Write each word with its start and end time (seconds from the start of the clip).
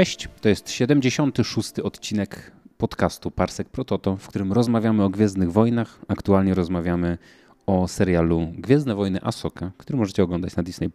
Cześć, 0.00 0.28
to 0.40 0.48
jest 0.48 0.70
76. 0.70 1.78
odcinek 1.78 2.52
podcastu 2.78 3.30
Parsek 3.30 3.68
Prototo, 3.68 4.16
w 4.16 4.28
którym 4.28 4.52
rozmawiamy 4.52 5.04
o 5.04 5.08
Gwiezdnych 5.10 5.52
Wojnach. 5.52 5.98
Aktualnie 6.08 6.54
rozmawiamy 6.54 7.18
o 7.66 7.88
serialu 7.88 8.52
Gwiezdne 8.58 8.94
Wojny 8.94 9.22
Asoka, 9.22 9.70
który 9.78 9.98
możecie 9.98 10.22
oglądać 10.22 10.56
na 10.56 10.62
Disney+. 10.62 10.90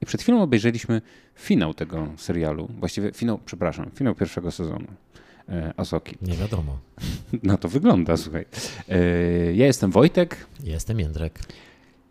I 0.00 0.06
przed 0.06 0.22
chwilą 0.22 0.42
obejrzeliśmy 0.42 1.02
finał 1.34 1.74
tego 1.74 2.08
serialu, 2.16 2.68
właściwie 2.78 3.12
finał, 3.12 3.40
przepraszam, 3.44 3.90
finał 3.94 4.14
pierwszego 4.14 4.50
sezonu 4.50 4.86
e, 5.48 5.72
Asoki. 5.76 6.16
Nie 6.22 6.34
wiadomo. 6.34 6.78
No 7.42 7.58
to 7.58 7.68
wygląda, 7.68 8.16
słuchaj. 8.16 8.44
E, 8.88 8.98
ja 9.54 9.66
jestem 9.66 9.90
Wojtek. 9.90 10.46
Jestem 10.64 11.00
Jędrek. 11.00 11.38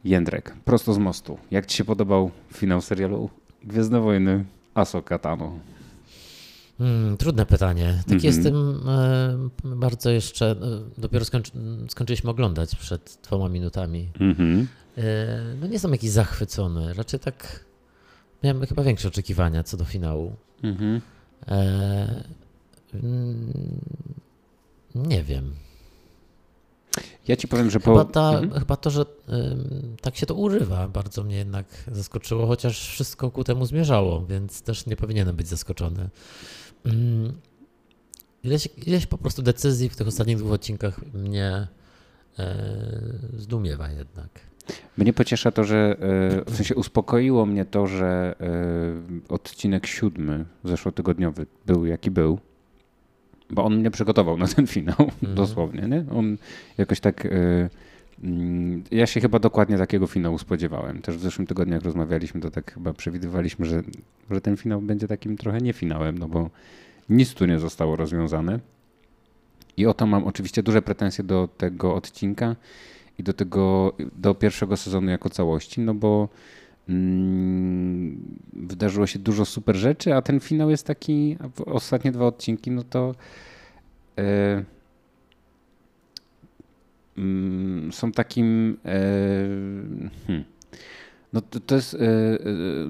Jędrek, 0.04 0.56
prosto 0.66 0.94
z 0.94 0.98
mostu. 0.98 1.38
Jak 1.52 1.66
ci 1.66 1.78
się 1.78 1.86
podobał 1.86 2.32
finał 2.54 2.82
serialu 2.82 3.30
Gwiezdne 3.64 4.00
Wojny 4.00 4.46
Asoka? 4.74 5.20
Hmm, 6.78 7.18
trudne 7.18 7.46
pytanie. 7.46 7.96
Tak 7.98 8.08
mm 8.08 8.20
-hmm. 8.20 8.26
jestem 8.26 8.82
e, 8.90 9.76
bardzo 9.76 10.10
jeszcze, 10.10 10.52
e, 10.52 10.56
dopiero 10.98 11.26
skończy, 11.26 11.52
skończyliśmy 11.90 12.30
oglądać 12.30 12.76
przed 12.76 13.20
dwoma 13.24 13.50
minutami. 13.50 14.10
Mm 14.20 14.34
-hmm. 14.34 14.66
no 15.62 15.68
nie 15.68 15.74
jestem 15.74 15.92
jakiś 15.92 16.10
zachwycony, 16.10 16.94
raczej 16.94 17.20
tak 17.20 17.66
miałem 18.44 18.66
chyba 18.66 18.84
większe 18.84 19.08
oczekiwania 19.08 19.64
co 19.64 19.78
do 19.78 19.86
finału. 19.86 20.36
Mm 20.64 21.02
e, 21.48 22.24
nie 24.96 25.24
wiem. 25.24 25.54
Ja 27.28 27.36
ci 27.36 27.48
powiem, 27.48 27.70
że 27.70 27.80
po... 27.80 27.92
Chyba, 27.92 28.06
ta, 28.06 28.30
mhm. 28.30 28.60
chyba 28.60 28.76
to, 28.76 28.90
że 28.90 29.06
tak 30.02 30.18
się 30.18 30.26
to 30.26 30.36
urywa, 30.36 30.88
bardzo 30.88 31.24
mnie 31.24 31.36
jednak 31.36 31.66
zaskoczyło, 31.92 32.48
chociaż 32.48 32.90
wszystko 32.90 33.32
ku 33.32 33.44
temu 33.44 33.66
zmierzało, 33.66 34.26
więc 34.26 34.62
też 34.62 34.86
nie 34.86 34.96
powinienem 34.96 35.36
być 35.36 35.48
zaskoczony. 35.48 36.10
Mm, 36.92 37.34
ileś, 38.44 38.70
ileś 38.88 39.06
po 39.06 39.18
prostu 39.18 39.42
decyzji 39.42 39.90
w 39.90 39.96
tych 39.96 40.08
ostatnich 40.08 40.38
dwóch 40.38 40.52
odcinkach 40.52 41.14
mnie 41.14 41.68
e, 42.40 42.56
zdumiewa 43.38 43.90
jednak. 43.90 44.30
Mnie 44.98 45.14
pociesza 45.14 45.52
to, 45.52 45.64
że 45.64 45.98
e, 46.48 46.52
w 46.52 46.56
sensie 46.56 46.76
uspokoiło 46.76 47.46
mnie 47.46 47.66
to, 47.66 47.88
że 47.88 48.36
e, 48.42 49.34
odcinek 49.34 49.88
siódmy 49.88 50.46
zeszłotygodniowy 50.64 51.46
był 51.66 51.86
jaki 51.86 52.12
był, 52.12 52.40
bo 53.50 53.64
on 53.64 53.76
mnie 53.78 53.92
przygotował 53.92 54.38
na 54.38 54.48
ten 54.48 54.68
finał, 54.68 55.12
mm. 55.24 55.36
dosłownie. 55.36 55.82
Nie? 55.82 56.06
On 56.12 56.38
jakoś 56.78 57.00
tak. 57.00 57.28
Ja 58.92 59.08
się 59.08 59.22
chyba 59.22 59.40
dokładnie 59.40 59.78
takiego 59.78 60.08
finału 60.08 60.38
spodziewałem. 60.38 61.02
Też 61.02 61.18
w 61.18 61.22
zeszłym 61.22 61.48
tygodniu, 61.48 61.74
jak 61.74 61.84
rozmawialiśmy, 61.84 62.42
to 62.42 62.52
tak 62.52 62.74
chyba 62.74 62.94
przewidywaliśmy, 62.94 63.66
że, 63.66 63.84
że 64.32 64.42
ten 64.42 64.58
finał 64.58 64.82
będzie 64.82 65.08
takim 65.08 65.38
trochę 65.38 65.58
nie 65.58 65.74
finałem, 65.74 66.18
no 66.18 66.28
bo 66.28 66.50
nic 67.10 67.34
tu 67.34 67.46
nie 67.46 67.60
zostało 67.60 67.96
rozwiązane. 67.96 68.60
I 69.78 69.86
o 69.86 69.94
to 69.94 70.08
mam 70.08 70.24
oczywiście 70.24 70.64
duże 70.64 70.82
pretensje 70.82 71.24
do 71.24 71.50
tego 71.58 71.96
odcinka 71.96 72.56
i 73.20 73.24
do 73.24 73.34
tego, 73.34 73.94
do 74.16 74.36
pierwszego 74.36 74.78
sezonu 74.78 75.10
jako 75.12 75.30
całości, 75.30 75.82
no 75.82 75.94
bo 75.94 76.30
mm, 76.90 78.38
wydarzyło 78.54 79.08
się 79.08 79.20
dużo 79.20 79.46
super 79.46 79.76
rzeczy, 79.76 80.16
a 80.16 80.22
ten 80.22 80.40
finał 80.40 80.70
jest 80.70 80.88
taki, 80.88 81.38
ostatnie 81.66 82.12
dwa 82.12 82.26
odcinki, 82.26 82.72
no 82.72 82.84
to 82.84 83.16
mm, 84.16 84.66
są 87.92 88.12
takim 88.12 88.78
e, 88.86 89.00
hmm, 90.28 90.44
no 91.34 91.42
to, 91.42 91.60
to, 91.60 91.76
jest, 91.76 91.94
e, 91.94 91.98
e, 91.98 92.40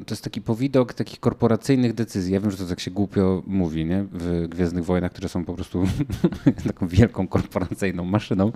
to 0.05 0.13
jest 0.13 0.23
taki 0.23 0.41
powidok 0.41 0.93
takich 0.93 1.19
korporacyjnych 1.19 1.93
decyzji. 1.93 2.33
Ja 2.33 2.39
wiem, 2.39 2.51
że 2.51 2.57
to 2.57 2.65
tak 2.65 2.79
się 2.79 2.91
głupio 2.91 3.43
mówi 3.47 3.85
nie? 3.85 4.05
w 4.11 4.47
Gwiezdnych 4.49 4.85
Wojnach, 4.85 5.11
które 5.11 5.29
są 5.29 5.45
po 5.45 5.53
prostu 5.53 5.83
taką 6.67 6.87
wielką 6.87 7.27
korporacyjną 7.27 8.05
maszyną, 8.05 8.51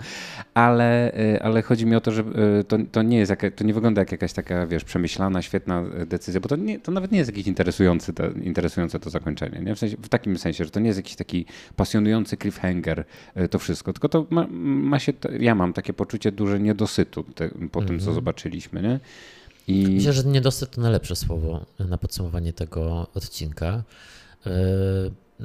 ale, 0.53 1.13
e, 1.13 1.43
ale 1.43 1.61
chodzi 1.61 1.85
mi 1.85 1.95
o 1.95 2.01
to, 2.01 2.11
że 2.11 2.23
to, 2.67 2.77
to, 2.91 3.01
nie 3.01 3.17
jest 3.17 3.29
jaka, 3.29 3.51
to 3.51 3.63
nie 3.63 3.73
wygląda 3.73 4.01
jak 4.01 4.11
jakaś 4.11 4.33
taka, 4.33 4.67
wiesz, 4.67 4.83
przemyślana, 4.83 5.41
świetna 5.41 5.83
decyzja, 6.05 6.41
bo 6.41 6.49
to, 6.49 6.55
nie, 6.55 6.79
to 6.79 6.91
nawet 6.91 7.11
nie 7.11 7.17
jest 7.17 7.29
jakieś 7.29 7.47
interesujący 7.47 8.13
to, 8.13 8.31
interesujące 8.31 8.99
to 8.99 9.09
zakończenie. 9.09 9.59
Nie? 9.59 9.75
W, 9.75 9.79
sensie, 9.79 9.97
w 9.97 10.09
takim 10.09 10.37
sensie, 10.37 10.65
że 10.65 10.71
to 10.71 10.79
nie 10.79 10.87
jest 10.87 10.99
jakiś 10.99 11.15
taki 11.15 11.45
pasjonujący 11.75 12.37
cliffhanger 12.37 13.05
to 13.49 13.59
wszystko, 13.59 13.93
tylko 13.93 14.09
to 14.09 14.25
ma, 14.29 14.47
ma 14.51 14.99
się, 14.99 15.13
ja 15.39 15.55
mam 15.55 15.73
takie 15.73 15.93
poczucie 15.93 16.31
duże 16.31 16.59
niedosytu 16.59 17.23
te, 17.23 17.49
po 17.49 17.55
mm 17.55 17.69
-hmm. 17.69 17.71
tym, 17.71 17.85
co 17.87 17.93
mhm. 17.93 18.15
zobaczyliśmy. 18.15 18.81
Nie? 18.81 18.99
I... 19.67 19.87
Myślę, 19.87 20.13
że 20.13 20.23
niedosyt 20.23 20.71
to 20.71 20.81
najlepsze 20.81 21.15
słowo 21.15 21.65
na 21.79 21.97
podsumowanie 21.97 22.53
tego 22.53 23.07
odcinka. 23.13 23.83
E, 24.45 24.51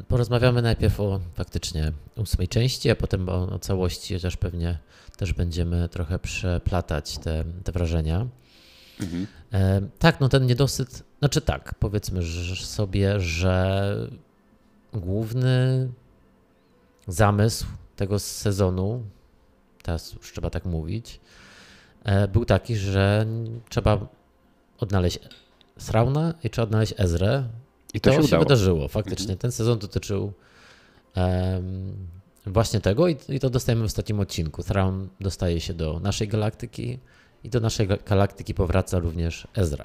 porozmawiamy 0.08 0.62
najpierw 0.62 1.00
o 1.00 1.20
faktycznie 1.34 1.92
ósmej 2.16 2.48
części, 2.48 2.90
a 2.90 2.94
potem 2.94 3.28
o, 3.28 3.52
o 3.52 3.58
całości, 3.58 4.14
chociaż 4.14 4.36
pewnie 4.36 4.78
też 5.16 5.32
będziemy 5.32 5.88
trochę 5.88 6.18
przeplatać 6.18 7.18
te, 7.18 7.44
te 7.64 7.72
wrażenia. 7.72 8.26
Mhm. 9.00 9.26
E, 9.52 9.82
tak, 9.98 10.20
no 10.20 10.28
ten 10.28 10.46
niedosyt, 10.46 11.02
znaczy 11.18 11.40
tak, 11.40 11.74
powiedzmy 11.78 12.20
sobie, 12.56 13.20
że 13.20 14.10
główny 14.92 15.88
zamysł 17.08 17.66
tego 17.96 18.18
sezonu, 18.18 19.02
teraz 19.82 20.12
już 20.12 20.32
trzeba 20.32 20.50
tak 20.50 20.64
mówić, 20.64 21.20
był 22.32 22.44
taki, 22.44 22.76
że 22.76 23.26
trzeba 23.68 24.06
odnaleźć 24.78 25.18
Srauna 25.78 26.34
i 26.44 26.50
trzeba 26.50 26.64
odnaleźć 26.64 26.94
Ezrę. 26.96 27.44
I 27.94 28.00
to, 28.00 28.10
to 28.10 28.22
się, 28.22 28.28
się 28.28 28.38
wydarzyło. 28.38 28.88
Faktycznie 28.88 29.22
mhm. 29.22 29.38
ten 29.38 29.52
sezon 29.52 29.78
dotyczył 29.78 30.32
um, 31.16 31.96
właśnie 32.46 32.80
tego 32.80 33.08
i, 33.08 33.16
i, 33.28 33.40
to 33.40 33.50
dostajemy 33.50 33.82
w 33.82 33.86
ostatnim 33.86 34.20
odcinku. 34.20 34.62
Thrawn 34.62 35.06
dostaje 35.20 35.60
się 35.60 35.74
do 35.74 36.00
naszej 36.00 36.28
galaktyki 36.28 36.98
i 37.44 37.50
do 37.50 37.60
naszej 37.60 37.88
galaktyki 38.06 38.54
powraca 38.54 38.98
również 38.98 39.48
Ezra. 39.54 39.84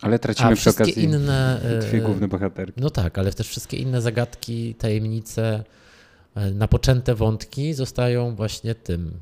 Ale 0.00 0.18
tracimy 0.18 0.52
A 0.52 0.56
przy 0.56 0.70
okazji 0.70 1.04
inne, 1.04 1.60
dwie 1.80 2.00
główne 2.00 2.28
bohaterki. 2.28 2.80
No 2.80 2.90
tak, 2.90 3.18
ale 3.18 3.32
też 3.32 3.48
wszystkie 3.48 3.76
inne 3.76 4.02
zagadki, 4.02 4.74
tajemnice, 4.74 5.64
e, 6.34 6.50
napoczęte 6.50 7.14
wątki 7.14 7.74
zostają 7.74 8.34
właśnie 8.34 8.74
tym 8.74 9.20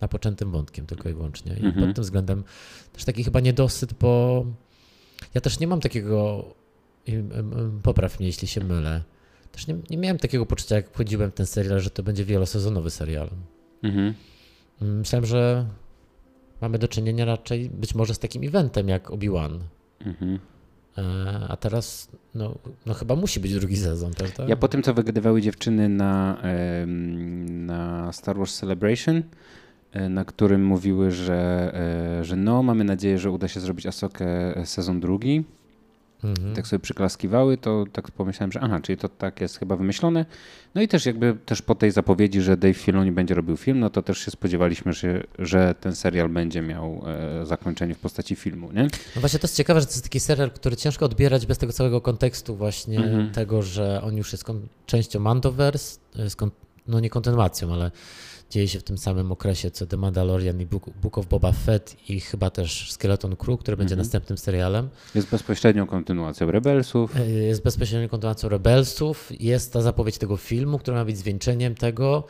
napoczętym 0.00 0.50
wątkiem 0.50 0.86
tylko 0.86 1.08
i 1.08 1.14
wyłącznie. 1.14 1.52
I 1.52 1.66
mhm. 1.66 1.86
pod 1.86 1.96
tym 1.96 2.04
względem 2.04 2.44
też 2.92 3.04
taki 3.04 3.24
chyba 3.24 3.40
niedosyt, 3.40 3.92
bo 3.92 4.44
ja 5.34 5.40
też 5.40 5.60
nie 5.60 5.66
mam 5.66 5.80
takiego, 5.80 6.44
popraw 7.82 8.18
mnie 8.18 8.26
jeśli 8.26 8.48
się 8.48 8.64
mylę, 8.64 9.02
też 9.52 9.66
nie, 9.66 9.76
nie 9.90 9.98
miałem 9.98 10.18
takiego 10.18 10.46
poczucia, 10.46 10.76
jak 10.76 10.90
wchodziłem 10.90 11.30
w 11.30 11.34
ten 11.34 11.46
serial, 11.46 11.80
że 11.80 11.90
to 11.90 12.02
będzie 12.02 12.24
wielosezonowy 12.24 12.90
serial. 12.90 13.30
Mhm. 13.82 14.14
Myślałem, 14.80 15.26
że 15.26 15.66
mamy 16.60 16.78
do 16.78 16.88
czynienia 16.88 17.24
raczej 17.24 17.70
być 17.70 17.94
może 17.94 18.14
z 18.14 18.18
takim 18.18 18.48
eventem 18.48 18.88
jak 18.88 19.10
Obi-Wan. 19.10 19.58
Mhm. 20.00 20.38
E, 20.98 21.46
a 21.48 21.56
teraz, 21.56 22.08
no, 22.34 22.54
no 22.86 22.94
chyba 22.94 23.16
musi 23.16 23.40
być 23.40 23.54
drugi 23.54 23.76
sezon, 23.76 24.12
prawda? 24.14 24.44
Ja 24.48 24.56
po 24.56 24.68
tym, 24.68 24.82
co 24.82 24.94
wygrywały 24.94 25.42
dziewczyny 25.42 25.88
na, 25.88 26.42
na 27.46 28.12
Star 28.12 28.36
Wars 28.36 28.58
Celebration, 28.58 29.22
na 30.10 30.24
którym 30.24 30.64
mówiły, 30.64 31.10
że, 31.10 31.72
e, 32.20 32.24
że 32.24 32.36
no, 32.36 32.62
mamy 32.62 32.84
nadzieję, 32.84 33.18
że 33.18 33.30
uda 33.30 33.48
się 33.48 33.60
zrobić 33.60 33.86
Asokę 33.86 34.26
sezon 34.64 35.00
drugi. 35.00 35.44
Mhm. 36.24 36.54
Tak 36.54 36.66
sobie 36.66 36.80
przyklaskiwały, 36.80 37.56
to 37.56 37.84
tak 37.92 38.10
pomyślałem, 38.10 38.52
że 38.52 38.60
aha, 38.60 38.80
czyli 38.82 38.98
to 38.98 39.08
tak 39.08 39.40
jest 39.40 39.58
chyba 39.58 39.76
wymyślone. 39.76 40.24
No 40.74 40.82
i 40.82 40.88
też 40.88 41.06
jakby 41.06 41.36
też 41.46 41.62
po 41.62 41.74
tej 41.74 41.90
zapowiedzi, 41.90 42.40
że 42.40 42.56
Dave 42.56 42.76
Filoni 42.76 43.12
będzie 43.12 43.34
robił 43.34 43.56
film, 43.56 43.80
no 43.80 43.90
to 43.90 44.02
też 44.02 44.18
się 44.18 44.30
spodziewaliśmy, 44.30 44.92
że, 44.92 45.22
że 45.38 45.74
ten 45.80 45.94
serial 45.94 46.28
będzie 46.28 46.62
miał 46.62 47.02
e, 47.06 47.46
zakończenie 47.46 47.94
w 47.94 47.98
postaci 47.98 48.36
filmu, 48.36 48.72
nie? 48.72 48.82
No 49.14 49.20
właśnie 49.20 49.38
to 49.38 49.44
jest 49.44 49.56
ciekawe, 49.56 49.80
że 49.80 49.86
to 49.86 49.92
jest 49.92 50.02
taki 50.02 50.20
serial, 50.20 50.50
który 50.50 50.76
ciężko 50.76 51.04
odbierać 51.04 51.46
bez 51.46 51.58
tego 51.58 51.72
całego 51.72 52.00
kontekstu 52.00 52.56
właśnie 52.56 52.98
mhm. 52.98 53.30
tego, 53.30 53.62
że 53.62 54.02
on 54.02 54.16
już 54.16 54.32
jest 54.32 54.44
częścią 54.86 55.20
Mandoverse, 55.20 55.98
no 56.88 57.00
nie 57.00 57.10
kontynuacją, 57.10 57.72
ale 57.72 57.90
dzieje 58.50 58.68
się 58.68 58.80
w 58.80 58.82
tym 58.82 58.98
samym 58.98 59.32
okresie 59.32 59.70
co 59.70 59.86
The 59.86 59.96
Mandalorian 59.96 60.60
i 60.60 60.66
Book, 61.02 61.18
of 61.18 61.26
Boba 61.26 61.52
Fett 61.52 61.96
i 62.08 62.20
chyba 62.20 62.50
też 62.50 62.92
Skeleton 62.92 63.36
Crew, 63.36 63.60
który 63.60 63.76
będzie 63.76 63.94
-hmm. 63.94 63.98
następnym 63.98 64.38
serialem. 64.38 64.88
Jest 65.14 65.30
bezpośrednią 65.30 65.86
kontynuacją 65.86 66.50
Rebelsów. 66.50 67.16
E, 67.16 67.30
jest 67.30 67.62
bezpośrednią 67.62 68.08
kontynuacją 68.08 68.48
Rebelsów. 68.48 69.32
Jest 69.40 69.72
ta 69.72 69.82
zapowiedź 69.82 70.18
tego 70.18 70.36
filmu, 70.36 70.78
który 70.78 70.96
ma 70.96 71.04
być 71.04 71.18
zwieńczeniem 71.18 71.74
tego. 71.74 72.24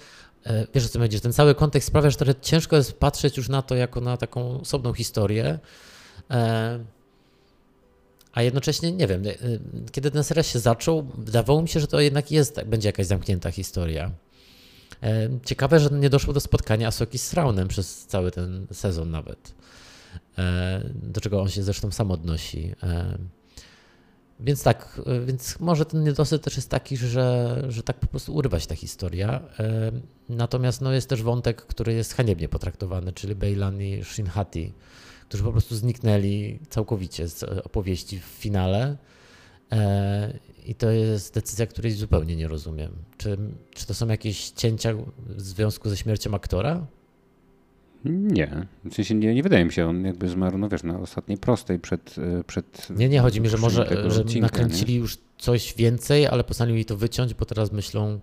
E, 0.47 0.67
wiesz 0.75 0.87
o 0.87 0.89
co 0.89 0.99
będzie? 0.99 1.21
Ten 1.21 1.33
cały 1.33 1.55
kontekst 1.55 1.89
sprawia, 1.89 2.11
że 2.11 2.17
trochę 2.17 2.35
ciężko 2.41 2.77
jest 2.77 2.93
patrzeć 2.93 3.37
już 3.37 3.49
na 3.49 3.63
to 3.63 3.75
jako 3.75 4.01
na 4.01 4.17
taką 4.17 4.61
osobną 4.61 4.93
historię. 4.93 5.59
E, 6.31 6.79
a 8.33 8.43
jednocześnie 8.43 8.93
nie 8.93 9.07
wiem, 9.07 9.23
kiedy 9.93 10.11
ten 10.11 10.25
serial 10.25 10.45
się 10.45 10.59
zaczął, 10.59 11.07
wydawało 11.19 11.63
mi 11.63 11.69
się, 11.69 11.81
że 11.81 11.87
to 11.87 12.01
jednak 12.01 12.31
jest, 12.31 12.63
będzie 12.67 12.89
jakaś 12.89 13.07
zamknięta 13.07 13.51
historia. 13.51 14.11
E, 15.03 15.29
ciekawe, 15.45 15.81
że 15.81 15.91
nie 15.91 16.11
doszło 16.11 16.33
do 16.33 16.41
spotkania 16.41 16.89
Asoki 16.89 17.19
z 17.19 17.35
Raunem 17.35 17.69
przez 17.69 18.07
cały 18.07 18.31
ten 18.31 18.67
sezon 18.73 19.11
nawet. 19.11 19.55
E, 20.39 20.81
do 20.95 21.21
czego 21.21 21.41
on 21.41 21.49
się 21.49 21.63
zresztą 21.63 21.91
sam 21.91 22.11
odnosi. 22.11 22.75
E, 22.83 23.19
więc 24.41 24.63
tak, 24.63 25.01
więc 25.27 25.61
może 25.61 25.85
ten 25.85 26.05
niedosyt 26.05 26.43
też 26.43 26.57
jest 26.57 26.69
taki, 26.69 26.97
że, 26.97 27.57
że 27.69 27.83
tak 27.83 28.01
po 28.01 28.07
prostu 28.07 28.35
urywa 28.35 28.61
się 28.61 28.67
ta 28.67 28.75
historia. 28.75 29.41
Natomiast 30.29 30.81
no, 30.81 30.93
jest 30.93 31.09
też 31.09 31.23
wątek, 31.23 31.63
który 31.63 31.93
jest 31.93 32.15
haniebnie 32.15 32.49
potraktowany, 32.49 33.13
czyli 33.13 33.35
Bejlan 33.35 33.83
i 33.83 34.05
Shinhati, 34.05 34.73
którzy 35.29 35.45
po 35.45 35.53
prostu 35.53 35.77
zniknęli 35.77 36.61
całkowicie 36.71 37.29
z 37.29 37.43
opowieści 37.43 38.21
w 38.21 38.25
finale. 38.25 38.97
I 40.67 40.75
to 40.75 40.91
jest 40.91 41.35
decyzja, 41.35 41.67
której 41.67 41.93
zupełnie 41.93 42.37
nie 42.37 42.49
rozumiem. 42.49 42.93
Czy, 43.19 43.39
czy 43.75 43.87
to 43.87 43.95
są 43.95 44.09
jakieś 44.09 44.51
cięcia 44.51 44.95
w 45.27 45.41
związku 45.41 45.89
ze 45.89 45.97
śmiercią 45.97 46.35
aktora? 46.35 46.87
Nie, 48.05 48.67
w 48.85 48.95
sensie 48.95 49.15
nie, 49.15 49.35
nie 49.35 49.43
wydaje 49.43 49.65
mi 49.65 49.73
się, 49.73 49.87
on 49.87 50.05
jakby 50.05 50.29
zmarł, 50.29 50.59
no 50.59 50.69
wiesz, 50.69 50.83
na 50.83 50.99
ostatniej 50.99 51.39
prostej 51.39 51.79
przed... 51.79 52.17
E, 52.19 52.45
przed 52.45 52.89
nie, 52.91 53.09
nie, 53.09 53.21
chodzi 53.21 53.41
mi, 53.41 53.49
że 53.49 53.59
może 53.59 54.11
że 54.11 54.21
odcinka, 54.21 54.47
nakręcili 54.47 54.95
nie? 54.95 55.01
już 55.01 55.19
coś 55.39 55.75
więcej, 55.75 56.27
ale 56.27 56.45
postanowili 56.45 56.85
to 56.85 56.97
wyciąć, 56.97 57.35
bo 57.35 57.45
teraz 57.45 57.73
myślą, 57.73 58.21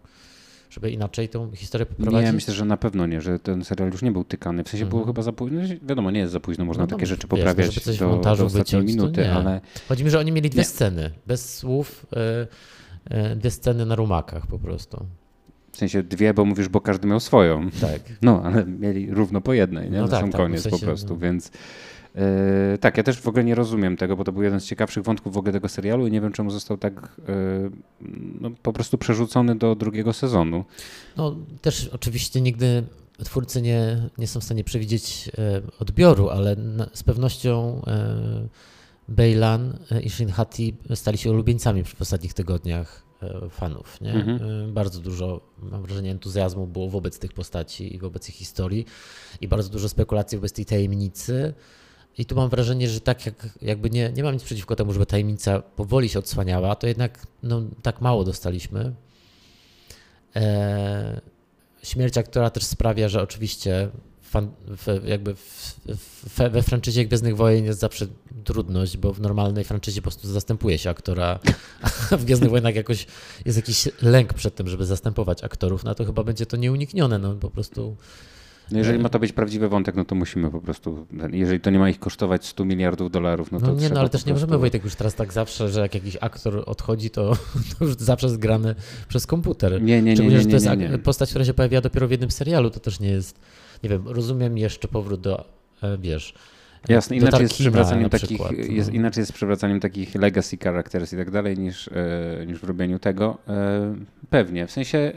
żeby 0.69 0.91
inaczej 0.91 1.29
tą 1.29 1.51
historię 1.51 1.85
poprowadzić? 1.85 2.25
Nie, 2.25 2.33
myślę, 2.33 2.53
że 2.53 2.65
na 2.65 2.77
pewno 2.77 3.07
nie, 3.07 3.21
że 3.21 3.39
ten 3.39 3.63
serial 3.63 3.91
już 3.91 4.01
nie 4.01 4.11
był 4.11 4.23
tykany. 4.23 4.63
W 4.63 4.69
sensie 4.69 4.85
było 4.85 5.01
mhm. 5.01 5.13
chyba 5.13 5.21
za 5.21 5.31
późno. 5.31 5.59
No, 5.61 5.87
wiadomo, 5.89 6.11
nie 6.11 6.19
jest 6.19 6.33
za 6.33 6.39
późno, 6.39 6.65
można 6.65 6.83
no, 6.83 6.87
takie 6.87 7.05
rzeczy 7.05 7.21
wiesz, 7.21 7.29
poprawiać 7.29 7.73
żeby 7.73 7.85
coś 7.85 7.97
do, 7.97 8.07
montażu 8.07 8.41
do 8.41 8.45
ostatniej 8.45 8.81
wyciąć, 8.81 8.97
minuty, 8.97 9.31
ale... 9.31 9.61
Chodzi 9.87 10.03
mi, 10.03 10.09
że 10.09 10.19
oni 10.19 10.31
mieli 10.31 10.49
dwie 10.49 10.61
nie. 10.61 10.65
sceny, 10.65 11.11
bez 11.27 11.55
słów, 11.57 12.05
yy, 13.09 13.35
dwie 13.35 13.51
sceny 13.51 13.85
na 13.85 13.95
rumakach 13.95 14.47
po 14.47 14.59
prostu. 14.59 15.05
W 15.71 15.77
sensie 15.77 16.03
dwie, 16.03 16.33
bo 16.33 16.45
mówisz, 16.45 16.69
bo 16.69 16.81
każdy 16.81 17.07
miał 17.07 17.19
swoją. 17.19 17.69
Tak. 17.81 18.01
No, 18.21 18.41
ale 18.43 18.65
mieli 18.65 19.11
równo 19.11 19.41
po 19.41 19.53
jednej, 19.53 19.91
nie? 19.91 19.97
No 19.97 20.03
na 20.03 20.09
tak, 20.09 20.19
sam 20.19 20.31
tak, 20.31 20.41
koniec 20.41 20.59
w 20.59 20.63
sensie, 20.63 20.77
po 20.79 20.85
prostu, 20.85 21.13
no. 21.13 21.19
więc... 21.19 21.51
Yy, 22.17 22.77
tak, 22.77 22.97
ja 22.97 23.03
też 23.03 23.21
w 23.21 23.27
ogóle 23.27 23.43
nie 23.43 23.55
rozumiem 23.55 23.97
tego, 23.97 24.15
bo 24.17 24.23
to 24.23 24.31
był 24.31 24.43
jeden 24.43 24.59
z 24.59 24.65
ciekawszych 24.65 25.03
wątków 25.03 25.33
w 25.33 25.37
ogóle 25.37 25.53
tego 25.53 25.69
serialu 25.69 26.07
i 26.07 26.11
nie 26.11 26.21
wiem, 26.21 26.31
czemu 26.31 26.51
został 26.51 26.77
tak 26.77 27.21
yy, 27.27 27.71
no, 28.41 28.51
po 28.63 28.73
prostu 28.73 28.97
przerzucony 28.97 29.55
do 29.55 29.75
drugiego 29.75 30.13
sezonu. 30.13 30.65
No 31.17 31.35
też 31.61 31.87
oczywiście 31.93 32.41
nigdy 32.41 32.83
twórcy 33.23 33.61
nie, 33.61 34.09
nie 34.17 34.27
są 34.27 34.39
w 34.39 34.43
stanie 34.43 34.63
przewidzieć 34.63 35.31
e, 35.37 35.61
odbioru, 35.79 36.29
ale 36.29 36.55
na, 36.55 36.89
z 36.93 37.03
pewnością 37.03 37.81
Bejlan 39.07 39.77
i 40.03 40.09
Shinhati 40.09 40.75
stali 40.95 41.17
się 41.17 41.31
ulubieńcami 41.31 41.83
w 41.83 42.01
ostatnich 42.01 42.33
tygodniach 42.33 43.03
fanów. 43.49 44.01
Nie? 44.01 44.13
Mhm. 44.13 44.73
Bardzo 44.73 44.99
dużo, 44.99 45.41
mam 45.59 45.83
wrażenie, 45.83 46.11
entuzjazmu 46.11 46.67
było 46.67 46.89
wobec 46.89 47.19
tych 47.19 47.33
postaci 47.33 47.95
i 47.95 47.99
wobec 47.99 48.29
ich 48.29 48.35
historii 48.35 48.85
i 49.41 49.47
bardzo 49.47 49.69
dużo 49.69 49.89
spekulacji 49.89 50.37
wobec 50.37 50.53
tej 50.53 50.65
tajemnicy. 50.65 51.53
I 52.17 52.25
tu 52.25 52.35
mam 52.35 52.49
wrażenie, 52.49 52.89
że 52.89 53.01
tak 53.01 53.25
jak 53.25 53.49
jakby 53.61 53.89
nie, 53.89 54.11
nie 54.11 54.23
mam 54.23 54.33
nic 54.33 54.43
przeciwko 54.43 54.75
temu, 54.75 54.93
żeby 54.93 55.05
tajemnica 55.05 55.61
powoli 55.61 56.09
się 56.09 56.19
odsłaniała, 56.19 56.75
to 56.75 56.87
jednak 56.87 57.27
no, 57.43 57.61
tak 57.81 58.01
mało 58.01 58.23
dostaliśmy. 58.23 58.93
E, 60.35 61.21
śmierć 61.83 62.15
która 62.25 62.49
też 62.49 62.63
sprawia, 62.63 63.09
że 63.09 63.21
oczywiście 63.21 63.89
fan, 64.21 64.51
w, 64.67 65.07
jakby 65.07 65.35
w, 65.35 65.75
w, 65.87 66.37
we 66.37 66.63
franczyzie 66.63 67.05
Gwiezdnych 67.05 67.37
Wojen 67.37 67.65
jest 67.65 67.79
zawsze 67.79 68.07
trudność, 68.43 68.97
bo 68.97 69.13
w 69.13 69.21
normalnej 69.21 69.63
franczyzie 69.63 70.01
po 70.01 70.03
prostu 70.03 70.27
zastępuje 70.27 70.77
się 70.77 70.89
aktora, 70.89 71.39
a 72.11 72.17
w 72.17 72.25
Gwiezdnych 72.25 72.49
Wojnach 72.49 72.75
jakoś 72.75 73.07
jest 73.45 73.57
jakiś 73.57 73.89
lęk 74.01 74.33
przed 74.33 74.55
tym, 74.55 74.67
żeby 74.67 74.85
zastępować 74.85 75.43
aktorów, 75.43 75.83
no 75.83 75.95
to 75.95 76.05
chyba 76.05 76.23
będzie 76.23 76.45
to 76.45 76.57
nieuniknione, 76.57 77.19
no 77.19 77.33
po 77.33 77.49
prostu 77.49 77.95
no 78.71 78.77
jeżeli 78.77 78.99
ma 78.99 79.09
to 79.09 79.19
być 79.19 79.33
prawdziwy 79.33 79.69
wątek, 79.69 79.95
no 79.95 80.05
to 80.05 80.15
musimy 80.15 80.51
po 80.51 80.61
prostu, 80.61 81.07
jeżeli 81.31 81.59
to 81.59 81.69
nie 81.69 81.79
ma 81.79 81.89
ich 81.89 81.99
kosztować 81.99 82.45
100 82.45 82.65
miliardów 82.65 83.11
dolarów, 83.11 83.51
no 83.51 83.59
to 83.59 83.67
No 83.67 83.73
nie, 83.73 83.89
no 83.89 83.99
ale 83.99 84.09
też 84.09 84.25
nie 84.25 84.33
możemy 84.33 84.57
Wojtek 84.57 84.83
już 84.83 84.95
teraz 84.95 85.15
tak 85.15 85.33
zawsze, 85.33 85.69
że 85.69 85.81
jak 85.81 85.93
jakiś 85.93 86.17
aktor 86.21 86.63
odchodzi, 86.65 87.09
to, 87.09 87.37
to 87.79 87.85
już 87.85 87.95
zawsze 87.95 88.27
jest 88.27 88.39
grany 88.39 88.75
przez 89.07 89.27
komputer. 89.27 89.81
Nie, 89.81 90.01
nie, 90.01 90.13
nie. 90.13 90.23
nie, 90.23 90.29
nie, 90.29 90.41
że 90.41 90.45
to 90.45 90.75
jest 90.75 91.03
postać, 91.03 91.29
która 91.29 91.45
się 91.45 91.53
pojawia 91.53 91.81
dopiero 91.81 92.07
w 92.07 92.11
jednym 92.11 92.31
serialu, 92.31 92.69
to 92.69 92.79
też 92.79 92.99
nie 92.99 93.09
jest, 93.09 93.39
nie 93.83 93.89
wiem, 93.89 94.07
rozumiem 94.07 94.57
jeszcze 94.57 94.87
powrót 94.87 95.21
do, 95.21 95.45
e, 95.83 95.97
wiesz, 95.97 96.33
Jasne, 96.89 97.15
inaczej 97.15 97.41
jest, 97.41 97.53
przywracaniem 97.53 98.09
takich, 98.09 98.39
jest, 98.69 98.89
no. 98.89 98.95
inaczej 98.95 99.21
jest 99.21 99.33
przywracaniem 99.33 99.79
takich 99.79 100.15
legacy 100.15 100.57
characters 100.57 101.13
i 101.13 101.17
tak 101.17 101.31
dalej 101.31 101.57
niż, 101.57 101.87
e, 101.87 102.45
niż 102.45 102.59
w 102.59 102.63
robieniu 102.63 102.99
tego. 102.99 103.37
E, 103.47 103.95
pewnie, 104.29 104.67
w 104.67 104.71
sensie 104.71 105.13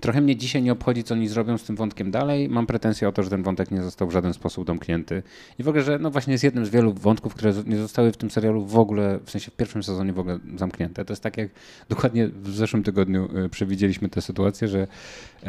Trochę 0.00 0.20
mnie 0.20 0.36
dzisiaj 0.36 0.62
nie 0.62 0.72
obchodzi, 0.72 1.04
co 1.04 1.14
oni 1.14 1.28
zrobią 1.28 1.58
z 1.58 1.64
tym 1.64 1.76
wątkiem 1.76 2.10
dalej. 2.10 2.48
Mam 2.48 2.66
pretensję 2.66 3.08
o 3.08 3.12
to, 3.12 3.22
że 3.22 3.30
ten 3.30 3.42
wątek 3.42 3.70
nie 3.70 3.82
został 3.82 4.08
w 4.08 4.12
żaden 4.12 4.34
sposób 4.34 4.66
domknięty. 4.66 5.22
I 5.58 5.62
w 5.62 5.68
ogóle, 5.68 5.84
że 5.84 5.98
no 5.98 6.10
właśnie 6.10 6.32
jest 6.32 6.44
jednym 6.44 6.66
z 6.66 6.68
wielu 6.68 6.92
wątków, 6.92 7.34
które 7.34 7.52
nie 7.66 7.76
zostały 7.76 8.12
w 8.12 8.16
tym 8.16 8.30
serialu 8.30 8.64
w 8.64 8.78
ogóle, 8.78 9.18
w 9.24 9.30
sensie 9.30 9.50
w 9.50 9.54
pierwszym 9.54 9.82
sezonie 9.82 10.12
w 10.12 10.18
ogóle 10.18 10.38
zamknięte. 10.56 11.04
To 11.04 11.12
jest 11.12 11.22
tak 11.22 11.36
jak 11.36 11.48
dokładnie 11.88 12.28
w 12.28 12.54
zeszłym 12.54 12.82
tygodniu 12.82 13.28
e, 13.44 13.48
przewidzieliśmy 13.48 14.08
tę 14.08 14.22
sytuację, 14.22 14.68
że 14.68 14.86
yy, 15.42 15.48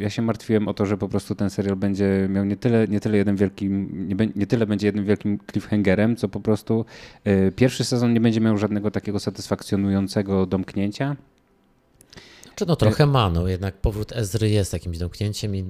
ja 0.00 0.10
się 0.10 0.22
martwiłem 0.22 0.68
o 0.68 0.74
to, 0.74 0.86
że 0.86 0.98
po 0.98 1.08
prostu 1.08 1.34
ten 1.34 1.50
serial 1.50 1.76
będzie 1.76 2.28
miał 2.30 2.44
nie 2.44 2.56
tyle, 2.56 2.88
nie 2.88 3.00
tyle 3.00 3.16
jeden 3.16 3.36
wielki, 3.36 3.68
nie, 3.68 4.28
nie 4.36 4.46
tyle 4.46 4.66
będzie 4.66 4.86
jednym 4.86 5.04
wielkim 5.04 5.38
cliffhangerem, 5.52 6.16
co 6.16 6.28
po 6.28 6.40
prostu 6.40 6.84
pierwszy 7.56 7.84
sezon 7.84 8.12
nie 8.12 8.20
będzie 8.20 8.40
miał 8.40 8.58
żadnego 8.58 8.90
takiego 8.90 9.20
satysfakcjonującego 9.20 10.46
domknięcia 10.46 11.16
czy 12.54 12.66
no 12.66 12.76
trochę 12.76 13.06
ma, 13.06 13.30
no 13.30 13.48
jednak 13.48 13.74
powrót 13.74 14.12
Ezry 14.12 14.50
jest 14.50 14.72
jakimś 14.72 14.98
domknięciem 14.98 15.56
i... 15.56 15.64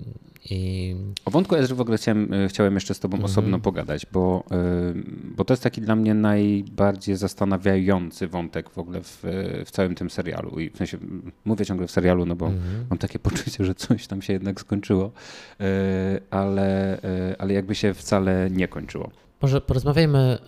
i... 0.51 0.97
O 1.25 1.31
wątku 1.31 1.57
Ezry 1.57 1.75
w 1.75 1.81
ogóle 1.81 1.97
chciałem, 1.97 2.33
e, 2.33 2.49
chciałem 2.49 2.75
jeszcze 2.75 2.95
z 2.95 3.01
tobą 3.01 3.17
mm 3.17 3.27
-hmm. 3.27 3.31
osobno 3.31 3.61
pogadać, 3.61 4.07
bo, 4.13 4.45
e, 4.51 4.57
bo 5.37 5.45
to 5.45 5.53
jest 5.53 5.63
taki 5.63 5.81
dla 5.81 5.97
mnie 5.97 6.15
najbardziej 6.15 7.17
zastanawiający 7.17 8.29
wątek 8.29 8.71
w 8.71 8.79
ogóle 8.79 9.03
w, 9.03 9.23
w 9.67 9.71
całym 9.71 9.95
tym 9.95 10.11
serialu. 10.11 10.61
I 10.61 10.71
w 10.71 10.77
sensie 10.77 10.99
mówię 11.45 11.67
ciągle 11.67 11.87
w 11.87 11.91
serialu, 11.91 12.27
no 12.27 12.37
bo 12.37 12.47
mm 12.47 12.59
-hmm. 12.59 12.85
mam 12.91 12.99
takie 12.99 13.19
poczucie, 13.29 13.65
że 13.65 13.75
coś 13.75 14.07
tam 14.07 14.23
się 14.23 14.33
jednak 14.33 14.61
skończyło, 14.61 15.13
e, 15.61 16.21
ale, 16.31 16.99
ale 17.39 17.55
jakby 17.55 17.75
się 17.75 17.95
wcale 17.95 18.51
nie 18.51 18.69
kończyło. 18.69 19.11
Może 19.43 19.61
porozmawiajmy 19.61 20.39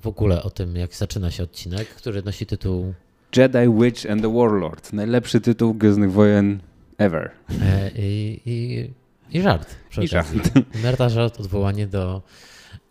w 0.00 0.06
ogóle 0.06 0.42
o 0.42 0.50
tym, 0.50 0.76
jak 0.76 0.94
zaczyna 0.94 1.30
się 1.30 1.42
odcinek, 1.42 1.88
który 1.88 2.22
nosi 2.22 2.46
tytuł 2.46 2.94
Jedi 3.36 3.68
Witch 3.68 4.06
and 4.10 4.22
the 4.22 4.34
Warlord. 4.34 4.92
Najlepszy 4.92 5.40
tytuł 5.40 5.74
Gwiezdnych 5.74 6.12
Wojen 6.12 6.60
ever. 6.98 7.30
E, 7.62 7.90
I, 7.96 8.40
i, 8.46 8.90
i 9.38 9.42
żart. 9.42 9.76
I 10.02 10.08
żart. 10.08 10.28
Merta 10.82 11.08
żart, 11.08 11.40
odwołanie 11.40 11.86
do, 11.86 12.22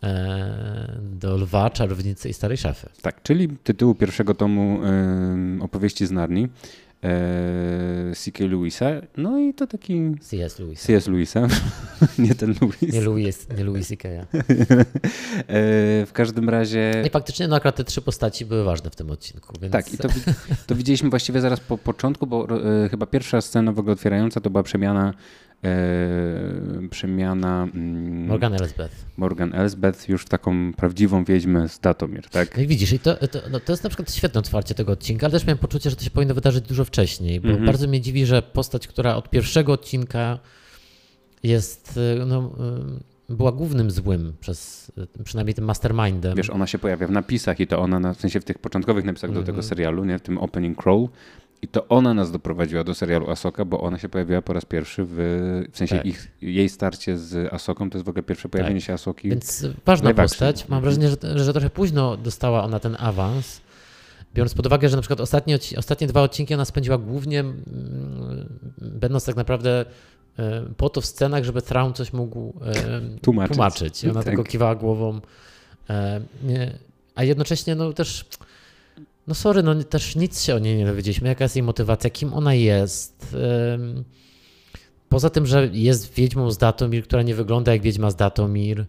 e, 0.02 0.98
do 1.02 1.36
Lwa, 1.36 1.70
Czarownicy 1.70 2.28
i 2.28 2.32
Starej 2.32 2.56
Szafy. 2.56 2.88
Tak, 3.02 3.22
czyli 3.22 3.48
tytułu 3.48 3.94
pierwszego 3.94 4.34
tomu 4.34 4.80
opowieści 5.60 6.06
z 6.06 6.10
Narni 6.10 6.48
C.K. 8.14 8.46
Lewisa. 8.46 8.86
No 9.16 9.38
i 9.38 9.54
to 9.54 9.66
taki... 9.66 10.14
C.S. 10.20 10.58
Lewisa. 10.58 10.86
C.S. 10.86 11.06
Lewisa, 11.06 11.46
nie 12.18 12.34
ten 12.34 12.54
Lewis. 12.60 12.94
Nie 12.94 13.00
Louis, 13.00 13.48
nie 13.58 13.64
Louis 13.64 13.88
C.K. 13.88 14.08
e, 14.08 14.24
w 16.06 16.10
każdym 16.12 16.48
razie... 16.48 16.92
No 17.00 17.06
I 17.06 17.10
faktycznie 17.10 17.48
no 17.48 17.56
akurat 17.56 17.76
te 17.76 17.84
trzy 17.84 18.02
postaci 18.02 18.46
były 18.46 18.64
ważne 18.64 18.90
w 18.90 18.96
tym 18.96 19.10
odcinku. 19.10 19.52
Więc... 19.60 19.72
Tak, 19.72 19.94
i 19.94 19.98
to, 19.98 20.08
to 20.66 20.74
widzieliśmy 20.74 21.10
właściwie 21.10 21.40
zaraz 21.40 21.60
po 21.60 21.78
początku, 21.78 22.26
bo 22.26 22.48
e, 22.84 22.88
chyba 22.88 23.06
pierwsza 23.06 23.40
scena 23.40 23.72
w 23.72 23.78
ogóle 23.78 23.92
otwierająca 23.92 24.40
to 24.40 24.50
była 24.50 24.62
przemiana 24.62 25.08
e, 25.08 25.47
przemiana 26.90 27.68
mm, 27.74 28.26
Morgan 28.26 28.54
Elsbeth. 28.54 28.94
Morgan 29.16 29.54
Elsbeth 29.54 30.08
już 30.08 30.24
taką 30.24 30.72
prawdziwą 30.72 31.24
wiedźmę 31.24 31.68
z 31.68 31.80
Datomir, 31.80 32.28
tak? 32.30 32.58
I 32.58 32.66
widzisz, 32.66 32.92
i 32.92 32.98
to, 32.98 33.16
to, 33.28 33.38
no 33.50 33.60
to 33.60 33.72
jest 33.72 33.84
na 33.84 33.90
przykład 33.90 34.14
świetne 34.14 34.40
otwarcie 34.40 34.74
tego 34.74 34.92
odcinka, 34.92 35.26
ale 35.26 35.32
też 35.32 35.46
miałem 35.46 35.58
poczucie, 35.58 35.90
że 35.90 35.96
to 35.96 36.04
się 36.04 36.10
powinno 36.10 36.34
wydarzyć 36.34 36.64
dużo 36.64 36.84
wcześniej, 36.84 37.40
bo 37.40 37.48
mm 37.48 37.62
-hmm. 37.62 37.66
bardzo 37.66 37.88
mnie 37.88 38.00
dziwi, 38.00 38.26
że 38.26 38.42
postać, 38.42 38.88
która 38.88 39.16
od 39.16 39.30
pierwszego 39.30 39.72
odcinka 39.72 40.38
jest 41.42 41.96
y, 41.96 42.26
no, 42.26 42.52
y, 43.30 43.34
była 43.34 43.52
głównym 43.52 43.90
złym 43.90 44.32
przez 44.40 44.92
przynajmniej 45.24 45.54
tym 45.54 45.64
mastermindem. 45.64 46.36
Wiesz, 46.36 46.50
ona 46.50 46.66
się 46.66 46.78
pojawia 46.78 47.06
w 47.06 47.10
napisach 47.10 47.60
i 47.60 47.66
to 47.66 47.78
ona, 47.78 48.00
na, 48.00 48.14
w 48.14 48.20
sensie 48.20 48.40
w 48.40 48.44
tych 48.44 48.58
początkowych 48.58 49.04
napisach 49.04 49.30
mm 49.30 49.36
-hmm. 49.36 49.42
do 49.42 49.46
tego 49.46 49.58
mhm. 49.58 49.68
serialu, 49.68 50.04
nie, 50.04 50.18
w 50.18 50.22
tym 50.22 50.38
opening 50.38 50.82
crawl, 50.82 51.04
i 51.62 51.68
to 51.68 51.88
ona 51.88 52.14
nas 52.14 52.32
doprowadziła 52.32 52.84
do 52.84 52.94
serialu 52.94 53.30
Asoka, 53.30 53.64
bo 53.64 53.80
ona 53.80 53.98
się 53.98 54.08
pojawiła 54.08 54.42
po 54.42 54.52
raz 54.52 54.64
pierwszy 54.64 55.04
w, 55.04 55.14
w 55.72 55.76
sensie 55.76 55.96
tak. 55.96 56.06
ich, 56.06 56.28
jej 56.42 56.68
starcie 56.68 57.18
z 57.18 57.52
Asoką, 57.52 57.90
to 57.90 57.98
jest 57.98 58.06
w 58.06 58.08
ogóle 58.08 58.22
pierwsze 58.22 58.48
pojawienie 58.48 58.80
tak. 58.80 58.86
się 58.86 58.92
Asoki. 58.92 59.28
Więc 59.28 59.66
ważna 59.86 60.14
postać. 60.14 60.68
Mam 60.68 60.82
wrażenie, 60.82 61.08
że, 61.08 61.44
że 61.44 61.52
trochę 61.52 61.70
późno 61.70 62.16
dostała 62.16 62.64
ona 62.64 62.80
ten 62.80 62.96
awans. 62.98 63.60
Biorąc 64.34 64.54
pod 64.54 64.66
uwagę, 64.66 64.88
że 64.88 64.96
na 64.96 65.02
przykład 65.02 65.20
ostatnie, 65.20 65.58
ostatnie 65.76 66.06
dwa 66.06 66.22
odcinki 66.22 66.54
ona 66.54 66.64
spędziła 66.64 66.98
głównie, 66.98 67.40
mm, 67.40 68.58
będąc 68.78 69.24
tak 69.24 69.36
naprawdę 69.36 69.84
e, 70.38 70.62
po 70.76 70.90
to 70.90 71.00
w 71.00 71.06
scenach, 71.06 71.44
żeby 71.44 71.62
Traum 71.62 71.92
coś 71.92 72.12
mógł 72.12 72.52
e, 72.64 73.00
tłumaczyć. 73.22 73.56
tłumaczyć. 73.56 74.04
I 74.04 74.10
ona 74.10 74.14
tak. 74.20 74.24
tylko 74.24 74.44
kiwała 74.44 74.74
głową. 74.74 75.20
E, 75.90 76.20
a 77.14 77.24
jednocześnie 77.24 77.74
no 77.74 77.92
też 77.92 78.24
no 79.28 79.34
sorry, 79.34 79.62
no 79.62 79.74
też 79.84 80.16
nic 80.16 80.42
się 80.42 80.54
o 80.54 80.58
niej 80.58 80.76
nie 80.76 80.86
dowiedzieliśmy. 80.86 81.28
Jaka 81.28 81.44
jest 81.44 81.56
jej 81.56 81.62
motywacja, 81.62 82.10
kim 82.10 82.34
ona 82.34 82.54
jest. 82.54 83.36
Poza 85.08 85.30
tym, 85.30 85.46
że 85.46 85.68
jest 85.72 86.14
wiedźmą 86.14 86.50
z 86.50 86.58
Datomir, 86.58 87.04
która 87.04 87.22
nie 87.22 87.34
wygląda 87.34 87.72
jak 87.72 87.82
wiedźma 87.82 88.10
z 88.10 88.16
Datomir. 88.16 88.86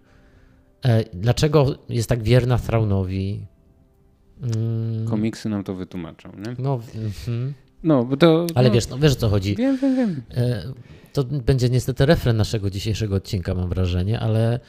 E, 0.85 1.03
dlaczego 1.13 1.75
jest 1.89 2.09
tak 2.09 2.23
wierna 2.23 2.57
Thraunowi? 2.57 3.45
Mm. 4.41 5.07
Komiksy 5.07 5.49
nam 5.49 5.63
to 5.63 5.75
wytłumaczą, 5.75 6.29
nie? 6.29 6.55
No, 6.59 6.79
mm, 7.27 7.53
no 7.83 8.05
bo 8.05 8.17
to... 8.17 8.47
Ale 8.55 8.67
no, 8.67 8.73
wiesz, 8.73 8.87
no, 8.87 8.97
wiesz 8.97 9.13
o 9.13 9.15
co 9.15 9.29
chodzi. 9.29 9.55
Wiem, 9.55 9.77
wiem, 9.77 9.95
wiem. 9.95 10.21
E, 10.31 10.73
to 11.13 11.23
będzie 11.23 11.69
niestety 11.69 12.05
refren 12.05 12.37
naszego 12.37 12.69
dzisiejszego 12.69 13.15
odcinka, 13.15 13.55
mam 13.55 13.69
wrażenie, 13.69 14.19
ale 14.19 14.59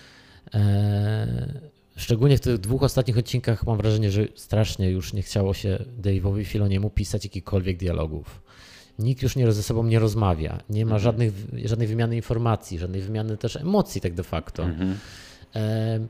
e, 0.55 1.70
szczególnie 2.01 2.37
w 2.37 2.41
tych 2.41 2.59
dwóch 2.59 2.83
ostatnich 2.83 3.19
odcinkach 3.19 3.67
mam 3.67 3.77
wrażenie, 3.77 4.11
że 4.11 4.27
strasznie 4.35 4.91
już 4.91 5.13
nie 5.13 5.23
chciało 5.23 5.55
się 5.55 5.85
Dave'owi 6.03 6.45
Filoniemu 6.45 6.91
pisać 6.91 7.25
jakichkolwiek 7.25 7.77
dialogów. 7.77 8.43
Nikt 8.99 9.23
już 9.23 9.37
nie, 9.37 9.53
ze 9.53 9.63
sobą 9.63 9.85
nie 9.85 9.99
rozmawia, 9.99 10.59
nie 10.71 10.85
ma 10.85 10.97
mhm. 10.97 11.03
żadnych, 11.03 11.33
żadnej 11.65 11.89
wymiany 11.89 12.17
informacji, 12.17 12.79
żadnej 12.79 13.03
wymiany 13.03 13.37
też 13.37 13.57
emocji 13.57 14.01
tak 14.01 14.15
de 14.15 14.23
facto. 14.23 14.63
Mhm. 14.63 14.99
E, 15.55 16.01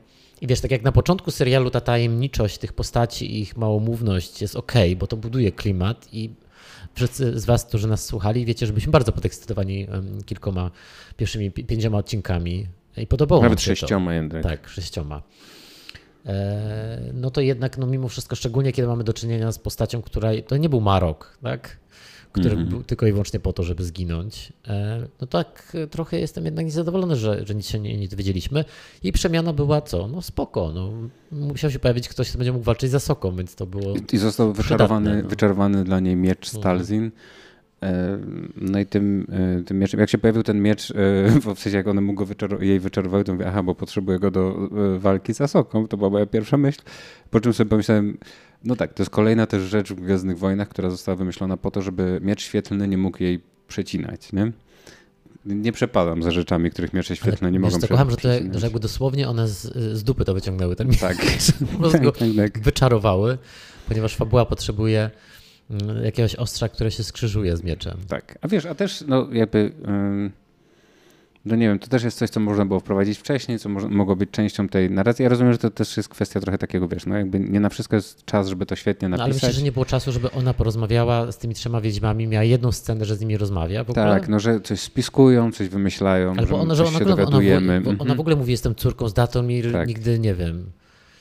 I 0.41 0.47
wiesz, 0.47 0.61
tak 0.61 0.71
jak 0.71 0.83
na 0.83 0.91
początku 0.91 1.31
serialu 1.31 1.69
ta 1.69 1.81
tajemniczość 1.81 2.57
tych 2.57 2.73
postaci 2.73 3.31
i 3.35 3.41
ich 3.41 3.57
małomówność 3.57 4.41
jest 4.41 4.55
ok, 4.55 4.73
bo 4.97 5.07
to 5.07 5.17
buduje 5.17 5.51
klimat 5.51 6.07
i 6.13 6.29
wszyscy 6.93 7.39
z 7.39 7.45
Was, 7.45 7.65
którzy 7.65 7.87
nas 7.87 8.05
słuchali, 8.05 8.45
wiecie, 8.45 8.65
że 8.65 8.73
byliśmy 8.73 8.91
bardzo 8.91 9.11
podekscytowani 9.11 9.87
kilkoma 10.25 10.71
pierwszymi 11.17 11.51
pięcioma 11.51 11.97
odcinkami 11.97 12.67
i 12.97 13.07
podobało 13.07 13.41
Nawet 13.41 13.59
nam 13.59 13.63
się 13.63 13.75
sześcioma, 13.75 14.13
Jędrek. 14.13 14.43
Tak, 14.43 14.69
sześcioma. 14.69 15.21
E, 16.25 16.99
no 17.13 17.31
to 17.31 17.41
jednak 17.41 17.77
no 17.77 17.87
mimo 17.87 18.07
wszystko, 18.07 18.35
szczególnie 18.35 18.71
kiedy 18.71 18.87
mamy 18.87 19.03
do 19.03 19.13
czynienia 19.13 19.51
z 19.51 19.59
postacią, 19.59 20.01
która 20.01 20.29
to 20.47 20.57
nie 20.57 20.69
był 20.69 20.81
Marok, 20.81 21.37
tak? 21.43 21.81
który 22.31 22.55
mm 22.55 22.65
-hmm. 22.65 22.69
był 22.69 22.83
tylko 22.83 23.07
i 23.07 23.11
wyłącznie 23.11 23.39
po 23.39 23.53
to, 23.53 23.63
żeby 23.63 23.83
zginąć. 23.83 24.53
E, 24.67 25.07
no 25.21 25.27
tak 25.27 25.77
trochę 25.91 26.19
jestem 26.19 26.45
jednak 26.45 26.65
niezadowolony, 26.65 27.15
że, 27.15 27.45
że 27.47 27.55
nic 27.55 27.67
się 27.67 27.79
nie, 27.79 27.97
nie 27.97 28.07
dowiedzieliśmy. 28.07 28.65
I 29.03 29.11
przemiana 29.11 29.53
była 29.53 29.81
co? 29.81 30.07
No 30.07 30.21
spoko. 30.21 30.71
No, 30.75 30.91
musiał 31.31 31.71
się 31.71 31.79
pojawić 31.79 32.09
ktoś, 32.09 32.29
kto 32.29 32.37
będzie 32.37 32.51
mógł 32.51 32.65
walczyć 32.65 32.91
za 32.91 32.99
soką, 32.99 33.35
więc 33.35 33.55
to 33.55 33.65
było 33.65 33.93
I 34.13 34.17
został 34.17 34.53
wyczarowany, 34.53 35.23
no. 35.23 35.29
wyczarowany 35.29 35.83
dla 35.83 35.99
niej 35.99 36.15
miecz 36.15 36.47
mhm. 36.47 36.61
Stalzin. 36.61 37.05
E, 37.05 37.11
no 38.55 38.79
i 38.79 38.85
tym, 38.85 39.27
e, 39.59 39.63
tym 39.63 39.79
mieczem, 39.79 39.99
jak 39.99 40.09
się 40.09 40.17
pojawił 40.17 40.43
ten 40.43 40.61
miecz, 40.61 40.93
w 41.55 41.59
sensie 41.59 41.77
jak 41.77 41.87
one 41.87 42.01
mu 42.01 42.13
go 42.13 42.25
wyczar 42.25 42.63
jej 42.63 42.79
wyczarowały, 42.79 43.23
to 43.23 43.33
mówię, 43.33 43.47
aha, 43.47 43.63
bo 43.63 43.75
potrzebuję 43.75 44.19
go 44.19 44.31
do 44.31 44.69
walki 44.97 45.33
za 45.33 45.47
soką. 45.47 45.87
To 45.87 45.97
była 45.97 46.09
moja 46.09 46.25
pierwsza 46.25 46.57
myśl. 46.57 46.81
Po 47.29 47.39
czym 47.39 47.53
sobie 47.53 47.69
pomyślałem, 47.69 48.17
no 48.63 48.75
tak, 48.75 48.93
to 48.93 49.03
jest 49.03 49.09
kolejna 49.09 49.47
też 49.47 49.61
rzecz 49.61 49.93
w 49.93 50.01
Gwiezdnych 50.01 50.37
Wojnach, 50.37 50.69
która 50.69 50.89
została 50.89 51.15
wymyślona 51.15 51.57
po 51.57 51.71
to, 51.71 51.81
żeby 51.81 52.19
miecz 52.23 52.41
świetlny 52.41 52.87
nie 52.87 52.97
mógł 52.97 53.23
jej 53.23 53.41
przecinać, 53.67 54.33
nie? 54.33 54.51
Nie 55.45 55.71
przepadam 55.71 56.23
za 56.23 56.31
rzeczami, 56.31 56.71
których 56.71 56.93
miecze 56.93 57.15
świetlne 57.15 57.47
Ale 57.47 57.51
nie 57.51 57.59
mogą 57.59 57.69
przecinać. 57.69 57.89
Kocham, 57.89 58.09
że, 58.09 58.17
te, 58.17 58.59
że 58.59 58.65
jakby 58.65 58.79
dosłownie 58.79 59.29
one 59.29 59.47
z, 59.47 59.61
z 59.97 60.03
dupy 60.03 60.25
to 60.25 60.33
wyciągnęły 60.33 60.75
ten 60.75 60.87
miecz. 60.87 60.99
Tak. 60.99 61.17
po 61.73 61.77
prostu 61.77 61.99
tak, 61.99 62.17
tak, 62.17 62.29
tak. 62.35 62.59
wyczarowały, 62.59 63.37
ponieważ 63.87 64.15
fabuła 64.15 64.45
potrzebuje 64.45 65.09
jakiegoś 66.03 66.35
ostrza, 66.35 66.69
które 66.69 66.91
się 66.91 67.03
skrzyżuje 67.03 67.57
z 67.57 67.63
mieczem. 67.63 67.97
Tak, 68.07 68.37
a 68.41 68.47
wiesz, 68.47 68.65
a 68.65 68.75
też 68.75 69.03
no 69.07 69.27
jakby... 69.31 69.71
Yy 69.87 70.41
no 71.45 71.55
nie 71.55 71.67
wiem, 71.67 71.79
to 71.79 71.87
też 71.87 72.03
jest 72.03 72.17
coś, 72.17 72.29
co 72.29 72.39
można 72.39 72.65
było 72.65 72.79
wprowadzić 72.79 73.17
wcześniej, 73.17 73.59
co 73.59 73.69
może, 73.69 73.89
mogło 73.89 74.15
być 74.15 74.31
częścią 74.31 74.69
tej 74.69 74.91
narracji. 74.91 75.23
Ja 75.23 75.29
rozumiem, 75.29 75.53
że 75.53 75.59
to 75.59 75.69
też 75.69 75.97
jest 75.97 76.09
kwestia 76.09 76.39
trochę 76.39 76.57
takiego, 76.57 76.87
wiesz, 76.87 77.05
no 77.05 77.17
jakby 77.17 77.39
nie 77.39 77.59
na 77.59 77.69
wszystko 77.69 77.95
jest 77.95 78.25
czas, 78.25 78.47
żeby 78.47 78.65
to 78.65 78.75
świetnie 78.75 79.09
napisać. 79.09 79.19
No, 79.19 79.23
ale 79.25 79.33
myślę, 79.33 79.53
że 79.53 79.61
nie 79.61 79.71
było 79.71 79.85
czasu, 79.85 80.11
żeby 80.11 80.31
ona 80.31 80.53
porozmawiała 80.53 81.31
z 81.31 81.37
tymi 81.37 81.53
trzema 81.53 81.81
wiedźmami, 81.81 82.27
miała 82.27 82.43
jedną 82.43 82.71
scenę, 82.71 83.05
że 83.05 83.15
z 83.15 83.21
nimi 83.21 83.37
rozmawia. 83.37 83.85
tak, 83.85 84.29
no 84.29 84.39
że 84.39 84.61
coś 84.61 84.79
spiskują, 84.79 85.51
coś 85.51 85.69
wymyślają, 85.69 86.33
Albo 86.37 86.59
ona, 86.59 86.75
że 86.75 86.85
ona, 86.85 86.99
się 86.99 87.05
dowiadujemy. 87.05 87.81
Ona, 87.85 87.99
ona, 87.99 88.15
w 88.15 88.19
ogóle 88.19 88.35
mówi, 88.35 88.51
jestem 88.51 88.75
córką 88.75 89.07
z 89.07 89.13
Datomir, 89.13 89.71
tak. 89.71 89.87
nigdy, 89.87 90.19
nie 90.19 90.35
wiem, 90.35 90.71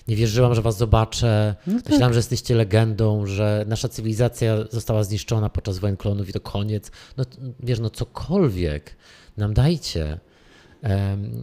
nie 0.08 0.16
wierzyłam, 0.16 0.54
że 0.54 0.62
was 0.62 0.76
zobaczę. 0.76 1.54
No 1.66 1.80
tak. 1.80 1.90
Myślałam, 1.90 2.12
że 2.12 2.18
jesteście 2.18 2.54
legendą, 2.54 3.26
że 3.26 3.64
nasza 3.68 3.88
cywilizacja 3.88 4.56
została 4.70 5.04
zniszczona 5.04 5.48
podczas 5.48 5.78
wojen 5.78 5.96
klonów 5.96 6.28
i 6.28 6.32
to 6.32 6.40
koniec. 6.40 6.90
No 7.16 7.24
wiesz, 7.60 7.78
no 7.78 7.90
cokolwiek 7.90 8.96
nam 9.36 9.54
dajcie. 9.54 10.20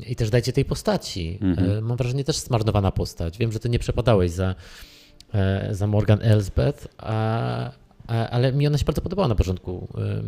I 0.07 0.15
też 0.15 0.29
dajcie 0.29 0.53
tej 0.53 0.65
postaci. 0.65 1.39
Mhm. 1.41 1.85
Mam 1.85 1.97
wrażenie, 1.97 2.23
też 2.23 2.37
zmarnowana 2.37 2.91
postać. 2.91 3.37
Wiem, 3.37 3.51
że 3.51 3.59
ty 3.59 3.69
nie 3.69 3.79
przepadałeś 3.79 4.31
za, 4.31 4.55
e, 5.33 5.69
za 5.71 5.87
Morgan 5.87 6.19
Elsbeth, 6.21 6.87
a, 6.97 7.71
a, 8.07 8.29
ale 8.29 8.53
mi 8.53 8.67
ona 8.67 8.77
się 8.77 8.85
bardzo 8.85 9.01
podobała 9.01 9.27
na 9.27 9.35
początku. 9.35 9.87
Ale 9.95 10.23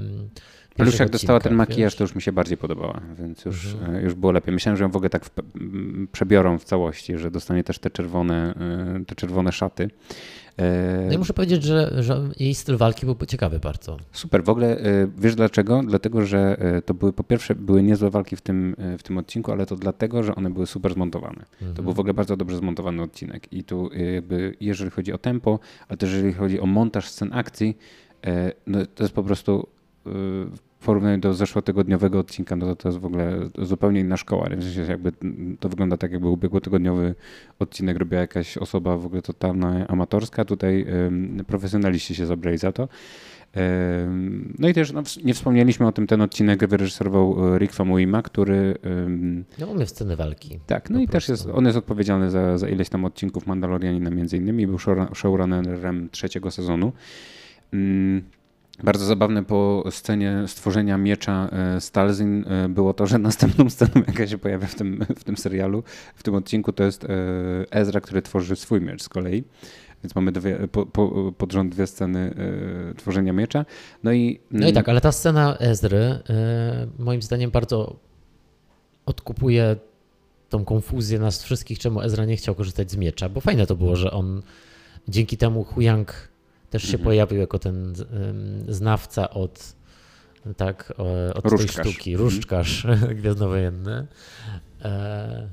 już 0.86 1.00
jak 1.00 1.10
dostała 1.10 1.40
ten 1.40 1.54
makijaż, 1.54 1.94
wiesz? 1.94 1.96
to 1.96 2.04
już 2.04 2.16
mi 2.16 2.22
się 2.22 2.32
bardziej 2.32 2.58
podobała, 2.58 3.02
więc 3.20 3.46
już, 3.46 3.74
mhm. 3.74 3.96
E, 3.96 4.02
już 4.02 4.14
było 4.14 4.32
lepiej. 4.32 4.54
Myślałem, 4.54 4.78
że 4.78 4.84
ją 4.84 4.92
w 4.92 4.96
ogóle 4.96 5.10
tak 5.10 5.26
w, 5.26 5.32
przebiorą 6.12 6.58
w 6.58 6.64
całości, 6.64 7.18
że 7.18 7.32
dostanie 7.32 7.64
też 7.64 7.80
te 7.80 7.90
czerwone, 7.90 8.54
e, 9.02 9.06
te 9.06 9.16
czerwone 9.16 9.52
szaty. 9.52 9.90
No 11.08 11.14
i 11.14 11.18
muszę 11.18 11.34
powiedzieć, 11.34 11.64
że, 11.64 12.04
że, 12.04 12.30
jej 12.40 12.56
styl 12.56 12.78
walki 12.78 13.06
był 13.06 13.16
ciekawy 13.28 13.60
bardzo. 13.60 13.98
Super. 14.12 14.44
W 14.44 14.50
ogóle 14.50 14.78
e, 14.78 15.08
wiesz 15.18 15.36
dlaczego? 15.36 15.82
Dlatego, 15.88 16.26
że 16.26 16.58
e, 16.60 16.82
to 16.82 16.94
były 16.94 17.14
po 17.14 17.24
pierwsze 17.24 17.56
były 17.56 17.84
niezłe 17.84 18.10
walki 18.10 18.36
w 18.36 18.42
tym, 18.42 18.76
e, 18.78 18.98
w 18.98 19.04
tym 19.04 19.18
odcinku, 19.18 19.52
ale 19.52 19.66
to 19.66 19.76
dlatego, 19.76 20.24
że 20.24 20.36
one 20.36 20.50
były 20.50 20.68
super 20.68 20.94
zmontowane. 20.94 21.46
Mhm. 21.54 21.74
To 21.74 21.84
był 21.84 21.94
w 21.94 22.00
ogóle 22.00 22.14
bardzo 22.14 22.38
dobrze 22.38 22.58
zmontowany 22.58 23.02
odcinek. 23.02 23.54
I 23.54 23.64
tu 23.64 23.90
jakby 24.14 24.56
jeżeli 24.62 24.92
chodzi 24.92 25.14
o 25.14 25.18
tempo, 25.18 25.60
ale 25.88 25.98
też 25.98 26.12
jeżeli 26.14 26.34
chodzi 26.34 26.60
o 26.60 26.66
montaż 26.66 27.10
scen 27.10 27.34
akcji, 27.34 27.78
no 28.68 28.86
to 28.96 29.04
jest 29.04 29.16
po 29.16 29.24
prostu 29.24 29.68
w 30.80 30.86
porównaniu 30.86 31.18
do 31.18 31.34
zeszłotygodniowego 31.34 32.20
odcinka, 32.20 32.56
no 32.56 32.66
to 32.66 32.76
to 32.76 32.90
jest 32.90 33.00
w 33.00 33.06
ogóle 33.06 33.40
zupełnie 33.58 34.00
inna 34.00 34.18
szkoła. 34.18 34.50
W 34.50 34.64
sensie 34.64 34.82
jakby 34.82 35.12
to 35.60 35.70
wygląda 35.70 35.98
tak, 35.98 36.12
jakby 36.12 36.28
ubiegłotygodniowy 36.28 37.16
odcinek 37.60 37.98
robiła 37.98 38.22
jakaś 38.22 38.58
osoba 38.58 38.98
w 38.98 39.06
ogóle 39.06 39.22
totalna 39.22 39.88
amatorska. 39.88 40.46
Tutaj 40.46 40.86
um, 41.04 41.44
profesjonaliści 41.48 42.16
się 42.16 42.26
zabrali 42.26 42.58
za 42.58 42.72
to. 42.72 42.88
No 44.60 44.68
i 44.68 44.74
też 44.74 44.92
no, 44.92 45.04
nie 45.24 45.34
wspomnieliśmy 45.34 45.88
o 45.88 45.92
tym, 45.92 46.08
ten 46.08 46.22
odcinek 46.22 46.68
wyreżyserował 46.68 47.56
e, 47.56 47.60
Rick 47.60 47.74
Famuima, 47.74 48.22
który... 48.22 48.76
No 49.60 49.68
umie 49.68 49.86
sceny 49.86 50.16
walki. 50.16 50.60
Tak, 50.68 50.90
no 50.90 51.00
i 51.00 51.08
też 51.08 51.30
jest, 51.30 51.48
on 51.54 51.66
jest 51.66 51.78
odpowiedzialny 51.78 52.30
za, 52.30 52.58
za 52.58 52.70
ileś 52.70 52.90
tam 52.90 53.06
odcinków 53.06 53.48
Mandalorianina 53.48 54.10
między 54.10 54.38
innymi, 54.38 54.68
był 54.68 54.78
showrunnerem 55.14 56.10
trzeciego 56.12 56.52
sezonu. 56.52 56.92
Um, 57.74 58.22
bardzo 58.84 59.06
zabawne 59.06 59.46
po 59.46 59.84
scenie 59.92 60.44
stworzenia 60.48 60.98
miecza 60.98 61.50
e, 61.52 61.82
Stalzin 61.82 62.46
e, 62.48 62.70
było 62.70 62.94
to, 62.94 63.08
że 63.08 63.18
następną 63.30 63.70
sceną, 63.70 63.92
jaka 64.08 64.28
się 64.28 64.38
pojawia 64.38 64.68
w 64.68 64.76
tym, 64.76 65.06
w 65.18 65.24
tym 65.24 65.38
serialu, 65.38 65.84
w 66.16 66.24
tym 66.24 66.36
odcinku, 66.36 66.74
to 66.74 66.84
jest 66.84 67.04
e, 67.04 67.08
Ezra, 67.72 68.02
który 68.02 68.22
tworzy 68.22 68.56
swój 68.56 68.82
miecz 68.82 69.04
z 69.04 69.10
kolei. 69.10 69.44
Więc 70.04 70.16
mamy 70.16 70.32
dwie, 70.32 70.68
po, 70.72 70.86
po, 70.86 71.32
pod 71.38 71.54
rząd 71.54 71.76
dwie 71.76 71.88
sceny 71.88 72.34
tworzenia 72.98 73.34
miecza. 73.34 73.66
No 74.04 74.14
i, 74.14 74.40
no 74.52 74.68
i 74.68 74.74
tak, 74.74 74.90
ale 74.90 75.02
ta 75.02 75.12
scena 75.12 75.58
Ezry 75.58 76.20
moim 77.00 77.22
zdaniem 77.22 77.52
bardzo 77.52 77.96
odkupuje 79.06 79.76
tą 80.50 80.66
konfuzję 80.66 81.20
nas 81.20 81.44
wszystkich, 81.44 81.80
czemu 81.80 82.02
Ezra 82.02 82.26
nie 82.26 82.36
chciał 82.36 82.56
korzystać 82.56 82.92
z 82.92 82.96
miecza, 82.96 83.30
bo 83.30 83.42
fajne 83.42 83.68
to 83.68 83.76
było, 83.76 83.96
że 83.96 84.12
on 84.12 84.42
dzięki 85.08 85.38
temu 85.38 85.64
Huyang 85.64 86.29
też 86.70 86.84
się 86.84 86.88
mhm. 86.88 87.04
pojawił 87.04 87.40
jako 87.40 87.60
ten 87.60 87.94
znawca 88.68 89.30
od, 89.30 89.76
tak, 90.58 90.94
od 91.34 91.58
tej 91.58 91.68
sztuki, 91.68 92.12
mhm. 92.12 92.18
różdżkarz 92.18 92.86
mhm. 92.86 93.16
gwiezdnowojenny. 93.20 94.08
E... 94.82 95.50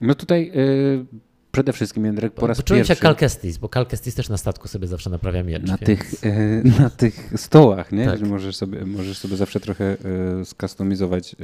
No 0.00 0.14
tutaj 0.14 0.52
y, 0.56 1.06
przede 1.52 1.72
wszystkim 1.72 2.04
Jędrek 2.04 2.32
po 2.32 2.46
raz 2.46 2.56
Poczułem 2.56 2.80
pierwszy... 2.80 2.94
się 2.94 3.00
Kalkestis, 3.00 3.58
bo 3.58 3.68
Kalkestis 3.68 4.14
też 4.14 4.28
na 4.28 4.36
statku 4.36 4.68
sobie 4.68 4.86
zawsze 4.86 5.10
naprawia 5.10 5.42
miecz. 5.42 5.62
Na, 5.62 5.76
więc... 5.76 5.86
tych, 5.86 6.24
y, 6.24 6.62
na 6.78 6.90
tych 6.90 7.32
stołach, 7.36 7.92
nie? 7.92 8.06
Tak. 8.06 8.18
Że 8.18 8.26
możesz 8.26 8.56
sobie, 8.56 8.84
możesz 8.86 9.18
sobie 9.18 9.36
zawsze 9.36 9.60
trochę 9.60 9.96
y, 10.40 10.44
skustomizować 10.44 11.36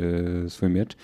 y, 0.46 0.50
swój 0.50 0.70
miecz. 0.70 0.96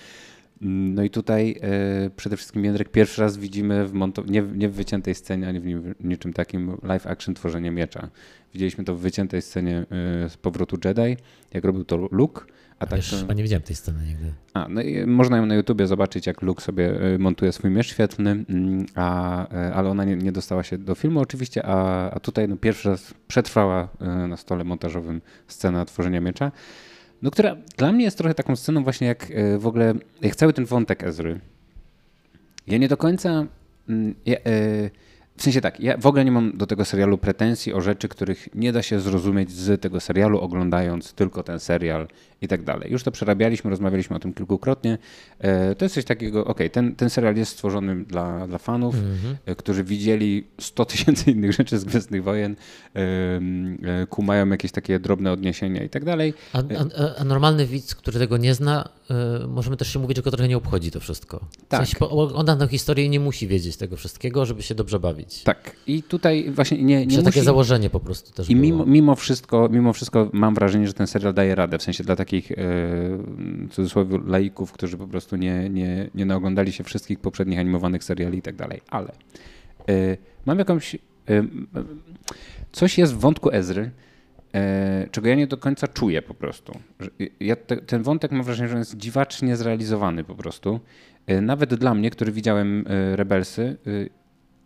No 0.61 1.03
i 1.03 1.09
tutaj 1.09 1.59
e, 1.61 2.09
przede 2.09 2.37
wszystkim 2.37 2.65
Jędrek 2.65 2.89
pierwszy 2.89 3.21
raz 3.21 3.37
widzimy 3.37 3.87
w 3.87 3.93
monto- 3.93 4.29
nie, 4.29 4.41
nie 4.41 4.69
w 4.69 4.73
wyciętej 4.73 5.15
scenie, 5.15 5.47
ani 5.47 5.59
w 5.59 5.93
niczym 6.03 6.33
takim 6.33 6.77
live 6.83 7.07
action 7.07 7.35
tworzenie 7.35 7.71
miecza. 7.71 8.09
Widzieliśmy 8.53 8.83
to 8.83 8.95
w 8.95 8.99
wyciętej 8.99 9.41
scenie 9.41 9.77
e, 9.79 9.85
z 10.29 10.37
powrotu 10.37 10.77
Jedi, 10.85 11.17
jak 11.53 11.63
robił 11.63 11.83
to 11.83 11.97
Luke. 12.11 12.41
A, 12.79 12.83
a 12.83 12.87
tak 12.87 12.99
wiesz, 12.99 13.25
to... 13.27 13.33
nie 13.33 13.43
widziałem 13.43 13.63
tej 13.63 13.75
sceny 13.75 13.99
nigdy. 14.07 14.33
A, 14.53 14.67
no 14.69 14.81
i 14.81 15.05
można 15.05 15.37
ją 15.37 15.45
na 15.45 15.55
YouTubie 15.55 15.87
zobaczyć, 15.87 16.27
jak 16.27 16.41
Luke 16.41 16.63
sobie 16.63 17.01
e, 17.01 17.17
montuje 17.17 17.51
swój 17.51 17.71
miecz 17.71 17.87
świetlny, 17.87 18.29
mm, 18.49 18.85
a, 18.95 19.47
ale 19.47 19.89
ona 19.89 20.05
nie, 20.05 20.15
nie 20.15 20.31
dostała 20.31 20.63
się 20.63 20.77
do 20.77 20.95
filmu 20.95 21.19
oczywiście, 21.19 21.65
a, 21.65 22.09
a 22.11 22.19
tutaj 22.19 22.47
no, 22.47 22.57
pierwszy 22.57 22.89
raz 22.89 23.13
przetrwała 23.27 23.89
na 24.27 24.37
stole 24.37 24.63
montażowym 24.63 25.21
scena 25.47 25.85
tworzenia 25.85 26.21
miecza 26.21 26.51
no, 27.21 27.31
która 27.31 27.55
dla 27.77 27.91
mnie 27.91 28.05
jest 28.05 28.17
trochę 28.17 28.33
taką 28.33 28.55
sceną 28.55 28.83
właśnie 28.83 29.07
jak 29.07 29.31
e, 29.31 29.57
w 29.57 29.67
ogóle, 29.67 29.93
jak 30.21 30.35
cały 30.35 30.53
ten 30.53 30.65
wątek 30.65 31.03
Ezry. 31.03 31.39
Ja 32.67 32.77
nie 32.77 32.87
do 32.87 32.97
końca, 32.97 33.45
mm, 33.89 34.15
ja, 34.25 34.37
e, 34.37 34.39
w 35.37 35.43
sensie 35.43 35.61
tak, 35.61 35.79
ja 35.79 35.97
w 35.97 36.05
ogóle 36.05 36.25
nie 36.25 36.31
mam 36.31 36.57
do 36.57 36.67
tego 36.67 36.85
serialu 36.85 37.17
pretensji 37.17 37.73
o 37.73 37.81
rzeczy, 37.81 38.07
których 38.07 38.55
nie 38.55 38.71
da 38.71 38.81
się 38.81 38.99
zrozumieć 38.99 39.51
z 39.51 39.81
tego 39.81 39.99
serialu, 39.99 40.39
oglądając 40.39 41.13
tylko 41.13 41.43
ten 41.43 41.59
serial 41.59 42.07
i 42.41 42.47
tak 42.47 42.63
dalej. 42.63 42.91
Już 42.91 43.03
to 43.03 43.11
przerabialiśmy, 43.11 43.69
rozmawialiśmy 43.69 44.15
o 44.15 44.19
tym 44.19 44.33
kilkukrotnie. 44.33 44.97
E, 45.39 45.75
to 45.75 45.85
jest 45.85 45.95
coś 45.95 46.05
takiego, 46.05 46.45
ok, 46.45 46.59
ten, 46.71 46.95
ten 46.95 47.09
serial 47.09 47.35
jest 47.35 47.51
stworzony 47.51 48.05
dla, 48.05 48.47
dla 48.47 48.57
fanów, 48.57 48.95
mm-hmm. 48.95 49.55
którzy 49.55 49.83
widzieli 49.83 50.47
100 50.59 50.85
tysięcy 50.85 51.31
innych 51.31 51.53
rzeczy 51.53 51.79
z 51.79 51.85
Gwiezdnych 51.85 52.23
Wojen, 52.23 52.55
e, 52.95 54.07
kumają 54.09 54.49
jakieś 54.49 54.71
takie 54.71 54.99
drobne 54.99 55.31
odniesienia 55.31 55.83
i 55.83 55.89
tak 55.89 56.05
dalej. 56.05 56.33
A, 56.53 56.59
a, 56.59 57.15
a 57.15 57.23
normalny 57.23 57.65
widz, 57.65 57.95
który 57.95 58.19
tego 58.19 58.37
nie 58.37 58.53
zna, 58.53 58.89
możemy 59.47 59.77
też 59.77 59.93
się 59.93 59.99
mówić, 59.99 60.17
że 60.17 60.23
go 60.23 60.31
trochę 60.31 60.47
nie 60.47 60.57
obchodzi 60.57 60.91
to 60.91 60.99
wszystko. 60.99 61.45
Tak. 61.67 61.83
W 61.83 61.89
sensie, 61.89 61.99
ogląda 61.99 62.55
tę 62.55 62.67
historię 62.67 63.05
i 63.05 63.09
nie 63.09 63.19
musi 63.19 63.47
wiedzieć 63.47 63.77
tego 63.77 63.97
wszystkiego, 63.97 64.45
żeby 64.45 64.63
się 64.63 64.75
dobrze 64.75 64.99
bawić. 64.99 65.43
Tak. 65.43 65.75
I 65.87 66.03
tutaj 66.03 66.51
właśnie 66.51 66.83
nie, 66.83 66.99
nie 66.99 67.05
musi... 67.05 67.23
takie 67.23 67.43
założenie 67.43 67.89
po 67.89 67.99
prostu 67.99 68.31
też 68.31 68.49
I 68.49 68.55
mimo, 68.55 68.85
mimo, 68.85 69.15
wszystko, 69.15 69.69
mimo 69.71 69.93
wszystko 69.93 70.29
mam 70.33 70.55
wrażenie, 70.55 70.87
że 70.87 70.93
ten 70.93 71.07
serial 71.07 71.33
daje 71.33 71.55
radę, 71.55 71.77
w 71.77 71.83
sensie 71.83 72.03
dla 72.03 72.15
takich 72.27 72.51
e, 72.51 72.55
w 72.55 73.69
cudzysłowie 73.71 74.19
laików, 74.25 74.71
którzy 74.71 74.97
po 74.97 75.07
prostu 75.07 75.35
nie, 75.35 75.69
nie, 75.69 76.09
nie 76.15 76.25
naoglądali 76.25 76.71
się 76.71 76.83
wszystkich 76.83 77.19
poprzednich 77.19 77.59
animowanych 77.59 78.03
seriali 78.03 78.37
i 78.37 78.41
tak 78.41 78.55
dalej. 78.55 78.81
Ale 78.89 79.11
e, 79.89 80.17
mam 80.45 80.59
jakąś... 80.59 80.95
E, 80.95 80.99
coś 82.71 82.97
jest 82.97 83.13
w 83.13 83.17
wątku 83.17 83.51
Ezry, 83.51 83.91
czego 85.11 85.27
ja 85.27 85.35
nie 85.35 85.47
do 85.47 85.57
końca 85.57 85.87
czuję 85.87 86.21
po 86.21 86.33
prostu. 86.33 86.79
Ja 87.39 87.55
te, 87.55 87.77
ten 87.77 88.03
wątek 88.03 88.31
mam 88.31 88.43
wrażenie, 88.43 88.69
że 88.69 88.77
jest 88.77 88.97
dziwacznie 88.97 89.55
zrealizowany 89.55 90.23
po 90.23 90.35
prostu. 90.35 90.79
Nawet 91.41 91.75
dla 91.75 91.93
mnie, 91.93 92.09
który 92.09 92.31
widziałem 92.31 92.85
Rebelsy 93.15 93.77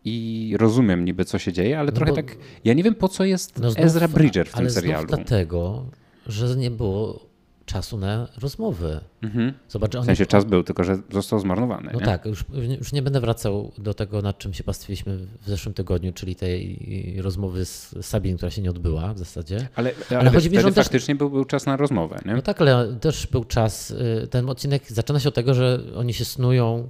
i 0.06 0.56
rozumiem 0.60 1.06
niby, 1.06 1.26
co 1.26 1.40
się 1.40 1.54
dzieje, 1.54 1.80
ale 1.80 1.92
no 1.92 1.96
trochę 1.96 2.12
bo, 2.12 2.16
tak. 2.16 2.38
Ja 2.64 2.74
nie 2.74 2.84
wiem, 2.84 2.96
po 2.96 3.08
co 3.08 3.24
jest 3.24 3.60
no 3.60 3.72
znów, 3.72 3.86
Ezra 3.86 4.08
Bridger 4.08 4.48
w 4.48 4.54
tym 4.54 4.70
serialu. 4.70 5.08
dlatego, 5.08 5.86
że 6.28 6.56
nie 6.56 6.72
było 6.72 7.31
czasu 7.66 7.98
na 7.98 8.28
rozmowy. 8.42 9.00
Mhm. 9.22 9.54
Zobacz, 9.70 9.96
w 9.96 10.06
sensie 10.06 10.26
czas 10.26 10.46
był, 10.46 10.64
tylko 10.64 10.84
że 10.84 10.98
został 11.12 11.40
zmarnowany. 11.40 11.90
No 11.94 12.00
nie? 12.00 12.06
tak, 12.06 12.26
już, 12.26 12.46
już 12.80 12.94
nie 12.94 13.02
będę 13.02 13.22
wracał 13.22 13.72
do 13.78 13.94
tego, 13.94 14.22
nad 14.22 14.38
czym 14.38 14.54
się 14.54 14.64
pastwiliśmy 14.64 15.18
w 15.18 15.50
zeszłym 15.50 15.74
tygodniu, 15.74 16.14
czyli 16.14 16.36
tej 16.36 17.22
rozmowy 17.22 17.66
z 17.66 17.96
Sabin, 18.02 18.38
która 18.38 18.52
się 18.52 18.62
nie 18.62 18.70
odbyła 18.70 19.14
w 19.14 19.20
zasadzie. 19.20 19.68
Ale, 19.76 19.92
ale, 20.10 20.20
ale 20.20 20.30
chodzi 20.30 20.50
mi, 20.50 20.60
że 20.60 20.72
faktycznie 20.72 21.14
też... 21.14 21.18
był, 21.18 21.30
był 21.30 21.46
czas 21.46 21.66
na 21.66 21.78
rozmowę. 21.78 22.20
Nie? 22.26 22.36
No 22.36 22.42
tak, 22.42 22.62
ale 22.62 22.96
też 22.96 23.28
był 23.28 23.44
czas. 23.44 23.92
Y, 23.92 24.28
ten 24.28 24.50
odcinek 24.50 24.92
zaczyna 24.92 25.20
się 25.20 25.30
od 25.30 25.36
tego, 25.36 25.54
że 25.54 25.80
oni 25.96 26.14
się 26.14 26.26
snują 26.26 26.90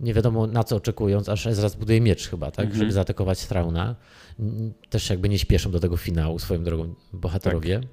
nie 0.00 0.14
wiadomo 0.14 0.46
na 0.46 0.64
co 0.64 0.76
oczekując, 0.76 1.28
aż 1.28 1.46
Ezra 1.46 1.68
zbuduje 1.68 2.00
miecz 2.00 2.28
chyba, 2.28 2.50
tak, 2.50 2.64
mhm. 2.64 2.78
żeby 2.78 2.92
zaatakować 2.92 3.40
Strauna. 3.40 3.94
Też 4.90 5.10
jakby 5.10 5.28
nie 5.28 5.38
śpieszą 5.38 5.70
do 5.70 5.80
tego 5.80 5.96
finału 5.96 6.38
swoją 6.38 6.64
drogą 6.64 6.94
bohaterowie. 7.12 7.80
Tak. 7.80 7.88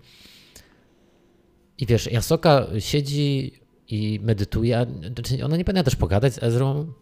I 1.79 1.85
wiesz, 1.85 2.11
Jasoka 2.11 2.67
siedzi 2.79 3.51
i 3.87 4.19
medytuje, 4.23 4.85
znaczy 5.15 5.45
ona 5.45 5.57
nie 5.57 5.65
powinna 5.65 5.83
też 5.83 5.95
pogadać 5.95 6.33
z 6.33 6.43
Ezrą? 6.43 6.93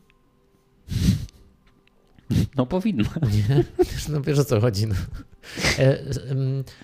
No 2.56 2.66
powinna. 2.66 3.10
Nie? 3.50 3.64
No 4.10 4.22
wiesz 4.22 4.40
o 4.40 4.46
co 4.46 4.62
chodzi. 4.62 4.88
No. 4.88 4.96
E, 5.80 6.04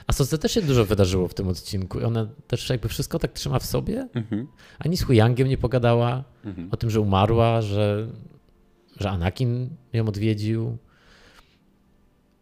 a 0.08 0.14
Soce 0.14 0.38
też 0.38 0.52
się 0.52 0.62
dużo 0.62 0.86
wydarzyło 0.86 1.28
w 1.28 1.34
tym 1.34 1.48
odcinku. 1.48 2.06
Ona 2.06 2.28
też 2.48 2.70
jakby 2.70 2.90
wszystko 2.90 3.20
tak 3.20 3.34
trzyma 3.34 3.60
w 3.60 3.66
sobie. 3.66 4.08
Mhm. 4.14 4.48
Ani 4.80 4.98
z 4.98 5.04
Huyangiem 5.04 5.48
nie 5.48 5.58
pogadała 5.58 6.24
mhm. 6.46 6.70
o 6.72 6.78
tym, 6.78 6.90
że 6.90 7.02
umarła, 7.02 7.62
że, 7.62 8.08
że 9.00 9.10
Anakin 9.10 9.70
ją 9.94 10.08
odwiedził. 10.08 10.78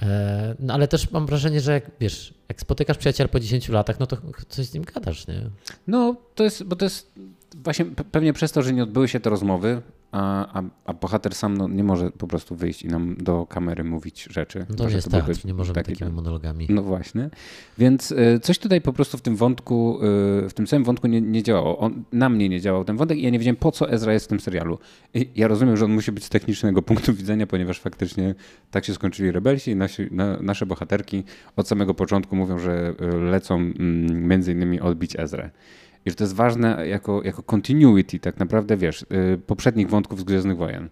E, 0.01 0.55
no 0.59 0.73
ale 0.73 0.87
też 0.87 1.11
mam 1.11 1.25
wrażenie, 1.25 1.61
że 1.61 1.71
jak 1.71 1.91
wiesz, 1.99 2.33
jak 2.49 2.61
spotykasz 2.61 2.97
przyjaciela 2.97 3.27
po 3.27 3.39
10 3.39 3.69
latach, 3.69 3.99
no 3.99 4.07
to 4.07 4.17
coś 4.49 4.65
z 4.65 4.73
nim 4.73 4.83
gadasz, 4.83 5.27
nie? 5.27 5.41
No, 5.87 6.15
to 6.35 6.43
jest, 6.43 6.63
bo 6.63 6.75
to 6.75 6.85
jest 6.85 7.11
właśnie 7.55 7.85
pewnie 7.85 8.33
przez 8.33 8.51
to, 8.51 8.61
że 8.61 8.73
nie 8.73 8.83
odbyły 8.83 9.07
się 9.07 9.19
te 9.19 9.29
rozmowy, 9.29 9.81
a, 10.11 10.59
a, 10.59 10.63
a 10.85 10.93
bohater 10.93 11.35
sam 11.35 11.57
no, 11.57 11.67
nie 11.67 11.83
może 11.83 12.11
po 12.11 12.27
prostu 12.27 12.55
wyjść 12.55 12.83
i 12.83 12.87
nam 12.87 13.15
do 13.19 13.45
kamery 13.45 13.83
mówić 13.83 14.27
rzeczy. 14.29 14.65
No 14.69 14.75
to 14.75 14.89
jest 14.89 15.11
to 15.11 15.21
teatr, 15.21 15.45
nie 15.45 15.53
możemy 15.53 15.75
taki, 15.75 15.91
takimi 15.91 16.11
monologami. 16.11 16.67
No 16.69 16.83
właśnie. 16.83 17.29
Więc 17.77 18.11
y, 18.11 18.39
coś 18.41 18.59
tutaj 18.59 18.81
po 18.81 18.93
prostu 18.93 19.17
w 19.17 19.21
tym 19.21 19.35
wątku, 19.35 19.99
y, 20.45 20.49
w 20.49 20.53
tym 20.53 20.67
samym 20.67 20.83
wątku 20.83 21.07
nie, 21.07 21.21
nie 21.21 21.43
działało. 21.43 21.77
On, 21.77 22.03
na 22.11 22.29
mnie 22.29 22.49
nie 22.49 22.61
działał 22.61 22.85
ten 22.85 22.97
wątek 22.97 23.17
i 23.17 23.21
ja 23.21 23.29
nie 23.29 23.39
wiedziałem, 23.39 23.55
po 23.55 23.71
co 23.71 23.89
Ezra 23.91 24.13
jest 24.13 24.25
w 24.25 24.29
tym 24.29 24.39
serialu. 24.39 24.77
I 25.13 25.29
ja 25.35 25.47
rozumiem, 25.47 25.77
że 25.77 25.85
on 25.85 25.91
musi 25.91 26.11
być 26.11 26.23
z 26.23 26.29
technicznego 26.29 26.81
punktu 26.91 27.13
widzenia, 27.13 27.47
ponieważ 27.47 27.79
faktycznie 27.79 28.35
tak 28.71 28.85
się 28.85 28.93
skończyli 28.93 29.31
rebelsi 29.31 29.71
i 29.71 29.75
nasi, 29.75 30.07
na, 30.11 30.37
nasze 30.41 30.65
bohaterki 30.65 31.23
od 31.55 31.67
samego 31.67 31.93
początku 31.93 32.35
mówią, 32.35 32.59
że 32.59 32.93
y, 33.01 33.21
lecą 33.21 33.55
mm, 33.55 34.27
między 34.27 34.51
innymi 34.51 34.79
odbić 34.79 35.15
Ezrę. 35.19 35.49
I 36.05 36.09
że 36.09 36.15
to 36.15 36.23
jest 36.23 36.35
ważne 36.35 36.87
jako, 36.87 37.23
jako 37.23 37.43
continuity, 37.43 38.19
tak 38.19 38.39
naprawdę, 38.39 38.77
wiesz, 38.77 39.05
yy, 39.09 39.37
poprzednich 39.47 39.89
wątków 39.89 40.19
z 40.19 40.23
Gwiezdnych 40.23 40.57
Wojen. 40.57 40.89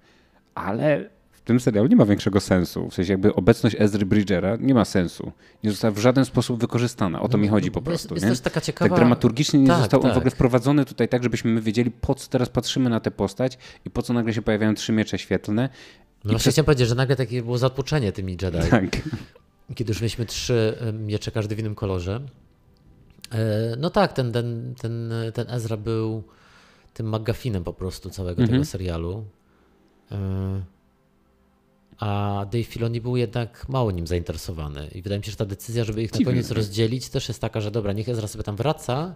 Ale 0.55 1.09
w 1.31 1.41
tym 1.41 1.59
serialu 1.59 1.87
nie 1.87 1.95
ma 1.95 2.05
większego 2.05 2.39
sensu. 2.39 2.89
W 2.89 2.93
sensie 2.93 3.13
jakby 3.13 3.35
obecność 3.35 3.75
Ezry 3.79 4.05
Bridgera 4.05 4.55
nie 4.59 4.73
ma 4.73 4.85
sensu. 4.85 5.31
Nie 5.63 5.71
została 5.71 5.91
w 5.91 5.97
żaden 5.97 6.25
sposób 6.25 6.61
wykorzystana. 6.61 7.21
O 7.21 7.27
to 7.27 7.37
mi 7.37 7.47
no, 7.47 7.53
chodzi 7.53 7.71
po 7.71 7.81
prostu. 7.81 8.13
Jest, 8.13 8.25
nie? 8.25 8.29
jest 8.29 8.43
taka 8.43 8.61
ciekawa... 8.61 8.89
Tak 8.89 8.97
dramaturgicznie 8.97 9.59
nie 9.59 9.67
tak, 9.67 9.77
został 9.77 9.99
tak. 9.99 10.09
on 10.09 10.15
w 10.15 10.17
ogóle 10.17 10.31
wprowadzony 10.31 10.85
tutaj 10.85 11.07
tak, 11.07 11.23
żebyśmy 11.23 11.51
my 11.51 11.61
wiedzieli, 11.61 11.91
po 11.91 12.15
co 12.15 12.29
teraz 12.29 12.49
patrzymy 12.49 12.89
na 12.89 12.99
tę 12.99 13.11
postać 13.11 13.57
i 13.85 13.89
po 13.89 14.01
co 14.01 14.13
nagle 14.13 14.33
się 14.33 14.41
pojawiają 14.41 14.75
trzy 14.75 14.91
miecze 14.91 15.17
świetlne. 15.17 15.69
No 16.23 16.31
właśnie 16.31 16.39
przez... 16.39 16.53
chciałem 16.53 16.65
powiedzieć, 16.65 16.87
że 16.87 16.95
nagle 16.95 17.15
takie 17.15 17.43
było 17.43 17.57
zatłoczenie 17.57 18.11
tymi 18.11 18.37
Jedi. 18.41 18.69
Tak. 18.69 18.85
Kiedy 19.75 19.91
już 19.91 20.01
mieliśmy 20.01 20.25
trzy 20.25 20.77
miecze, 20.93 21.31
każdy 21.31 21.55
w 21.55 21.59
innym 21.59 21.75
kolorze. 21.75 22.21
E, 23.31 23.75
no 23.77 23.89
tak, 23.89 24.13
ten, 24.13 24.31
ten, 24.31 24.75
ten, 24.81 25.13
ten 25.33 25.49
Ezra 25.49 25.77
był 25.77 26.23
tym 26.93 27.05
magafinem 27.09 27.63
po 27.63 27.73
prostu 27.73 28.09
całego 28.09 28.41
mhm. 28.41 28.49
tego 28.49 28.65
serialu. 28.65 29.25
E, 30.11 30.61
a 31.99 32.45
Dave 32.51 32.63
Filoni 32.63 33.01
był 33.01 33.17
jednak 33.17 33.69
mało 33.69 33.91
nim 33.91 34.07
zainteresowany. 34.07 34.87
I 34.87 35.01
wydaje 35.01 35.19
mi 35.19 35.25
się, 35.25 35.31
że 35.31 35.37
ta 35.37 35.45
decyzja, 35.45 35.83
żeby 35.83 36.03
ich 36.03 36.13
na 36.13 36.25
koniec 36.25 36.51
rozdzielić, 36.51 37.09
też 37.09 37.27
jest 37.27 37.41
taka, 37.41 37.61
że 37.61 37.71
dobra, 37.71 37.93
niech 37.93 38.09
Ezra 38.09 38.27
sobie 38.27 38.43
tam 38.43 38.55
wraca, 38.55 39.15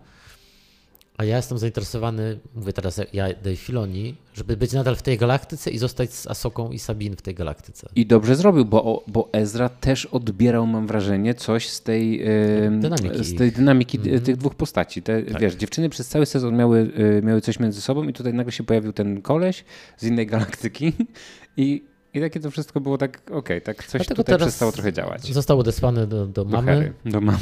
a 1.18 1.24
ja 1.24 1.38
jestem 1.38 1.58
zainteresowany, 1.58 2.40
mówię 2.56 2.74
teraz 2.74 3.02
ja, 3.14 3.28
Dave 3.28 3.56
Filoni, 3.56 4.16
żeby 4.34 4.58
być 4.58 4.74
nadal 4.74 4.96
w 4.96 5.02
tej 5.02 5.18
galaktyce 5.18 5.72
i 5.72 5.78
zostać 5.78 6.14
z 6.14 6.28
Asoką 6.28 6.72
i 6.72 6.80
Sabin 6.80 7.16
w 7.16 7.22
tej 7.22 7.36
galaktyce. 7.36 7.90
I 7.96 8.06
dobrze 8.06 8.36
zrobił, 8.36 8.66
bo, 8.66 9.04
bo 9.08 9.30
Ezra 9.32 9.70
też 9.70 10.06
odbierał, 10.06 10.68
mam 10.68 10.88
wrażenie, 10.88 11.34
coś 11.34 11.70
z 11.70 11.82
tej 11.82 12.26
dynamiki, 12.72 13.24
z 13.24 13.36
tej 13.36 13.52
dynamiki 13.52 13.98
mm 13.98 14.10
-hmm. 14.10 14.22
tych 14.22 14.38
dwóch 14.38 14.56
postaci. 14.56 15.02
Te, 15.02 15.24
tak. 15.24 15.42
Wiesz, 15.42 15.56
dziewczyny 15.56 15.90
przez 15.90 16.08
cały 16.08 16.26
sezon 16.26 16.56
miały, 16.56 16.92
e, 17.20 17.22
miały 17.22 17.42
coś 17.42 17.60
między 17.60 17.82
sobą 17.82 18.04
i 18.04 18.14
tutaj 18.14 18.34
nagle 18.34 18.52
się 18.52 18.64
pojawił 18.64 18.94
ten 18.94 19.22
koleś 19.22 19.64
z 19.98 20.04
innej 20.04 20.28
galaktyki 20.28 20.94
i 21.58 21.84
i 22.14 22.20
takie 22.20 22.40
to 22.40 22.52
wszystko 22.52 22.82
było 22.82 22.98
tak, 22.98 23.22
okej, 23.26 23.38
okay, 23.38 23.62
tak 23.62 23.84
coś 23.84 24.02
Dlatego 24.02 24.24
tutaj 24.24 24.40
przestało 24.40 24.72
trochę 24.72 24.94
działać. 24.94 25.34
Został 25.34 25.60
odesłany 25.60 26.08
do, 26.08 26.28
do 26.28 26.46
mamy. 26.46 26.94
Do, 27.06 27.12
do 27.12 27.22
mamy. 27.22 27.38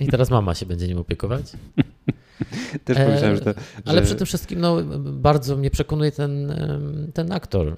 I 0.00 0.06
teraz 0.06 0.30
mama 0.30 0.54
się 0.54 0.66
będzie 0.66 0.88
nim 0.88 0.98
opiekować. 0.98 1.52
Też 2.84 2.96
pomyślałem, 2.98 3.36
że 3.36 3.42
to, 3.42 3.60
Ale 3.84 4.02
przede 4.02 4.26
wszystkim 4.26 4.60
no, 4.60 4.82
bardzo 4.98 5.56
mnie 5.56 5.70
przekonuje 5.70 6.12
ten, 6.12 6.54
ten 7.14 7.32
aktor. 7.32 7.76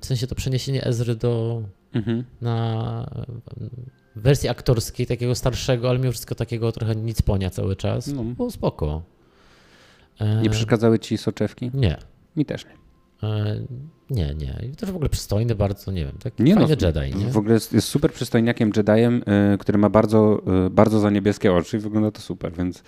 W 0.00 0.06
sensie 0.06 0.26
to 0.26 0.34
przeniesienie 0.34 0.84
Ezry 0.84 1.16
do 1.16 1.62
mhm. 1.94 2.24
na 2.40 3.06
wersji 4.16 4.48
aktorskiej, 4.48 5.06
takiego 5.06 5.34
starszego, 5.34 5.88
ale 5.88 5.98
mimo 5.98 6.12
wszystko 6.12 6.34
takiego 6.34 6.72
trochę 6.72 6.96
nic 6.96 7.22
ponia 7.22 7.50
cały 7.50 7.76
czas. 7.76 8.06
No. 8.06 8.24
Było 8.24 8.50
spoko. 8.50 9.02
Nie 10.42 10.50
przeszkadzały 10.50 10.98
ci 10.98 11.18
soczewki? 11.18 11.70
Nie. 11.74 11.96
Mi 12.36 12.44
też 12.44 12.64
nie. 12.64 12.78
Nie, 14.10 14.34
nie. 14.34 14.68
I 14.72 14.76
też 14.76 14.90
w 14.90 14.94
ogóle 14.94 15.08
przystojny 15.08 15.54
bardzo, 15.54 15.92
nie 15.92 16.04
wiem, 16.04 16.14
taki 16.22 16.42
nie 16.42 16.54
fajny 16.54 16.76
no, 16.80 16.86
Jedi. 16.86 17.16
Nie? 17.18 17.30
W 17.30 17.36
ogóle 17.36 17.54
jest, 17.54 17.72
jest 17.72 17.88
super 17.88 18.12
przystojniakiem 18.12 18.70
Jediem, 18.76 19.22
y, 19.54 19.58
który 19.58 19.78
ma 19.78 19.88
bardzo, 19.88 20.42
y, 20.66 20.70
bardzo 20.70 21.00
za 21.00 21.10
niebieskie 21.10 21.52
oczy 21.52 21.76
i 21.76 21.80
wygląda 21.80 22.10
to 22.10 22.20
super, 22.20 22.52
więc 22.52 22.78
y, 22.78 22.82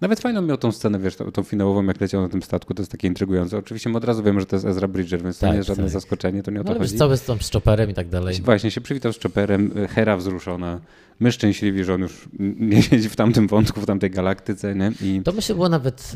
nawet 0.00 0.20
fajną 0.20 0.42
miał 0.42 0.56
tą 0.56 0.72
scenę, 0.72 0.98
wiesz, 0.98 1.16
tą, 1.16 1.32
tą, 1.32 1.42
finałową, 1.42 1.84
jak 1.84 2.00
leciał 2.00 2.22
na 2.22 2.28
tym 2.28 2.42
statku, 2.42 2.74
to 2.74 2.82
jest 2.82 2.92
takie 2.92 3.08
intrygujące. 3.08 3.58
Oczywiście 3.58 3.90
my 3.90 3.98
od 3.98 4.04
razu 4.04 4.22
wiemy, 4.22 4.40
że 4.40 4.46
to 4.46 4.56
jest 4.56 4.66
Ezra 4.66 4.88
Bridger, 4.88 5.22
więc 5.22 5.38
tak, 5.38 5.48
to 5.48 5.52
nie 5.52 5.56
jest 5.56 5.68
żadne 5.68 5.84
tak. 5.84 5.92
zaskoczenie, 5.92 6.42
to 6.42 6.50
nie 6.50 6.60
o 6.60 6.64
to 6.64 6.72
no, 6.72 6.78
chodzi. 6.78 6.96
cały 6.96 7.16
z 7.16 7.22
tą 7.22 7.38
z 7.38 7.50
Chopperem 7.50 7.90
i 7.90 7.94
tak 7.94 8.08
dalej. 8.08 8.40
Właśnie, 8.44 8.70
się 8.70 8.80
przywitał 8.80 9.12
z 9.12 9.20
Chopperem, 9.22 9.72
Hera 9.88 10.16
wzruszona, 10.16 10.80
my 11.20 11.32
szczęśliwi, 11.32 11.84
że 11.84 11.94
on 11.94 12.00
już 12.00 12.28
nie 12.38 12.82
siedzi 12.82 13.08
w 13.08 13.16
tamtym 13.16 13.48
wątku, 13.48 13.80
w 13.80 13.86
tamtej 13.86 14.10
galaktyce. 14.10 14.74
Nie? 14.74 14.92
I... 15.02 15.22
To 15.24 15.32
myślę 15.32 15.54
było 15.54 15.68
nawet, 15.68 16.12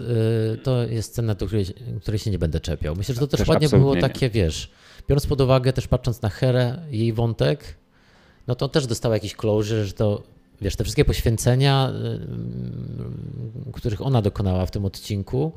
to 0.63 0.83
jest 0.83 1.13
scena, 1.13 1.35
do 1.35 1.47
której, 1.47 1.67
której 2.01 2.19
się 2.19 2.31
nie 2.31 2.39
będę 2.39 2.61
czepiał. 2.61 2.97
Myślę, 2.97 3.15
że 3.15 3.21
to 3.21 3.27
też, 3.27 3.39
też 3.39 3.49
ładnie 3.49 3.69
było 3.69 3.97
takie, 3.97 4.31
wiesz, 4.31 4.71
biorąc 5.09 5.27
pod 5.27 5.41
uwagę 5.41 5.73
też 5.73 5.89
patrząc 5.89 6.23
na 6.23 6.29
Herę, 6.29 6.79
jej 6.91 7.13
wątek, 7.13 7.77
no 8.47 8.55
to 8.55 8.69
też 8.69 8.87
dostała 8.87 9.15
jakiś 9.15 9.35
closure, 9.35 9.85
że 9.85 9.93
to 9.93 10.34
wiesz, 10.61 10.77
te 10.77 10.85
wszystkie 10.85 11.05
poświęcenia, 11.05 11.93
y, 13.69 13.73
których 13.73 14.07
ona 14.07 14.23
dokonała 14.23 14.67
w 14.67 14.71
tym 14.71 14.85
odcinku, 14.85 15.53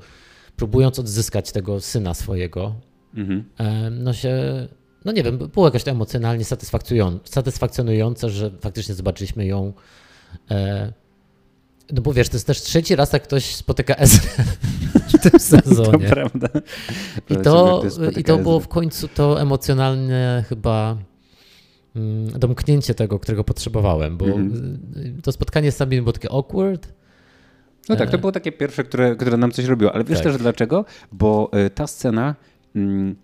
próbując 0.56 1.00
odzyskać 1.00 1.52
tego 1.52 1.82
syna 1.82 2.14
swojego, 2.14 2.76
mhm. 3.16 3.44
no 4.04 4.14
się 4.14 4.68
no 5.08 5.12
nie 5.12 5.24
wiem, 5.24 5.38
było 5.38 5.68
jakoś 5.68 5.84
to 5.84 5.92
emocjonalnie 5.92 6.46
satysfakcjonujące, 7.26 8.30
że 8.30 8.52
faktycznie 8.62 8.96
zobaczyliśmy 8.96 9.46
ją. 9.46 9.74
E, 10.52 10.94
no 11.92 12.02
bo 12.02 12.14
wiesz, 12.14 12.30
to 12.30 12.36
jest 12.36 12.48
też 12.48 12.62
trzeci 12.62 12.96
raz, 12.96 13.14
jak 13.14 13.24
ktoś 13.24 13.56
spotyka 13.56 13.96
Ezra 13.96 14.44
w 15.14 15.30
tym 15.30 15.40
sezonie. 15.54 16.08
To 16.08 16.16
prawda. 16.16 16.48
I 17.30 17.38
to, 17.38 17.84
i 18.18 18.24
to 18.24 18.38
było 18.38 18.60
w 18.60 18.68
końcu 18.68 19.08
to 19.08 19.42
emocjonalne 19.42 20.44
chyba 20.50 20.98
domknięcie 22.40 22.94
tego, 22.94 23.20
którego 23.20 23.44
potrzebowałem, 23.44 24.18
bo 24.18 24.26
mm. 24.26 24.80
to 25.24 25.32
spotkanie 25.32 25.72
z 25.72 25.76
Sabine 25.76 26.02
było 26.02 26.14
takie 26.14 26.32
awkward. 26.32 26.94
No 27.90 27.96
tak, 27.96 28.10
to 28.10 28.18
e. 28.18 28.20
było 28.20 28.32
takie 28.32 28.52
pierwsze, 28.52 28.84
które, 28.84 29.16
które 29.16 29.38
nam 29.38 29.52
coś 29.52 29.66
robiło, 29.66 29.94
ale 29.94 30.04
wiesz 30.04 30.18
tak. 30.18 30.28
też 30.28 30.38
dlaczego? 30.42 30.86
Bo 31.12 31.52
y, 31.66 31.70
ta 31.70 31.88
scena 31.88 32.36
mm, 32.76 33.16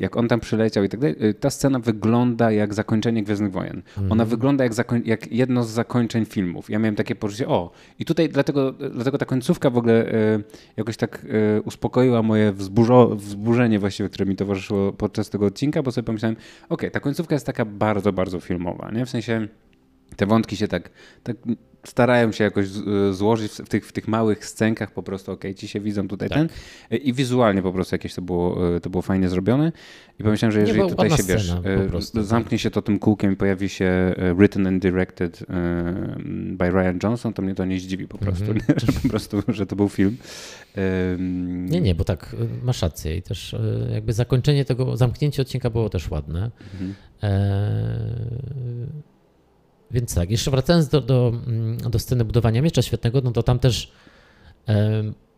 jak 0.00 0.16
on 0.16 0.28
tam 0.28 0.40
przyleciał 0.40 0.84
i 0.84 0.88
tak 0.88 1.00
dalej, 1.00 1.16
y, 1.24 1.34
ta 1.34 1.50
scena 1.50 1.78
wygląda 1.78 2.50
jak 2.50 2.74
zakończenie 2.74 3.22
Gwiezdnych 3.22 3.52
Wojen. 3.52 3.82
Mm. 3.98 4.12
Ona 4.12 4.24
wygląda 4.24 4.64
jak, 4.64 4.72
jak, 5.04 5.32
jedno 5.32 5.64
z 5.64 5.70
zakończeń 5.70 6.24
filmów. 6.24 6.70
Ja 6.70 6.78
miałem 6.78 6.96
takie 6.96 7.14
poczucie, 7.14 7.48
o, 7.48 7.70
i 7.98 8.04
tutaj 8.04 8.28
dlatego, 8.28 8.72
dlatego 8.72 9.18
ta 9.18 9.26
końcówka 9.26 9.70
w 9.70 9.78
ogóle 9.78 10.14
y, 10.14 10.42
jakoś 10.76 10.96
tak 10.96 11.24
y, 11.58 11.62
uspokoiła 11.62 12.22
moje 12.22 12.52
wzburzo, 12.52 13.16
wzburzenie 13.16 13.78
właściwie, 13.78 14.08
które 14.08 14.26
mi 14.26 14.36
towarzyszyło 14.36 14.92
podczas 14.92 15.30
tego 15.30 15.46
odcinka, 15.46 15.82
bo 15.82 15.92
sobie 15.92 16.06
pomyślałem, 16.06 16.36
okej, 16.36 16.66
okay, 16.68 16.90
ta 16.90 17.00
końcówka 17.00 17.34
jest 17.34 17.46
taka 17.46 17.64
bardzo, 17.64 18.12
bardzo 18.12 18.40
filmowa, 18.40 18.90
nie? 18.90 19.06
W 19.06 19.10
sensie 19.10 19.48
te 20.16 20.26
wątki 20.26 20.56
się 20.56 20.68
tak, 20.68 20.90
tak 21.22 21.36
starają 21.86 22.32
się 22.32 22.44
jakoś 22.44 22.66
złożyć 23.10 23.52
w 23.52 23.68
tych, 23.68 23.86
w 23.86 23.92
tych 23.92 24.08
małych 24.08 24.46
scenkach 24.46 24.90
po 24.92 25.02
prostu, 25.02 25.32
ok, 25.32 25.44
ci 25.56 25.68
się 25.68 25.80
widzą 25.80 26.08
tutaj 26.08 26.28
tak. 26.28 26.38
ten 26.38 26.48
i 26.98 27.12
wizualnie 27.12 27.62
po 27.62 27.72
prostu 27.72 27.94
jakieś 27.94 28.14
to 28.14 28.22
było, 28.22 28.58
to 28.80 28.90
było 28.90 29.02
fajnie 29.02 29.28
zrobione 29.28 29.72
i 30.18 30.22
pomyślałem, 30.22 30.52
że 30.52 30.60
jeżeli 30.60 30.80
tutaj 30.80 31.10
się 31.10 31.22
wiesz, 31.22 31.50
e, 31.64 31.88
prostu, 31.88 32.18
tak. 32.18 32.26
zamknie 32.26 32.58
tak. 32.58 32.62
się 32.62 32.70
to 32.70 32.82
tym 32.82 32.98
kółkiem 32.98 33.32
i 33.32 33.36
pojawi 33.36 33.68
się 33.68 33.84
e, 33.84 34.34
written 34.34 34.66
and 34.66 34.82
directed 34.82 35.42
e, 35.42 36.16
by 36.56 36.70
Ryan 36.70 36.98
Johnson, 37.02 37.32
to 37.32 37.42
mnie 37.42 37.54
to 37.54 37.64
nie 37.64 37.80
zdziwi 37.80 38.08
po 38.08 38.18
prostu, 38.18 38.44
mm 38.44 38.58
-hmm. 38.58 38.80
że 38.86 39.00
po 39.02 39.08
prostu, 39.08 39.42
że 39.48 39.66
to 39.66 39.76
był 39.76 39.88
film. 39.88 40.16
Nie, 41.68 41.80
nie, 41.80 41.94
bo 41.94 42.04
tak, 42.04 42.36
masz 42.62 42.82
rację 42.82 43.16
i 43.16 43.22
też 43.22 43.56
jakby 43.92 44.12
zakończenie 44.12 44.64
tego, 44.64 44.96
zamknięcie 44.96 45.42
odcinka 45.42 45.70
było 45.70 45.88
też 45.90 46.10
ładne. 46.10 46.50
Mm 46.80 46.92
-hmm. 46.92 46.94
Więc 49.94 50.14
tak, 50.14 50.30
jeszcze 50.30 50.50
wracając 50.50 50.88
do, 50.88 51.00
do, 51.00 51.32
mm, 51.46 51.78
do 51.78 51.98
sceny 51.98 52.24
budowania 52.24 52.62
miecza 52.62 52.82
świetnego, 52.82 53.20
no 53.20 53.32
to 53.32 53.42
tam 53.42 53.58
też, 53.58 53.92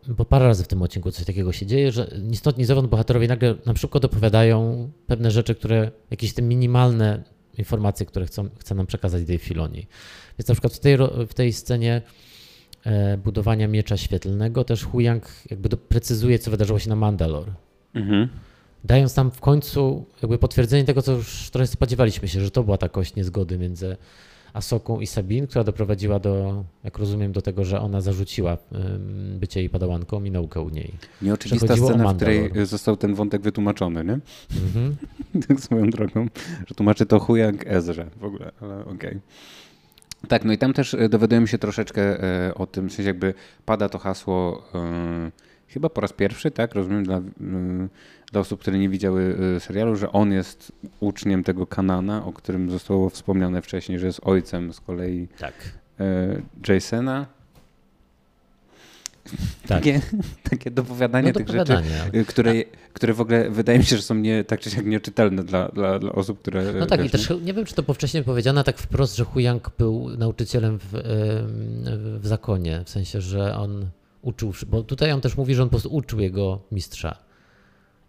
bo 0.07 0.25
parę 0.25 0.45
razy 0.45 0.63
w 0.63 0.67
tym 0.67 0.81
odcinku 0.81 1.11
coś 1.11 1.25
takiego 1.25 1.51
się 1.51 1.65
dzieje, 1.65 1.91
że 1.91 2.11
ni 2.21 2.37
stąd, 2.37 2.57
ni 2.57 2.65
zowąd 2.65 2.89
bohaterowie 2.89 3.27
nagle 3.27 3.55
na 3.65 3.73
przykład 3.73 4.05
opowiadają 4.05 4.89
pewne 5.07 5.31
rzeczy, 5.31 5.55
które, 5.55 5.91
jakieś 6.11 6.33
te 6.33 6.41
minimalne 6.41 7.23
informacje, 7.57 8.05
które 8.05 8.25
chcą, 8.25 8.49
chce 8.59 8.75
nam 8.75 8.87
przekazać 8.87 9.23
Dave 9.23 9.41
Filoni. 9.41 9.87
Więc 10.39 10.47
na 10.47 10.55
przykład 10.55 10.73
w 10.73 10.79
tej, 10.79 10.97
w 11.27 11.33
tej 11.33 11.53
scenie 11.53 12.01
e, 12.85 13.17
budowania 13.17 13.67
miecza 13.67 13.97
świetlnego 13.97 14.63
też 14.63 14.83
Huyang 14.83 15.31
jakby 15.49 15.69
precyzuje, 15.69 16.39
co 16.39 16.51
wydarzyło 16.51 16.79
się 16.79 16.89
na 16.89 16.95
Mandalore. 16.95 17.53
Mhm. 17.93 18.29
Dając 18.83 19.15
nam 19.15 19.31
w 19.31 19.39
końcu 19.39 20.05
jakby 20.21 20.37
potwierdzenie 20.37 20.83
tego, 20.83 21.01
co 21.01 21.11
już 21.11 21.49
trochę 21.49 21.67
spodziewaliśmy 21.67 22.27
się, 22.27 22.41
że 22.41 22.51
to 22.51 22.63
była 22.63 22.77
ta 22.77 22.89
kość 22.89 23.15
niezgody 23.15 23.57
między 23.57 23.97
Asoką 24.53 24.99
i 24.99 25.07
Sabin, 25.07 25.47
która 25.47 25.63
doprowadziła 25.63 26.19
do, 26.19 26.63
jak 26.83 26.97
rozumiem, 26.97 27.31
do 27.31 27.41
tego, 27.41 27.65
że 27.65 27.81
ona 27.81 28.01
zarzuciła 28.01 28.57
bycie 29.39 29.59
jej 29.59 29.69
padałanką 29.69 30.23
i 30.23 30.31
naukę 30.31 30.61
u 30.61 30.69
niej. 30.69 30.93
Nieoczywista 31.21 31.77
scena, 31.77 32.13
w 32.13 32.15
której 32.15 32.51
został 32.63 32.97
ten 32.97 33.15
wątek 33.15 33.41
wytłumaczony, 33.41 34.03
nie? 34.03 34.19
Mhm. 34.65 34.95
tak 35.47 35.59
swoją 35.59 35.89
drogą, 35.89 36.27
że 36.67 36.75
tłumaczy 36.75 37.05
to 37.05 37.19
Huyang 37.19 37.67
Ezra 37.67 38.05
w 38.19 38.23
ogóle, 38.23 38.51
ale 38.61 38.79
okej. 38.79 38.95
Okay. 38.95 39.21
Tak, 40.27 40.45
no 40.45 40.53
i 40.53 40.57
tam 40.57 40.73
też 40.73 40.93
e, 40.93 41.09
dowiadujemy 41.09 41.47
się 41.47 41.57
troszeczkę 41.57 42.23
e, 42.23 42.55
o 42.55 42.67
tym, 42.67 42.89
w 42.89 42.93
sensie 42.93 43.09
jakby 43.09 43.33
pada 43.65 43.89
to 43.89 43.99
hasło 43.99 44.63
e, 44.75 45.31
chyba 45.67 45.89
po 45.89 46.01
raz 46.01 46.13
pierwszy, 46.13 46.51
tak, 46.51 46.75
rozumiem, 46.75 47.03
dla 47.03 47.21
dla 48.31 48.41
osób, 48.41 48.61
które 48.61 48.79
nie 48.79 48.89
widziały 48.89 49.37
y, 49.55 49.59
serialu, 49.59 49.95
że 49.95 50.11
on 50.11 50.31
jest 50.31 50.71
uczniem 50.99 51.43
tego 51.43 51.67
Kanana, 51.67 52.25
o 52.25 52.33
którym 52.33 52.71
zostało 52.71 53.09
wspomniane 53.09 53.61
wcześniej, 53.61 53.99
że 53.99 54.05
jest 54.05 54.19
ojcem 54.23 54.73
z 54.73 54.79
kolei 54.79 55.27
tak. 55.39 55.53
E, 55.99 56.73
Jasona. 56.73 57.25
Tak. 59.67 59.67
Takie, 59.67 60.01
takie 60.49 60.71
dopowiadanie 60.71 61.27
no, 61.27 61.33
tych 61.33 61.49
rzeczy, 61.49 61.73
y, 62.15 62.25
które, 62.25 62.53
które 62.93 63.13
w 63.13 63.21
ogóle 63.21 63.49
wydaje 63.49 63.79
mi 63.79 63.85
się, 63.85 63.95
że 63.95 64.01
są 64.01 64.15
nie, 64.15 64.43
tak 64.43 64.59
czy 64.59 64.69
siak 64.69 64.85
nieczytelne 64.85 65.43
dla, 65.43 65.69
dla, 65.69 65.99
dla 65.99 66.11
osób, 66.11 66.39
które... 66.39 66.73
No 66.73 66.85
tak 66.85 67.01
wiesz, 67.01 67.07
i 67.07 67.11
też 67.11 67.29
nie 67.41 67.53
wiem, 67.53 67.65
czy 67.65 67.75
to 67.75 67.83
było 67.83 67.93
wcześniej 67.93 68.23
powiedziane 68.23 68.63
tak 68.63 68.77
wprost, 68.77 69.15
że 69.15 69.23
Huyang 69.23 69.71
był 69.77 70.09
nauczycielem 70.17 70.79
w, 70.79 70.89
w 72.21 72.27
zakonie, 72.27 72.81
w 72.85 72.89
sensie, 72.89 73.21
że 73.21 73.57
on 73.57 73.89
uczył, 74.21 74.53
bo 74.67 74.83
tutaj 74.83 75.11
on 75.11 75.21
też 75.21 75.37
mówi, 75.37 75.55
że 75.55 75.63
on 75.63 75.69
po 75.69 75.71
prostu 75.71 75.95
uczył 75.95 76.19
jego 76.19 76.59
mistrza. 76.71 77.26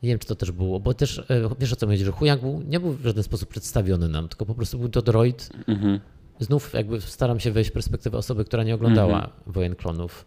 Nie 0.02 0.08
wiem, 0.08 0.18
czy 0.18 0.26
to 0.26 0.34
też 0.34 0.52
było, 0.52 0.80
bo 0.80 0.94
też 0.94 1.18
e, 1.18 1.24
wiesz 1.60 1.72
o 1.72 1.76
co 1.76 1.86
chodzi, 1.86 2.04
że 2.04 2.12
Huyang 2.12 2.40
był, 2.40 2.62
nie 2.68 2.80
był 2.80 2.92
w 2.92 3.04
żaden 3.04 3.22
sposób 3.22 3.48
przedstawiony 3.48 4.08
nam, 4.08 4.28
tylko 4.28 4.46
po 4.46 4.54
prostu 4.54 4.78
był 4.78 4.88
to 4.88 5.02
droid. 5.02 5.50
Mhm. 5.68 6.00
Znów 6.40 6.74
jakby 6.74 7.00
staram 7.00 7.40
się 7.40 7.52
wejść 7.52 7.70
w 7.70 7.72
perspektywę 7.72 8.18
osoby, 8.18 8.44
która 8.44 8.62
nie 8.62 8.74
oglądała 8.74 9.14
mhm. 9.14 9.32
Wojen 9.46 9.74
Klonów. 9.74 10.26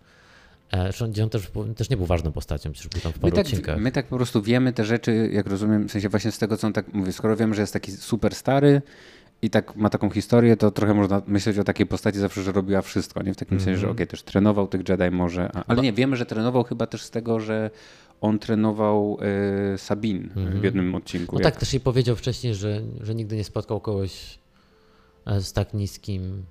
Gdzie 1.10 1.24
on 1.24 1.30
też, 1.30 1.52
też 1.76 1.90
nie 1.90 1.98
był 1.98 2.06
ważną 2.06 2.32
postacią, 2.32 2.72
przecież 2.72 2.90
był 2.90 3.02
tam 3.02 3.12
w 3.12 3.20
paru 3.20 3.32
my 3.32 3.36
tak, 3.36 3.46
odcinkach. 3.46 3.80
My 3.80 3.92
tak 3.92 4.08
po 4.08 4.16
prostu 4.16 4.42
wiemy 4.42 4.74
te 4.74 4.86
rzeczy, 4.86 5.30
jak 5.34 5.48
rozumiem, 5.48 5.88
w 5.88 5.92
sensie 5.92 6.10
właśnie 6.10 6.32
z 6.32 6.38
tego, 6.38 6.58
co 6.58 6.68
on 6.68 6.74
tak 6.74 6.94
mówi, 6.94 7.14
skoro 7.14 7.38
wiemy, 7.38 7.56
że 7.56 7.62
jest 7.62 7.74
taki 7.74 7.92
super 7.92 8.36
stary, 8.36 8.82
i 9.42 9.50
tak 9.50 9.76
ma 9.76 9.90
taką 9.90 10.10
historię, 10.10 10.58
to 10.58 10.72
trochę 10.72 10.94
można 10.94 11.22
myśleć 11.28 11.60
o 11.60 11.64
takiej 11.64 11.86
postaci 11.86 12.20
zawsze, 12.20 12.44
że 12.44 12.52
robiła 12.52 12.82
wszystko, 12.82 13.24
nie? 13.24 13.34
W 13.34 13.38
takim 13.38 13.54
mm 13.54 13.62
-hmm. 13.62 13.66
sensie, 13.66 13.80
że 13.80 13.88
mhm. 13.88 13.96
okej, 13.96 14.06
okay, 14.06 14.12
też 14.12 14.24
trenował 14.24 14.68
tych 14.68 14.90
Jedi 14.90 15.12
może, 15.12 15.50
a, 15.54 15.64
ale 15.68 15.82
nie, 15.82 15.94
wiemy, 15.94 16.16
że 16.16 16.26
trenował 16.26 16.64
chyba 16.64 16.88
też 16.88 17.04
z 17.04 17.10
tego, 17.10 17.40
że 17.40 17.70
on 18.22 18.40
trenował 18.40 19.18
y, 19.74 19.78
Sabin 19.78 20.30
mhm. 20.36 20.62
w 20.62 20.64
jednym 20.64 20.96
odcinku. 20.96 21.36
No 21.36 21.42
tak, 21.42 21.56
też 21.56 21.74
jej 21.74 21.80
powiedział 21.80 22.16
wcześniej, 22.16 22.56
że, 22.56 22.82
że 23.02 23.16
nigdy 23.16 23.36
nie 23.36 23.44
spotkał 23.44 23.80
kogoś 23.80 24.40
e, 25.26 25.42
z 25.42 25.54
tak 25.54 25.74
niskim 25.74 26.44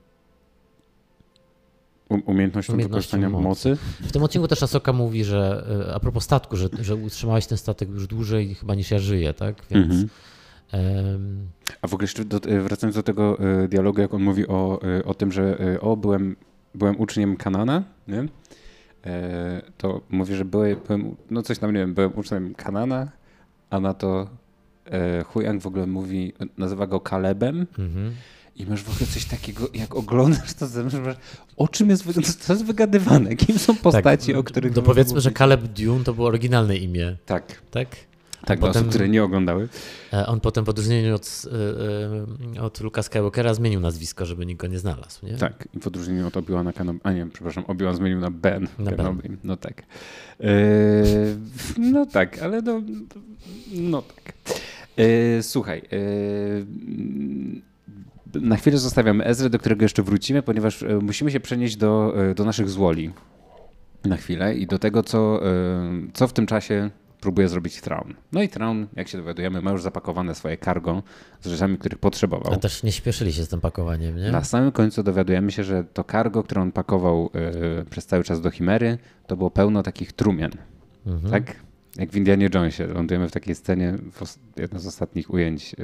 umiejętnością, 2.26 2.76
wykorzystania 2.76 3.28
mocy. 3.30 3.44
mocy. 3.70 3.76
W 4.00 4.12
tym 4.12 4.22
odcinku 4.22 4.48
też 4.48 4.62
Asoka 4.62 4.92
mówi, 4.92 5.24
że 5.24 5.66
e, 5.88 5.94
a 5.94 6.00
propos 6.00 6.24
statku, 6.24 6.56
że, 6.56 6.68
że 6.80 6.96
utrzymałeś 6.96 7.46
ten 7.46 7.58
statek 7.58 7.88
już 7.88 8.06
dłużej 8.06 8.54
chyba 8.54 8.74
niż 8.74 8.90
ja 8.90 8.98
żyję, 8.98 9.34
tak? 9.34 9.56
Więc... 9.70 9.92
Mhm. 9.92 10.08
Um... 10.72 11.48
A 11.82 11.88
w 11.88 11.94
ogóle 11.94 12.04
jeszcze 12.04 12.24
do, 12.24 12.40
wracając 12.62 12.96
do 12.96 13.02
tego 13.02 13.38
dialogu, 13.68 14.00
jak 14.00 14.14
on 14.14 14.22
mówi 14.22 14.48
o, 14.48 14.80
o 15.04 15.14
tym, 15.14 15.32
że 15.32 15.58
o, 15.80 15.96
byłem, 15.96 16.36
byłem 16.74 17.00
uczniem 17.00 17.36
Kanana, 17.36 17.84
nie? 18.08 18.28
E, 19.06 19.62
to 19.78 20.00
mówię, 20.10 20.36
że 20.36 20.44
byłem, 20.44 20.76
no 21.30 21.42
coś 21.42 21.58
tam, 21.58 21.72
nie 21.72 21.80
wiem, 21.80 21.94
byłem 21.94 22.12
uczniem 22.18 22.54
Kanana, 22.54 23.08
a 23.70 23.80
na 23.80 23.94
to 23.94 24.30
e, 24.86 25.24
Huyang 25.24 25.62
w 25.62 25.66
ogóle 25.66 25.86
mówi, 25.86 26.32
nazywa 26.58 26.86
go 26.86 27.00
Kalebem. 27.00 27.66
Mhm. 27.78 28.12
I 28.56 28.66
masz 28.66 28.82
w 28.82 28.90
ogóle 28.90 29.06
coś 29.06 29.24
takiego, 29.24 29.68
jak 29.74 29.94
oglądasz 29.94 30.54
to, 30.54 30.66
masz, 30.84 31.16
o 31.56 31.68
czym 31.68 31.90
jest, 31.90 32.04
to 32.46 32.52
jest 32.52 32.64
wygadywane? 32.64 33.36
Kim 33.36 33.58
są 33.58 33.76
postaci, 33.76 34.26
tak, 34.26 34.40
o 34.40 34.44
których... 34.44 34.72
To 34.72 34.82
powiedzmy, 34.82 35.20
że 35.20 35.32
Caleb 35.32 35.62
Dune 35.62 36.04
to 36.04 36.14
było 36.14 36.28
oryginalne 36.28 36.76
imię. 36.76 37.16
Tak. 37.26 37.62
Tak? 37.70 37.88
Tak, 38.46 38.60
dla 38.60 38.68
osób, 38.68 38.88
które 38.88 39.08
nie 39.08 39.24
oglądały. 39.24 39.68
E, 40.12 40.26
on 40.26 40.40
potem 40.40 40.64
w 40.64 40.68
odróżnieniu 40.68 41.14
od, 41.14 41.42
e, 42.56 42.58
e, 42.58 42.62
od 42.62 42.80
Luka 42.80 43.02
Skywalkera 43.02 43.54
zmienił 43.54 43.80
nazwisko, 43.80 44.26
żeby 44.26 44.46
nikt 44.46 44.60
go 44.60 44.66
nie 44.66 44.78
znalazł. 44.78 45.26
Nie? 45.26 45.34
Tak, 45.34 45.68
i 45.74 45.80
w 45.80 45.86
odróżnieniu 45.86 46.26
od 46.26 46.36
Obi-Wana 46.36 46.72
Kenobi, 46.72 47.00
a 47.02 47.12
nie, 47.12 47.26
przepraszam, 47.26 47.64
Obi-Wan 47.64 47.94
zmienił 47.94 48.20
na 48.20 48.30
Ben 48.30 48.68
na 48.78 48.92
Kenobi. 48.92 49.28
Ben. 49.28 49.38
No 49.44 49.56
tak. 49.56 49.82
no 51.78 52.06
tak, 52.06 52.38
ale 52.38 52.62
no, 52.62 52.82
no 53.72 54.02
tak. 54.02 54.34
słuchaj, 55.42 55.82
na 58.34 58.56
chwilę 58.56 58.78
zostawiamy 58.78 59.24
Ezrę, 59.24 59.50
do 59.50 59.58
którego 59.58 59.82
jeszcze 59.84 60.02
wrócimy, 60.02 60.42
ponieważ 60.42 60.84
musimy 61.02 61.30
się 61.30 61.40
przenieść 61.40 61.76
do, 61.76 62.14
do 62.36 62.44
naszych 62.44 62.70
złoli 62.70 63.10
na 64.04 64.16
chwilę 64.16 64.54
i 64.54 64.66
do 64.66 64.78
tego, 64.78 65.02
co, 65.02 65.40
co 66.12 66.28
w 66.28 66.32
tym 66.32 66.46
czasie 66.46 66.90
próbuje 67.20 67.48
zrobić 67.48 67.80
Traun. 67.80 68.14
No 68.32 68.42
i 68.42 68.48
Traun, 68.48 68.86
jak 68.96 69.08
się 69.08 69.18
dowiadujemy, 69.18 69.62
ma 69.62 69.70
już 69.70 69.82
zapakowane 69.82 70.34
swoje 70.34 70.58
cargo 70.58 71.02
z 71.40 71.46
rzeczami, 71.46 71.78
których 71.78 71.98
potrzebował. 71.98 72.52
A 72.52 72.56
też 72.56 72.82
nie 72.82 72.92
śpieszyli 72.92 73.32
się 73.32 73.44
z 73.44 73.48
tym 73.48 73.60
pakowaniem, 73.60 74.16
nie? 74.16 74.30
Na 74.30 74.44
samym 74.44 74.72
końcu 74.72 75.02
dowiadujemy 75.02 75.52
się, 75.52 75.64
że 75.64 75.84
to 75.84 76.04
cargo, 76.04 76.42
które 76.42 76.62
on 76.62 76.72
pakował 76.72 77.30
y, 77.80 77.84
przez 77.84 78.06
cały 78.06 78.24
czas 78.24 78.40
do 78.40 78.50
Chimery, 78.50 78.98
to 79.26 79.36
było 79.36 79.50
pełno 79.50 79.82
takich 79.82 80.12
trumien. 80.12 80.50
Mhm. 81.06 81.30
Tak? 81.30 81.56
Jak 81.96 82.10
w 82.10 82.16
Indianie 82.16 82.48
Jonesie. 82.54 82.86
Lądujemy 82.86 83.28
w 83.28 83.32
takiej 83.32 83.54
scenie, 83.54 83.94
w 84.12 84.58
jedno 84.58 84.80
z 84.80 84.86
ostatnich 84.86 85.30
ujęć 85.30 85.76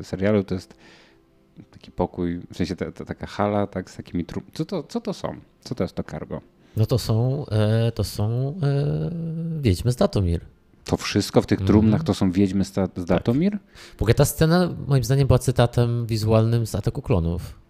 y, 0.00 0.04
serialu, 0.04 0.44
to 0.44 0.54
jest 0.54 0.74
taki 1.70 1.90
pokój, 1.90 2.40
w 2.52 2.56
sensie 2.56 2.76
ta, 2.76 2.92
ta, 2.92 3.04
taka 3.04 3.26
hala, 3.26 3.66
tak, 3.66 3.90
z 3.90 3.96
takimi 3.96 4.24
trum... 4.24 4.44
Co 4.52 4.64
to, 4.64 4.82
co 4.82 5.00
to 5.00 5.14
są? 5.14 5.36
Co 5.60 5.74
to 5.74 5.84
jest 5.84 5.94
to 5.94 6.02
cargo? 6.02 6.40
No 6.76 6.86
to 6.86 6.98
są, 6.98 7.46
e, 7.46 7.92
to 7.92 8.04
są 8.04 8.54
e, 8.62 9.10
Wiedźmy 9.60 9.92
z 9.92 9.96
Datomir. 9.96 10.40
To 10.84 10.96
wszystko 10.96 11.42
w 11.42 11.46
tych 11.46 11.60
trumnach 11.60 12.04
to 12.04 12.14
są 12.14 12.32
wiedźmy 12.32 12.64
z, 12.64 12.72
z 12.96 13.04
Datomir? 13.04 13.58
Ogóle 14.00 14.14
ta 14.14 14.24
scena 14.24 14.74
moim 14.86 15.04
zdaniem 15.04 15.26
była 15.26 15.38
cytatem 15.38 16.06
wizualnym 16.06 16.66
z 16.66 16.74
Ataku 16.74 17.02
Klonów. 17.02 17.62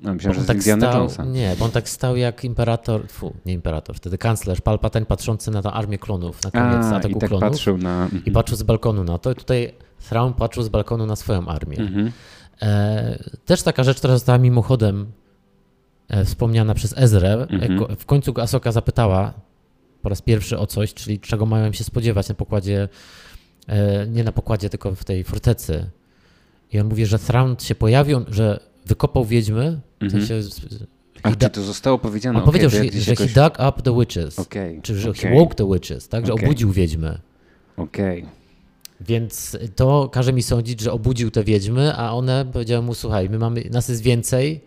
No, 0.00 0.14
myślałem, 0.14 0.38
że 0.38 0.44
z 0.44 0.46
tak 0.46 0.56
Indiana 0.56 0.88
stał, 0.88 1.00
Jonesa. 1.00 1.24
nie, 1.24 1.56
bo 1.58 1.64
on 1.64 1.70
tak 1.70 1.88
stał 1.88 2.16
jak 2.16 2.44
imperator, 2.44 3.08
fu, 3.08 3.34
nie 3.46 3.52
imperator, 3.52 3.96
wtedy 3.96 4.18
kanclerz 4.18 4.60
Palpatine 4.60 5.06
patrzący 5.06 5.50
na 5.50 5.62
tę 5.62 5.72
armię 5.72 5.98
klonów 5.98 6.44
na 6.44 6.50
koniec 6.50 6.86
A, 6.86 6.96
Ataku 6.96 7.16
i 7.16 7.20
tak 7.20 7.28
Klonów 7.28 7.50
patrzył 7.50 7.78
na... 7.78 8.08
i 8.26 8.30
patrzył 8.30 8.56
z 8.56 8.62
balkonu 8.62 9.04
na 9.04 9.18
to. 9.18 9.32
I 9.32 9.34
tutaj 9.34 9.74
Thrawn 10.08 10.32
patrzył 10.32 10.62
z 10.62 10.68
balkonu 10.68 11.06
na 11.06 11.16
swoją 11.16 11.48
armię. 11.48 11.78
Mhm. 11.78 12.12
E, 12.62 13.18
też 13.44 13.62
taka 13.62 13.84
rzecz, 13.84 13.98
która 13.98 14.14
została 14.14 14.38
mimochodem 14.38 15.12
e, 16.08 16.24
wspomniana 16.24 16.74
przez 16.74 16.98
Ezrę. 16.98 17.32
Mhm. 17.32 17.80
Jak 17.80 17.98
w 17.98 18.06
końcu 18.06 18.32
go 18.32 18.42
Asoka 18.42 18.72
zapytała 18.72 19.34
po 20.02 20.08
raz 20.08 20.22
pierwszy 20.22 20.58
o 20.58 20.66
coś, 20.66 20.94
czyli 20.94 21.18
czego 21.20 21.46
mają 21.46 21.72
się 21.72 21.84
spodziewać 21.84 22.28
na 22.28 22.34
pokładzie, 22.34 22.88
e, 23.68 24.06
nie 24.06 24.24
na 24.24 24.32
pokładzie, 24.32 24.70
tylko 24.70 24.94
w 24.94 25.04
tej 25.04 25.24
fortecy. 25.24 25.90
I 26.72 26.78
on 26.80 26.88
mówi, 26.88 27.06
że 27.06 27.18
Thrawn 27.18 27.54
się 27.58 27.74
pojawił, 27.74 28.20
że 28.28 28.60
wykopał 28.86 29.24
wiedźmy, 29.24 29.80
w 30.00 30.02
Mhm. 30.04 30.26
sensie 30.26 30.48
A 31.22 31.30
czy 31.36 31.50
to 31.50 31.62
zostało 31.62 31.98
powiedziane? 31.98 32.38
on 32.38 32.44
powiedział, 32.44 32.68
Okej, 32.68 32.90
to 32.90 32.96
że, 32.96 33.02
że 33.02 33.10
jakoś- 33.10 33.32
he 33.32 33.42
dug 33.44 33.54
up 33.68 33.82
the 33.82 33.98
witches, 34.00 34.38
Okej, 34.38 34.80
czy 34.82 34.98
że 35.00 35.10
okej, 35.10 35.22
he 35.22 35.34
woke 35.38 35.54
the 35.54 35.68
witches, 35.72 36.08
tak, 36.08 36.26
że 36.26 36.32
Okej. 36.32 36.44
obudził 36.46 36.72
wiedźmy. 36.72 37.18
Okej. 37.76 38.26
Więc 39.00 39.56
to 39.76 40.08
każe 40.12 40.32
mi 40.32 40.42
sądzić, 40.42 40.80
że 40.80 40.92
obudził 40.92 41.30
te 41.30 41.44
wiedźmy, 41.44 41.94
a 41.96 42.12
one 42.12 42.46
powiedziały 42.52 42.82
mu, 42.86 42.94
słuchaj, 42.94 43.30
my 43.30 43.38
mamy, 43.38 43.64
nas 43.70 43.88
jest 43.88 44.02
więcej, 44.02 44.60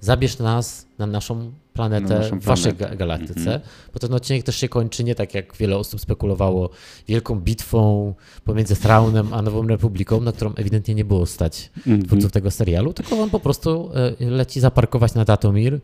zabierz 0.00 0.38
nas 0.38 0.86
na 0.98 1.06
naszą 1.06 1.52
planetę 1.78 2.30
w 2.40 2.44
waszej 2.44 2.72
galaktyce. 2.96 3.40
Mhm. 3.40 3.60
Bo 3.92 3.98
ten 3.98 4.14
odcinek 4.14 4.42
też 4.44 4.56
się 4.56 4.68
kończy 4.68 5.04
nie 5.04 5.14
tak, 5.14 5.34
jak 5.34 5.56
wiele 5.56 5.76
osób 5.76 6.00
spekulowało, 6.00 6.70
wielką 7.08 7.40
bitwą 7.40 8.14
pomiędzy 8.44 8.76
Thraunem 8.76 9.34
a 9.34 9.42
Nową 9.42 9.66
Republiką, 9.66 10.20
na 10.20 10.32
którą 10.32 10.54
ewidentnie 10.54 10.94
nie 10.94 11.04
było 11.04 11.26
stać 11.26 11.70
Mhm. 11.76 12.02
twórców 12.02 12.32
tego 12.32 12.50
serialu, 12.50 12.92
tylko 12.92 13.20
on 13.22 13.30
po 13.30 13.40
prostu 13.40 13.90
e, 14.20 14.30
leci 14.30 14.60
zaparkować 14.60 15.14
na 15.14 15.24
Datomir 15.24 15.80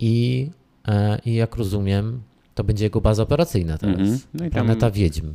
i, 0.00 0.50
e, 0.88 1.18
i 1.26 1.34
jak 1.34 1.56
rozumiem, 1.56 2.22
to 2.54 2.64
będzie 2.64 2.84
jego 2.84 3.00
baza 3.00 3.22
operacyjna 3.22 3.78
teraz. 3.78 3.98
Mhm. 4.00 4.18
No 4.34 4.40
i 4.46 4.50
tam- 4.50 4.50
Planeta 4.50 4.90
Wiedźm. 4.90 5.32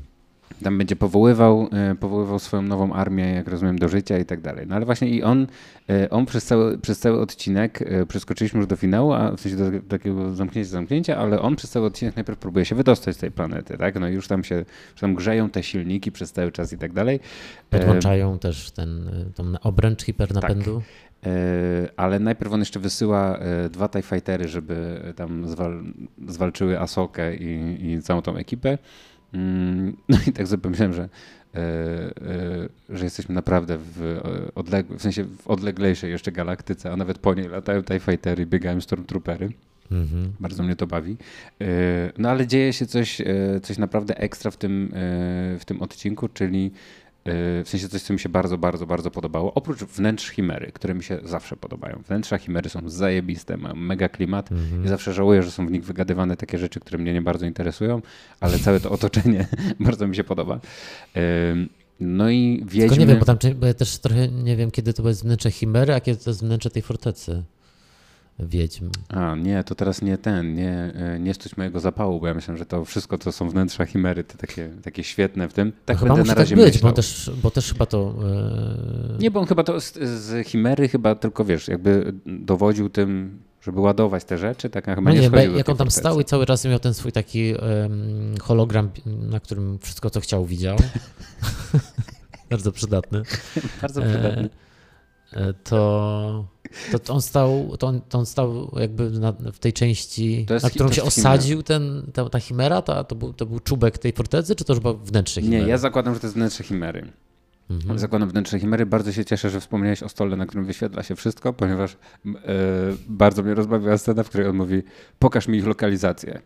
Tam 0.64 0.78
będzie 0.78 0.96
powoływał, 0.96 1.70
e, 1.72 1.96
powoływał 1.96 2.40
swoją 2.40 2.62
nową 2.62 2.94
armię, 2.94 3.34
jak 3.34 3.48
rozumiem, 3.48 3.80
do 3.80 3.90
życia 3.90 4.18
i 4.18 4.26
tak 4.26 4.42
dalej. 4.42 4.68
No 4.68 4.76
ale 4.76 4.86
właśnie 4.86 5.10
i 5.10 5.24
on, 5.24 5.48
e, 5.90 6.10
on 6.10 6.26
przez, 6.26 6.46
cały, 6.46 6.78
przez 6.78 7.00
cały 7.00 7.22
odcinek, 7.22 7.82
e, 7.82 8.06
przeskoczyliśmy 8.06 8.58
już 8.60 8.68
do 8.68 8.76
finału, 8.76 9.14
a 9.14 9.32
w 9.32 9.42
sensie 9.42 9.58
do 9.58 9.80
takiego 9.88 10.36
zamknięcia, 10.36 10.70
zamknięcia, 10.72 11.18
ale 11.18 11.42
on 11.42 11.56
przez 11.56 11.70
cały 11.70 11.86
odcinek 11.86 12.16
najpierw 12.16 12.40
próbuje 12.40 12.66
się 12.66 12.76
wydostać 12.76 13.16
z 13.16 13.20
tej 13.20 13.32
planety, 13.32 13.78
tak? 13.78 14.00
No 14.00 14.08
i 14.10 14.14
już 14.14 14.28
tam 14.28 14.44
się, 14.44 14.56
już 14.92 15.02
tam 15.02 15.16
grzeją 15.16 15.50
te 15.50 15.64
silniki 15.64 16.12
przez 16.12 16.32
cały 16.32 16.52
czas 16.52 16.74
i 16.74 16.78
tak 16.78 16.94
dalej. 16.94 17.20
Podłączają 17.70 18.40
też 18.40 18.72
ten, 18.72 19.10
na- 19.44 19.60
obręcz 19.62 20.04
hipernapędu. 20.04 20.82
E, 21.26 21.30
ale 21.98 22.20
najpierw 22.20 22.54
on 22.54 22.60
jeszcze 22.60 22.80
wysyła 22.80 23.40
dwa 23.70 23.90
TIE 23.90 24.02
Fightery, 24.02 24.48
żeby 24.48 25.02
tam 25.16 25.48
zwal, 25.48 25.84
zwalczyły 26.28 26.80
Asokę 26.80 27.36
i, 27.36 27.78
i 27.92 28.02
całą 28.02 28.22
tą 28.22 28.36
ekipę. 28.38 28.78
Mm, 29.38 29.98
No 30.10 30.18
i 30.28 30.32
tak 30.32 30.48
sobie 30.48 30.62
pomyślałem, 30.62 30.94
że, 30.94 31.10
e, 31.56 31.60
e, 31.60 32.70
że 32.90 33.04
jesteśmy 33.04 33.36
naprawdę 33.36 33.78
w, 33.78 34.02
e, 34.02 34.60
odleg- 34.62 34.98
w 34.98 35.02
sensie 35.02 35.24
w 35.24 35.48
odleglejszej 35.48 36.12
jeszcze 36.12 36.32
galaktyce, 36.32 36.92
a 36.92 36.96
nawet 36.98 37.18
po 37.18 37.34
niej 37.34 37.48
latają 37.48 37.84
TIE 37.84 38.00
Fightery, 38.00 38.46
biegają 38.46 38.82
Stormtroopery. 38.82 39.50
Mhm. 39.92 40.34
Bardzo 40.40 40.64
mnie 40.64 40.76
to 40.76 40.88
bawi. 40.88 41.18
No 42.18 42.30
ale 42.30 42.48
dzieje 42.48 42.74
się 42.74 42.86
coś, 42.86 43.22
coś 43.64 43.78
naprawdę 43.78 44.18
ekstra 44.18 44.52
w 44.52 44.58
tym, 44.58 44.92
w 45.60 45.62
tym 45.66 45.82
odcinku, 45.82 46.28
czyli 46.28 46.72
w 47.66 47.70
sensie 47.70 47.90
coś, 47.90 48.02
co 48.02 48.14
mi 48.14 48.20
się 48.20 48.30
bardzo, 48.30 48.58
bardzo, 48.58 48.86
bardzo 48.88 49.12
podobało. 49.12 49.54
Oprócz 49.54 49.80
wnętrz 49.80 50.30
Chimery, 50.32 50.72
które 50.72 50.94
mi 50.94 51.04
się 51.04 51.20
zawsze 51.24 51.58
podobają. 51.58 52.02
Wnętrza 52.08 52.38
Chimery 52.38 52.70
są 52.70 52.90
zajebiste, 52.90 53.58
mają 53.58 53.76
mega 53.76 54.10
klimat 54.10 54.52
Mhm. 54.52 54.86
i 54.86 54.88
zawsze 54.88 55.14
żałuję, 55.14 55.44
że 55.44 55.52
są 55.52 55.68
w 55.68 55.72
nich 55.72 55.84
wygadywane 55.86 56.38
takie 56.38 56.58
rzeczy, 56.58 56.80
które 56.80 56.98
mnie 56.98 57.14
nie 57.14 57.22
bardzo 57.22 57.46
interesują, 57.46 58.02
ale 58.40 58.60
całe 58.66 58.80
to 58.80 58.92
otoczenie 58.92 59.48
bardzo 59.80 60.08
mi 60.08 60.16
się 60.16 60.24
podoba. 60.24 60.60
E, 61.16 61.22
No 62.00 62.30
i 62.30 62.58
Tylko 62.60 62.74
wiedźmy... 62.74 62.98
nie 62.98 63.06
wiem, 63.06 63.20
bo 63.20 63.26
tam 63.26 63.38
bo 63.56 63.66
ja 63.68 63.74
też 63.74 63.98
trochę 63.98 64.28
nie 64.28 64.56
wiem, 64.56 64.72
kiedy 64.72 64.94
to 64.94 65.08
jest 65.08 65.24
wnętrze 65.24 65.52
Chimery, 65.52 65.94
a 65.94 66.00
kiedy 66.02 66.24
to 66.24 66.30
jest 66.30 66.42
wnętrze 66.42 66.70
tej 66.70 66.82
fortecy 66.82 67.44
Wiedźm. 68.40 68.90
A, 69.10 69.36
nie, 69.36 69.64
to 69.64 69.76
teraz 69.76 70.02
nie 70.02 70.18
ten, 70.18 70.54
nie, 70.56 70.72
e, 70.96 71.20
nie 71.20 71.34
stuć 71.34 71.58
mojego 71.58 71.80
zapału, 71.80 72.20
bo 72.20 72.28
ja 72.28 72.34
myślę, 72.34 72.58
że 72.58 72.66
to 72.66 72.86
wszystko, 72.86 73.18
co 73.18 73.32
są 73.32 73.50
wnętrza 73.50 73.86
Chimery, 73.86 74.24
te 74.24 74.38
takie, 74.38 74.70
takie 74.84 75.04
świetne 75.04 75.50
w 75.50 75.54
tym, 75.54 75.72
tak 75.86 76.02
no 76.02 76.08
będę 76.08 76.22
na 76.22 76.28
tak 76.28 76.38
razie 76.38 76.56
być, 76.56 76.74
myślał. 76.74 76.92
bo 76.92 76.96
też, 76.96 77.32
bo 77.44 77.52
też 77.52 77.74
chyba 77.74 77.86
to... 77.86 78.14
e, 79.16 79.18
Nie, 79.20 79.32
bo 79.32 79.40
on 79.40 79.46
chyba 79.46 79.64
to 79.64 79.82
z, 79.82 79.94
z 80.00 80.48
Chimery 80.48 80.88
chyba 80.90 81.16
tylko, 81.16 81.46
wiesz, 81.46 81.68
jakby 81.68 82.14
dowodził 82.26 82.90
tym, 82.90 83.40
żeby 83.62 83.80
ładować 83.80 84.24
te 84.24 84.38
rzeczy, 84.38 84.70
tak, 84.70 84.86
chyba 84.86 85.02
No 85.02 85.12
nie 85.12 85.30
nie, 85.30 85.44
jak 85.58 85.70
on 85.70 85.78
tam 85.78 85.78
fortecy. 85.78 86.00
stał 86.00 86.20
i 86.20 86.26
cały 86.26 86.46
czas 86.46 86.66
miał 86.66 86.80
ten 86.80 86.94
swój 86.94 87.12
taki 87.12 87.54
hologram, 88.42 88.90
na 89.06 89.40
którym 89.40 89.80
wszystko, 89.82 90.10
co 90.10 90.20
chciał, 90.20 90.46
widział. 90.46 90.78
Bardzo 92.50 92.72
przydatny. 92.72 93.22
Bardzo 93.82 94.04
E, 94.04 94.10
przydatny. 94.10 94.50
e, 95.34 95.54
To, 95.54 96.48
to, 97.04 97.14
on 97.14 97.22
stał, 97.22 97.78
to 97.80 97.88
on, 97.88 98.02
to 98.10 98.20
on 98.20 98.26
stał 98.26 98.72
jakby 98.80 99.10
na, 99.10 99.32
w 99.32 99.60
tej 99.60 99.74
części, 99.74 100.46
na 100.64 100.70
którą 100.70 100.92
się 100.92 101.04
osadził 101.04 101.64
ten, 101.64 102.12
ta, 102.14 102.30
ta 102.30 102.40
chimera, 102.40 102.82
to, 102.82 103.04
to, 103.04 103.16
był, 103.16 103.34
to 103.34 103.46
był 103.46 103.60
czubek 103.60 103.98
tej 103.98 104.14
fortecy, 104.14 104.56
czy 104.56 104.66
to 104.66 104.74
już 104.74 104.80
było 104.80 104.94
wnętrze 104.94 105.42
chimery? 105.42 105.64
Nie, 105.64 105.70
ja 105.70 105.78
zakładam, 105.78 106.14
że 106.14 106.20
to 106.20 106.28
jest 106.28 106.36
wnętrze 106.36 106.64
Chimery. 106.64 107.12
Mhm. 107.70 108.00
Zakładam 108.00 108.30
wnętrze 108.30 108.60
Chimery. 108.60 108.86
Bardzo 108.86 109.12
się 109.12 109.26
cieszę, 109.26 109.50
że 109.50 109.60
wspomniałeś 109.60 110.04
o 110.04 110.10
stole, 110.10 110.36
na 110.36 110.46
którym 110.46 110.66
wyświetla 110.66 111.04
się 111.04 111.16
wszystko, 111.16 111.54
ponieważ 111.54 111.94
e, 111.94 112.38
bardzo 113.08 113.44
mnie 113.44 113.54
rozbawiła 113.54 113.98
scena, 113.98 114.24
w 114.24 114.30
której 114.30 114.48
on 114.48 114.56
mówi, 114.56 114.84
pokaż 115.20 115.48
mi 115.48 115.58
ich 115.58 115.68
lokalizację. 115.68 116.42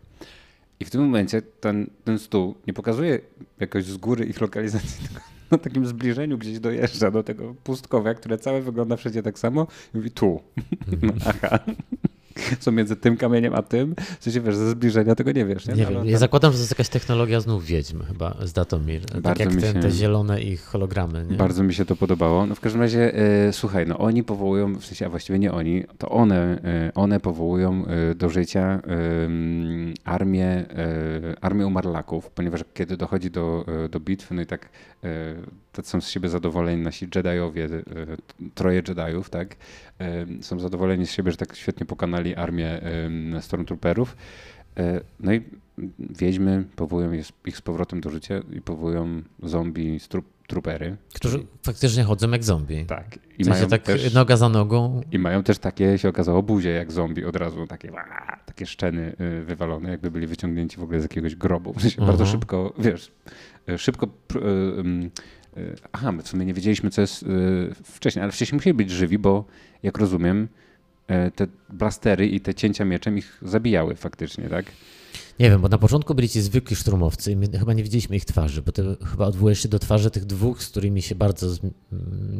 I 0.79 0.85
w 0.85 0.89
tym 0.89 1.01
momencie 1.01 1.41
ten, 1.41 1.89
ten 2.03 2.19
stół 2.19 2.55
nie 2.67 2.73
pokazuje 2.73 3.19
jakoś 3.59 3.85
z 3.85 3.97
góry 3.97 4.25
ich 4.25 4.41
lokalizacji, 4.41 5.03
tylko 5.07 5.21
na 5.51 5.57
takim 5.57 5.85
zbliżeniu 5.85 6.37
gdzieś 6.37 6.59
dojeżdża 6.59 7.11
do 7.11 7.23
tego 7.23 7.55
pustkowia, 7.63 8.13
które 8.13 8.37
całe 8.37 8.61
wygląda 8.61 8.95
wszędzie 8.97 9.23
tak 9.23 9.39
samo 9.39 9.67
i 9.93 9.97
mówi 9.97 10.11
tu. 10.11 10.41
No, 11.01 11.13
aha. 11.43 11.59
Co 12.59 12.71
między 12.71 12.95
tym 12.95 13.17
kamieniem 13.17 13.53
a 13.55 13.61
tym? 13.61 13.95
W 14.19 14.23
sensie 14.23 14.41
wiesz, 14.41 14.55
ze 14.55 14.69
zbliżenia 14.69 15.15
tego 15.15 15.31
nie 15.31 15.45
wiesz. 15.45 15.67
Nie, 15.67 15.73
Nie 15.73 15.83
No, 15.83 15.89
wiem, 15.89 15.97
ale 15.99 16.07
ja 16.07 16.11
tam- 16.13 16.19
zakładam, 16.19 16.51
że 16.51 16.57
to 16.57 16.61
jest 16.61 16.71
jakaś 16.71 16.89
technologia 16.89 17.39
znów 17.41 17.65
wiedźm 17.65 18.03
chyba 18.03 18.37
z 18.43 18.53
Datomir. 18.53 19.05
Tak 19.05 19.21
Bardzo 19.21 19.43
jak 19.43 19.53
mi 19.55 19.61
te, 19.61 19.73
się- 19.73 19.79
te 19.79 19.91
zielone 19.91 20.41
ich 20.41 20.61
hologramy. 20.61 21.25
Nie? 21.29 21.37
Bardzo 21.37 21.63
mi 21.63 21.73
się 21.73 21.85
to 21.85 21.95
podobało. 21.95 22.45
No 22.45 22.55
w 22.55 22.59
każdym 22.59 22.81
razie, 22.81 23.15
e, 23.47 23.53
słuchaj, 23.53 23.87
no 23.87 23.97
oni 23.97 24.23
powołują, 24.23 24.75
w 24.75 24.85
sensie, 24.85 25.05
a 25.05 25.09
właściwie 25.09 25.39
nie 25.39 25.51
oni, 25.51 25.83
to 25.97 26.09
one, 26.09 26.61
e, 26.63 26.91
one 26.95 27.19
powołują 27.19 27.85
e, 27.85 28.15
do 28.15 28.29
życia 28.29 28.81
armię, 30.03 30.65
armię 31.41 31.67
umarlaków, 31.67 32.29
ponieważ 32.29 32.61
kiedy 32.73 32.97
dochodzi 32.97 33.31
do, 33.31 33.65
do 33.91 33.99
bitwy, 33.99 34.33
no 34.33 34.41
i 34.41 34.45
tak 34.45 34.69
tacy 35.71 35.89
są 35.89 36.01
z 36.01 36.09
siebie 36.09 36.29
zadowoleni 36.29 36.81
nasi 36.83 37.07
Jediowie, 37.15 37.65
e, 37.65 38.49
troje 38.55 38.81
Jediów, 38.87 39.29
tak, 39.29 39.55
e, 39.99 40.25
są 40.41 40.59
zadowoleni 40.59 41.05
z 41.07 41.11
siebie, 41.11 41.31
że 41.31 41.37
tak 41.37 41.55
świetnie 41.55 41.85
pokonali 41.85 42.35
armię 42.35 42.81
Stormtrooperów. 43.41 44.17
E, 44.77 45.01
No 45.19 45.33
i 45.33 45.41
wiedźmy 45.99 46.63
powołują 46.75 47.11
ich 47.11 47.25
z- 47.25 47.33
z 47.55 47.61
powrotem 47.61 48.01
do 48.01 48.09
życia 48.09 48.41
i 48.53 48.61
powołują 48.61 49.21
zombie 49.43 49.97
stru- 49.99 50.21
trupery. 50.51 50.97
Którzy 51.13 51.45
faktycznie 51.63 52.03
chodzą 52.03 52.31
jak 52.31 52.43
zombie. 52.43 52.85
Tak. 52.85 53.19
I 53.37 53.41
I 53.41 53.49
mają, 53.49 53.67
tak 53.67 53.81
też, 53.81 54.13
noga 54.13 54.37
za 54.37 54.49
nogą. 54.49 55.01
I 55.11 55.19
mają 55.19 55.43
też 55.43 55.59
takie, 55.59 55.97
się 55.97 56.09
okazało, 56.09 56.43
buzie 56.43 56.69
jak 56.69 56.91
zombie 56.91 57.25
od 57.25 57.35
razu, 57.35 57.67
takie, 57.67 57.91
takie 58.45 58.65
szczeny 58.65 59.15
y, 59.39 59.43
wywalone, 59.45 59.89
jakby 59.89 60.11
byli 60.11 60.27
wyciągnięci 60.27 60.77
w 60.77 60.83
ogóle 60.83 60.99
z 60.99 61.03
jakiegoś 61.03 61.35
grobu. 61.35 61.73
W 61.73 61.81
sensie 61.81 61.97
Mhm. 62.01 62.07
bardzo 62.07 62.31
szybko, 62.31 62.73
wiesz, 62.77 63.11
y, 63.69 63.77
szybko... 63.77 64.07
y, 64.35 64.39
y, 65.59 65.75
Aha, 65.91 66.11
my 66.11 66.23
w 66.23 66.27
sumie 66.27 66.45
nie 66.45 66.53
wiedzieliśmy, 66.53 66.89
co 66.89 67.01
jest 67.01 67.25
wcześniej, 67.83 68.23
ale 68.23 68.31
wcześniej 68.31 68.57
musieli 68.57 68.73
być 68.73 68.91
żywi, 68.91 69.17
bo 69.17 69.45
jak 69.83 69.97
rozumiem, 69.97 70.47
y, 71.27 71.31
te 71.31 71.47
blastery 71.69 72.27
i 72.27 72.39
te 72.41 72.53
cięcia 72.53 72.85
mieczem 72.85 73.17
ich 73.17 73.37
zabijały 73.41 73.95
faktycznie, 73.95 74.49
tak? 74.49 74.65
Nie 75.41 75.49
wiem, 75.49 75.61
bo 75.61 75.67
na 75.69 75.77
początku 75.77 76.15
byli 76.15 76.29
ci 76.29 76.41
zwykli 76.41 76.75
szturmowcy 76.75 77.31
i 77.31 77.35
my 77.35 77.47
chyba 77.59 77.73
nie 77.73 77.83
widzieliśmy 77.83 78.15
ich 78.15 78.25
twarzy, 78.25 78.61
bo 78.61 78.71
ty 78.71 78.83
chyba 79.11 79.25
odwołujesz 79.25 79.59
się 79.63 79.69
do 79.69 79.79
twarzy 79.79 80.11
tych 80.11 80.25
dwóch, 80.25 80.63
z 80.63 80.67
którymi 80.67 81.01
się 81.01 81.15
bardzo 81.15 81.49
z, 81.49 81.59
m, 81.63 81.73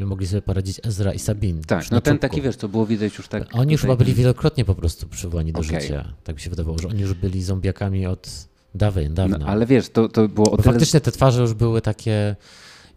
mogli 0.06 0.28
sobie 0.28 0.42
poradzić 0.42 0.82
Ezra 0.84 1.14
i 1.14 1.20
Sabine. 1.20 1.62
Tak, 1.68 1.92
no 1.92 2.02
ten 2.02 2.14
czubku. 2.14 2.22
taki, 2.22 2.42
wiesz, 2.42 2.56
co 2.56 2.70
było 2.70 2.86
widać 2.86 3.18
już 3.18 3.28
tak... 3.28 3.48
Oni 3.54 3.72
już 3.72 3.82
chyba 3.82 3.96
byli 3.96 4.14
wielokrotnie 4.14 4.66
po 4.66 4.76
prostu 4.76 5.08
przywołani 5.08 5.54
do 5.54 5.60
Okej. 5.60 5.82
życia. 5.82 6.14
Tak 6.24 6.36
mi 6.36 6.42
się 6.42 6.50
wydawało, 6.50 6.78
że 6.78 6.88
oni 6.88 7.02
już 7.02 7.14
byli 7.14 7.44
zombiakami 7.44 8.06
od 8.06 8.48
dawien, 8.76 9.14
dawna. 9.14 9.38
No, 9.38 9.46
ale 9.46 9.66
wiesz, 9.66 9.90
to, 9.90 10.10
to 10.10 10.28
było 10.28 10.48
o 10.48 10.58
Bo 10.58 10.64
tyle... 10.64 10.74
faktycznie 10.74 11.02
te 11.02 11.12
twarze 11.12 11.42
już 11.42 11.54
były 11.54 11.82
takie, 11.82 12.36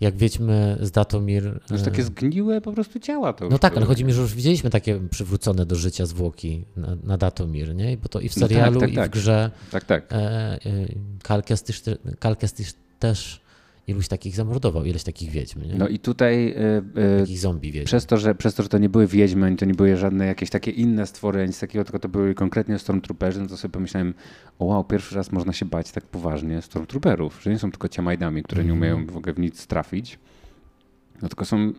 jak 0.05 0.17
wiedźmy 0.17 0.79
z 0.81 0.90
Datomir. 0.90 1.61
Już 1.71 1.81
e, 1.81 1.85
takie 1.85 2.03
zgniłe 2.03 2.61
po 2.61 2.73
prostu 2.73 3.01
ciała 3.01 3.33
to 3.33 3.49
No 3.49 3.59
tak, 3.59 3.73
były. 3.73 3.79
ale 3.81 3.87
chodzi 3.87 4.05
mi, 4.05 4.12
że 4.12 4.21
już 4.23 4.35
widzieliśmy 4.35 4.71
takie 4.71 5.01
przywrócone 5.11 5.67
do 5.67 5.77
życia 5.77 6.07
zwłoki 6.07 6.64
na, 6.77 6.97
na 7.05 7.17
Datomir, 7.19 7.75
nie? 7.75 7.97
Bo 7.97 8.09
to 8.09 8.21
i 8.21 8.29
w 8.29 8.37
No 8.37 8.40
tak, 8.40 8.49
serialu, 8.49 8.81
tak, 8.81 8.93
i 8.93 8.95
tak. 8.95 9.11
w 9.11 9.12
grze 9.14 9.51
Tak, 9.71 9.85
tak. 9.85 10.12
e, 10.12 10.17
e, 10.17 10.59
Kestis 12.37 12.75
też 12.99 13.40
iluś 13.87 14.09
takich 14.09 14.35
zamordował, 14.37 14.85
ileś 14.85 15.03
takich 15.05 15.31
wiedźm, 15.31 15.62
nie? 15.62 15.75
No 15.75 15.88
i 15.88 15.99
tutaj 15.99 16.49
y, 16.49 17.01
y, 17.16 17.20
takich 17.20 17.38
zombie 17.38 17.73
wiedźm. 17.73 17.87
przez 17.87 18.07
to, 18.07 18.16
że, 18.18 18.35
przez 18.35 18.55
to, 18.55 18.62
że 18.62 18.68
to 18.68 18.79
nie 18.79 18.88
były 18.88 19.07
wiedźmy, 19.07 19.47
ani 19.47 19.57
to 19.57 19.64
nie 19.64 19.75
były 19.75 19.97
żadne 19.97 20.27
jakieś 20.27 20.51
takie 20.51 20.70
inne 20.70 21.07
stwory, 21.07 21.47
nic 21.47 21.61
takiego, 21.61 21.85
tylko 21.85 21.99
to 21.99 22.09
były 22.09 22.35
konkretnie 22.35 22.79
stormtrooperzy, 22.79 23.40
no 23.40 23.47
to 23.47 23.57
sobie 23.57 23.73
pomyślałem, 23.73 24.14
o 24.59 24.64
wow, 24.64 24.85
pierwszy 24.85 25.16
raz 25.16 25.33
można 25.33 25.53
się 25.53 25.66
bać 25.66 25.92
tak 25.92 26.05
poważnie 26.05 26.62
stormtrooperów, 26.62 27.40
że 27.42 27.51
nie 27.51 27.59
są 27.59 27.70
tylko 27.70 27.88
ciamajdami, 27.88 28.42
które 28.42 28.64
nie 28.64 28.73
Mhm. 28.73 28.79
umieją 28.92 29.07
w 29.12 29.16
ogóle 29.16 29.33
w 29.35 29.38
nic 29.38 29.66
trafić, 29.66 30.18
no 31.23 31.29
tylko 31.29 31.44
są 31.44 31.73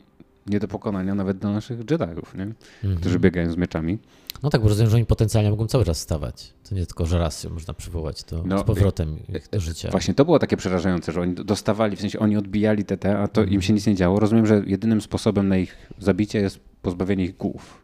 nie 0.48 0.60
do 0.60 0.68
pokonania 0.68 1.16
nawet 1.16 1.38
do 1.38 1.52
naszych 1.52 1.80
Jediów, 1.80 2.36
nie? 2.36 2.44
Mhm. 2.44 2.96
którzy 3.00 3.20
biegają 3.20 3.52
z 3.52 3.58
mieczami. 3.58 3.98
No 4.44 4.50
tak, 4.50 4.62
bo 4.62 4.70
rozumiem, 4.70 4.90
że 4.90 4.96
oni 4.98 5.06
potencjalnie 5.06 5.50
mogą 5.50 5.68
cały 5.68 5.86
czas 5.86 6.00
stawać. 6.00 6.54
To 6.70 6.76
nie 6.76 6.86
tylko, 6.86 7.06
że 7.06 7.20
raz 7.20 7.44
się 7.44 7.50
można 7.50 7.74
przywołać 7.74 8.24
to 8.24 8.44
No, 8.46 8.60
z 8.60 8.64
powrotem 8.64 9.20
ich 9.30 9.50
do 9.50 9.60
życia. 9.60 9.92
Właśnie 9.92 10.14
to 10.14 10.26
było 10.26 10.40
takie 10.40 10.58
przerażające, 10.58 11.12
że 11.12 11.22
oni 11.22 11.34
dostawali, 11.34 11.96
w 11.96 12.02
sensie 12.02 12.20
oni 12.20 12.38
odbijali 12.38 12.86
TT, 12.86 13.06
a 13.06 13.28
to 13.28 13.44
im 13.44 13.62
się 13.62 13.74
nic 13.74 13.88
nie 13.88 13.96
działo. 13.96 14.20
Rozumiem, 14.20 14.46
że 14.46 14.64
jedynym 14.66 15.02
sposobem 15.02 15.48
na 15.48 15.58
ich 15.58 15.76
zabicie 16.00 16.40
jest 16.40 16.60
pozbawienie 16.82 17.24
ich 17.24 17.38
głów. 17.38 17.82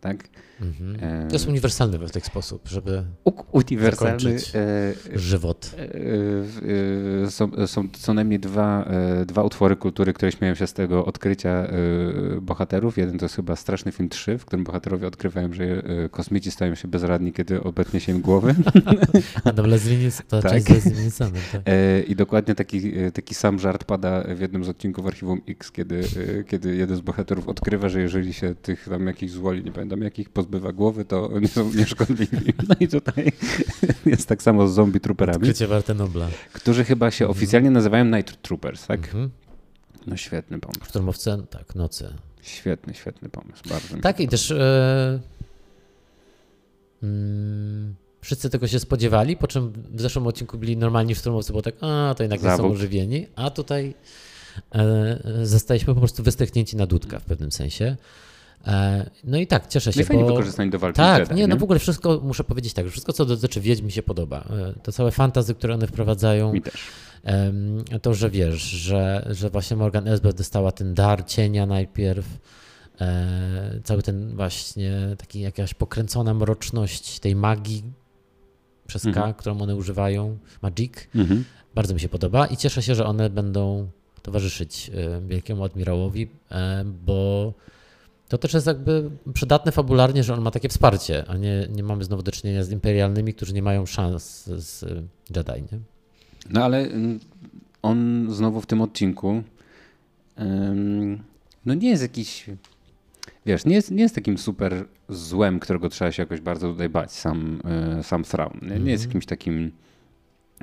Tak? 0.00 0.28
Mhm. 0.60 1.28
To 1.28 1.34
jest 1.34 1.48
uniwersalny 1.48 1.98
w 1.98 2.10
ten 2.10 2.22
sposób, 2.22 2.68
żeby 2.68 3.04
uniwersalny. 3.52 4.36
E, 4.54 5.18
żywot. 5.18 5.74
e, 5.78 7.24
e, 7.24 7.30
są, 7.30 7.66
są 7.66 7.88
co 7.92 8.14
najmniej 8.14 8.40
dwa, 8.40 8.88
dwa 9.26 9.42
utwory 9.42 9.76
kultury, 9.76 10.12
które 10.12 10.32
śmieją 10.32 10.54
się 10.54 10.66
z 10.66 10.72
tego 10.72 11.04
odkrycia 11.04 11.66
bohaterów. 12.40 12.98
Jeden 12.98 13.18
to 13.18 13.24
jest 13.24 13.36
chyba 13.36 13.56
Straszny 13.56 13.92
Film 13.92 14.08
3, 14.08 14.38
w 14.38 14.44
którym 14.44 14.64
bohaterowie 14.64 15.06
odkrywają, 15.06 15.52
że 15.52 15.82
kosmici 16.10 16.50
stają 16.50 16.74
się 16.74 16.88
bezradni, 16.88 17.32
kiedy 17.32 17.62
obetnie 17.62 18.00
się 18.00 18.12
im 18.12 18.20
głowy. 18.20 18.54
Adam 19.44 19.66
Nielsen, 19.70 20.26
to 20.28 20.42
Tak. 20.42 20.52
część 20.52 20.66
tak. 21.18 21.28
I 22.06 22.16
dokładnie 22.16 22.54
taki, 22.54 22.92
taki 23.14 23.34
sam 23.34 23.58
żart 23.58 23.84
pada 23.84 24.24
w 24.34 24.40
jednym 24.40 24.64
z 24.64 24.68
odcinków 24.68 25.06
Archiwum 25.06 25.40
X, 25.48 25.72
kiedy, 25.72 26.00
kiedy 26.48 26.76
jeden 26.76 26.96
z 26.96 27.00
bohaterów 27.00 27.48
odkrywa, 27.48 27.88
że 27.88 28.00
jeżeli 28.00 28.32
się 28.32 28.54
tych 28.54 28.88
tam 28.88 29.06
jakichś 29.06 29.32
złoli, 29.32 29.64
nie 29.64 29.72
pamiętam 29.72 30.02
jakich, 30.02 30.28
pozbywa 30.44 30.72
głowy, 30.72 31.04
to 31.04 31.30
oni 31.30 31.48
są 31.48 31.72
nieszkodliwi. 31.72 32.36
No 32.68 32.74
i 32.80 32.88
tutaj 32.88 33.32
jest 34.06 34.28
tak 34.28 34.42
samo 34.42 34.68
z 34.68 34.74
zombie 34.74 35.00
trooperami, 35.00 35.36
Odkrycie 35.36 35.66
warte 35.66 35.94
Nobla. 35.94 36.28
którzy 36.52 36.84
chyba 36.84 37.10
się 37.10 37.28
oficjalnie 37.28 37.70
nazywają 37.70 38.04
Night 38.04 38.42
Troopers, 38.42 38.86
tak? 38.86 39.00
Mhm. 39.04 39.30
No 40.06 40.16
świetny 40.16 40.58
pomysł. 40.58 40.84
Szturmowce, 40.84 41.42
tak, 41.50 41.74
nocy. 41.74 42.14
Świetny, 42.42 42.94
świetny 42.94 43.28
pomysł. 43.28 43.62
Bardzo 43.68 43.96
Tak 43.96 44.20
i 44.20 44.28
też 44.28 44.50
mm, 47.02 47.94
wszyscy 48.20 48.50
tego 48.50 48.68
się 48.68 48.80
spodziewali, 48.80 49.36
po 49.36 49.46
czym 49.46 49.72
w 49.92 50.00
zeszłym 50.00 50.26
odcinku 50.26 50.58
byli 50.58 50.76
normalni 50.76 51.14
szturmowcy, 51.14 51.52
bo 51.52 51.62
tak, 51.62 51.74
a 51.80 52.14
to 52.16 52.22
jednak 52.22 52.42
nie 52.42 52.56
są 52.56 52.70
ożywieni, 52.70 53.26
a 53.36 53.50
tutaj 53.50 53.94
e, 54.74 55.18
zostaliśmy 55.42 55.94
po 55.94 56.00
prostu 56.00 56.22
wystechnięci 56.22 56.76
na 56.76 56.86
dudka 56.86 57.18
w 57.18 57.24
pewnym 57.24 57.52
sensie. 57.52 57.96
E, 58.66 59.10
no 59.24 59.38
i 59.38 59.46
tak, 59.46 59.68
cieszę 59.68 59.90
No 59.90 59.94
się, 59.94 60.00
i 60.00 60.04
fajnie 60.04 60.22
bo... 60.22 60.28
wykorzystani 60.28 60.70
do 60.70 60.78
walki 60.78 60.96
Tak, 60.96 61.18
Jedi, 61.18 61.34
nie, 61.34 61.46
no 61.46 61.56
w 61.56 61.62
ogóle 61.62 61.78
wszystko, 61.78 62.20
muszę 62.22 62.44
powiedzieć 62.44 62.72
tak, 62.72 62.84
że 62.84 62.90
wszystko 62.90 63.12
co 63.12 63.24
dotyczy 63.24 63.60
wiedźm 63.60 63.84
mi 63.84 63.92
się 63.92 64.02
podoba. 64.02 64.44
E, 64.50 64.72
To 64.82 64.92
całe 64.92 65.10
fantazy, 65.10 65.54
które 65.54 65.74
one 65.74 65.86
wprowadzają, 65.86 66.52
Mi 66.52 66.62
też. 66.62 66.74
To, 68.02 68.14
że 68.14 68.30
wiesz, 68.30 68.62
że, 68.62 69.28
że 69.30 69.50
właśnie 69.50 69.76
Morgan 69.76 70.08
Elsbeth 70.08 70.36
dostała 70.38 70.72
ten 70.72 70.94
dar 70.94 71.26
cienia 71.26 71.66
najpierw, 71.66 72.26
e, 73.00 73.80
cały 73.84 74.02
ten 74.02 74.36
właśnie 74.36 74.92
taki 75.18 75.40
jakaś 75.40 75.74
pokręcona 75.74 76.34
mroczność 76.34 77.20
tej 77.20 77.36
magii 77.36 77.82
przez 78.86 79.02
K, 79.02 79.08
Mhm. 79.08 79.34
którą 79.34 79.60
one 79.60 79.76
używają, 79.76 80.38
magic, 80.62 80.92
Mhm. 81.14 81.44
bardzo 81.74 81.94
mi 81.94 82.00
się 82.00 82.08
podoba 82.08 82.46
i 82.46 82.56
cieszę 82.56 82.82
się, 82.82 82.94
że 82.94 83.06
one 83.06 83.30
będą 83.30 83.88
towarzyszyć 84.22 84.90
Wielkiemu 85.28 85.64
Admirałowi, 85.64 86.28
bo 87.04 87.52
to 88.28 88.38
też 88.38 88.54
jest 88.54 88.66
jakby 88.66 89.10
przydatne 89.34 89.72
fabularnie, 89.72 90.24
że 90.24 90.34
on 90.34 90.40
ma 90.40 90.50
takie 90.50 90.68
wsparcie, 90.68 91.24
a 91.28 91.36
nie, 91.36 91.68
nie 91.70 91.82
mamy 91.82 92.04
znowu 92.04 92.22
do 92.22 92.32
czynienia 92.32 92.64
z 92.64 92.70
imperialnymi, 92.70 93.34
którzy 93.34 93.54
nie 93.54 93.62
mają 93.62 93.86
szans 93.86 94.44
z 94.44 94.82
e, 94.82 95.02
Jedi, 95.36 95.62
nie? 95.72 95.78
No 96.50 96.64
ale 96.64 96.78
mm, 96.78 97.20
on 97.82 98.26
znowu 98.30 98.60
w 98.60 98.66
tym 98.66 98.80
odcinku 98.80 99.42
no 101.66 101.74
nie 101.74 101.88
jest 101.90 102.02
jakiś 102.02 102.46
wiesz, 103.46 103.64
nie 103.64 103.74
jest, 103.74 103.90
nie 103.90 104.02
jest 104.02 104.14
takim 104.14 104.38
super 104.38 104.84
złem, 105.08 105.60
którego 105.60 105.88
trzeba 105.88 106.12
się 106.12 106.22
jakoś 106.22 106.40
bardzo 106.40 106.70
tutaj 106.72 106.88
bać, 106.88 107.12
sam, 107.12 107.60
y, 108.00 108.02
sam 108.02 108.24
Thrawn. 108.24 108.58
Nie, 108.62 108.68
nie 108.68 108.90
jest 108.90 109.04
Mhm. 109.04 109.08
jakimś 109.10 109.26
takim 109.26 109.72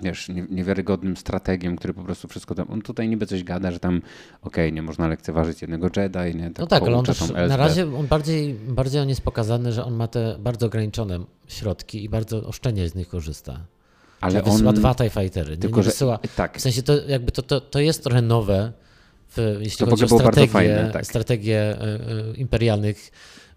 wiesz, 0.01 0.29
nie, 0.29 0.45
niewiarygodnym 0.49 1.17
strategiem, 1.17 1.75
który 1.75 1.93
po 1.93 2.03
prostu 2.03 2.27
wszystko 2.27 2.55
tam, 2.55 2.67
on 2.71 2.81
tutaj 2.81 3.09
niby 3.09 3.25
coś 3.25 3.43
gada, 3.43 3.71
że 3.71 3.79
tam 3.79 4.01
okej, 4.41 4.73
nie 4.73 4.81
można 4.81 5.07
lekceważyć 5.07 5.61
jednego 5.61 5.87
Jedi, 5.95 6.37
nie, 6.37 6.51
No 6.59 6.67
tak, 6.67 6.83
ale 6.83 6.95
on 6.95 7.05
też 7.05 7.29
na 7.49 7.57
razie 7.57 7.95
on 7.97 8.07
bardziej, 8.07 8.53
bardziej 8.53 9.01
on 9.01 9.09
jest 9.09 9.21
pokazany, 9.21 9.71
że 9.71 9.85
on 9.85 9.93
ma 9.93 10.07
te 10.07 10.35
bardzo 10.39 10.65
ograniczone 10.65 11.19
środki 11.47 12.03
i 12.03 12.09
bardzo 12.09 12.47
oszczędnie 12.47 12.89
z 12.89 12.95
nich 12.95 13.07
korzysta. 13.07 13.59
ale 14.21 14.41
Czyli 14.41 14.51
wysyła 14.51 14.69
on, 14.69 14.75
dwa 14.75 14.95
TIE 14.95 15.09
Fightery, 15.09 15.57
tylko, 15.57 15.77
nie 15.77 15.83
że, 15.83 15.89
wysyła. 15.89 16.19
tak, 16.35 16.57
W 16.57 16.61
sensie 16.61 16.83
to 16.83 16.93
jakby 17.07 17.31
to, 17.31 17.41
to, 17.41 17.61
to 17.61 17.79
jest 17.79 18.03
trochę 18.03 18.21
nowe, 18.21 18.71
w, 19.37 19.57
jeśli 19.61 19.85
To 19.85 19.91
chodzi 19.91 20.05
o 20.05 20.07
strategię, 20.07 20.47
fajne, 20.47 20.89
tak. 20.93 21.05
strategię 21.05 21.75
y, 21.81 22.31
y, 22.33 22.37
imperialnych 22.37 23.11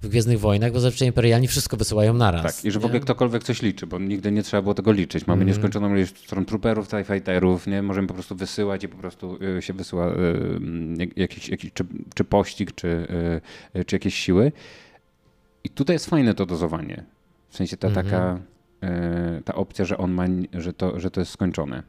w 0.05 0.09
Gwiezdnych 0.09 0.41
Wojnach, 0.41 0.73
bo 0.73 0.81
zazwyczaj 0.81 1.09
imperialni 1.09 1.49
wszystko 1.49 1.77
wysyłają 1.77 2.15
naraz. 2.15 2.57
Tak, 2.57 2.65
i 2.65 2.71
że 2.71 2.79
w 2.79 2.83
nie? 2.83 2.87
ogóle 2.87 3.01
ktokolwiek 3.01 3.43
coś 3.45 3.63
liczy, 3.63 3.87
bo 3.87 3.99
nigdy 3.99 4.33
nie 4.33 4.43
trzeba 4.43 4.63
było 4.63 4.75
tego 4.75 4.93
liczyć. 4.93 5.27
Mamy 5.27 5.43
Mhm. 5.43 5.49
nieskończoną 5.49 5.97
ilość 5.97 6.19
stormtrooperów, 6.27 6.89
TIE 6.89 7.05
Fighterów, 7.05 7.67
nie? 7.67 7.83
Możemy 7.83 8.09
po 8.09 8.15
prostu 8.15 8.37
wysyłać 8.37 8.85
i 8.85 8.89
po 8.89 8.97
prostu 8.97 9.39
y, 9.59 9.63
się 9.63 9.73
wysyła 9.73 10.09
y, 10.13 10.15
jak- 10.99 11.17
jakiś, 11.17 11.49
jakiś 11.49 11.73
czy, 11.73 11.85
czy 12.15 12.25
pościg, 12.25 12.75
czy, 12.75 13.07
y, 13.77 13.85
czy 13.85 13.97
jakieś 13.97 14.15
siły. 14.15 14.53
I 15.65 15.69
tutaj 15.69 15.95
jest 15.95 16.07
fajne 16.07 16.35
to 16.35 16.47
dozowanie. 16.47 17.05
W 17.49 17.57
sensie 17.57 17.77
ta 17.77 17.89
Mhm. 17.89 18.07
taka 18.07 18.39
y, 19.39 19.43
ta 19.43 19.55
opcja, 19.55 19.85
że 19.85 19.99
on 19.99 20.13
ma, 20.13 20.25
że 20.53 20.73
to, 20.73 21.01
że 21.01 21.11
to 21.11 21.21
jest 21.21 21.33
skończone. 21.33 21.83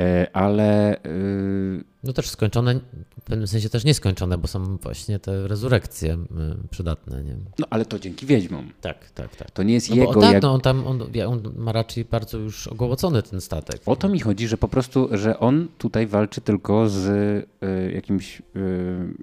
Y, 0.00 0.32
ale 0.32 0.96
y, 1.06 1.84
No 2.04 2.12
też 2.12 2.28
skończone, 2.28 2.80
w 3.20 3.24
pewnym 3.24 3.46
sensie 3.46 3.68
też 3.68 3.84
nieskończone, 3.84 4.38
bo 4.38 4.48
są 4.48 4.76
właśnie 4.76 5.18
te 5.18 5.48
rezurekcje 5.48 6.14
y, 6.14 6.68
przydatne. 6.70 7.22
Nie? 7.22 7.36
no 7.58 7.66
ale 7.70 7.84
to 7.84 7.98
dzięki 7.98 8.26
wiedźmom. 8.26 8.70
Tak, 8.80 9.10
tak, 9.10 9.36
tak. 9.36 9.50
To 9.50 9.62
nie 9.62 9.74
jest 9.74 9.90
No 9.90 9.96
jego 9.96 10.12
bo 10.12 10.20
tak, 10.20 10.32
jak... 10.32 10.42
no 10.42 10.54
on 10.54 10.60
tam 10.60 10.86
on, 10.86 11.02
on 11.26 11.42
ma 11.56 11.72
raczej 11.72 12.04
bardzo 12.04 12.38
już 12.38 12.66
ogołocony 12.66 13.22
ten 13.22 13.40
statek. 13.40 13.80
O 13.86 13.96
to 13.96 14.08
mi 14.08 14.20
chodzi, 14.20 14.48
że 14.48 14.56
po 14.56 14.68
prostu, 14.68 15.08
że 15.12 15.40
on 15.40 15.68
tutaj 15.78 16.06
walczy 16.06 16.40
tylko 16.40 16.88
z 16.88 17.06
y, 17.06 17.92
jakimś. 17.94 18.40
Y, 18.40 18.42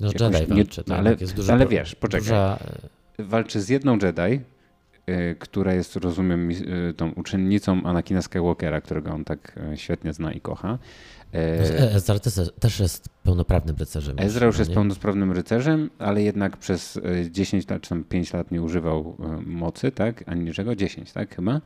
No 0.02 0.08
jakąś 0.08 0.40
Jedi 0.40 0.54
walczy, 0.54 0.84
tak, 0.84 1.00
ale, 1.00 1.18
ale 1.50 1.68
wiesz, 1.68 1.96
poczekaj. 1.96 2.22
Duża, 2.22 2.60
Walczy 3.20 3.62
z 3.62 3.70
jedną 3.70 3.98
Jedi, 3.98 4.22
y, 4.22 4.42
która 5.40 5.74
jest, 5.74 5.96
rozumiem, 5.96 6.52
y, 6.52 6.94
tą 6.98 7.12
uczennicą 7.12 7.84
Anakina 7.84 8.22
Skywalkera, 8.22 8.82
którego 8.82 9.12
on 9.12 9.24
tak 9.24 9.60
y, 9.74 9.78
świetnie 9.78 10.14
zna 10.14 10.34
i 10.34 10.42
kocha. 10.42 10.68
no, 10.68 10.78
E, 11.34 11.96
Ezra 11.96 12.20
też, 12.60 12.80
jest 12.80 13.10
pełnoprawnym 13.24 13.76
rycerzem. 13.76 14.16
Ezra 14.20 14.48
już 14.48 14.56
no 14.56 14.62
jest 14.62 14.70
nie? 14.70 14.76
pełnosprawnym 14.76 15.32
rycerzem, 15.32 15.90
ale 16.00 16.22
jednak 16.22 16.58
przez 16.58 16.96
y, 16.96 17.30
10 17.32 17.70
lat, 17.70 17.82
czy 17.82 17.90
tam 17.90 18.04
5 18.04 18.34
lat 18.34 18.52
nie 18.52 18.62
używał 18.62 19.18
y, 19.40 19.42
mocy, 19.42 19.92
tak? 19.92 20.24
Ani 20.26 20.44
niczego. 20.44 20.76
10, 20.76 21.12
tak? 21.12 21.36
Chyba. 21.36 21.62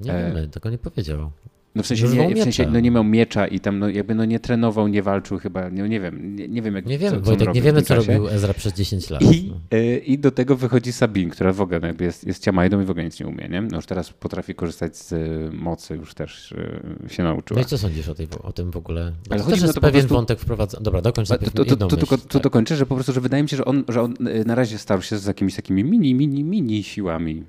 Nie 0.00 0.14
e, 0.14 0.26
wiemy, 0.26 0.48
tego 0.48 0.70
nie 0.70 0.78
powiedział. 0.78 1.30
No 1.74 1.82
w 1.82 1.86
sensie, 1.86 2.08
nie, 2.08 2.34
w 2.34 2.38
sensie 2.42 2.66
no 2.72 2.80
nie 2.80 2.90
miał 2.90 3.04
miecza 3.04 3.46
i 3.46 3.60
tam 3.60 3.78
no, 3.78 3.88
jakby 3.88 4.14
no 4.14 4.24
nie 4.24 4.40
trenował, 4.40 4.88
nie 4.88 5.02
walczył 5.02 5.38
chyba, 5.38 5.68
nie, 5.68 5.88
nie 5.88 6.00
wiem, 6.00 6.36
nie, 6.36 6.48
nie 6.48 6.62
wiem 6.62 6.74
jak 6.74 6.86
Nie 6.86 6.98
wiemy, 6.98 7.16
co 7.16 7.22
Wojtek, 7.22 7.54
nie 7.54 7.62
wiemy, 7.62 7.82
co 7.82 7.94
czasie. 7.94 8.12
robił 8.12 8.28
Ezra 8.28 8.54
przez 8.54 8.74
10 8.74 9.10
lat. 9.10 9.22
I, 9.22 9.52
no. 9.72 9.78
y, 9.78 9.98
I 9.98 10.18
do 10.18 10.30
tego 10.30 10.56
wychodzi 10.56 10.92
Sabine, 10.92 11.30
która 11.30 11.52
w 11.52 11.60
ogóle 11.60 11.80
no 11.80 11.86
jakby 11.86 12.04
jest, 12.04 12.26
jest 12.26 12.44
ciamajdą 12.44 12.80
i 12.80 12.84
w 12.84 12.90
ogóle 12.90 13.04
nic 13.04 13.20
nie 13.20 13.26
umie, 13.26 13.48
nie? 13.48 13.60
No 13.62 13.76
już 13.76 13.86
teraz 13.86 14.12
potrafi 14.12 14.54
korzystać 14.54 14.96
z 14.96 15.12
y, 15.12 15.50
mocy, 15.52 15.94
już 15.94 16.14
też 16.14 16.52
y, 16.52 17.08
się 17.08 17.22
nauczyła. 17.22 17.60
No 17.60 17.66
i 17.66 17.68
co 17.68 17.78
sądzisz 17.78 18.08
o, 18.08 18.14
tej, 18.14 18.28
o 18.42 18.52
tym 18.52 18.70
w 18.70 18.76
ogóle? 18.76 19.12
Bo 19.28 19.34
Ale 19.34 19.44
to 19.44 19.50
też 19.50 19.62
jest 19.62 19.74
to 19.74 19.80
pewien 19.80 20.00
prostu- 20.00 20.14
wątek 20.14 20.40
wprowadzony. 20.40 20.84
Dobra, 20.84 21.00
dokończ 21.00 21.28
to, 21.28 21.38
to, 21.38 21.64
to, 21.64 21.76
to, 21.76 21.96
myśl, 21.96 22.06
to, 22.06 22.16
tak. 22.16 22.42
dokończę, 22.42 22.76
że 22.76 22.86
po 22.86 22.94
prostu, 22.94 23.12
że 23.12 23.20
wydaje 23.20 23.42
mi 23.42 23.48
się, 23.48 23.56
że 23.56 23.64
on, 23.64 23.84
że 23.88 24.02
on 24.02 24.14
na 24.46 24.54
razie 24.54 24.78
starł 24.78 25.02
się 25.02 25.18
z 25.18 25.26
jakimiś 25.26 25.54
takimi 25.54 25.84
mini, 25.84 26.14
mini, 26.14 26.44
mini 26.44 26.82
siłami. 26.82 27.44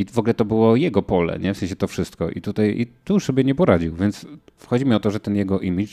I 0.00 0.04
w 0.04 0.18
ogóle 0.18 0.34
to 0.34 0.44
było 0.44 0.76
jego 0.76 1.02
pole, 1.02 1.38
nie? 1.38 1.54
W 1.54 1.58
sensie 1.58 1.76
to 1.76 1.86
wszystko. 1.86 2.30
I 2.30 2.40
tutaj 2.40 2.80
i 2.80 2.86
tu 3.04 3.20
sobie 3.20 3.44
nie 3.44 3.54
poradził, 3.54 3.96
więc 3.96 4.26
wchodzi 4.56 4.86
mi 4.86 4.94
o 4.94 5.00
to, 5.00 5.10
że 5.10 5.20
ten 5.20 5.36
jego 5.36 5.60
image, 5.60 5.92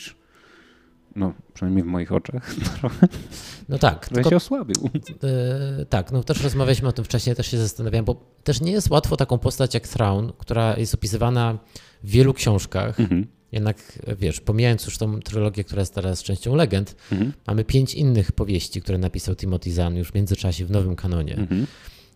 no 1.16 1.32
przynajmniej 1.54 1.84
w 1.84 1.86
moich 1.86 2.12
oczach, 2.12 2.54
trochę, 2.80 3.08
No 3.68 3.78
tak, 3.78 4.08
tylko 4.08 4.30
się 4.30 4.36
osłabił. 4.36 4.90
E, 5.80 5.84
tak, 5.84 6.12
no 6.12 6.24
też 6.24 6.42
rozmawialiśmy 6.42 6.88
o 6.88 6.92
tym 6.92 7.04
wcześniej, 7.04 7.36
też 7.36 7.46
się 7.50 7.58
zastanawiałem, 7.58 8.04
bo 8.04 8.14
też 8.44 8.60
nie 8.60 8.72
jest 8.72 8.90
łatwo 8.90 9.16
taką 9.16 9.38
postać 9.38 9.74
jak 9.74 9.88
Thrawn, 9.88 10.28
która 10.38 10.76
jest 10.76 10.94
opisywana 10.94 11.58
w 12.04 12.10
wielu 12.10 12.34
książkach. 12.34 13.00
Mhm. 13.00 13.26
Jednak 13.52 13.98
wiesz, 14.18 14.40
pomijając 14.40 14.86
już 14.86 14.98
tą 14.98 15.20
trylogię, 15.20 15.64
która 15.64 15.80
jest 15.82 15.94
teraz 15.94 16.22
częścią 16.22 16.54
legend, 16.56 16.96
Mhm. 17.12 17.32
mamy 17.46 17.64
pięć 17.64 17.94
innych 17.94 18.32
powieści, 18.32 18.82
które 18.82 18.98
napisał 18.98 19.36
Timothy 19.36 19.72
Zahn 19.72 19.96
już 19.96 20.08
w 20.08 20.14
międzyczasie 20.14 20.64
w 20.66 20.70
nowym 20.70 20.96
kanonie. 20.96 21.36
Mhm. 21.36 21.66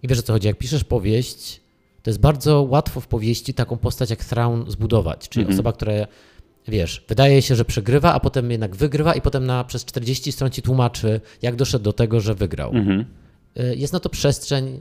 I 0.03 0.09
wiesz 0.09 0.19
o 0.19 0.23
co 0.23 0.33
chodzi, 0.33 0.47
jak 0.47 0.59
piszesz 0.59 0.85
powieść, 0.85 1.62
to 2.03 2.11
jest 2.11 2.21
bardzo 2.21 2.63
łatwo 2.63 3.01
w 3.01 3.07
powieści 3.07 3.55
taką 3.55 3.77
postać 3.77 4.11
jak 4.11 4.25
Thrawn 4.25 4.71
zbudować, 4.71 5.29
czyli 5.29 5.43
Mhm. 5.43 5.55
osoba, 5.59 5.73
która 5.73 5.93
wiesz, 6.69 7.05
wydaje 7.09 7.43
się, 7.43 7.57
że 7.57 7.65
przegrywa, 7.65 8.13
a 8.15 8.21
potem 8.21 8.51
jednak 8.51 8.77
wygrywa 8.77 9.15
i 9.15 9.21
potem 9.21 9.47
na, 9.47 9.65
przez 9.65 9.85
40 9.85 10.33
stron 10.33 10.51
ci 10.51 10.63
tłumaczy, 10.63 11.21
jak 11.43 11.57
doszedł 11.57 11.85
do 11.85 11.93
tego, 11.93 12.21
że 12.21 12.35
wygrał. 12.35 12.71
Mhm. 12.75 13.05
Y, 13.61 13.77
Jest 13.77 13.93
na 13.93 14.01
to 14.01 14.09
przestrzeń, 14.09 14.81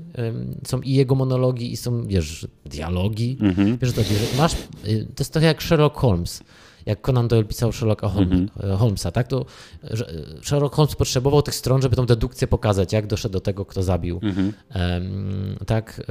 są 0.67 0.81
i 0.81 0.91
jego 0.93 1.15
monologi, 1.15 1.71
i 1.71 1.77
są, 1.77 2.07
wiesz, 2.07 2.47
dialogi. 2.65 3.37
Mhm. 3.41 3.77
Wiesz, 3.77 3.89
o 3.89 3.93
co 3.93 4.03
chodzi, 4.03 4.15
że 4.15 4.37
masz, 4.37 4.53
y, 4.53 5.05
to 5.15 5.21
jest 5.21 5.31
trochę 5.33 5.47
jak 5.47 5.61
Sherlock 5.63 5.95
Holmes. 5.97 6.43
Jak 6.85 7.01
Conan 7.01 7.27
Doyle 7.27 7.43
pisał 7.43 7.71
Sherlocka 7.71 8.07
Holm- 8.07 8.21
Mhm. 8.21 8.49
e, 8.73 8.77
Holmesa, 8.77 9.11
tak? 9.11 9.27
To 9.27 9.45
że 9.83 10.13
Sherlock 10.41 10.75
Holmes 10.75 10.95
potrzebował 10.95 11.41
tych 11.41 11.55
stron, 11.55 11.81
żeby 11.81 11.95
tą 11.95 12.05
dedukcję 12.05 12.47
pokazać, 12.47 12.93
jak 12.93 13.07
doszedł 13.07 13.33
do 13.33 13.41
tego, 13.41 13.65
kto 13.65 13.83
zabił. 13.83 14.19
Mhm. 14.23 14.53
Em, 14.69 15.57
tak, 15.67 15.99
y, 15.99 16.03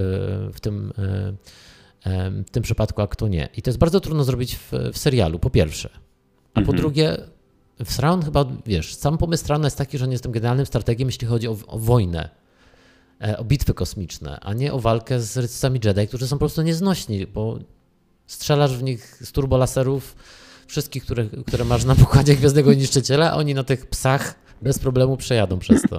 w 0.53 0.61
tym, 0.61 0.93
em, 2.05 2.45
w 2.45 2.51
tym 2.51 2.63
przypadku, 2.63 3.03
a 3.03 3.07
kto 3.07 3.29
nie. 3.29 3.49
I 3.57 3.63
to 3.63 3.71
jest 3.71 3.79
bardzo 3.79 4.01
trudno 4.01 4.25
zrobić 4.25 4.57
w, 4.57 4.73
w 4.93 4.99
serialu, 4.99 5.39
po 5.39 5.51
pierwsze. 5.51 5.89
A 6.55 6.55
po 6.55 6.61
Mhm. 6.61 6.79
drugie, 6.79 7.17
w 7.85 7.97
Thrawn 7.97 8.23
chyba, 8.23 8.45
wiesz, 8.67 8.95
sam 8.95 9.19
pomysł 9.19 9.45
Thrawna 9.45 9.67
jest 9.67 9.79
taki, 9.79 9.99
że 9.99 10.05
on 10.05 10.11
jest 10.13 10.23
tym 10.23 10.33
generalnym 10.33 10.67
strategiem, 10.67 11.09
jeśli 11.09 11.27
chodzi 11.27 11.49
o, 11.49 11.57
o 11.67 11.79
wojnę, 11.79 12.29
e, 13.23 13.39
o 13.39 13.45
bitwy 13.45 13.75
kosmiczne, 13.75 14.41
a 14.41 14.53
nie 14.55 14.73
o 14.73 14.79
walkę 14.81 15.21
z 15.21 15.37
rycercami 15.37 15.81
Jedi, 15.85 16.09
którzy 16.09 16.29
są 16.29 16.37
po 16.37 16.39
prostu 16.39 16.63
nieznośni, 16.63 17.27
bo 17.27 17.59
strzelasz 18.27 18.77
w 18.77 18.83
nich 18.83 19.19
z 19.25 19.33
turbolaserów 19.33 20.17
wszystkich, 20.71 21.05
które, 21.05 21.27
które 21.47 21.65
masz 21.65 21.85
na 21.85 21.95
pokładzie 21.95 22.37
Gwiazdnego 22.37 22.75
Niszczyciela, 22.75 23.35
oni 23.37 23.55
na 23.55 23.65
tych 23.65 23.87
psach 23.87 24.35
bez 24.63 24.79
problemu 24.79 25.17
przejadą 25.17 25.59
przez 25.59 25.83
to. 25.91 25.99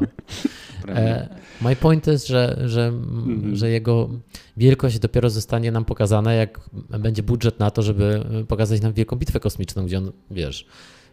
E, 0.87 1.29
my 1.61 1.75
point 1.75 2.07
jest, 2.07 2.27
że, 2.27 2.61
że, 2.65 2.87
Mhm. 2.87 3.55
że 3.55 3.69
jego 3.69 4.09
wielkość 4.57 4.99
dopiero 4.99 5.29
zostanie 5.29 5.71
nam 5.71 5.85
pokazana, 5.85 6.33
jak 6.33 6.59
będzie 6.99 7.23
budżet 7.23 7.59
na 7.59 7.71
to, 7.71 7.81
żeby 7.81 8.23
pokazać 8.47 8.81
nam 8.81 8.93
wielką 8.93 9.15
bitwę 9.15 9.39
kosmiczną, 9.39 9.85
gdzie 9.85 9.97
on, 9.97 10.11
wiesz, 10.31 10.65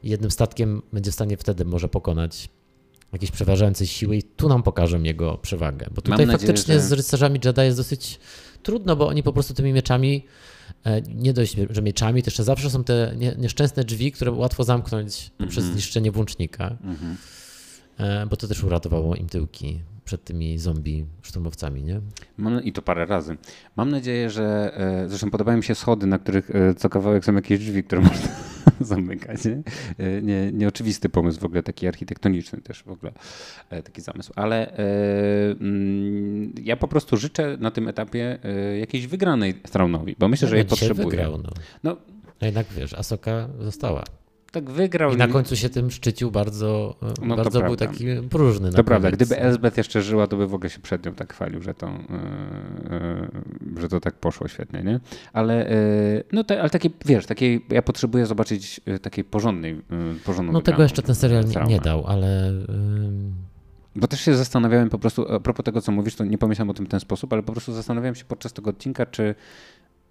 jednym 0.03 0.31
statkiem 0.31 0.83
będzie 0.93 1.11
w 1.11 1.15
stanie 1.15 1.37
wtedy 1.37 1.65
może 1.65 1.89
pokonać 1.89 2.49
jakieś 3.13 3.31
przeważające 3.31 3.87
siły 3.87 4.17
i 4.17 4.23
tu 4.23 4.49
nam 4.49 4.63
pokażą 4.63 5.03
jego 5.03 5.39
przewagę. 5.39 5.87
Bo 5.95 6.03
tutaj 6.03 6.27
nadzieję, 6.27 6.39
faktycznie 6.39 6.75
że- 6.75 6.81
z 6.81 6.93
rycerzami 6.93 7.41
Jedi 7.45 7.61
jest 7.61 7.77
dosyć 7.77 8.19
trudno, 8.63 8.97
bo 8.97 9.09
oni 9.09 9.23
po 9.23 9.33
prostu 9.33 9.55
tymi 9.55 9.73
mieczami, 9.73 10.25
nie 11.15 11.33
dość, 11.33 11.57
że 11.71 11.83
mieczami, 11.83 12.23
to 12.23 12.27
jeszcze 12.31 12.45
zawsze 12.45 12.71
są 12.71 12.85
te 12.85 13.15
nie, 13.17 13.35
nieszczęsne 13.39 13.85
drzwi, 13.85 14.13
które 14.13 14.31
łatwo 14.33 14.65
zamknąć 14.65 15.31
poprzez 15.39 15.59
Mhm. 15.65 15.73
zniszczenie 15.73 16.13
włącznika. 16.13 16.77
Mhm. 16.85 17.17
E, 17.99 18.27
Bo 18.27 18.37
to 18.37 18.49
też 18.49 18.65
uratowało 18.65 19.15
im 19.15 19.29
tyłki 19.29 19.81
przed 20.09 20.25
tymi 20.25 20.59
zombie 20.59 21.05
szturmowcami, 21.23 21.83
nie? 21.83 22.01
Mam, 22.37 22.63
I 22.65 22.73
to 22.73 22.83
parę 22.83 23.07
razy. 23.07 23.37
Mam 23.77 23.91
nadzieję, 23.91 24.31
że. 24.31 24.73
E, 25.05 25.09
zresztą 25.09 25.31
podobają 25.31 25.57
mi 25.57 25.65
się 25.65 25.75
schody, 25.75 26.07
na 26.07 26.19
których 26.19 26.51
e, 26.51 26.75
co 26.75 26.89
kawałek 26.89 27.25
są 27.25 27.35
jakieś 27.35 27.59
drzwi, 27.59 27.85
które 27.85 28.01
można 28.09 28.29
zamykać. 28.81 29.45
Nie? 29.45 29.63
E, 29.99 30.23
nie, 30.23 30.53
nieoczywisty 30.53 31.09
pomysł 31.09 31.41
w 31.41 31.45
ogóle, 31.45 31.63
taki 31.63 31.87
architektoniczny 31.87 32.61
też 32.61 32.83
w 32.83 32.89
ogóle, 32.91 33.13
taki 33.85 34.01
zamysł. 34.03 34.33
Ale 34.37 34.77
mm, 35.61 36.53
ja 36.65 36.77
po 36.77 36.89
prostu 36.89 37.17
życzę 37.17 37.57
na 37.61 37.71
tym 37.71 37.89
etapie 37.89 38.39
jakiejś 38.81 39.07
wygranej 39.07 39.55
Throne'owi, 39.55 40.15
bo 40.19 40.29
myślę, 40.29 40.49
że 40.49 40.55
No, 40.55 40.59
jej 40.59 40.67
potrzebuje. 40.67 41.09
wygrał, 41.09 41.39
no. 41.39 41.51
No, 41.85 41.97
A 42.41 42.47
jednak 42.47 42.67
wiesz, 42.77 42.95
Asoka 42.95 43.49
została. 43.61 44.05
Tak 44.53 44.71
wygrał. 44.71 45.13
I 45.13 45.17
na 45.17 45.29
końcu 45.29 45.57
się 45.57 45.69
tym 45.69 45.91
szczycił 45.91 46.31
bardzo, 46.31 46.95
No 47.23 47.37
to 47.37 47.43
bardzo 47.43 47.61
był 47.61 47.77
prawda. 47.77 47.87
taki 47.87 48.07
próżny. 48.31 48.71
na 48.71 48.77
To 48.77 48.85
prawda, 48.85 49.09
koniec. 49.09 49.17
gdyby 49.21 49.41
Elzbiet 49.43 49.77
jeszcze 49.77 50.03
żyła, 50.03 50.27
to 50.27 50.37
by 50.37 50.47
w 50.47 50.55
ogóle 50.55 50.71
się 50.71 50.79
przed 50.81 51.07
nią 51.07 51.15
tak 51.15 51.33
chwalił, 51.33 51.63
że 51.63 51.75
to, 51.75 51.87
e, 51.87 51.93
e, 52.91 53.29
że 53.81 53.89
to 53.89 54.01
tak 54.01 54.15
poszło 54.15 54.49
świetnie, 54.49 54.83
nie? 54.83 55.01
Ale, 55.33 55.71
e, 55.71 55.75
no 56.33 56.45
te, 56.45 56.61
ale 56.61 56.71
takiej, 56.71 56.91
wiesz, 57.07 57.27
takiej, 57.27 57.67
ja 57.71 57.83
potrzebuję 57.83 58.27
zobaczyć 58.27 58.81
e, 58.87 58.99
takiej 58.99 59.25
porządnej, 59.25 59.73
e, 59.73 59.81
porządną 60.25 60.53
No 60.53 60.61
tego 60.61 60.65
wygraną 60.65 60.83
jeszcze 60.83 61.03
ten 61.03 61.15
serial 61.15 61.45
nie, 61.45 61.75
nie 61.75 61.81
dał, 61.81 62.07
ale 62.07 62.53
Bo 63.97 64.07
też 64.09 64.21
się 64.21 64.37
zastanawiałem 64.37 64.89
po 64.91 64.99
prostu, 64.99 65.33
a 65.35 65.41
propos 65.41 65.65
tego, 65.65 65.81
co 65.81 65.93
mówisz, 65.93 66.15
to 66.15 66.25
nie 66.25 66.39
pomyślałem 66.39 66.71
o 66.71 66.75
tym 66.75 66.87
w 66.87 66.89
ten 66.89 67.01
sposób, 67.01 67.33
ale 67.33 67.43
po 67.43 67.53
prostu 67.53 67.73
zastanawiałem 67.73 68.15
się 68.15 68.25
podczas 68.25 68.53
tego 68.53 68.71
odcinka, 68.71 69.07
czy, 69.07 69.35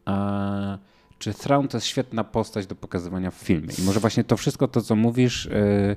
a, 0.05 0.77
czy 1.19 1.33
Thrawn 1.33 1.67
to 1.67 1.77
jest 1.77 1.87
świetna 1.87 2.23
postać 2.23 2.67
do 2.67 2.75
pokazywania 2.75 3.31
w 3.31 3.35
filmie. 3.35 3.73
I 3.79 3.81
może 3.81 3.99
właśnie 3.99 4.23
to 4.23 4.37
wszystko, 4.37 4.67
to 4.67 4.81
co 4.81 4.95
mówisz 4.95 5.45
e, 5.45 5.51
e, 5.51 5.95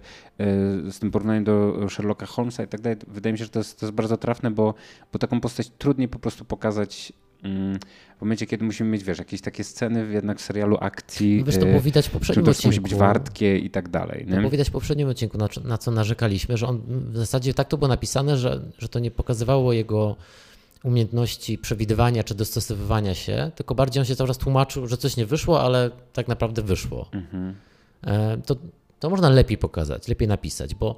z 0.92 0.98
tym 0.98 1.10
porównaniem 1.10 1.44
do 1.44 1.86
Sherlocka 1.88 2.26
Holmesa 2.26 2.62
i 2.62 2.68
tak 2.68 2.80
dalej, 2.80 2.98
wydaje 3.08 3.32
mi 3.32 3.38
się, 3.38 3.44
że 3.44 3.50
to 3.50 3.60
jest, 3.60 3.80
to 3.80 3.86
jest 3.86 3.94
bardzo 3.94 4.16
trafne, 4.16 4.50
bo, 4.50 4.74
bo 5.12 5.18
taką 5.18 5.40
postać 5.40 5.70
trudniej 5.78 6.08
po 6.08 6.18
prostu 6.18 6.44
pokazać 6.44 7.12
mm, 7.42 7.78
w 8.18 8.20
momencie, 8.20 8.46
kiedy 8.46 8.64
musimy 8.64 8.90
mieć, 8.90 9.04
wiesz, 9.04 9.18
jakieś 9.18 9.40
takie 9.40 9.64
sceny 9.64 10.06
w 10.06 10.12
jednak 10.12 10.40
serialu 10.40 10.76
akcji, 10.80 11.44
wiesz, 11.44 11.56
to 11.56 11.66
e, 11.66 11.70
było 11.70 11.80
widać 11.80 12.08
w 12.08 12.10
poprzednim 12.10 12.44
to 12.44 12.50
odcinku. 12.50 12.68
musi 12.68 12.80
być 12.80 12.94
wartkie 12.94 13.58
i 13.58 13.70
tak 13.70 13.88
dalej. 13.88 14.24
To 14.24 14.30
Nie? 14.30 14.36
było 14.38 14.50
widać 14.50 14.68
w 14.68 14.72
poprzednim 14.72 15.08
odcinku, 15.08 15.38
na, 15.38 15.48
na 15.64 15.78
co 15.78 15.90
narzekaliśmy, 15.90 16.56
że 16.56 16.66
on 16.66 16.82
w 17.12 17.16
zasadzie 17.16 17.54
tak 17.54 17.68
to 17.68 17.78
było 17.78 17.88
napisane, 17.88 18.36
że, 18.36 18.60
że 18.78 18.88
to 18.88 18.98
nie 18.98 19.10
pokazywało 19.10 19.72
jego 19.72 20.16
umiejętności 20.84 21.58
przewidywania 21.58 22.24
czy 22.24 22.34
dostosowywania 22.34 23.14
się, 23.14 23.50
tylko 23.54 23.74
bardziej 23.74 24.00
on 24.00 24.04
się 24.04 24.16
cały 24.16 24.28
czas 24.28 24.38
tłumaczył, 24.38 24.86
że 24.86 24.96
coś 24.96 25.16
nie 25.16 25.26
wyszło, 25.26 25.62
ale 25.62 25.90
tak 26.12 26.28
naprawdę 26.28 26.62
wyszło. 26.62 27.08
Mhm. 27.12 27.54
E, 28.04 28.36
to, 28.46 28.56
to 29.00 29.10
można 29.10 29.28
lepiej 29.28 29.58
pokazać, 29.58 30.08
lepiej 30.08 30.28
napisać, 30.28 30.74
bo 30.74 30.96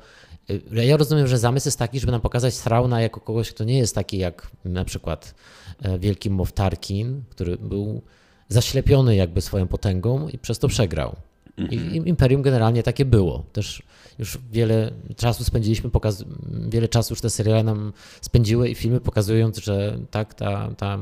e, 0.77 0.85
ja 0.85 0.97
rozumiem, 0.97 1.27
że 1.27 1.39
zamysł 1.39 1.67
jest 1.67 1.79
taki, 1.79 2.01
żeby 2.01 2.13
nam 2.13 2.21
pokazać 2.21 2.59
Thrauna 2.59 3.01
jako 3.01 3.21
kogoś, 3.21 3.53
kto 3.53 3.65
nie 3.65 3.79
jest 3.79 3.95
taki 3.95 4.19
jak 4.19 4.51
na 4.65 4.85
przykład 4.85 5.35
e, 5.83 5.99
wielki 5.99 6.31
Moff 6.31 6.53
Tarkin, 6.53 7.23
który 7.31 7.57
był 7.57 8.03
zaślepiony 8.49 9.17
jakby 9.17 9.41
swoją 9.41 9.69
potęgą 9.69 10.29
i 10.29 10.39
przez 10.39 10.59
to 10.59 10.69
przegrał. 10.69 11.17
I 11.59 11.75
i 11.75 11.97
Imperium 12.09 12.43
generalnie 12.43 12.83
takie 12.83 13.05
było. 13.05 13.45
Też 13.53 13.83
już 14.19 14.39
wiele 14.53 14.91
czasu 15.17 15.45
spędziliśmy, 15.45 15.91
pokaz- 15.91 16.25
wiele 16.69 16.89
czasu 16.89 17.13
już 17.13 17.21
te 17.21 17.31
seriale 17.31 17.63
nam 17.65 17.93
spędziły 18.21 18.69
i 18.69 18.75
filmy 18.75 19.01
pokazując, 19.01 19.59
że 19.59 19.99
tak, 20.11 20.35
ta, 20.35 20.71
ta, 20.77 20.99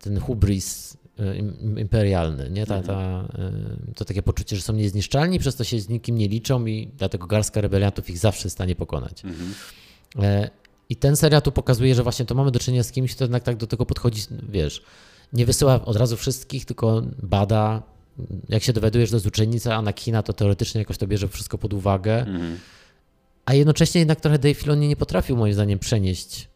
ten 0.00 0.20
hubris 0.20 0.96
im- 1.38 1.78
imperialny, 1.78 2.50
nie? 2.50 2.66
Ta, 2.66 2.82
ta, 2.82 3.28
y, 3.90 3.94
to 3.94 4.04
takie 4.04 4.22
poczucie, 4.22 4.56
że 4.56 4.62
są 4.62 4.72
niezniszczalni, 4.72 5.38
przez 5.38 5.56
to 5.56 5.64
się 5.64 5.80
z 5.80 5.88
nikim 5.88 6.18
nie 6.18 6.28
liczą 6.28 6.66
i 6.66 6.88
dlatego 6.98 7.26
garstka 7.26 7.60
rebeliantów 7.60 8.10
ich 8.10 8.18
zawsze 8.18 8.48
w 8.48 8.52
stanie 8.52 8.76
pokonać. 8.76 9.22
E, 10.22 10.50
I 10.88 10.96
ten 10.96 11.16
serial 11.16 11.42
tu 11.42 11.52
pokazuje, 11.52 11.94
że 11.94 12.02
właśnie 12.02 12.24
to 12.24 12.34
mamy 12.34 12.50
do 12.50 12.58
czynienia 12.58 12.82
z 12.82 12.92
kimś, 12.92 13.14
kto 13.14 13.24
jednak 13.24 13.42
tak 13.42 13.56
do 13.56 13.66
tego 13.66 13.86
podchodzi, 13.86 14.22
wiesz, 14.48 14.82
nie 15.32 15.46
wysyła 15.46 15.84
od 15.84 15.96
razu 15.96 16.16
wszystkich, 16.16 16.64
tylko 16.64 17.02
bada. 17.22 17.82
Jak 18.48 18.62
się 18.62 18.72
dowiadujesz, 18.72 19.08
że 19.08 19.10
to 19.10 19.16
jest 19.16 19.26
uczennica 19.26 19.74
Anakina, 19.74 20.22
to 20.22 20.32
teoretycznie 20.32 20.78
jakoś 20.78 20.98
to 20.98 21.06
bierze 21.06 21.28
wszystko 21.28 21.58
pod 21.58 21.74
uwagę. 21.74 22.18
Mhm. 22.18 22.58
A 23.44 23.54
jednocześnie 23.54 23.98
jednak 23.98 24.20
trochę 24.20 24.38
Dave 24.38 24.54
Filoni 24.54 24.88
nie 24.88 24.96
potrafił 24.96 25.36
moim 25.36 25.54
zdaniem 25.54 25.78
przenieść 25.78 26.48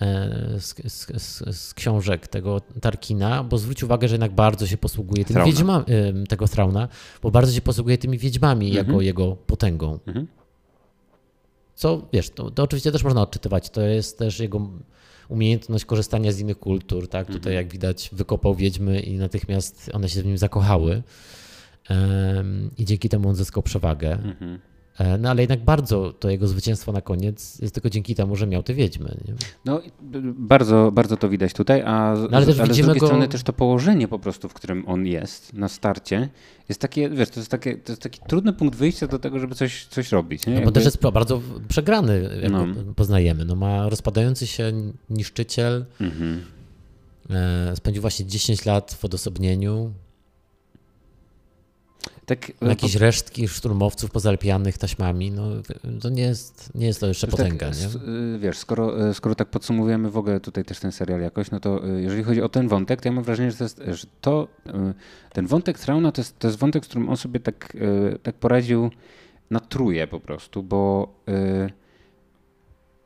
e, 0.00 0.60
z, 0.60 0.74
z, 1.22 1.56
z, 1.56 1.74
książek 1.74 2.28
tego 2.28 2.60
Tarkina, 2.80 3.44
bo 3.44 3.58
zwróć 3.58 3.82
uwagę, 3.82 4.08
że 4.08 4.14
jednak 4.14 4.32
bardzo 4.32 4.66
się 4.66 4.76
posługuje 4.76 5.24
tymi 5.24 5.34
Thrauna. 5.34 5.52
wiedźmami, 5.52 5.84
e, 5.88 6.26
tego 6.26 6.48
Thrauna, 6.48 6.88
bo 7.22 7.30
bardzo 7.30 7.52
się 7.52 7.60
posługuje 7.60 7.98
tymi 7.98 8.18
wiedźmami 8.18 8.66
Mhm. 8.68 8.86
jako 8.86 9.00
jego 9.00 9.36
potęgą. 9.36 9.98
Mhm. 10.06 10.26
Co, 11.74 12.08
wiesz, 12.12 12.30
to, 12.30 12.50
to 12.50 12.62
oczywiście 12.62 12.92
też 12.92 13.04
można 13.04 13.22
odczytywać. 13.22 13.70
To 13.70 13.80
jest 13.80 14.18
też 14.18 14.40
jego 14.40 14.70
umiejętność 15.32 15.84
korzystania 15.84 16.32
z 16.32 16.40
innych 16.40 16.58
kultur, 16.58 17.08
tak? 17.08 17.20
Mhm. 17.20 17.38
Tutaj 17.38 17.54
jak 17.54 17.68
widać 17.68 18.10
wykopał 18.12 18.54
wiedźmy 18.54 19.00
i 19.00 19.16
natychmiast 19.18 19.90
one 19.92 20.08
się 20.08 20.22
w 20.22 20.26
nim 20.26 20.38
zakochały. 20.38 21.02
I 22.78 22.84
dzięki 22.84 23.08
temu 23.08 23.28
on 23.28 23.34
zyskał 23.34 23.62
przewagę. 23.62 24.12
Mhm. 24.12 24.58
E, 25.02 25.18
No 25.18 25.30
ale 25.30 25.40
jednak 25.42 25.64
bardzo 25.64 26.12
to 26.12 26.30
jego 26.30 26.48
zwycięstwo 26.48 26.92
na 26.92 27.00
koniec 27.00 27.58
jest 27.58 27.74
tylko 27.74 27.90
dzięki 27.90 28.14
temu, 28.14 28.36
że 28.36 28.46
miał 28.46 28.62
te 28.62 28.74
wiedźmy. 28.74 29.16
Nie? 29.28 29.34
No, 29.64 29.80
bardzo, 30.36 30.90
bardzo 30.92 31.16
to 31.16 31.28
widać 31.28 31.52
tutaj, 31.52 31.82
a 31.86 32.16
z, 32.16 32.20
No, 32.30 32.36
ale 32.36 32.46
też 32.46 32.60
ale 32.60 32.74
z 32.74 32.76
drugiej 32.76 33.00
go- 33.00 33.06
strony 33.06 33.28
też 33.28 33.42
to 33.42 33.52
położenie 33.52 34.08
po 34.08 34.18
prostu, 34.18 34.48
w 34.48 34.54
którym 34.54 34.88
on 34.88 35.06
jest 35.06 35.52
na 35.52 35.68
starcie, 35.68 36.28
jest 36.68 36.80
takie, 36.80 37.10
wiesz, 37.10 37.28
to 37.30 37.40
jest, 37.40 37.50
takie, 37.50 37.76
to 37.76 37.92
jest 37.92 38.02
taki 38.02 38.20
trudny 38.28 38.52
punkt 38.52 38.76
wyjścia 38.78 39.06
do 39.06 39.18
tego, 39.18 39.38
żeby 39.38 39.54
coś, 39.54 39.86
coś 39.86 40.12
robić. 40.12 40.46
Nie? 40.46 40.52
No 40.52 40.58
bo 40.60 40.64
Jakby- 40.64 40.72
też 40.80 40.84
jest 40.84 41.00
bardzo 41.10 41.40
przegrany, 41.68 42.30
jak 42.42 42.52
No. 42.52 42.66
poznajemy. 42.96 43.44
No 43.44 43.54
ma 43.54 43.88
rozpadający 43.88 44.46
się 44.46 44.72
niszczyciel, 45.10 45.84
Mhm. 46.00 46.42
e, 47.30 47.76
spędził 47.76 48.00
właśnie 48.00 48.26
10 48.26 48.64
lat 48.66 48.94
w 49.00 49.04
odosobnieniu, 49.04 49.92
Tak, 52.36 52.52
e, 52.62 52.68
jakieś 52.68 52.94
resztki 52.94 53.48
szturmowców 53.48 54.10
pozalepianych 54.10 54.78
taśmami, 54.78 55.30
no 55.30 55.42
to 56.00 56.08
nie 56.08 56.22
jest, 56.22 56.74
nie 56.74 56.86
jest 56.86 57.00
to 57.00 57.06
jeszcze 57.06 57.26
Tak, 57.26 57.36
potęga, 57.36 57.66
nie? 57.66 57.72
s- 57.72 57.94
y, 57.94 58.38
Wiesz, 58.38 58.58
skoro, 58.58 59.08
y, 59.10 59.14
skoro 59.14 59.34
tak 59.34 59.48
podsumowujemy 59.48 60.10
w 60.10 60.16
ogóle 60.16 60.40
tutaj 60.40 60.64
też 60.64 60.80
ten 60.80 60.92
serial 60.92 61.20
jakoś, 61.20 61.50
no 61.50 61.60
to 61.60 61.88
y, 61.88 62.02
jeżeli 62.02 62.22
chodzi 62.22 62.42
o 62.42 62.48
ten 62.48 62.68
wątek, 62.68 63.00
to 63.00 63.08
ja 63.08 63.12
mam 63.12 63.24
wrażenie, 63.24 63.50
że 63.50 63.56
to, 63.56 63.64
jest, 63.64 63.82
że 63.88 64.06
to 64.20 64.48
ten 65.32 65.46
wątek 65.46 65.78
Trauna 65.78 66.12
to 66.12 66.20
jest, 66.20 66.38
to 66.38 66.48
jest 66.48 66.58
wątek, 66.58 66.84
z 66.84 66.88
którym 66.88 67.08
on 67.08 67.16
sobie 67.16 67.40
tak, 67.40 67.76
tak 68.22 68.34
poradził 68.34 68.90
na 69.50 69.60
truje 69.60 70.06
po 70.06 70.20
prostu, 70.20 70.62
bo, 70.62 71.14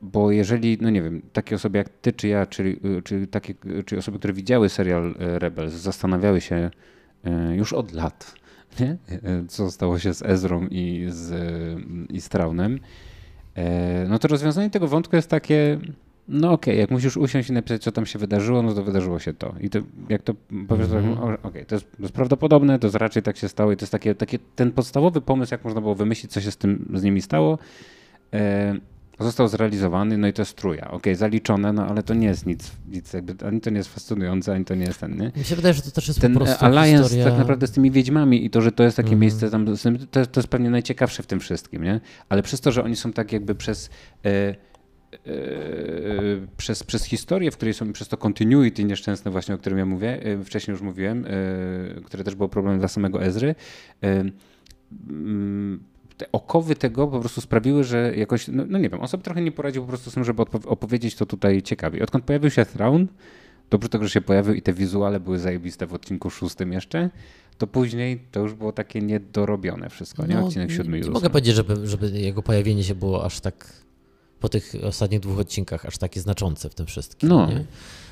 bo 0.01 0.31
jeżeli, 0.31 0.77
no 0.81 0.89
nie 0.89 1.01
wiem, 1.01 1.21
takie 1.33 1.55
osoby 1.55 1.77
jak 1.77 1.89
ty 1.89 2.13
czy 2.13 2.27
ja, 2.27 2.45
czy, 2.45 2.63
y, 2.63 3.01
czy, 3.03 3.27
takie, 3.27 3.53
czy 3.85 3.97
osoby, 3.97 4.17
które 4.19 4.33
widziały 4.33 4.69
serial 4.69 5.15
Rebels, 5.19 5.73
zastanawiały 5.73 6.41
się 6.41 6.69
już 7.55 7.73
od 7.73 7.91
lat, 7.93 8.35
nie? 8.79 8.97
co 9.47 9.71
stało 9.71 9.99
się 9.99 10.13
z 10.13 10.21
Ezrą 10.21 10.67
i 10.67 11.05
z, 11.09 11.33
i 12.09 12.21
z 12.21 12.29
Traunem, 12.29 12.79
no 14.09 14.19
to 14.19 14.27
rozwiązanie 14.27 14.69
tego 14.69 14.87
wątku 14.87 15.15
jest 15.15 15.29
takie, 15.29 15.79
no 16.27 16.51
okej, 16.51 16.73
okay, 16.73 16.81
jak 16.81 16.91
musisz 16.91 17.17
usiąść 17.17 17.49
i 17.49 17.53
napisać, 17.53 17.83
co 17.83 17.91
tam 17.91 18.05
się 18.05 18.19
wydarzyło, 18.19 18.61
no 18.61 18.73
to 18.73 18.83
wydarzyło 18.83 19.19
się 19.19 19.33
to. 19.33 19.55
I 19.61 19.69
to, 19.69 19.79
jak 20.09 20.21
to 20.21 20.33
powiesz, 20.67 20.91
mm 20.91 21.15
-hmm. 21.15 21.23
okej, 21.23 21.37
okay, 21.43 21.65
to, 21.65 21.75
jest, 21.75 21.91
to 21.91 22.01
jest 22.01 22.13
prawdopodobne, 22.13 22.79
to 22.79 22.87
jest 22.87 22.95
raczej 22.95 23.23
tak 23.23 23.37
się 23.37 23.49
stało 23.49 23.71
i 23.71 23.77
to 23.77 23.83
jest 23.83 23.91
takie, 23.91 24.15
takie 24.15 24.39
ten 24.55 24.71
podstawowy 24.71 25.21
pomysł, 25.21 25.53
jak 25.53 25.63
można 25.63 25.81
było 25.81 25.95
wymyślić, 25.95 26.31
co 26.31 26.41
się 26.41 26.51
z 26.51 26.57
tym 26.57 26.91
z 26.93 27.03
nimi 27.03 27.21
stało, 27.21 27.57
e, 28.33 28.75
został 29.19 29.47
zrealizowany, 29.47 30.17
no 30.17 30.27
i 30.27 30.33
to 30.33 30.41
jest 30.41 30.55
truja. 30.55 30.81
Okej, 30.81 30.97
okay, 30.97 31.15
zaliczone, 31.15 31.73
no 31.73 31.87
ale 31.87 32.03
to 32.03 32.13
nie 32.13 32.27
jest 32.27 32.45
nic, 32.45 32.71
nic 32.87 33.13
jakby, 33.13 33.47
ani 33.47 33.61
to 33.61 33.69
nie 33.69 33.77
jest 33.77 33.93
fascynujące, 33.93 34.53
ani 34.53 34.65
to 34.65 34.75
nie 34.75 34.85
jest 34.85 34.99
ten, 34.99 35.17
nie? 35.17 35.31
Mi 35.37 35.43
się 35.43 35.55
wydaje, 35.55 35.73
że 35.73 35.81
to 35.81 35.91
też 35.91 36.07
jest 36.07 36.21
ten 36.21 36.33
po 36.33 36.39
prostu 36.39 36.65
Alliance 36.65 37.03
historia... 37.03 37.25
tak 37.25 37.37
naprawdę 37.37 37.67
z 37.67 37.71
tymi 37.71 37.91
wiedźmami 37.91 38.45
i 38.45 38.49
to, 38.49 38.61
że 38.61 38.71
to 38.71 38.83
jest 38.83 38.97
takie 38.97 39.09
mm. 39.09 39.19
miejsce 39.19 39.49
tam, 39.49 39.65
to, 40.11 40.25
to 40.25 40.39
jest 40.39 40.49
pewnie 40.49 40.69
najciekawsze 40.69 41.23
w 41.23 41.27
tym 41.27 41.39
wszystkim, 41.39 41.83
nie? 41.83 41.99
Ale 42.29 42.43
przez 42.43 42.61
to, 42.61 42.71
że 42.71 42.83
oni 42.83 42.95
są 42.95 43.13
tak 43.13 43.31
jakby 43.31 43.55
przez... 43.55 43.89
E, 44.25 44.55
przez, 46.57 46.83
przez 46.83 47.03
historię, 47.03 47.51
w 47.51 47.57
której 47.57 47.73
są, 47.73 47.93
przez 47.93 48.07
to 48.07 48.17
continuity 48.17 48.83
nieszczęsne 48.83 49.31
właśnie, 49.31 49.55
o 49.55 49.57
którym 49.57 49.79
ja 49.79 49.85
mówię, 49.85 50.23
e, 50.23 50.43
wcześniej 50.43 50.73
już 50.73 50.81
mówiłem, 50.81 51.25
e, 51.25 52.01
które 52.01 52.23
też 52.23 52.35
było 52.35 52.49
problemem 52.49 52.79
dla 52.79 52.87
samego 52.87 53.23
Ezry, 53.23 53.55
e, 54.03 54.23
te 56.17 56.31
okowy 56.31 56.75
tego 56.75 57.07
po 57.07 57.19
prostu 57.19 57.41
sprawiły, 57.41 57.83
że 57.83 58.15
jakoś, 58.15 58.47
no, 58.47 58.63
no, 58.67 58.77
nie 58.77 58.89
wiem, 58.89 59.01
on 59.01 59.07
sobie 59.07 59.23
trochę 59.23 59.41
nie 59.41 59.51
poradził 59.51 59.81
po 59.81 59.87
prostu 59.87 60.11
z 60.11 60.13
tym, 60.13 60.23
żeby 60.23 60.41
opowiedzieć 60.65 61.15
to 61.15 61.25
tutaj 61.25 61.61
ciekawie. 61.61 62.03
Odkąd 62.03 62.25
pojawił 62.25 62.49
się 62.49 62.65
Thrawn, 62.65 63.05
dobrze 63.69 63.89
tego, 63.89 64.03
że 64.03 64.09
się 64.09 64.21
pojawił 64.21 64.53
i 64.53 64.61
te 64.61 64.73
wizuale 64.73 65.19
były 65.19 65.39
zajebiste 65.39 65.87
w 65.87 65.93
odcinku 65.93 66.29
szóstym 66.29 66.73
jeszcze, 66.73 67.09
to 67.57 67.67
później 67.67 68.23
to 68.31 68.39
już 68.39 68.53
było 68.53 68.71
takie 68.71 69.01
niedorobione 69.01 69.89
wszystko, 69.89 70.23
no, 70.23 70.27
nie? 70.27 70.39
Odcinek 70.39 70.71
siódmy 70.71 70.99
Nie 70.99 71.09
mogę 71.09 71.29
powiedzieć, 71.29 71.55
żeby, 71.55 71.87
żeby 71.87 72.09
jego 72.09 72.43
pojawienie 72.43 72.83
się 72.83 72.95
było 72.95 73.25
aż 73.25 73.39
tak 73.39 73.73
po 74.39 74.49
tych 74.49 74.73
ostatnich 74.83 75.19
dwóch 75.19 75.39
odcinkach 75.39 75.85
aż 75.85 75.97
takie 75.97 76.21
znaczące 76.21 76.69
w 76.69 76.75
tym 76.75 76.85
wszystkim. 76.85 77.29
No. 77.29 77.47
Nie? 77.47 77.65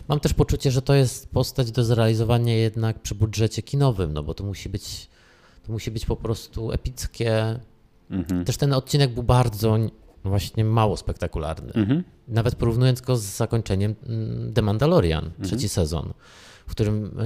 Mam 0.08 0.20
też 0.20 0.34
poczucie, 0.34 0.72
że 0.72 0.82
to 0.82 0.93
jest 0.93 1.30
postać 1.30 1.72
do 1.72 1.84
zrealizowania 1.84 2.56
jednak 2.56 2.99
przy 2.99 3.16
budżecie 3.16 3.62
kinowym, 3.62 4.14
no 4.14 4.24
bo 4.24 4.34
to 4.34 4.43
musi 4.43 4.70
być, 4.70 5.10
to 5.66 5.72
musi 5.72 5.91
być 5.91 6.06
po 6.06 6.16
prostu 6.16 6.72
epickie. 6.72 7.60
Mhm. 8.10 8.45
Też 8.45 8.58
ten 8.58 8.74
odcinek 8.74 9.14
był 9.14 9.24
bardzo 9.24 9.78
właśnie 10.24 10.66
mało 10.66 10.97
spektakularny. 10.97 11.74
Mhm. 11.74 12.03
Nawet 12.28 12.56
porównując 12.56 13.01
go 13.01 13.18
z 13.18 13.24
zakończeniem 13.24 13.95
mm, 14.06 14.53
The 14.53 14.62
Mandalorian, 14.62 15.26
mhm. 15.26 15.43
trzeci 15.43 15.70
sezon, 15.70 16.14
w 16.68 16.72
którym, 16.72 17.18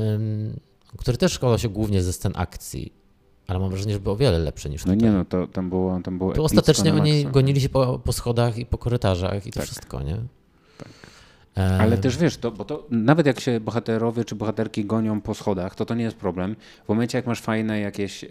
który 0.97 1.17
też 1.17 1.33
składał 1.33 1.59
się 1.59 1.69
głównie 1.69 2.01
ze 2.01 2.13
scen 2.13 2.31
akcji 2.35 2.99
ale 3.49 3.59
mam 3.59 3.69
wrażenie, 3.69 3.93
że 3.93 3.99
był 3.99 4.11
o 4.11 4.15
wiele 4.15 4.39
lepszy 4.39 4.69
niż 4.69 4.85
no 4.85 4.93
tutaj. 4.93 5.09
No 5.09 5.13
nie, 5.13 5.17
no 5.17 5.25
to 5.25 5.47
tam 5.47 5.69
było 5.69 5.99
tam 6.03 6.17
było 6.17 6.33
Tu 6.33 6.43
ostatecznie 6.43 6.93
oni 6.93 7.25
gonili 7.25 7.61
się 7.61 7.69
po, 7.69 7.99
po, 7.99 8.13
schodach 8.13 8.57
i 8.57 8.65
po 8.65 8.77
korytarzach 8.77 9.47
i 9.47 9.51
to 9.51 9.59
tak. 9.59 9.65
wszystko, 9.65 10.03
nie? 10.03 10.17
Ale 11.59 11.97
też 11.97 12.17
wiesz, 12.17 12.37
to, 12.37 12.51
bo 12.51 12.65
to 12.65 12.87
nawet 12.89 13.25
jak 13.25 13.39
się 13.39 13.59
bohaterowie 13.59 14.25
czy 14.25 14.35
bohaterki 14.35 14.85
gonią 14.85 15.21
po 15.21 15.33
schodach, 15.33 15.75
to 15.75 15.85
to 15.85 15.95
nie 15.95 16.03
jest 16.03 16.17
problem. 16.17 16.55
W 16.85 16.89
momencie, 16.89 17.17
jak 17.17 17.27
masz 17.27 17.41
fajne 17.41 17.79
jakieś. 17.79 18.23
Yy, 18.23 18.29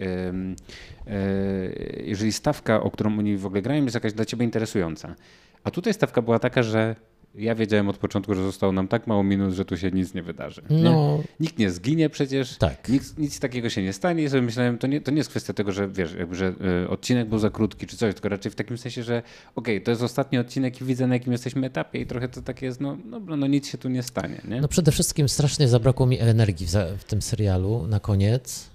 jeżeli 2.03 2.31
stawka, 2.31 2.81
o 2.81 2.91
którą 2.91 3.19
oni 3.19 3.37
w 3.37 3.45
ogóle 3.45 3.61
grają, 3.61 3.83
jest 3.83 3.95
jakaś 3.95 4.13
dla 4.13 4.25
ciebie 4.25 4.45
interesująca. 4.45 5.15
A 5.63 5.71
tutaj 5.71 5.93
stawka 5.93 6.21
była 6.21 6.39
taka, 6.39 6.63
że 6.63 6.95
ja 7.35 7.55
wiedziałem 7.55 7.89
od 7.89 7.97
początku, 7.97 8.35
że 8.35 8.43
zostało 8.43 8.71
nam 8.71 8.87
tak 8.87 9.07
mało 9.07 9.23
minut, 9.23 9.53
że 9.53 9.65
tu 9.65 9.77
się 9.77 9.91
nic 9.91 10.13
nie 10.13 10.23
wydarzy. 10.23 10.61
Nie? 10.69 10.83
No. 10.83 11.23
Nikt 11.39 11.59
nie 11.59 11.71
zginie 11.71 12.09
przecież, 12.09 12.57
tak. 12.57 12.89
nic, 12.89 13.17
nic 13.17 13.39
takiego 13.39 13.69
się 13.69 13.83
nie 13.83 13.93
stanie 13.93 14.23
i 14.23 14.29
sobie 14.29 14.41
myślałem, 14.41 14.77
to 14.77 14.87
nie, 14.87 15.01
to 15.01 15.11
nie 15.11 15.17
jest 15.17 15.29
kwestia 15.29 15.53
tego, 15.53 15.71
że 15.71 15.87
wiesz, 15.87 16.13
jakby, 16.13 16.35
że 16.35 16.53
y, 16.83 16.89
odcinek 16.89 17.29
był 17.29 17.39
za 17.39 17.49
krótki 17.49 17.87
czy 17.87 17.97
coś, 17.97 18.13
tylko 18.13 18.29
raczej 18.29 18.51
w 18.51 18.55
takim 18.55 18.77
sensie, 18.77 19.03
że 19.03 19.21
okej, 19.55 19.75
okay, 19.75 19.85
to 19.85 19.91
jest 19.91 20.03
ostatni 20.03 20.37
odcinek 20.37 20.81
i 20.81 20.85
widzę 20.85 21.07
na 21.07 21.15
jakim 21.15 21.31
jesteśmy 21.31 21.67
etapie 21.67 22.01
i 22.01 22.05
trochę 22.05 22.29
to 22.29 22.41
takie 22.41 22.65
jest, 22.65 22.81
no, 22.81 22.97
no, 23.05 23.19
no 23.19 23.47
nic 23.47 23.67
się 23.67 23.77
tu 23.77 23.89
nie 23.89 24.03
stanie. 24.03 24.41
Nie? 24.47 24.61
No 24.61 24.67
przede 24.67 24.91
wszystkim 24.91 25.29
strasznie 25.29 25.67
zabrakło 25.67 26.05
mi 26.05 26.19
energii 26.19 26.67
w, 26.67 26.73
w 26.97 27.03
tym 27.03 27.21
serialu 27.21 27.87
na 27.87 27.99
koniec. 27.99 28.69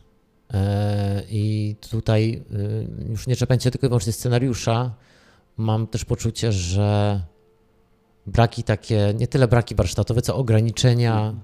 E, 0.54 1.22
I 1.30 1.76
tutaj 1.90 2.42
y, 3.06 3.10
już 3.10 3.26
nie 3.26 3.36
czepiając 3.36 3.62
się 3.62 3.70
tylko 3.70 3.86
i 3.86 3.88
wyłącznie 3.88 4.12
scenariusza, 4.12 4.94
mam 5.56 5.86
też 5.86 6.04
poczucie, 6.04 6.52
że 6.52 7.20
braki 8.26 8.62
takie, 8.62 9.14
nie 9.18 9.26
tyle 9.26 9.48
braki 9.48 9.74
warsztatowe, 9.74 10.22
co 10.22 10.36
ograniczenia 10.36 11.34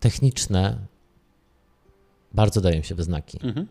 techniczne 0.00 0.78
bardzo 2.32 2.60
dają 2.60 2.82
się 2.82 2.94
we 2.94 3.02
znaki. 3.02 3.38
Mhm. 3.42 3.66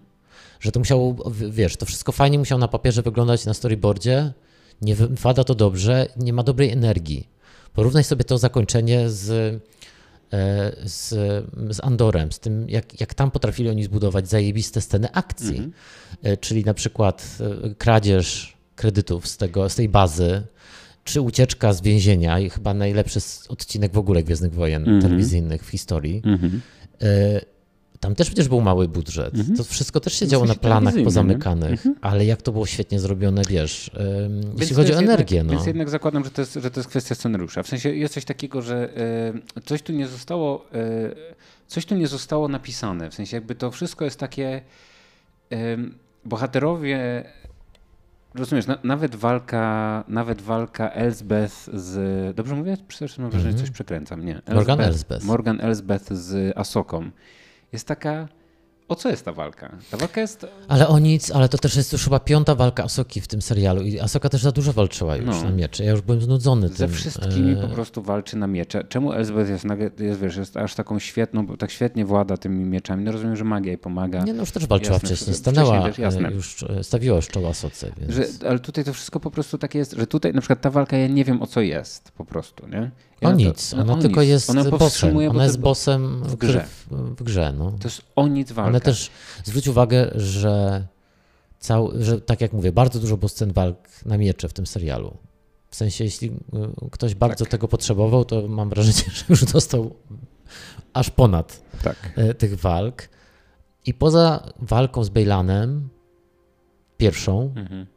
Że 0.59 0.71
to 0.71 0.79
musiało, 0.79 1.15
wiesz, 1.49 1.77
to 1.77 1.85
wszystko 1.85 2.11
fajnie 2.11 2.39
musiało 2.39 2.59
na 2.59 2.67
papierze 2.67 3.01
wyglądać 3.01 3.45
na 3.45 3.53
storyboardzie, 3.53 4.33
nie 4.81 4.95
wypada 4.95 5.43
to 5.43 5.55
dobrze, 5.55 6.07
nie 6.17 6.33
ma 6.33 6.43
dobrej 6.43 6.69
energii. 6.71 7.27
Porównaj 7.73 8.03
sobie 8.03 8.23
to 8.23 8.37
zakończenie 8.37 9.09
z, 9.09 9.29
e, 10.33 10.71
z, 10.83 11.09
z 11.75 11.83
Andorem, 11.83 12.31
z 12.31 12.39
tym, 12.39 12.69
jak, 12.69 12.99
jak 13.01 13.13
tam 13.13 13.31
potrafili 13.31 13.69
oni 13.69 13.83
zbudować 13.83 14.29
zajebiste 14.29 14.81
sceny 14.81 15.11
akcji. 15.11 15.57
Mhm. 15.57 15.73
E, 16.23 16.37
czyli 16.37 16.65
na 16.65 16.73
przykład 16.73 17.37
e, 17.39 17.75
kradzież 17.75 18.57
kredytów 18.75 19.27
z, 19.27 19.37
tego, 19.37 19.69
z 19.69 19.75
tej 19.75 19.89
bazy, 19.89 20.43
czy 21.03 21.21
ucieczka 21.21 21.73
z 21.73 21.81
więzienia, 21.81 22.39
i 22.39 22.49
chyba 22.49 22.73
najlepszy 22.73 23.19
odcinek 23.49 23.93
w 23.93 23.97
ogóle 23.97 24.23
Gwiezdnych 24.23 24.53
Wojen 24.53 24.83
mm 24.83 24.99
-hmm. 24.99 25.01
telewizyjnych 25.01 25.65
w 25.65 25.69
historii. 25.69 26.21
Mm 26.25 26.39
-hmm. 26.39 26.59
Tam 27.99 28.15
też 28.15 28.27
przecież 28.27 28.47
był 28.47 28.61
mały 28.61 28.87
budżet. 28.87 29.33
Mm 29.33 29.45
-hmm. 29.45 29.57
To 29.57 29.63
wszystko 29.63 29.99
też 29.99 30.13
się 30.13 30.27
działo 30.27 30.45
na 30.45 30.55
planach 30.55 30.93
pozamykanych, 31.03 31.71
mhm. 31.71 31.95
ale 32.01 32.25
jak 32.25 32.41
to 32.41 32.51
było 32.51 32.65
świetnie 32.65 32.99
zrobione, 32.99 33.41
wiesz, 33.49 33.91
więc 34.39 34.59
jeśli 34.59 34.75
chodzi 34.75 34.93
o 34.93 34.97
energię. 34.97 35.37
Jednak, 35.37 35.53
no. 35.53 35.57
Więc 35.57 35.67
jednak 35.67 35.89
zakładam, 35.89 36.23
że 36.23 36.29
to, 36.29 36.41
jest, 36.41 36.53
że 36.53 36.71
to 36.71 36.79
jest 36.79 36.89
kwestia 36.89 37.15
scenariusza. 37.15 37.63
W 37.63 37.67
sensie 37.67 37.89
jest 37.95 38.13
coś 38.13 38.25
takiego, 38.25 38.61
że 38.61 38.89
coś 39.65 39.81
tu 39.81 39.93
nie 39.93 40.07
zostało, 40.07 40.65
y, 40.75 41.15
coś 41.67 41.85
tu 41.85 41.95
nie 41.95 42.07
zostało 42.07 42.47
napisane. 42.47 43.09
W 43.09 43.13
sensie 43.13 43.37
jakby 43.37 43.55
to 43.55 43.71
wszystko 43.71 44.05
jest 44.05 44.19
takie 44.19 44.61
bohaterowie 46.25 47.23
rozumiesz, 48.35 48.67
na, 48.67 48.77
nawet 48.83 49.15
walka, 49.15 50.03
nawet 50.07 50.41
walka 50.41 50.89
Elsbeth 50.89 51.69
z, 51.73 52.35
dobrze 52.35 52.55
mówię? 52.55 52.77
Przecież 52.87 53.17
mam 53.17 53.29
wrażenie, 53.29 53.51
że 53.51 53.57
coś 53.57 53.69
mhm. 53.69 53.73
przekręcam, 53.73 54.25
nie. 54.25 54.35
Elsbeth, 54.35 54.55
Morgan 54.55 54.81
Elsbeth. 54.81 55.25
Morgan 55.25 55.61
Elsbeth 55.61 56.13
z 56.13 56.57
Asoką. 56.57 57.11
Jest 57.71 57.87
taka 57.87 58.27
o 58.87 58.95
co 58.95 59.09
jest 59.09 59.25
ta 59.25 59.33
walka? 59.33 59.77
Ta 59.91 59.97
walka 59.97 60.21
jest. 60.21 60.47
Ale 60.67 60.87
o 60.87 60.99
nic, 60.99 61.31
ale 61.31 61.49
to 61.49 61.57
też 61.57 61.75
jest 61.75 61.93
już 61.93 62.03
chyba 62.03 62.19
piąta 62.19 62.55
walka 62.55 62.83
Asoki 62.83 63.21
w 63.21 63.27
tym 63.27 63.41
serialu. 63.41 63.81
I 63.81 63.99
Asoka 63.99 64.29
też 64.29 64.43
za 64.43 64.51
dużo 64.51 64.73
walczyła 64.73 65.15
już 65.15 65.25
no. 65.25 65.43
na 65.43 65.51
miecze. 65.51 65.83
Ja 65.83 65.91
już 65.91 66.01
byłem 66.01 66.21
znudzony 66.21 66.67
Ze 66.67 66.75
tym. 66.75 66.87
Ze 66.87 66.95
wszystkimi 66.95 67.51
e, 67.51 67.55
po 67.55 67.67
prostu 67.67 68.01
walczy 68.01 68.37
na 68.37 68.47
miecze. 68.47 68.83
Czemu 68.83 69.13
Elizabeth 69.13 69.49
jest, 69.49 69.65
jest, 69.99 70.19
wiesz, 70.19 70.35
jest 70.35 70.57
aż 70.57 70.75
taką 70.75 70.99
świetną, 70.99 71.45
bo 71.45 71.57
tak 71.57 71.71
świetnie 71.71 72.05
włada 72.05 72.37
tymi 72.37 72.65
mieczami? 72.65 73.03
No 73.03 73.11
rozumiem, 73.11 73.35
że 73.35 73.43
magia 73.43 73.71
jej 73.71 73.77
pomaga. 73.77 74.23
Nie, 74.23 74.33
no 74.33 74.39
już 74.39 74.51
też 74.51 74.67
walczyła 74.67 74.93
jasne, 74.93 75.07
wcześniej. 75.07 75.35
Stanęła, 75.35 75.81
wcześniej 75.81 75.91
też, 76.07 76.15
jasne. 76.15 76.31
już 76.31 76.63
e, 76.63 76.83
stawiła 76.83 77.15
już 77.15 77.27
czoła 77.27 77.49
Asoce. 77.49 77.91
Więc... 77.97 78.13
Że, 78.13 78.25
ale 78.49 78.59
tutaj 78.59 78.83
to 78.83 78.93
wszystko 78.93 79.19
po 79.19 79.31
prostu 79.31 79.57
takie 79.57 79.79
jest, 79.79 79.91
że 79.91 80.07
tutaj 80.07 80.33
na 80.33 80.41
przykład 80.41 80.61
ta 80.61 80.69
walka, 80.69 80.97
ja 80.97 81.07
nie 81.07 81.25
wiem 81.25 81.41
o 81.41 81.47
co 81.47 81.61
jest 81.61 82.11
po 82.11 82.25
prostu, 82.25 82.67
nie? 82.67 82.91
Ja 83.23 83.29
o 83.29 83.33
nic, 83.33 83.69
to, 83.69 83.77
ona 83.77 83.97
tylko 83.97 84.21
nic. 84.21 84.29
jest 84.29 84.49
ona 84.49 84.63
bossem. 84.63 85.17
Ona 85.17 85.43
jest 85.43 85.59
bossem 85.59 86.23
w 86.23 86.35
grze. 86.35 86.65
W, 86.65 87.15
w 87.15 87.23
grze 87.23 87.53
no. 87.57 87.71
To 87.71 87.87
jest 87.87 88.01
o 88.15 88.27
nic 88.27 88.51
walka. 88.51 88.69
Ale 88.69 88.81
też 88.81 89.09
zwróć 89.43 89.67
uwagę, 89.67 90.11
że, 90.15 90.87
cał, 91.59 91.91
że 91.99 92.21
tak 92.21 92.41
jak 92.41 92.53
mówię, 92.53 92.71
bardzo 92.71 92.99
dużo 92.99 93.17
było 93.17 93.29
scen 93.29 93.53
walk 93.53 93.77
na 94.05 94.17
miecze 94.17 94.49
w 94.49 94.53
tym 94.53 94.67
serialu. 94.67 95.17
W 95.69 95.75
sensie, 95.75 96.03
jeśli 96.03 96.29
y, 96.29 96.89
ktoś 96.91 97.15
bardzo 97.15 97.45
tak. 97.45 97.51
tego 97.51 97.67
potrzebował, 97.67 98.25
to 98.25 98.47
mam 98.47 98.69
wrażenie, 98.69 99.09
że 99.17 99.25
już 99.29 99.45
dostał 99.45 99.95
aż 100.93 101.09
ponad 101.09 101.63
tak. 101.83 102.13
Y, 102.17 102.33
tych 102.33 102.59
walk. 102.59 103.09
I 103.85 103.93
poza 103.93 104.53
walką 104.59 105.03
z 105.03 105.09
Bejlanem, 105.09 105.89
pierwszą, 106.97 107.53
mhm 107.55 107.92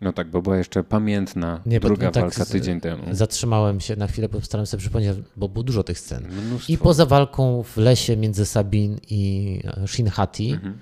no 0.00 0.12
tak, 0.12 0.30
bo 0.30 0.42
była 0.42 0.56
jeszcze 0.56 0.84
pamiętna 0.84 1.60
nie, 1.66 1.80
druga 1.80 2.06
no 2.06 2.12
tak 2.12 2.22
walka 2.22 2.44
tydzień 2.44 2.80
temu. 2.80 3.02
Zatrzymałem 3.10 3.80
się 3.80 3.96
na 3.96 4.06
chwilę, 4.06 4.28
bo 4.28 4.40
starałem 4.40 4.66
sobie 4.66 4.80
przypomnieć, 4.80 5.16
bo 5.36 5.48
było 5.48 5.62
dużo 5.62 5.82
tych 5.82 5.98
scen. 5.98 6.28
Mnóstwo. 6.46 6.72
I 6.72 6.78
poza 6.78 7.06
walką 7.06 7.62
w 7.62 7.76
lesie 7.76 8.16
między 8.16 8.46
Sabin 8.46 8.98
i 9.10 9.62
e, 9.64 9.88
Shinhati, 9.88 10.50
mhm. 10.50 10.78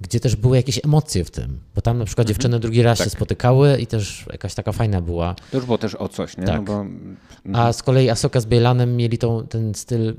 gdzie 0.00 0.20
też 0.20 0.36
były 0.36 0.56
jakieś 0.56 0.84
emocje 0.84 1.24
w 1.24 1.30
tym, 1.30 1.58
bo 1.74 1.80
tam 1.80 1.98
na 1.98 2.04
przykład 2.04 2.24
mhm. 2.24 2.34
dziewczyny 2.34 2.60
drugi 2.60 2.82
raz 2.82 2.98
tak. 2.98 3.04
się 3.04 3.10
spotykały 3.10 3.78
i 3.78 3.86
też 3.86 4.26
jakaś 4.32 4.54
taka 4.54 4.72
fajna 4.72 5.00
była. 5.00 5.34
To 5.50 5.56
już 5.56 5.66
było 5.66 5.78
też 5.78 5.94
o 5.94 6.08
coś, 6.08 6.36
nie? 6.36 6.44
Tak. 6.44 6.56
No 6.56 6.62
bo... 6.62 6.84
A 7.58 7.72
z 7.72 7.82
kolei 7.82 8.10
Asoka 8.10 8.40
z 8.40 8.46
Bielanem 8.46 8.96
mieli 8.96 9.18
tą, 9.18 9.46
ten 9.46 9.74
styl 9.74 10.14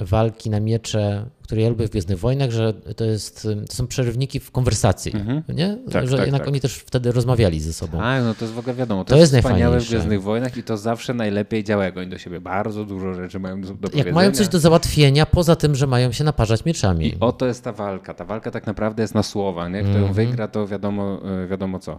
walki 0.00 0.50
na 0.50 0.60
miecze, 0.60 1.26
które 1.42 1.62
ja 1.62 1.68
lubię 1.68 1.86
w 1.86 1.90
Gwiezdnych 1.90 2.18
Wojnach, 2.18 2.50
że 2.50 2.72
to, 2.72 3.04
jest, 3.04 3.48
to 3.68 3.74
są 3.74 3.86
przerywniki 3.86 4.40
w 4.40 4.50
konwersacji, 4.50 5.12
nie? 5.54 5.78
Tak, 5.90 6.08
że 6.08 6.16
tak, 6.16 6.26
jednak 6.26 6.40
tak. 6.42 6.48
oni 6.48 6.60
też 6.60 6.74
wtedy 6.74 7.12
rozmawiali 7.12 7.60
ze 7.60 7.72
sobą. 7.72 8.00
A, 8.00 8.20
no 8.20 8.34
to 8.34 8.44
jest 8.44 8.54
w 8.54 8.58
ogóle 8.58 8.74
wiadomo. 8.74 9.04
To, 9.04 9.08
To 9.10 9.16
jest, 9.16 9.32
jest 9.32 9.46
wspaniałe 9.46 9.80
w. 9.80 9.88
Gwiezdnych 9.88 10.22
Wojnach 10.22 10.56
i 10.56 10.62
to 10.62 10.76
zawsze 10.76 11.14
najlepiej 11.14 11.64
działa, 11.64 11.84
jak 11.84 11.96
oni 11.96 12.08
do 12.10 12.18
siebie 12.18 12.40
bardzo 12.40 12.84
dużo 12.84 13.14
rzeczy 13.14 13.38
mają 13.38 13.60
do, 13.60 13.66
do 13.68 13.72
Jak 13.72 13.80
powiedzenia. 13.90 14.14
mają 14.14 14.32
coś 14.32 14.48
do 14.48 14.58
załatwienia, 14.58 15.26
poza 15.26 15.56
tym, 15.56 15.74
że 15.74 15.86
mają 15.86 16.12
się 16.12 16.24
naparzać 16.24 16.64
mieczami. 16.64 17.06
I 17.08 17.16
oto 17.20 17.46
jest 17.46 17.64
ta 17.64 17.72
walka. 17.72 18.14
Ta 18.14 18.24
walka 18.24 18.50
tak 18.50 18.66
naprawdę 18.66 19.02
jest 19.02 19.14
na 19.14 19.22
słowa, 19.22 19.68
nie? 19.68 19.80
Kto 19.82 19.90
ją 19.92 19.96
Mhm. 20.06 20.12
wygra, 20.14 20.48
to 20.48 20.66
wiadomo, 20.66 21.20
e, 21.44 21.46
wiadomo 21.46 21.78
co. 21.78 21.98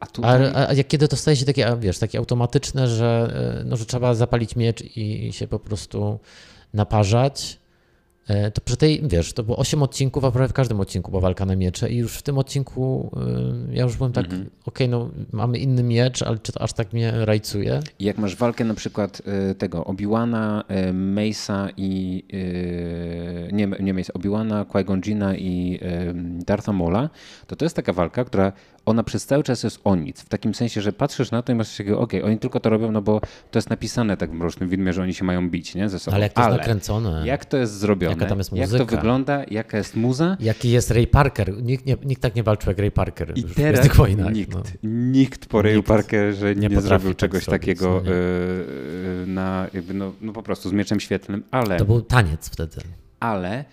A 0.00 0.06
tutaj... 0.06 0.46
A, 0.54 0.68
a 0.68 0.72
jak 0.72 0.88
kiedy 0.88 1.08
to 1.08 1.16
staje 1.16 1.36
się 1.36 1.44
takie, 1.46 1.66
a 1.68 1.76
wiesz, 1.76 1.98
takie 1.98 2.18
automatyczne, 2.18 2.88
że, 2.88 3.32
e, 3.60 3.64
no, 3.64 3.76
że 3.76 3.86
trzeba 3.86 4.14
zapalić 4.14 4.56
miecz 4.56 4.82
i, 4.82 5.26
i 5.26 5.32
się 5.32 5.46
po 5.48 5.58
prostu 5.58 6.18
naparzać, 6.74 7.58
e, 8.28 8.50
to 8.50 8.60
przy 8.60 8.76
tej, 8.76 9.02
wiesz, 9.08 9.32
to 9.32 9.42
było 9.42 9.56
8 9.58 9.82
odcinków, 9.82 10.24
a 10.24 10.30
prawie 10.30 10.48
w 10.48 10.52
każdym 10.52 10.80
odcinku 10.80 11.10
była 11.10 11.20
walka 11.20 11.44
na 11.46 11.56
miecze 11.56 11.90
i 11.90 11.96
już 11.96 12.16
w 12.16 12.22
tym 12.22 12.38
odcinku 12.38 13.10
e, 13.70 13.74
ja 13.76 13.82
już 13.82 13.96
byłem 13.96 14.12
tak, 14.12 14.24
Mhm. 14.24 14.50
okej, 14.66 14.88
no 14.88 15.10
mamy 15.32 15.58
inny 15.58 15.82
miecz, 15.82 16.22
ale 16.22 16.38
czy 16.38 16.52
to 16.52 16.62
aż 16.62 16.72
tak 16.72 16.92
mnie 16.92 17.12
rajcuje? 17.24 17.80
Jak 18.00 18.18
masz 18.18 18.36
walkę 18.36 18.64
na 18.64 18.74
przykład 18.74 19.22
e, 19.50 19.54
tego 19.54 19.84
Obiłana, 19.84 20.64
e, 20.68 20.92
Mace'a 20.92 21.68
i 21.76 22.24
nie, 23.52 23.66
nie 23.80 23.94
Mace'a, 23.94 24.64
Qui-Gon 24.66 25.00
Jinna 25.06 25.36
i 25.36 25.80
Dartha 26.46 26.72
Maula, 26.72 27.10
to 27.46 27.56
to 27.56 27.64
jest 27.64 27.76
taka 27.76 27.92
walka, 27.92 28.24
która 28.24 28.52
ona 28.86 29.02
przez 29.02 29.26
cały 29.26 29.42
czas 29.42 29.62
jest 29.62 29.80
o 29.84 29.96
nic. 29.96 30.20
W 30.20 30.28
takim 30.28 30.54
sensie, 30.54 30.80
że 30.80 30.92
patrzysz 30.92 31.30
na 31.30 31.42
to 31.42 31.52
i 31.52 31.54
masz 31.54 31.76
takiego, 31.76 32.00
okej, 32.00 32.22
oni 32.22 32.38
tylko 32.38 32.60
to 32.60 32.70
robią, 32.70 32.92
no 32.92 33.02
bo 33.02 33.20
to 33.50 33.58
jest 33.58 33.70
napisane 33.70 34.16
tak 34.16 34.30
w 34.30 34.34
Mrocznym 34.34 34.68
Widmie, 34.68 34.92
że 34.92 35.02
oni 35.02 35.14
się 35.14 35.24
mają 35.24 35.50
bić, 35.50 35.74
nie, 35.74 35.88
ze 35.88 35.98
sobą. 35.98 36.14
Ale 36.14 36.24
jak 36.24 36.32
to 36.32 36.40
jest 36.40 36.56
nakręcone? 36.58 37.26
jak 37.26 37.44
to 37.44 37.56
jest 37.56 37.72
zrobione, 37.78 38.14
Jaka 38.14 38.26
tam 38.26 38.38
jest 38.38 38.52
jak 38.52 38.68
to 38.70 38.72
muzyka? 38.76 38.96
wygląda, 38.96 39.44
jaka 39.50 39.78
jest 39.78 39.96
muza, 39.96 40.36
Jaki 40.40 40.70
jest 40.70 40.90
Ray 40.90 41.06
Parker? 41.06 41.62
Nikt, 41.62 41.86
nie, 41.86 41.96
nikt 42.04 42.22
tak 42.22 42.34
nie 42.34 42.42
walczył 42.42 42.70
jak 42.70 42.78
Ray 42.78 42.90
Parker 42.90 43.32
I 43.38 43.42
w 43.42 43.54
teraz 43.54 43.56
Gwiezdnych 43.72 43.96
Wojnach. 43.96 44.34
nikt, 44.34 44.54
no. 44.54 44.62
nikt 44.82 45.46
po 45.46 45.62
Rayu 45.62 45.76
Nikt 45.76 45.88
Parkerze 45.88 46.54
nie, 46.54 46.68
nie 46.68 46.80
zrobił 46.80 47.08
tak 47.10 47.16
czegoś 47.16 47.44
zrobić, 47.44 47.60
takiego 47.60 48.02
no 48.04 48.10
y, 48.10 48.14
y, 48.14 49.26
na, 49.26 49.66
jakby 49.74 49.94
no, 49.94 50.12
no 50.20 50.32
po 50.32 50.42
prostu 50.42 50.68
z 50.68 50.72
mieczem 50.72 51.00
świetlnym, 51.00 51.42
ale, 51.50 51.76
To 51.78 51.84
był 51.84 52.00
taniec 52.02 52.48
wtedy. 52.48 52.76
ale 53.20 53.64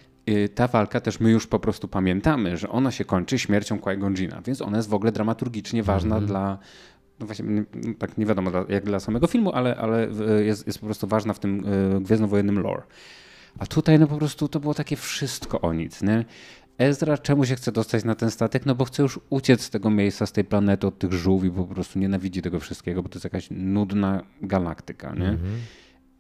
ta 0.55 0.67
walka 0.67 1.01
też 1.01 1.19
my 1.19 1.31
już 1.31 1.47
po 1.47 1.59
prostu 1.59 1.87
pamiętamy, 1.87 2.57
że 2.57 2.69
ona 2.69 2.91
się 2.91 3.05
kończy 3.05 3.39
śmiercią 3.39 3.77
Qui-Gon 3.79 4.41
więc 4.45 4.61
ona 4.61 4.77
jest 4.77 4.89
w 4.89 4.93
ogóle 4.93 5.11
dramaturgicznie 5.11 5.83
ważna 5.83 6.15
Mhm. 6.15 6.25
dla 6.27 6.57
no 7.19 7.25
właśnie, 7.25 7.45
nie- 7.45 7.95
tak 7.95 8.17
nie 8.17 8.25
wiadomo 8.25 8.51
jak 8.69 8.85
dla 8.85 8.99
samego 8.99 9.27
filmu, 9.27 9.51
ale, 9.51 9.75
ale 9.75 10.07
y, 10.39 10.45
jest, 10.45 10.67
jest 10.67 10.79
po 10.79 10.85
prostu 10.85 11.07
ważna 11.07 11.33
w 11.33 11.39
tym 11.39 11.65
y, 11.97 12.01
gwiezdnowojennym 12.01 12.59
lore. 12.59 12.83
A 13.59 13.65
tutaj 13.65 13.99
no 13.99 14.07
po 14.07 14.17
prostu 14.17 14.47
to 14.47 14.59
było 14.59 14.73
takie 14.73 14.95
wszystko 14.95 15.61
o 15.61 15.73
nic, 15.73 16.01
nie? 16.01 16.25
Ezra 16.77 17.17
czemu 17.17 17.45
się 17.45 17.55
chce 17.55 17.71
dostać 17.71 18.03
na 18.03 18.15
ten 18.15 18.31
statek? 18.31 18.65
No 18.65 18.75
bo 18.75 18.85
chce 18.85 19.03
już 19.03 19.19
uciec 19.29 19.61
z 19.61 19.69
tego 19.69 19.89
miejsca, 19.89 20.25
z 20.25 20.31
tej 20.31 20.43
planety, 20.43 20.87
od 20.87 20.99
tych 20.99 21.13
żółwi, 21.13 21.51
po 21.51 21.65
prostu 21.65 21.99
nienawidzi 21.99 22.41
tego 22.41 22.59
wszystkiego, 22.59 23.03
bo 23.03 23.09
to 23.09 23.15
jest 23.15 23.23
jakaś 23.23 23.47
nudna 23.51 24.21
galaktyka, 24.41 25.15
nie? 25.15 25.37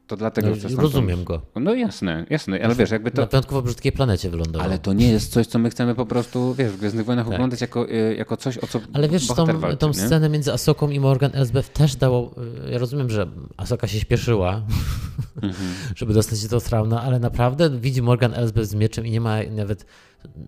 To 0.07 0.17
dlatego 0.17 0.49
No, 0.49 0.55
stamtąd- 0.55 0.79
rozumiem 0.81 1.23
go. 1.23 1.41
No 1.55 1.73
jasne, 1.73 2.25
jasne, 2.29 2.59
ale 2.63 2.75
wiesz, 2.75 2.91
jakby 2.91 3.11
to... 3.11 3.21
Na 3.21 3.27
piątkowo 3.27 3.61
brzydkiej 3.61 3.91
planecie 3.91 4.29
wylądował. 4.29 4.67
Ale 4.67 4.79
to 4.79 4.93
nie 4.93 5.07
jest 5.07 5.31
coś, 5.33 5.47
co 5.47 5.59
my 5.59 5.69
chcemy 5.69 5.95
po 5.95 6.05
prostu, 6.05 6.53
wiesz, 6.53 6.71
w 6.71 6.77
Gwiezdnych 6.77 7.05
Wojnach 7.05 7.27
oglądać 7.27 7.61
jako, 7.61 7.89
y, 7.91 8.15
jako 8.17 8.37
coś, 8.37 8.57
o 8.57 8.67
co 8.67 8.79
Tak. 8.79 8.87
Ale 8.93 9.09
wiesz, 9.09 9.27
tą, 9.27 9.45
walczy, 9.59 9.77
tą 9.77 9.93
scenę 9.93 10.29
między 10.29 10.53
Asoką 10.53 10.89
i 10.89 10.99
Morgan 10.99 11.31
Elsbeth 11.33 11.69
też 11.73 11.95
dało. 11.95 12.35
y, 12.67 12.71
Ja 12.71 12.77
rozumiem, 12.77 13.09
że 13.09 13.27
Asoka 13.57 13.87
się 13.87 13.99
śpieszyła, 13.99 14.61
Mhm. 15.41 15.53
żeby 15.95 16.13
dostać 16.13 16.39
się 16.39 16.47
do 16.47 16.61
Trauna, 16.61 17.01
ale 17.01 17.19
naprawdę 17.19 17.69
widzi 17.79 18.01
Morgan 18.01 18.33
Elsbeth 18.33 18.67
z 18.69 18.75
mieczem 18.75 19.05
i 19.07 19.11
nie 19.11 19.21
ma 19.21 19.37
nawet. 19.51 19.85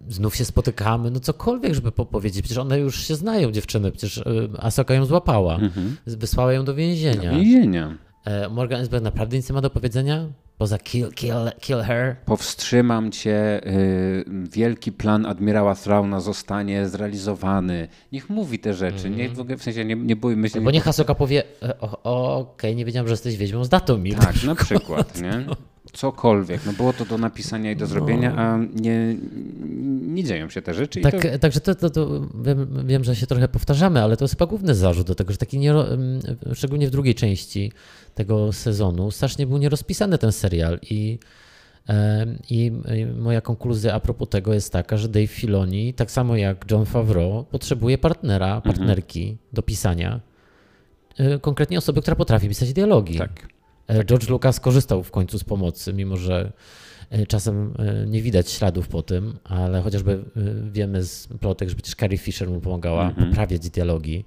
Znów 0.10 0.36
się 0.36 0.46
spotykamy, 0.46 1.12
no 1.12 1.20
cokolwiek, 1.20 1.74
żeby 1.74 1.92
po- 1.92 2.06
powiedzieć. 2.06 2.42
Przecież 2.42 2.58
one 2.58 2.80
już 2.80 3.08
się 3.08 3.16
znają, 3.16 3.52
dziewczyny. 3.52 3.92
Przecież 3.92 4.18
y, 4.18 4.50
Asoka 4.58 4.94
ją 4.94 5.06
złapała. 5.06 5.56
Mhm. 5.56 5.98
Wysłała 6.08 6.54
ją 6.54 6.66
do 6.66 6.76
więzienia. 6.76 7.32
Więzienia. 7.32 7.98
E, 8.30 8.50
Morgan 8.50 8.80
Elsbeth 8.80 9.04
naprawdę 9.04 9.38
nic 9.38 9.50
nie 9.50 9.54
ma 9.54 9.62
do 9.62 9.70
powiedzenia? 9.70 10.28
Poza 10.60 10.78
kill, 10.78 11.12
kill, 11.12 11.52
kill 11.60 11.82
her. 11.82 12.16
Powstrzymam 12.26 13.12
cię, 13.12 13.68
y, 13.68 14.26
wielki 14.52 14.92
plan 14.92 15.26
admirała 15.26 15.76
Thrauna 15.76 16.20
zostanie 16.20 16.90
zrealizowany. 16.90 17.88
Niech 18.12 18.30
mówi 18.30 18.60
te 18.60 18.74
rzeczy, 18.74 19.10
niech 19.10 19.34
w 19.34 19.40
ogóle, 19.40 19.58
w 19.58 19.64
sensie 19.64 19.86
nie, 19.86 19.96
nie 19.96 20.16
bójmy 20.16 20.50
się. 20.50 20.62
Bo 20.62 20.72
niech 20.72 20.88
Asoka 20.88 21.16
powie, 21.16 21.44
e, 21.64 21.80
okej, 22.04 22.76
nie 22.76 22.86
wiedziałem, 22.86 23.08
że 23.08 23.14
jesteś 23.14 23.38
wiedźmą 23.38 23.64
z 23.64 23.70
Datomir. 23.70 24.16
Tak, 24.16 24.44
na 24.44 24.56
przykład, 24.56 25.18
nie? 25.22 25.46
Cokolwiek. 25.94 26.66
No 26.66 26.74
było 26.74 26.94
to 26.94 27.06
do 27.06 27.18
napisania 27.18 27.72
i 27.72 27.76
do 27.76 27.88
zrobienia, 27.88 28.36
a 28.36 28.58
nie, 28.76 29.16
nie 30.02 30.24
dzieją 30.24 30.50
się 30.50 30.62
te 30.62 30.74
rzeczy. 30.74 31.00
I 31.00 31.04
Tak, 31.04 31.22
to, 31.22 31.40
Także 31.40 31.60
to, 31.60 31.76
to, 31.76 31.90
to 31.90 32.22
wiem, 32.44 32.88
wiem, 32.88 33.04
że 33.04 33.16
się 33.16 33.28
trochę 33.28 33.48
powtarzamy, 33.48 34.04
ale 34.04 34.18
to 34.18 34.24
jest 34.24 34.34
chyba 34.34 34.46
główny 34.46 34.76
zarzut 34.76 35.08
do 35.08 35.16
tego, 35.16 35.32
że 35.32 35.38
taki 35.38 35.60
nie, 35.60 35.74
szczególnie 36.54 36.88
w 36.88 36.92
drugiej 36.92 37.16
części 37.16 37.72
tego 38.16 38.54
sezonu, 38.54 39.12
strasznie 39.12 39.48
był 39.48 39.58
nierozpisany 39.58 40.18
ten 40.18 40.32
serial 40.32 40.49
i, 40.90 41.20
em, 41.88 42.40
i 42.50 42.72
moja 43.18 43.42
konkluzja 43.42 43.94
a 43.94 44.00
propos 44.00 44.30
tego 44.30 44.54
jest 44.54 44.74
taka, 44.74 44.98
że 44.98 45.08
Dave 45.10 45.28
Filoni, 45.28 45.94
tak 45.94 46.12
samo 46.12 46.36
jak 46.36 46.66
John 46.72 46.86
Favreau, 46.86 47.44
potrzebuje 47.44 47.98
partnera, 47.98 48.62
partnerki 48.62 49.38
do 49.54 49.62
pisania, 49.62 50.20
e, 51.18 51.40
konkretnie 51.40 51.78
osoby, 51.78 52.02
która 52.02 52.16
potrafi 52.16 52.48
pisać 52.50 52.74
dialogi. 52.74 53.18
tak. 53.18 53.48
E, 53.88 54.06
George 54.06 54.30
Lucas 54.30 54.60
korzystał 54.60 55.04
w 55.04 55.12
końcu 55.12 55.40
z 55.40 55.44
pomocy, 55.44 55.94
mimo 55.94 56.18
że 56.18 56.52
e, 57.10 57.26
czasem 57.26 57.74
nie 58.08 58.22
widać 58.22 58.50
śladów 58.52 58.88
po 58.88 59.02
tym, 59.04 59.38
ale 59.44 59.82
chociażby 59.82 60.24
wiemy 60.72 61.04
z 61.04 61.28
plotek, 61.28 61.70
że 61.70 61.76
przecież 61.76 61.96
Carrie 61.96 62.18
Fisher 62.18 62.50
mu 62.50 62.62
pomagała 62.62 63.08
Mhm. 63.10 63.30
poprawiać 63.30 63.70
dialogi 63.70 64.26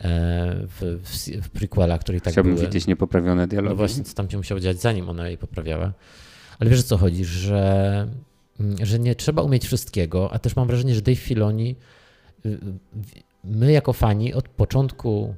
w, 0.00 1.00
w, 1.04 1.42
w 1.42 1.50
prequelach, 1.50 2.00
które 2.00 2.18
i 2.18 2.20
tak 2.20 2.32
Chciałbym 2.32 2.54
były. 2.54 2.66
widzieć 2.66 2.86
niepoprawione 2.86 3.46
dialogi. 3.46 3.70
No 3.70 3.76
właśnie, 3.76 4.04
co 4.04 4.14
tam 4.14 4.30
się 4.30 4.36
musiało 4.36 4.60
dziać, 4.60 4.80
zanim 4.80 5.08
ona 5.08 5.28
jej 5.28 5.38
poprawiała. 5.38 5.92
Ale 6.58 6.70
wiesz 6.70 6.80
o 6.80 6.82
co 6.82 6.96
chodzi, 6.96 7.24
że, 7.24 8.08
mm, 8.60 8.86
że 8.86 8.98
nie 8.98 9.14
trzeba 9.14 9.42
umieć 9.42 9.66
wszystkiego, 9.66 10.32
a 10.32 10.38
też 10.38 10.56
mam 10.56 10.66
wrażenie, 10.66 10.94
że 10.94 11.02
Dave 11.02 11.18
Filoni, 11.18 11.76
y, 12.46 12.58
my 13.44 13.72
jako 13.72 13.92
fani 13.92 14.34
od 14.34 14.48
początku 14.48 15.34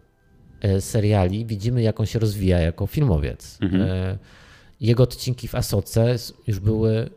e, 0.60 0.80
seriali 0.80 1.46
widzimy, 1.46 1.82
jak 1.82 2.00
on 2.00 2.06
się 2.06 2.18
rozwija 2.18 2.60
jako 2.60 2.86
filmowiec. 2.86 3.58
Mhm. 3.60 3.82
E, 3.82 4.18
Jego 4.80 5.02
odcinki 5.02 5.48
w 5.48 5.54
Asoce 5.54 6.16
już 6.46 6.60
były 6.60 7.10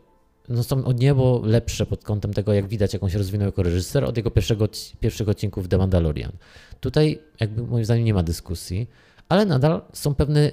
no 0.48 0.62
są 0.62 0.84
o 0.84 0.92
niebo 0.92 1.40
lepsze 1.44 1.86
pod 1.86 2.04
kątem 2.04 2.32
tego, 2.34 2.52
jak 2.52 2.66
widać, 2.68 2.92
jak 2.92 3.02
on 3.02 3.10
się 3.10 3.18
rozwinął 3.18 3.46
jako 3.46 3.62
reżyser, 3.62 4.04
od 4.04 4.16
jego 4.16 4.30
pierwszego, 4.30 4.68
pierwszych 5.00 5.28
odcinków 5.28 5.68
The 5.68 5.78
Mandalorian. 5.78 6.32
Tutaj 6.80 7.18
jakby 7.40 7.62
moim 7.62 7.84
zdaniem 7.84 8.04
nie 8.04 8.14
ma 8.14 8.22
dyskusji, 8.22 8.86
ale 9.28 9.44
nadal 9.46 9.82
są 9.92 10.14
pewne 10.14 10.50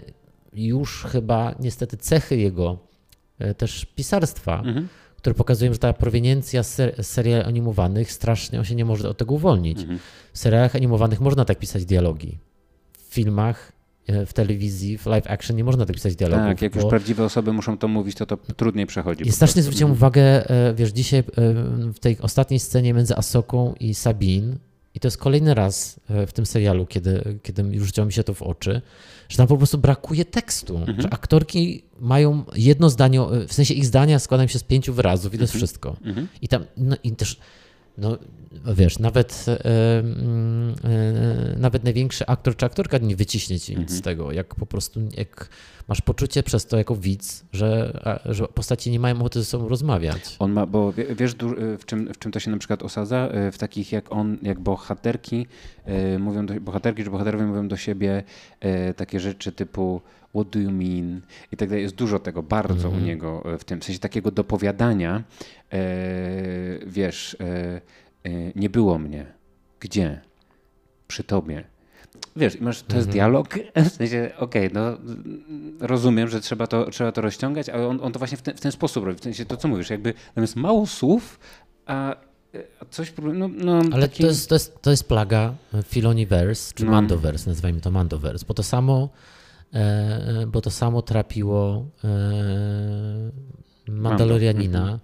już 0.53 1.03
chyba 1.03 1.55
niestety 1.59 1.97
cechy 1.97 2.37
jego 2.37 2.77
e, 3.39 3.53
też 3.53 3.85
pisarstwa, 3.85 4.59
Mhm. 4.65 4.87
które 5.17 5.33
pokazują, 5.33 5.73
że 5.73 5.79
ta 5.79 5.93
proweniencja 5.93 6.63
ser- 6.63 7.03
seriali 7.03 7.43
animowanych 7.43 8.11
strasznie 8.11 8.59
on 8.59 8.65
się 8.65 8.75
nie 8.75 8.85
może 8.85 9.09
od 9.09 9.17
tego 9.17 9.33
uwolnić. 9.35 9.79
Mhm. 9.79 9.99
W 10.33 10.37
serialach 10.37 10.75
animowanych 10.75 11.19
można 11.21 11.45
tak 11.45 11.59
pisać 11.59 11.85
dialogi. 11.85 12.37
W 13.09 13.13
filmach, 13.13 13.71
w 14.07 14.33
telewizji, 14.33 14.97
w 14.97 15.05
live 15.05 15.27
action 15.27 15.55
nie 15.55 15.63
można 15.63 15.85
tak 15.85 15.95
pisać 15.95 16.15
dialogów. 16.15 16.45
Tak, 16.45 16.61
jak 16.61 16.75
już 16.75 16.85
prawdziwe 16.85 17.23
osoby 17.23 17.53
muszą 17.53 17.77
to 17.77 17.87
mówić, 17.87 18.17
to 18.17 18.25
to 18.25 18.37
trudniej 18.37 18.85
przechodzi. 18.85 19.27
I 19.27 19.31
strasznie 19.31 19.53
prostu. 19.53 19.61
zwróciłem 19.61 19.91
uwagę, 19.91 20.49
e, 20.49 20.73
wiesz, 20.73 20.89
dzisiaj 20.89 21.19
e, 21.19 21.23
w 21.93 21.99
tej 21.99 22.17
ostatniej 22.19 22.59
scenie 22.59 22.93
między 22.93 23.15
Asoką 23.15 23.73
i 23.79 23.93
Sabine, 23.93 24.55
i 24.95 24.99
to 24.99 25.07
jest 25.07 25.17
kolejny 25.17 25.53
raz 25.53 25.99
e, 26.09 26.27
w 26.27 26.33
tym 26.33 26.45
serialu, 26.45 26.85
kiedy, 26.85 27.39
kiedy 27.43 27.63
już 27.63 27.85
rzuciło 27.85 28.05
mi 28.05 28.13
się 28.13 28.23
to 28.23 28.33
w 28.33 28.41
oczy, 28.41 28.81
że 29.29 29.37
tam 29.37 29.47
po 29.47 29.57
prostu 29.57 29.77
brakuje 29.77 30.25
tekstu. 30.25 30.77
Mhm. 30.77 31.01
Że 31.01 31.13
aktorki 31.13 31.83
mają 31.99 32.43
jedno 32.55 32.89
zdanie, 32.89 33.21
e, 33.21 33.47
w 33.47 33.53
sensie 33.53 33.73
ich 33.73 33.85
zdania 33.85 34.19
składają 34.19 34.47
się 34.47 34.59
z 34.59 34.63
pięciu 34.63 34.93
wyrazów 34.93 35.33
i 35.33 35.37
to 35.37 35.43
jest 35.43 35.53
wszystko. 35.53 35.95
Mhm. 36.03 36.27
I 36.41 36.47
tam, 36.47 36.65
no 36.77 36.95
i 37.03 37.11
też, 37.11 37.39
no 37.97 38.17
wiesz, 38.75 38.99
nawet, 38.99 39.45
e, 39.47 39.99
mm, 39.99 40.75
e, 40.83 41.57
nawet 41.59 41.83
największy 41.83 42.25
aktor 42.27 42.55
czy 42.55 42.65
aktorka 42.65 42.97
nie 42.97 43.15
wyciśnie 43.15 43.59
ci 43.59 43.77
nic 43.77 43.91
z 43.91 44.01
tego, 44.01 44.31
jak 44.31 44.55
po 44.55 44.65
prostu, 44.65 44.99
jak 45.17 45.49
masz 45.87 46.01
poczucie 46.01 46.43
przez 46.43 46.65
to 46.65 46.77
jako 46.77 46.95
widz, 46.95 47.45
że, 47.51 47.99
a, 48.25 48.33
że 48.33 48.47
postaci 48.47 48.91
nie 48.91 48.99
mają 48.99 49.15
ochoty 49.19 49.39
ze 49.39 49.45
sobą 49.45 49.67
rozmawiać. 49.69 50.35
On 50.39 50.51
ma, 50.51 50.65
bo 50.65 50.91
wie- 50.93 51.15
wiesz 51.15 51.33
du- 51.35 51.55
w 51.79 51.85
czym, 51.85 52.13
w 52.13 52.19
czym 52.19 52.31
to 52.31 52.39
się 52.39 52.51
na 52.51 52.57
przykład 52.57 52.83
osadza? 52.83 53.29
W 53.51 53.57
takich 53.57 53.91
jak 53.91 54.11
on, 54.11 54.37
jak 54.41 54.59
bohaterki 54.59 55.47
y, 56.15 56.19
mówią, 56.19 56.45
do, 56.45 56.53
bohaterki 56.61 57.03
czy 57.03 57.09
bohaterowie 57.09 57.45
mówią 57.45 57.67
do 57.67 57.77
siebie 57.77 58.23
takie 58.95 59.19
rzeczy 59.19 59.51
typu 59.51 60.01
what 60.35 60.47
do 60.49 60.59
you 60.59 60.71
mean 60.71 61.21
i 61.51 61.57
tak 61.57 61.69
dalej. 61.69 61.83
Jest 61.83 61.95
dużo 61.95 62.19
tego 62.19 62.43
bardzo 62.43 62.89
u 62.89 62.99
niego 62.99 63.53
y, 63.53 63.57
w 63.57 63.63
tym, 63.63 63.81
w 63.81 63.83
sensie 63.83 63.99
takiego 63.99 64.31
dopowiadania, 64.31 65.23
y, 65.73 66.83
wiesz, 66.87 67.33
y, 67.33 68.29
y, 68.29 68.51
nie 68.55 68.69
było 68.69 68.99
mnie. 68.99 69.25
Gdzie? 69.79 70.21
Przy 71.07 71.23
tobie. 71.23 71.63
wiesz, 72.35 72.59
masz, 72.59 72.81
to 72.83 72.95
jest 72.95 73.07
Mhm. 73.07 73.11
dialog, 73.11 73.47
w 73.89 73.93
sensie, 73.93 74.31
okej, 74.37 74.69
no 74.73 74.97
rozumiem, 75.79 76.27
że 76.27 76.41
trzeba 76.41 76.67
to, 76.67 76.89
trzeba 76.91 77.11
to 77.11 77.21
rozciągać, 77.21 77.69
ale 77.69 77.87
on, 77.87 77.99
on 78.03 78.11
to 78.13 78.19
właśnie 78.19 78.37
w 78.37 78.41
ten, 78.41 78.57
w 78.57 78.59
ten 78.59 78.71
sposób 78.71 79.05
robi, 79.05 79.19
w 79.19 79.23
sensie 79.23 79.45
to, 79.45 79.57
co 79.57 79.67
mówisz, 79.67 79.89
jakby 79.89 80.13
tam 80.35 80.41
jest 80.43 80.55
mało 80.55 80.87
słów, 80.87 81.39
a, 81.85 82.15
coś, 82.89 83.13
no, 83.33 83.47
no 83.47 83.81
Ale 83.91 84.07
taki, 84.07 84.23
to, 84.23 84.27
jest, 84.29 84.49
to, 84.49 84.55
jest, 84.55 84.81
to 84.81 84.91
jest 84.91 85.07
plaga 85.07 85.53
Filoniverse, 85.83 86.73
czy 86.73 86.85
No. 86.85 86.91
Mandoverse, 86.91 87.49
nazwijmy 87.49 87.81
to 87.81 87.91
Mandoverse, 87.91 88.45
bo 88.47 88.53
to 88.53 88.63
samo, 88.63 89.09
e, 89.09 89.42
bo 90.47 90.61
to 90.61 90.69
samo 90.71 91.01
trapiło 91.01 91.85
e, 92.03 92.09
Mandalorianina, 93.91 94.99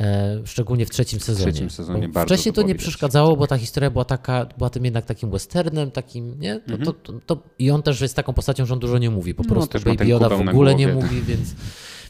e, 0.00 0.40
szczególnie 0.44 0.86
w 0.86 0.90
trzecim 0.90 1.20
sezonie. 1.20 1.52
trzecim 1.52 1.70
sezonie 1.70 2.08
Bo 2.08 2.14
bardzo 2.14 2.34
Wcześniej 2.34 2.52
to 2.52 2.60
to 2.60 2.66
nie 2.66 2.72
widać. 2.74 2.82
przeszkadzało, 2.82 3.36
bo 3.36 3.46
ta 3.46 3.58
historia 3.58 3.90
była 3.90 4.04
taka, 4.04 4.46
była 4.58 4.70
tym 4.70 4.84
jednak 4.84 5.04
takim 5.04 5.30
westernem, 5.30 5.90
takim, 5.90 6.38
nie? 6.40 6.60
To, 6.60 6.74
Mhm. 6.74 6.84
to, 7.02 7.12
to, 7.26 7.42
I 7.58 7.70
on 7.70 7.82
też 7.82 8.00
jest 8.00 8.16
taką 8.16 8.32
postacią, 8.32 8.66
że 8.66 8.74
on 8.74 8.80
dużo 8.80 8.98
nie 8.98 9.10
mówi, 9.10 9.34
po 9.34 9.42
No, 9.42 9.48
prostu 9.48 9.78
Baby 9.84 10.06
Yoda 10.06 10.28
w 10.28 10.48
ogóle 10.48 10.74
nie 10.74 10.88
mówi, 10.88 11.22
więc... 11.22 11.54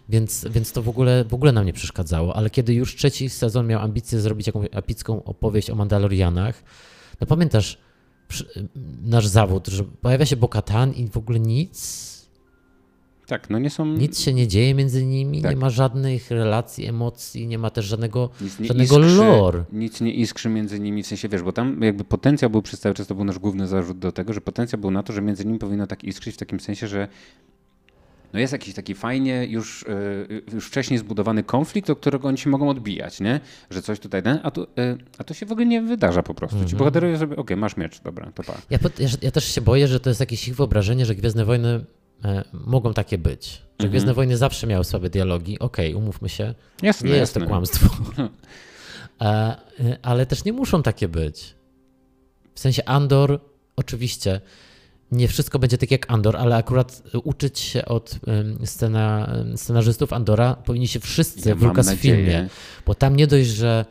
Więc, 0.08 0.46
więc 0.50 0.72
to 0.72 0.82
w 0.82 0.88
ogóle, 0.88 1.24
w 1.24 1.34
ogóle 1.34 1.52
nam 1.52 1.66
nie 1.66 1.72
przeszkadzało, 1.72 2.36
ale 2.36 2.50
kiedy 2.50 2.74
już 2.74 2.96
trzeci 2.96 3.30
sezon 3.30 3.66
miał 3.66 3.80
ambicje 3.80 4.20
zrobić 4.20 4.46
jakąś 4.46 4.68
epicką 4.72 5.24
opowieść 5.24 5.70
o 5.70 5.74
Mandalorianach, 5.74 6.62
no 7.20 7.26
pamiętasz 7.26 7.78
nasz 9.04 9.26
zawód, 9.26 9.68
że 9.68 9.84
pojawia 9.84 10.26
się 10.26 10.36
Bokatan 10.36 10.92
i 10.92 11.08
w 11.08 11.16
ogóle 11.16 11.40
nic, 11.40 12.12
tak, 13.26 13.50
no 13.50 13.58
nie 13.58 13.70
są, 13.70 13.86
nic 13.86 14.20
się 14.20 14.32
nie 14.34 14.48
dzieje 14.48 14.74
między 14.74 15.06
nimi, 15.06 15.42
Tak. 15.42 15.50
nie 15.50 15.56
ma 15.56 15.70
żadnych 15.70 16.30
relacji, 16.30 16.86
emocji, 16.86 17.46
nie 17.46 17.58
ma 17.58 17.70
też 17.70 17.84
żadnego, 17.84 18.30
nic 18.40 18.58
nie 18.58 18.66
żadnego 18.66 18.98
iskrzy, 18.98 19.16
lore. 19.16 19.64
nic 19.72 20.00
nie 20.00 20.12
iskrzy 20.14 20.48
między 20.48 20.80
nimi, 20.80 21.02
w 21.02 21.06
sensie, 21.06 21.28
wiesz, 21.28 21.42
bo 21.42 21.52
tam 21.52 21.82
jakby 21.82 22.04
potencjał 22.04 22.50
był 22.50 22.62
przez 22.62 22.80
cały 22.80 22.94
czas, 22.94 23.06
to 23.06 23.14
był 23.14 23.24
nasz 23.24 23.38
główny 23.38 23.68
zarzut 23.68 23.98
do 23.98 24.12
tego, 24.12 24.32
że 24.32 24.40
potencjał 24.40 24.80
był 24.80 24.90
na 24.90 25.02
to, 25.02 25.12
że 25.12 25.22
między 25.22 25.44
nimi 25.44 25.58
powinno 25.58 25.86
tak 25.86 26.04
iskrzyć 26.04 26.34
w 26.34 26.38
takim 26.38 26.60
sensie, 26.60 26.88
że 26.88 27.08
no 28.32 28.40
jest 28.40 28.52
jakiś 28.52 28.74
taki 28.74 28.94
fajnie 28.94 29.46
już, 29.46 29.82
y, 29.82 30.42
już 30.52 30.66
wcześniej 30.66 30.98
zbudowany 30.98 31.42
konflikt, 31.42 31.90
od 31.90 31.98
którego 31.98 32.28
oni 32.28 32.38
się 32.38 32.50
mogą 32.50 32.68
odbijać, 32.68 33.20
nie? 33.20 33.40
Że 33.70 33.82
coś 33.82 34.00
tutaj, 34.00 34.22
a, 34.42 34.50
tu, 34.50 34.62
y, 34.62 34.66
a 35.18 35.24
to 35.24 35.34
się 35.34 35.46
w 35.46 35.52
ogóle 35.52 35.66
nie 35.66 35.82
wydarza 35.82 36.22
po 36.22 36.34
prostu. 36.34 36.56
Mhm. 36.56 36.70
Ci 36.70 36.76
bohaterowie 36.76 37.18
sobie, 37.18 37.36
okej, 37.36 37.56
masz 37.56 37.76
miecz, 37.76 38.00
dobra, 38.00 38.32
to 38.34 38.42
pa. 38.42 38.52
Ja, 38.70 38.78
ja, 39.22 39.30
też 39.30 39.44
się 39.54 39.60
boję, 39.60 39.88
że 39.88 40.00
to 40.00 40.10
jest 40.10 40.20
jakieś 40.20 40.48
ich 40.48 40.56
wyobrażenie, 40.56 41.06
że 41.06 41.14
Gwiezdne 41.14 41.44
Wojny 41.44 41.84
e, 42.24 42.44
mogą 42.52 42.94
takie 42.94 43.18
być. 43.18 43.46
Że 43.52 43.62
Mhm. 43.72 43.90
Gwiezdne 43.90 44.14
Wojny 44.14 44.36
zawsze 44.36 44.66
miały 44.66 44.84
słabe 44.84 45.10
dialogi. 45.10 45.58
Okej, 45.58 45.94
umówmy 45.94 46.28
się, 46.28 46.54
Jasne, 46.82 47.08
nie 47.08 47.16
jest 47.16 47.32
jasne. 47.32 47.40
to 47.40 47.48
kłamstwo. 47.48 47.88
E, 49.20 49.24
e, 49.24 49.98
ale 50.02 50.26
też 50.26 50.44
nie 50.44 50.52
muszą 50.52 50.82
takie 50.82 51.08
być. 51.08 51.54
W 52.54 52.60
sensie 52.60 52.84
Andor, 52.84 53.40
oczywiście, 53.76 54.40
nie 55.12 55.28
wszystko 55.28 55.58
będzie 55.58 55.78
tak 55.78 55.90
jak 55.90 56.10
Andor, 56.12 56.36
ale 56.36 56.56
akurat 56.56 57.02
uczyć 57.24 57.58
się 57.60 57.84
od 57.84 58.18
scena, 58.64 59.32
scenarzystów 59.56 60.12
Andora 60.12 60.54
powinni 60.54 60.88
się 60.88 61.00
wszyscy 61.00 61.48
Ja 61.48 61.54
w 61.54 61.62
Lucasfilmie. 61.62 62.48
Bo 62.86 62.94
tam 62.94 63.16
nie 63.16 63.26
dość, 63.26 63.48
że 63.48 63.84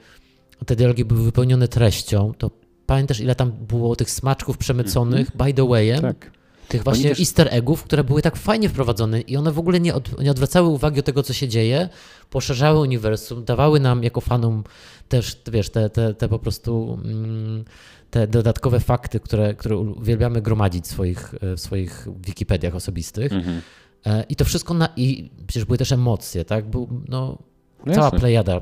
te 0.66 0.76
dialogi 0.76 1.06
były 1.06 1.24
wypełnione 1.24 1.68
treścią, 1.68 2.34
to 2.38 2.52
pamiętasz, 2.86 3.20
ile 3.20 3.36
tam 3.36 3.52
było 3.52 3.96
tych 3.96 4.12
smaczków 4.12 4.58
przemyconych 4.58 5.28
by 5.36 5.54
the 5.54 5.68
wayem, 5.68 6.02
Tak. 6.02 6.32
tych 6.68 6.84
właśnie 6.84 7.10
też- 7.10 7.20
easter 7.20 7.48
eggów, 7.52 7.84
które 7.84 8.04
były 8.04 8.22
tak 8.22 8.36
fajnie 8.36 8.70
wprowadzone 8.70 9.22
i 9.22 9.38
one 9.38 9.52
w 9.52 9.60
ogóle 9.60 9.80
nie, 9.80 9.96
od, 9.96 10.22
nie 10.22 10.32
odwracały 10.32 10.68
uwagi 10.68 11.00
od 11.00 11.06
tego, 11.06 11.24
co 11.24 11.34
się 11.34 11.48
dzieje, 11.48 11.90
poszerzały 12.30 12.80
uniwersum, 12.80 13.46
dawały 13.46 13.80
nam 13.80 14.04
jako 14.04 14.22
fanom 14.22 14.64
też, 15.10 15.42
wiesz, 15.52 15.70
te, 15.70 15.90
te, 15.90 16.14
te 16.14 16.30
po 16.30 16.40
prostu 16.40 17.00
mm, 17.04 17.66
te 18.12 18.28
dodatkowe 18.28 18.80
fakty, 18.80 19.20
które, 19.20 19.54
które 19.54 19.78
uwielbiamy 19.78 20.42
gromadzić 20.42 20.86
w 20.86 20.88
swoich, 20.88 21.36
e, 21.42 21.56
w 21.56 21.60
swoich 21.60 22.08
Wikipediach 22.26 22.76
osobistych. 22.76 23.34
Mhm. 23.34 23.62
E, 24.06 24.24
I 24.30 24.36
to 24.36 24.46
wszystko 24.46 24.74
na... 24.74 24.90
I 24.96 25.32
przecież 25.48 25.66
były 25.66 25.78
też 25.78 25.92
emocje, 25.92 26.46
tak? 26.46 26.70
Był, 26.70 27.02
no, 27.08 27.38
No 27.86 27.94
cała 27.94 28.12
plejada. 28.12 28.62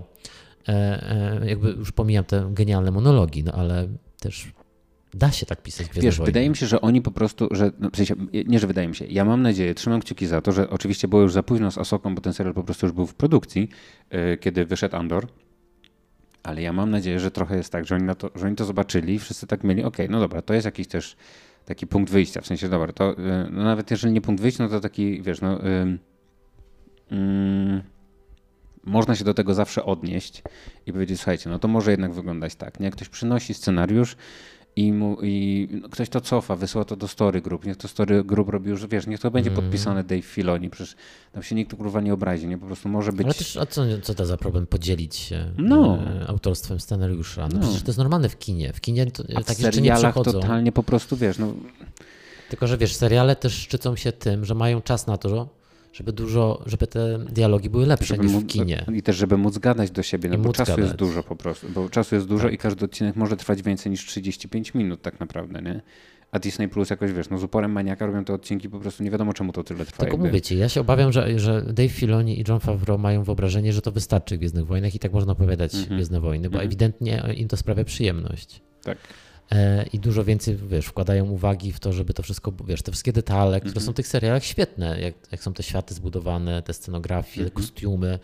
E, 0.67 1.41
jakby 1.45 1.69
już 1.69 1.91
pomijam 1.91 2.23
te 2.25 2.49
genialne 2.51 2.91
monologi, 2.91 3.43
no 3.43 3.51
ale 3.51 3.87
też 4.19 4.51
da 5.13 5.31
się 5.31 5.45
tak 5.45 5.61
pisać 5.61 5.87
Wiesz, 5.93 6.17
Wojny. 6.17 6.25
wydaje 6.25 6.49
mi 6.49 6.55
się, 6.55 6.67
że 6.67 6.81
oni 6.81 7.01
po 7.01 7.11
prostu, 7.11 7.47
że 7.51 7.71
no, 7.79 7.89
w 7.89 7.97
sensie, 7.97 8.15
nie, 8.45 8.59
że 8.59 8.67
wydaje 8.67 8.87
mi 8.87 8.95
się, 8.95 9.05
ja 9.05 9.25
mam 9.25 9.41
nadzieję, 9.41 9.73
trzymam 9.73 10.01
kciuki 10.01 10.27
za 10.27 10.41
to, 10.41 10.51
że 10.51 10.69
oczywiście 10.69 11.07
było 11.07 11.21
już 11.21 11.33
za 11.33 11.43
późno 11.43 11.71
z 11.71 11.77
Asoką, 11.77 12.15
bo 12.15 12.21
ten 12.21 12.33
serial 12.33 12.53
po 12.53 12.63
prostu 12.63 12.85
już 12.85 12.93
był 12.93 13.05
w 13.05 13.15
produkcji, 13.15 13.69
yy, 14.11 14.37
kiedy 14.37 14.65
wyszedł 14.65 14.95
Andor, 14.95 15.27
ale 16.49 16.61
ja 16.61 16.73
mam 16.73 16.89
nadzieję, 16.89 17.19
że 17.19 17.31
trochę 17.31 17.57
jest 17.57 17.71
tak, 17.71 17.85
że 17.85 17.95
oni, 17.95 18.03
na 18.03 18.15
to, 18.15 18.29
że 18.35 18.45
oni 18.45 18.55
to 18.55 18.65
zobaczyli 18.65 19.13
i 19.13 19.19
wszyscy 19.19 19.47
tak 19.47 19.63
mieli, 19.63 19.83
okej, 19.83 20.09
no 20.09 20.19
dobra, 20.19 20.41
to 20.41 20.53
jest 20.53 20.65
jakiś 20.65 20.87
też 20.87 21.15
taki 21.65 21.87
punkt 21.87 22.11
wyjścia, 22.11 22.41
w 22.41 22.47
sensie, 22.47 22.69
dobra, 22.69 22.93
to 22.93 23.09
yy, 23.09 23.15
no 23.51 23.63
nawet 23.63 23.91
jeżeli 23.91 24.13
nie 24.13 24.21
punkt 24.21 24.41
wyjścia, 24.41 24.63
no 24.63 24.69
to 24.69 24.79
taki, 24.79 25.21
wiesz, 25.21 25.41
no... 25.41 25.59
Yy, 25.63 25.97
mm, 27.11 27.81
można 28.83 29.15
się 29.15 29.25
do 29.25 29.33
tego 29.33 29.53
zawsze 29.53 29.85
odnieść 29.85 30.43
i 30.85 30.93
powiedzieć, 30.93 31.19
słuchajcie, 31.19 31.49
no 31.49 31.59
to 31.59 31.67
może 31.67 31.91
jednak 31.91 32.13
wyglądać 32.13 32.55
tak, 32.55 32.79
nie? 32.79 32.85
Jak 32.85 32.95
ktoś 32.95 33.09
przynosi 33.09 33.53
scenariusz 33.53 34.15
i, 34.79 34.93
mu, 34.93 35.17
i 35.21 35.67
ktoś 35.91 36.09
to 36.09 36.21
cofa, 36.21 36.55
wysyła 36.55 36.85
to 36.85 36.95
do 36.95 37.07
story 37.07 37.41
group, 37.41 37.65
niech 37.65 37.77
to 37.77 37.87
story 37.87 38.23
group 38.23 38.49
robi 38.49 38.69
już, 38.69 38.87
wiesz, 38.87 39.07
niech 39.07 39.19
to 39.19 39.31
będzie 39.31 39.49
Mhm. 39.49 39.67
podpisane 39.67 40.03
Dave 40.03 40.25
Filoni, 40.25 40.69
przecież 40.69 40.95
tam 41.31 41.43
się 41.43 41.55
nikt 41.55 41.75
kurwa 41.75 42.01
nie 42.01 42.13
obrazi, 42.13 42.47
nie? 42.47 42.57
Po 42.57 42.65
prostu 42.65 42.89
może 42.89 43.13
być... 43.13 43.25
Ale 43.25 43.33
też, 43.33 43.57
a 43.57 43.65
co, 43.65 43.81
co 44.01 44.13
to 44.15 44.25
za 44.25 44.37
problem 44.37 44.67
podzielić 44.67 45.15
się 45.15 45.45
No. 45.57 45.97
e, 46.21 46.27
autorstwem 46.27 46.79
scenariusza? 46.79 47.47
No, 47.47 47.53
No. 47.53 47.61
przecież 47.61 47.81
to 47.81 47.87
jest 47.89 47.97
normalne 47.97 48.29
w 48.29 48.37
kinie. 48.39 48.73
W 48.73 48.81
kinie 48.81 49.05
to, 49.11 49.23
a 49.35 49.43
takie 49.43 49.61
rzeczy 49.63 49.81
nie 49.81 49.89
serialach 49.89 49.99
przechodzą. 50.13 50.31
totalnie 50.31 50.71
po 50.71 50.83
prostu, 50.83 51.17
wiesz, 51.17 51.37
no 51.37 51.53
Tylko, 52.49 52.67
że 52.67 52.77
wiesz, 52.77 52.95
seriale 52.95 53.35
też 53.35 53.53
szczycą 53.53 53.95
się 53.95 54.11
tym, 54.11 54.45
że 54.45 54.55
mają 54.55 54.81
czas 54.81 55.07
na 55.07 55.17
to, 55.17 55.49
żeby 55.93 56.13
dużo, 56.13 56.63
żeby 56.65 56.87
te 56.87 57.19
dialogi 57.29 57.69
były 57.69 57.85
lepsze 57.85 58.15
żeby 58.15 58.27
niż 58.27 58.35
w 58.37 58.47
kinie. 58.47 58.85
I 58.95 59.01
też, 59.03 59.15
żeby 59.15 59.37
móc 59.37 59.57
gadać 59.57 59.91
do 59.91 60.03
siebie, 60.03 60.29
no 60.29 60.35
I 60.35 60.37
bo 60.37 60.53
czasu 60.53 60.71
jest 60.71 60.81
gadać. 60.81 60.97
dużo 60.99 61.23
po 61.23 61.35
prostu, 61.35 61.67
bo 61.69 61.89
czasu 61.89 62.15
jest 62.15 62.27
dużo 62.27 62.43
Tak. 62.43 62.53
i 62.53 62.57
każdy 62.57 62.85
odcinek 62.85 63.15
może 63.15 63.37
trwać 63.37 63.61
więcej 63.61 63.91
niż 63.91 64.05
35 64.05 64.73
minut 64.73 65.01
tak 65.01 65.19
naprawdę, 65.19 65.61
nie? 65.61 65.81
A 66.31 66.39
Disney 66.39 66.69
Plus 66.69 66.89
jakoś, 66.89 67.11
wiesz, 67.13 67.29
no 67.29 67.37
z 67.37 67.43
uporem 67.43 67.71
maniaka 67.71 68.05
robią 68.05 68.23
te 68.25 68.33
odcinki, 68.33 68.69
po 68.69 68.79
prostu 68.79 69.03
nie 69.03 69.11
wiadomo 69.11 69.33
czemu 69.33 69.51
to 69.53 69.63
tyle 69.63 69.85
trwa. 69.85 69.97
Tylko 69.97 70.13
jakby. 70.13 70.27
mówię 70.27 70.41
ci, 70.41 70.57
ja 70.57 70.69
się 70.69 70.81
obawiam, 70.81 71.11
że, 71.11 71.39
że 71.39 71.61
Dave 71.61 71.89
Filoni 71.89 72.39
i 72.39 72.43
John 72.47 72.59
Favreau 72.59 72.97
mają 72.99 73.23
wyobrażenie, 73.23 73.73
że 73.73 73.81
to 73.81 73.91
wystarczy 73.91 74.35
w 74.35 74.39
Gwiezdnych 74.39 74.65
Wojnach 74.65 74.95
i 74.95 74.99
tak 74.99 75.13
można 75.13 75.31
opowiadać 75.31 75.73
Mhm. 75.75 75.95
Gwiezdne 75.95 76.19
Wojny, 76.21 76.49
bo 76.49 76.53
Mhm. 76.53 76.67
ewidentnie 76.67 77.23
im 77.37 77.47
to 77.47 77.57
sprawia 77.57 77.83
przyjemność. 77.83 78.61
Tak. 78.83 78.97
E, 79.51 79.85
I 79.93 79.99
dużo 79.99 80.23
więcej, 80.23 80.55
wiesz, 80.55 80.85
wkładają 80.85 81.29
uwagi 81.29 81.71
w 81.71 81.79
to, 81.79 81.93
żeby 81.93 82.13
to 82.13 82.23
wszystko, 82.23 82.53
wiesz, 82.67 82.81
te 82.81 82.91
wszystkie 82.91 83.13
detale, 83.13 83.59
które 83.59 83.69
Mhm. 83.71 83.85
są 83.85 83.91
w 83.91 83.95
tych 83.95 84.07
serialach 84.07 84.43
świetne, 84.43 85.01
jak, 85.01 85.13
jak 85.31 85.43
są 85.43 85.53
te 85.53 85.63
światy 85.63 85.93
zbudowane, 85.93 86.61
te 86.61 86.73
scenografie, 86.73 87.41
te 87.41 87.47
Mhm. 87.47 87.51
kostiumy, 87.65 88.19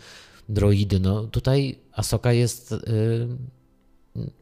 droidy, 0.49 0.99
no 0.99 1.23
tutaj 1.23 1.75
Asoka 1.93 2.33
jest... 2.33 2.71
Y, 2.71 2.77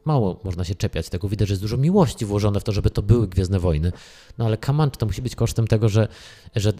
mało 0.04 0.40
można 0.44 0.64
się 0.64 0.74
czepiać 0.74 1.08
tego. 1.08 1.28
Widać, 1.28 1.48
że 1.48 1.52
jest 1.52 1.62
dużo 1.62 1.76
miłości 1.76 2.24
włożone 2.24 2.60
w 2.60 2.64
to, 2.64 2.72
żeby 2.72 2.90
to 2.90 3.02
były 3.02 3.28
Gwiezdne 3.28 3.58
Wojny. 3.58 3.92
No 4.38 4.44
ale 4.44 4.58
on, 4.78 4.90
czy 4.90 4.98
to 4.98 5.06
musi 5.06 5.22
być 5.22 5.36
kosztem 5.36 5.66
tego, 5.66 5.88
że, 5.88 6.08
że 6.56 6.72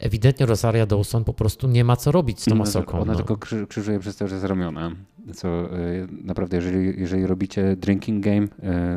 ewidentnie 0.00 0.46
Rosaria 0.46 0.86
Dawson 0.86 1.24
po 1.24 1.34
prostu 1.34 1.68
nie 1.68 1.84
ma 1.84 1.96
co 1.96 2.12
robić 2.12 2.40
z 2.40 2.44
tą 2.44 2.54
Ona, 2.54 2.62
Asoką. 2.62 3.00
ona 3.00 3.12
no. 3.12 3.18
tylko 3.18 3.36
krzy, 3.36 3.66
krzyżuje 3.66 3.98
przez 3.98 4.16
cały 4.16 4.30
czas 4.30 4.44
ramiona. 4.44 4.92
Co 5.34 5.76
y, 5.78 6.08
naprawdę, 6.24 6.56
jeżeli, 6.56 7.00
jeżeli 7.00 7.26
robicie 7.26 7.76
drinking 7.76 8.24
game, 8.24 8.46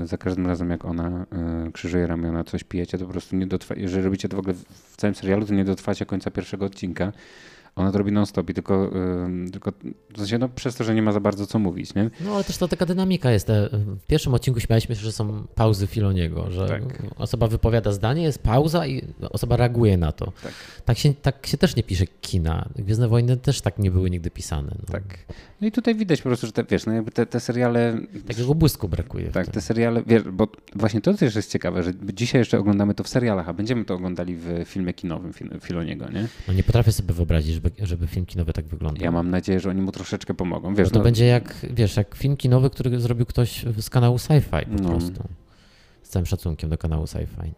y, 0.04 0.08
za 0.08 0.18
każdym 0.18 0.48
razem 0.48 0.70
jak 0.70 0.86
ona 0.86 1.26
y, 1.68 1.72
krzyżuje 1.72 2.08
ramiona, 2.08 2.44
coś 2.44 2.64
pijecie, 2.64 2.98
to 2.98 3.06
po 3.06 3.12
prostu 3.12 3.36
nie 3.36 3.48
dotrwa. 3.48 3.76
Jeżeli 3.78 4.04
robicie 4.04 4.30
to 4.30 4.36
w 4.36 4.40
ogóle 4.40 4.54
w 4.54 4.98
całym 4.98 5.16
serialu, 5.16 5.46
to 5.46 5.54
nie 5.54 5.66
dotrwacie 5.66 6.06
końca 6.06 6.32
pierwszego 6.32 6.66
odcinka. 6.66 7.12
Ona 7.76 7.92
to 7.92 7.98
robi 7.98 8.12
non-stop 8.12 8.50
i 8.50 8.54
tylko, 8.54 8.92
y, 9.48 9.52
tylko 9.52 9.72
w 10.14 10.18
sensie, 10.18 10.38
no, 10.38 10.50
przez 10.50 10.76
to, 10.76 10.84
że 10.84 10.96
nie 10.96 11.02
ma 11.02 11.12
za 11.12 11.20
bardzo 11.20 11.48
co 11.48 11.60
mówić, 11.60 11.96
nie? 11.96 12.10
No 12.26 12.36
ale 12.36 12.44
też 12.44 12.58
to 12.58 12.68
taka 12.68 12.86
dynamika 12.86 13.32
jest. 13.32 13.50
E, 13.50 13.70
W 13.72 14.06
pierwszym 14.08 14.34
odcinku 14.34 14.60
śmialiśmy 14.60 14.96
się, 14.96 15.02
że 15.02 15.12
są 15.12 15.44
pauzy 15.56 15.88
Filoniego, 15.88 16.52
że 16.52 16.68
Tak. 16.68 16.84
osoba 17.16 17.48
wypowiada 17.48 17.92
zdanie, 17.92 18.24
jest 18.24 18.40
pauza 18.40 18.88
i 18.88 19.02
osoba 19.30 19.58
reaguje 19.58 19.98
na 19.98 20.12
to. 20.12 20.26
Tak. 20.44 20.54
Tak 20.86 20.98
się, 20.98 21.14
tak 21.14 21.48
się 21.48 21.58
też 21.58 21.76
nie 21.76 21.84
pisze 21.84 22.06
kina. 22.22 22.70
Gwiezdne 22.76 23.08
Wojny 23.08 23.38
też 23.38 23.62
tak 23.62 23.80
nie 23.80 23.92
były 23.92 24.10
nigdy 24.10 24.32
pisane. 24.32 24.72
No. 24.80 24.86
Tak. 24.92 25.04
No 25.62 25.68
i 25.68 25.72
tutaj 25.72 25.96
widać 25.96 26.22
po 26.22 26.30
prostu, 26.30 26.46
że 26.48 26.52
te, 26.54 26.64
wiesz, 26.64 26.86
no 26.86 26.94
jakby 26.94 27.12
te, 27.12 27.26
te 27.26 27.40
seriale 27.40 27.98
Takiego 28.28 28.56
błysku 28.56 28.88
brakuje. 28.90 29.28
Tak, 29.32 29.48
te 29.48 29.62
seriale, 29.62 30.04
wiesz, 30.08 30.24
bo 30.24 30.48
właśnie 30.76 31.02
to 31.02 31.14
też 31.14 31.36
jest 31.36 31.52
ciekawe, 31.52 31.84
że 31.84 31.92
dzisiaj 32.14 32.42
jeszcze 32.42 32.60
oglądamy 32.60 32.94
to 32.94 33.04
w 33.04 33.10
serialach, 33.10 33.50
a 33.50 33.54
będziemy 33.54 33.86
to 33.86 33.94
oglądali 33.94 34.36
w 34.36 34.64
filmie 34.66 34.94
kinowym 34.94 35.32
Fil- 35.32 35.62
Filoniego, 35.62 36.10
nie? 36.10 36.28
No 36.48 36.54
nie 36.54 36.64
potrafię 36.64 36.92
sobie 36.92 37.14
wyobrazić, 37.14 37.54
żeby, 37.54 37.65
żeby 37.84 38.08
film 38.08 38.26
kinowy 38.26 38.54
tak 38.54 38.66
wyglądał. 38.66 39.04
Ja 39.04 39.12
mam 39.12 39.30
nadzieję, 39.30 39.60
że 39.60 39.70
oni 39.70 39.82
mu 39.82 39.92
troszeczkę 39.92 40.34
pomogą, 40.34 40.76
wiesz, 40.76 40.90
to 40.90 40.98
no, 41.00 41.04
będzie 41.04 41.26
jak, 41.26 41.56
wiesz, 41.74 41.98
jak 41.98 42.16
film 42.16 42.38
kinowy, 42.38 42.70
który 42.70 43.00
zrobił 43.00 43.26
ktoś 43.26 43.66
z 43.80 43.90
kanału 43.90 44.18
Sci-Fi 44.18 44.66
po 44.66 44.84
No. 44.84 44.90
prostu. 44.90 45.24
Z 46.04 46.10
całym 46.10 46.26
szacunkiem 46.26 46.70
do 46.70 46.78
kanału 46.78 47.06
Sci-Fi. 47.06 47.52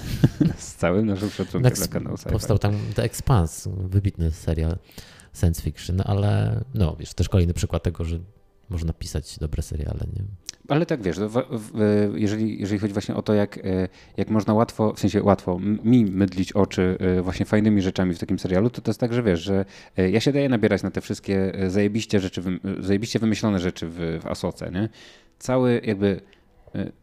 z 0.58 0.74
całym 0.74 1.06
naszym 1.06 1.30
szacunkiem 1.30 1.72
dla 1.74 1.86
kanału 1.86 2.16
sci 2.16 2.28
Powstał 2.28 2.58
tam 2.58 2.74
The 2.94 3.02
Expanse, 3.02 3.70
wybitny 3.76 4.30
serial 4.30 4.76
science 5.34 5.62
fiction, 5.62 6.02
ale 6.04 6.60
no 6.74 6.96
wiesz, 6.98 7.14
też 7.14 7.28
kolejny 7.28 7.54
przykład 7.54 7.82
tego, 7.82 8.04
że 8.04 8.18
można 8.68 8.92
pisać 8.92 9.38
dobre 9.38 9.62
seriale, 9.62 10.00
nie? 10.16 10.24
Ale 10.68 10.86
tak 10.86 11.02
wiesz, 11.02 11.20
w, 11.20 11.42
w, 11.50 12.12
jeżeli, 12.14 12.60
jeżeli 12.60 12.78
chodzi 12.78 12.92
właśnie 12.92 13.14
o 13.14 13.22
to, 13.22 13.34
jak, 13.34 13.58
jak 14.16 14.30
można 14.30 14.54
łatwo, 14.54 14.92
w 14.92 15.00
sensie 15.00 15.22
łatwo 15.22 15.58
mi 15.84 16.04
mydlić 16.04 16.52
oczy 16.52 16.98
właśnie 17.22 17.46
fajnymi 17.46 17.82
rzeczami 17.82 18.14
w 18.14 18.18
takim 18.18 18.38
serialu, 18.38 18.70
to 18.70 18.80
to 18.80 18.90
jest 18.90 19.00
tak, 19.00 19.12
że 19.12 19.22
wiesz, 19.22 19.40
że 19.40 19.64
ja 19.96 20.20
się 20.20 20.32
daję 20.32 20.48
nabierać 20.48 20.82
na 20.82 20.90
te 20.90 21.00
wszystkie 21.00 21.52
zajebiście 21.68 22.20
rzeczy, 22.20 22.42
zajebiście 22.80 23.18
wymyślone 23.18 23.58
rzeczy 23.58 23.86
w, 23.88 24.20
w 24.22 24.26
Asoce, 24.26 24.70
nie? 24.70 24.88
Cały 25.38 25.80
jakby 25.84 26.20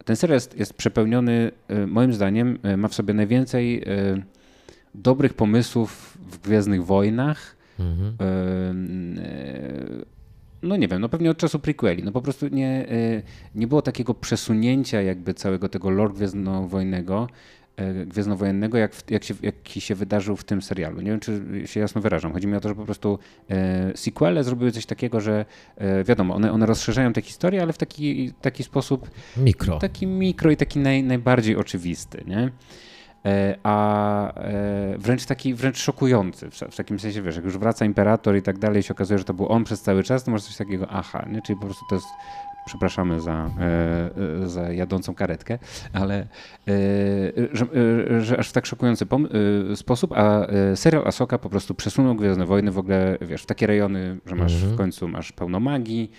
ten 0.05 0.15
serial 0.15 0.35
jest, 0.35 0.59
jest 0.59 0.73
przepełniony, 0.73 1.51
moim 1.87 2.13
zdaniem, 2.13 2.59
ma 2.77 2.87
w 2.87 2.93
sobie 2.93 3.13
najwięcej 3.13 3.85
dobrych 4.95 5.33
pomysłów 5.33 6.17
w 6.31 6.37
Gwiezdnych 6.37 6.85
Wojnach. 6.85 7.55
Mhm. 7.79 8.15
No 10.63 10.75
nie 10.75 10.87
wiem, 10.87 11.01
no 11.01 11.09
pewnie 11.09 11.31
od 11.31 11.37
czasu 11.37 11.59
prequeli. 11.59 12.03
No 12.03 12.11
po 12.11 12.21
prostu 12.21 12.47
nie, 12.47 12.87
nie 13.55 13.67
było 13.67 13.81
takiego 13.81 14.13
przesunięcia 14.13 15.01
jakby 15.01 15.33
całego 15.33 15.69
tego 15.69 15.89
lore 15.89 16.13
gwiezdnowojennego, 16.13 17.27
gwiezdnowojennego, 18.05 18.77
jak, 18.77 18.91
jak, 19.09 19.23
się, 19.23 19.33
jaki 19.41 19.81
się 19.81 19.95
wydarzył 19.95 20.35
w 20.35 20.43
tym 20.43 20.61
serialu. 20.61 21.01
Nie 21.01 21.11
wiem, 21.11 21.19
czy 21.19 21.41
się 21.65 21.79
jasno 21.79 22.01
wyrażam. 22.01 22.33
Chodzi 22.33 22.47
mi 22.47 22.55
o 22.55 22.59
to, 22.59 22.69
że 22.69 22.75
po 22.75 22.85
prostu 22.85 23.19
e, 23.49 23.91
sequele 23.95 24.43
zrobiły 24.43 24.71
coś 24.71 24.85
takiego, 24.85 25.21
że 25.21 25.45
e, 25.77 26.03
wiadomo, 26.03 26.35
one, 26.35 26.51
one 26.51 26.65
rozszerzają 26.65 27.13
tę 27.13 27.21
historię, 27.21 27.61
ale 27.61 27.73
w 27.73 27.77
taki, 27.77 28.33
taki 28.41 28.63
sposób... 28.63 29.09
Mikro. 29.37 29.79
Taki 29.79 30.07
mikro 30.07 30.51
i 30.51 30.57
taki 30.57 30.79
naj, 30.79 31.03
najbardziej 31.03 31.55
oczywisty, 31.55 32.23
nie? 32.27 32.51
E, 33.25 33.57
a 33.63 34.33
e, 34.33 34.97
wręcz 34.97 35.25
taki, 35.25 35.53
wręcz 35.53 35.77
szokujący, 35.77 36.49
w 36.71 36.75
takim 36.75 36.99
sensie, 36.99 37.21
wiesz, 37.21 37.35
jak 37.35 37.45
już 37.45 37.57
wraca 37.57 37.85
imperator 37.85 38.37
i 38.37 38.41
tak 38.41 38.59
dalej 38.59 38.83
się 38.83 38.93
okazuje, 38.93 39.17
że 39.17 39.23
to 39.23 39.33
był 39.33 39.49
on 39.49 39.63
przez 39.63 39.81
cały 39.81 40.03
czas, 40.03 40.23
to 40.23 40.31
może 40.31 40.43
coś 40.43 40.55
takiego, 40.55 40.87
aha, 40.89 41.25
nie? 41.29 41.41
czyli 41.41 41.59
po 41.59 41.65
prostu 41.65 41.85
to 41.89 41.95
jest, 41.95 42.07
przepraszamy 42.65 43.21
za, 43.21 43.49
e, 44.43 44.47
za 44.47 44.71
jadącą 44.71 45.15
karetkę, 45.15 45.59
ale 45.93 46.27
że, 47.53 47.65
że 48.21 48.39
aż 48.39 48.49
w 48.49 48.51
tak 48.51 48.65
szokujący 48.65 49.05
sposób, 49.75 50.13
a 50.15 50.47
serial 50.75 51.07
Asoka 51.07 51.37
po 51.37 51.49
prostu 51.49 51.75
przesunął 51.75 52.15
Gwiezdne 52.15 52.45
Wojny 52.45 52.71
w 52.71 52.77
ogóle, 52.77 53.17
wiesz, 53.21 53.43
w 53.43 53.45
takie 53.45 53.67
rejony, 53.67 54.17
że 54.25 54.35
masz 54.35 54.53
mhm. 54.53 54.73
w 54.73 54.77
końcu 54.77 55.07
masz 55.07 55.31
pełno 55.31 55.59
magii, 55.59 56.11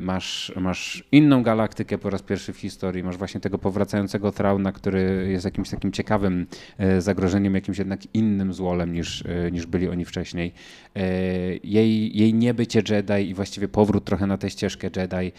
masz, 0.00 0.52
masz 0.56 1.04
inną 1.12 1.42
galaktykę 1.42 1.98
po 1.98 2.10
raz 2.10 2.22
pierwszy 2.22 2.52
w 2.52 2.58
historii, 2.58 3.02
masz 3.02 3.16
właśnie 3.16 3.40
tego 3.40 3.58
powracającego 3.58 4.32
Trauna, 4.32 4.72
który 4.72 5.28
jest 5.30 5.44
jakimś 5.44 5.70
takim 5.70 5.92
ciekawym 5.92 6.46
e, 6.78 7.00
zagrożeniem, 7.00 7.54
jakimś 7.54 7.78
jednak 7.78 8.00
innym 8.14 8.52
złolem 8.52 8.92
niż, 8.92 9.24
e, 9.26 9.50
niż 9.50 9.66
byli 9.66 9.88
oni 9.88 10.04
wcześniej. 10.04 10.52
Jej, 11.64 12.18
jej 12.18 12.34
niebycie 12.34 12.82
Jedi 12.88 13.30
i 13.30 13.34
właściwie 13.34 13.68
powrót 13.68 14.04
trochę 14.04 14.26
na 14.26 14.38
tę 14.38 14.50
ścieżkę 14.50 14.90
Jedi. 14.96 15.32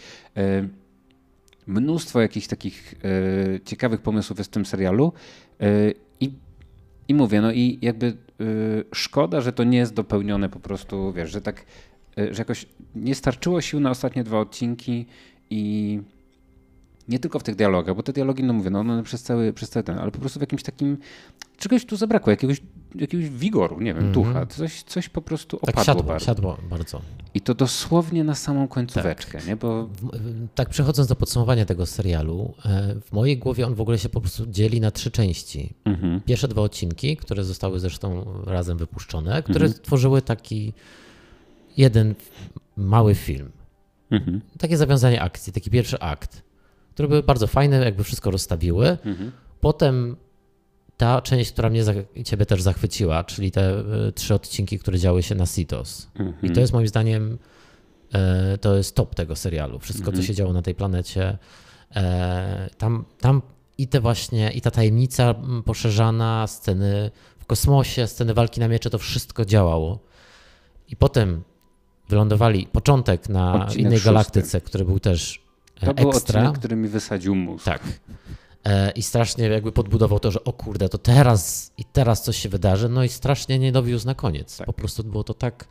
Mnóstwo 1.66 2.20
jakichś 2.20 2.46
takich 2.46 2.94
ciekawych 3.64 4.00
pomysłów 4.00 4.38
jest 4.38 4.50
w 4.50 4.54
tym 4.54 4.66
serialu 4.66 5.12
i, 6.20 6.32
i 7.08 7.14
mówię, 7.14 7.40
no 7.40 7.52
i 7.52 7.78
jakby 7.82 8.16
szkoda, 8.94 9.40
że 9.40 9.52
to 9.52 9.64
nie 9.64 9.78
jest 9.78 9.94
dopełnione 9.94 10.48
po 10.48 10.60
prostu, 10.60 11.12
wiesz, 11.12 11.30
że 11.30 11.40
tak 11.40 11.64
że 12.30 12.38
jakoś 12.38 12.66
nie 12.94 13.14
starczyło 13.14 13.60
sił 13.60 13.80
na 13.80 13.90
ostatnie 13.90 14.24
dwa 14.24 14.40
odcinki 14.40 15.06
i 15.50 16.00
nie 17.08 17.18
tylko 17.18 17.38
w 17.38 17.42
tych 17.42 17.56
dialogach, 17.56 17.96
bo 17.96 18.02
te 18.02 18.12
dialogi, 18.12 18.44
no 18.44 18.52
mówię, 18.52 18.70
no 18.70 18.80
one 18.80 19.02
przez 19.02 19.22
cały, 19.22 19.52
przez 19.52 19.70
cały 19.70 19.84
ten, 19.84 19.98
ale 19.98 20.10
po 20.10 20.18
prostu 20.18 20.38
w 20.38 20.42
jakimś 20.42 20.62
takim, 20.62 20.98
czegoś 21.58 21.86
tu 21.86 21.96
zabrakło, 21.96 22.30
jakiegoś, 22.30 22.62
jakiegoś 22.94 23.30
wigoru, 23.30 23.80
nie 23.80 23.94
wiem, 23.94 23.98
mm 23.98 24.10
-hmm. 24.10 24.14
ducha, 24.14 24.46
coś, 24.46 24.82
coś 24.82 25.08
po 25.08 25.22
prostu 25.22 25.56
tak 25.56 25.68
opadło 25.70 25.84
siadło, 25.84 26.02
bardzo. 26.02 26.26
siadło 26.26 26.58
bardzo. 26.70 27.00
I 27.34 27.40
to 27.40 27.54
dosłownie 27.54 28.24
na 28.24 28.34
samą 28.34 28.68
końcóweczkę, 28.68 29.38
tak. 29.38 29.46
nie? 29.46 29.56
Bo... 29.56 29.88
Tak 30.54 30.68
przechodząc 30.68 31.08
do 31.08 31.16
podsumowania 31.16 31.64
tego 31.64 31.86
serialu, 31.86 32.54
e, 32.64 32.94
w 33.04 33.12
mojej 33.12 33.38
głowie 33.38 33.66
on 33.66 33.74
w 33.74 33.80
ogóle 33.80 33.98
się 33.98 34.08
po 34.08 34.20
prostu 34.20 34.46
dzieli 34.46 34.80
na 34.80 34.90
trzy 34.90 35.10
części. 35.10 35.74
Mm 35.84 36.00
-hmm. 36.00 36.20
Pierwsze 36.24 36.48
dwa 36.48 36.62
odcinki, 36.62 37.16
które 37.16 37.44
zostały 37.44 37.80
zresztą 37.80 38.24
razem 38.46 38.78
wypuszczone, 38.78 39.42
które 39.42 39.66
mm 39.66 39.72
-hmm. 39.72 39.80
tworzyły 39.80 40.22
taki 40.22 40.72
jeden 41.78 42.14
mały 42.76 43.14
film. 43.14 43.50
Mhm. 44.10 44.40
Takie 44.58 44.76
zawiązanie 44.76 45.22
akcji, 45.22 45.52
taki 45.52 45.70
pierwszy 45.70 45.98
akt, 45.98 46.42
które 46.94 47.08
były 47.08 47.22
bardzo 47.22 47.46
fajne, 47.46 47.84
jakby 47.84 48.04
wszystko 48.04 48.30
rozstawiły. 48.30 48.88
Mhm. 48.88 49.32
Potem 49.60 50.16
ta 50.96 51.22
część, 51.22 51.52
która 51.52 51.70
mnie 51.70 51.84
ciebie 52.24 52.46
też 52.46 52.62
zachwyciła, 52.62 53.24
czyli 53.24 53.50
te 53.50 53.80
y, 54.08 54.12
trzy 54.12 54.34
odcinki, 54.34 54.78
które 54.78 54.98
działy 54.98 55.22
się 55.22 55.34
na 55.34 55.46
Sitos. 55.46 56.08
Mhm. 56.14 56.36
I 56.42 56.54
to 56.54 56.60
jest 56.60 56.72
moim 56.72 56.88
zdaniem 56.88 57.38
y, 58.54 58.58
to 58.58 58.76
jest 58.76 58.94
top 58.94 59.14
tego 59.14 59.36
serialu. 59.36 59.78
Wszystko, 59.78 60.12
co 60.12 60.22
się 60.22 60.34
działo 60.34 60.52
na 60.52 60.62
tej 60.62 60.74
planecie. 60.74 61.38
Y, 61.90 61.94
tam, 62.78 63.04
tam 63.20 63.42
i 63.78 63.88
te 63.88 64.00
właśnie, 64.00 64.50
i 64.50 64.60
ta 64.60 64.70
tajemnica 64.70 65.34
poszerzana, 65.64 66.46
sceny 66.46 67.10
w 67.38 67.46
kosmosie, 67.46 68.06
sceny 68.06 68.34
walki 68.34 68.60
na 68.60 68.68
miecze, 68.68 68.90
to 68.90 68.98
wszystko 68.98 69.44
działało. 69.44 69.98
I 70.88 70.96
potem 70.96 71.42
wylądowali 72.08 72.66
początek 72.72 73.28
na 73.28 73.54
odcinek 73.54 73.78
innej 73.78 73.98
szósty. 73.98 74.10
galaktyce, 74.10 74.60
który 74.60 74.84
był 74.84 75.00
też 75.00 75.42
to 75.80 75.90
ekstra. 75.90 76.02
był 76.02 76.10
odcinek, 76.10 76.58
który 76.58 76.76
mi 76.76 76.88
wysadził 76.88 77.34
mózg. 77.34 77.64
Tak. 77.64 77.82
E, 78.64 78.90
I 78.90 79.02
strasznie 79.02 79.46
jakby 79.46 79.72
podbudował 79.72 80.20
to, 80.20 80.30
że 80.30 80.44
o 80.44 80.52
kurde, 80.52 80.88
to 80.88 80.98
teraz 80.98 81.72
i 81.78 81.84
teraz 81.84 82.22
coś 82.22 82.36
się 82.36 82.48
wydarzy, 82.48 82.88
no 82.88 83.04
i 83.04 83.08
strasznie 83.08 83.58
nie 83.58 83.72
dowiózł 83.72 84.06
na 84.06 84.14
koniec. 84.14 84.56
Tak. 84.56 84.66
Po 84.66 84.72
prostu 84.72 85.04
było 85.04 85.24
to 85.24 85.34
tak 85.34 85.66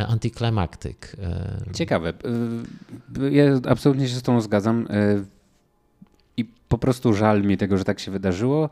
e, 0.00 0.06
antyklimaktyk. 0.06 1.16
E, 1.22 1.72
Ciekawe. 1.74 2.12
Ja 3.30 3.44
absolutnie 3.68 4.08
się 4.08 4.14
z 4.14 4.22
tą 4.22 4.40
zgadzam 4.40 4.88
i 6.36 6.44
po 6.68 6.78
prostu 6.78 7.14
żal 7.14 7.42
mi 7.42 7.56
tego, 7.56 7.78
że 7.78 7.84
tak 7.84 8.00
się 8.00 8.10
wydarzyło 8.10 8.70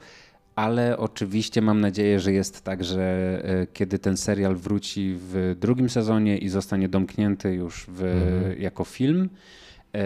ale 0.56 0.98
oczywiście 0.98 1.62
mam 1.62 1.80
nadzieję, 1.80 2.20
że 2.20 2.32
jest 2.32 2.62
tak, 2.62 2.84
że 2.84 3.02
e, 3.44 3.66
kiedy 3.66 3.98
ten 3.98 4.16
serial 4.16 4.56
wróci 4.56 5.14
w 5.18 5.56
drugim 5.60 5.90
sezonie 5.90 6.38
i 6.38 6.48
zostanie 6.48 6.88
domknięty 6.88 7.54
już 7.54 7.86
w, 7.88 8.02
mhm. 8.02 8.62
jako 8.62 8.84
film, 8.84 9.28
e, 9.94 10.00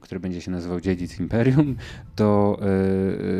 który 0.00 0.20
będzie 0.20 0.40
się 0.40 0.50
nazywał 0.50 0.80
Dziedzic 0.80 1.20
Imperium, 1.20 1.76
to, 2.16 2.58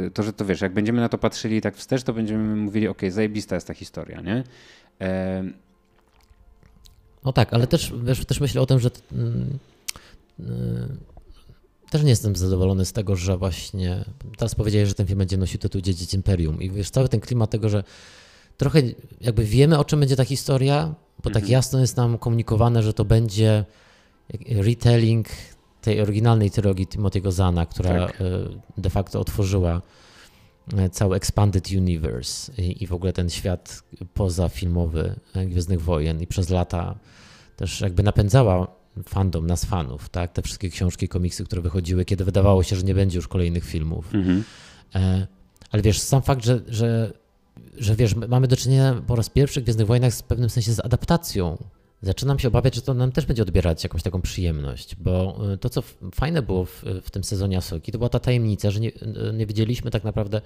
e, 0.06 0.10
to, 0.10 0.22
że 0.22 0.32
to 0.32 0.44
wiesz, 0.44 0.60
jak 0.60 0.72
będziemy 0.72 1.00
na 1.00 1.08
to 1.08 1.18
patrzyli 1.18 1.60
tak 1.60 1.76
wstecz, 1.76 2.02
to 2.02 2.12
będziemy 2.12 2.56
mówili, 2.56 2.88
ok, 2.88 3.00
zajebista 3.08 3.54
jest 3.54 3.66
ta 3.66 3.74
historia, 3.74 4.20
nie? 4.20 4.44
No 7.24 7.32
tak, 7.32 7.52
ale 7.52 7.66
też, 7.66 7.92
wiesz, 8.04 8.24
też 8.24 8.40
myślę 8.40 8.60
o 8.60 8.66
tym, 8.66 8.78
że 8.80 8.90
mm, 9.12 9.58
też 11.92 12.02
nie 12.02 12.10
jestem 12.10 12.36
zadowolony 12.36 12.84
z 12.84 12.92
tego, 12.92 13.16
że 13.16 13.36
właśnie 13.36 14.04
teraz 14.38 14.54
powiedziałeś, 14.54 14.88
że 14.88 14.94
ten 14.94 15.06
film 15.06 15.18
będzie 15.18 15.36
nosił 15.36 15.58
tytuł 15.58 15.80
Dziedzic 15.80 16.14
Imperium 16.14 16.62
i 16.62 16.70
wiesz, 16.70 16.90
cały 16.90 17.08
ten 17.08 17.20
klimat 17.20 17.50
tego, 17.50 17.68
że 17.68 17.84
trochę 18.56 18.82
jakby 19.20 19.44
wiemy, 19.44 19.78
o 19.78 19.84
czym 19.84 20.00
będzie 20.00 20.16
ta 20.16 20.24
historia, 20.24 20.94
bo 21.24 21.30
tak 21.30 21.42
mhm. 21.42 21.52
jasno 21.52 21.80
jest 21.80 21.96
nam 21.96 22.18
komunikowane, 22.18 22.82
że 22.82 22.92
to 22.92 23.04
będzie 23.04 23.64
retelling 24.48 25.28
tej 25.80 26.00
oryginalnej 26.00 26.50
trylogii 26.50 26.86
Timothy'ego 26.86 27.32
Zana, 27.32 27.66
która 27.66 28.06
tak. 28.06 28.20
E, 28.20 28.24
de 28.78 28.90
facto 28.90 29.20
otworzyła 29.20 29.82
e, 30.76 30.90
cały 30.90 31.16
Expanded 31.16 31.70
Universe 31.70 32.62
i, 32.62 32.84
i 32.84 32.86
w 32.86 32.92
ogóle 32.92 33.12
ten 33.12 33.30
świat 33.30 33.82
pozafilmowy 34.14 35.14
e, 35.34 35.46
Gwiezdnych 35.46 35.82
Wojen 35.82 36.20
i 36.20 36.26
przez 36.26 36.50
lata 36.50 36.94
też 37.56 37.80
jakby 37.80 38.02
napędzała 38.02 38.81
fandom, 39.04 39.46
nas 39.46 39.64
fanów, 39.64 40.08
tak? 40.08 40.32
Te 40.32 40.42
wszystkie 40.42 40.70
książki, 40.70 41.08
komiksy, 41.08 41.44
które 41.44 41.62
wychodziły, 41.62 42.04
kiedy 42.04 42.24
wydawało 42.24 42.62
się, 42.62 42.76
że 42.76 42.82
nie 42.82 42.94
będzie 42.94 43.18
już 43.18 43.28
kolejnych 43.28 43.64
filmów. 43.64 44.14
Mhm. 44.14 44.44
E, 44.94 45.26
ale 45.70 45.82
wiesz, 45.82 46.00
sam 46.00 46.22
fakt, 46.22 46.44
że, 46.44 46.60
że, 46.68 47.12
że 47.76 47.96
wiesz, 47.96 48.14
mamy 48.14 48.48
do 48.48 48.56
czynienia 48.56 49.02
po 49.06 49.16
raz 49.16 49.28
pierwszy 49.28 49.60
w 49.60 49.64
Gwiezdnych 49.64 49.86
Wojnach 49.86 50.14
z 50.14 50.22
pewnym 50.22 50.50
sensie 50.50 50.72
z 50.72 50.80
adaptacją 50.80 51.58
zaczynam 52.02 52.38
się 52.38 52.48
obawiać, 52.48 52.74
że 52.74 52.82
to 52.82 52.94
nam 52.94 53.12
też 53.12 53.26
będzie 53.26 53.42
odbierać 53.42 53.82
jakąś 53.82 54.02
taką 54.02 54.22
przyjemność, 54.22 54.96
bo 54.96 55.40
y, 55.52 55.58
to, 55.58 55.70
co 55.70 55.82
fajne 56.14 56.42
było 56.42 56.64
w, 56.64 56.84
w 57.02 57.10
tym 57.10 57.24
sezonie 57.24 57.56
Asoki, 57.56 57.92
to 57.92 57.98
była 57.98 58.08
ta 58.08 58.20
tajemnica, 58.20 58.70
że 58.70 58.80
nie, 58.80 58.88
y, 58.88 59.32
nie 59.34 59.46
wiedzieliśmy 59.46 59.90
tak 59.90 60.04
naprawdę, 60.04 60.40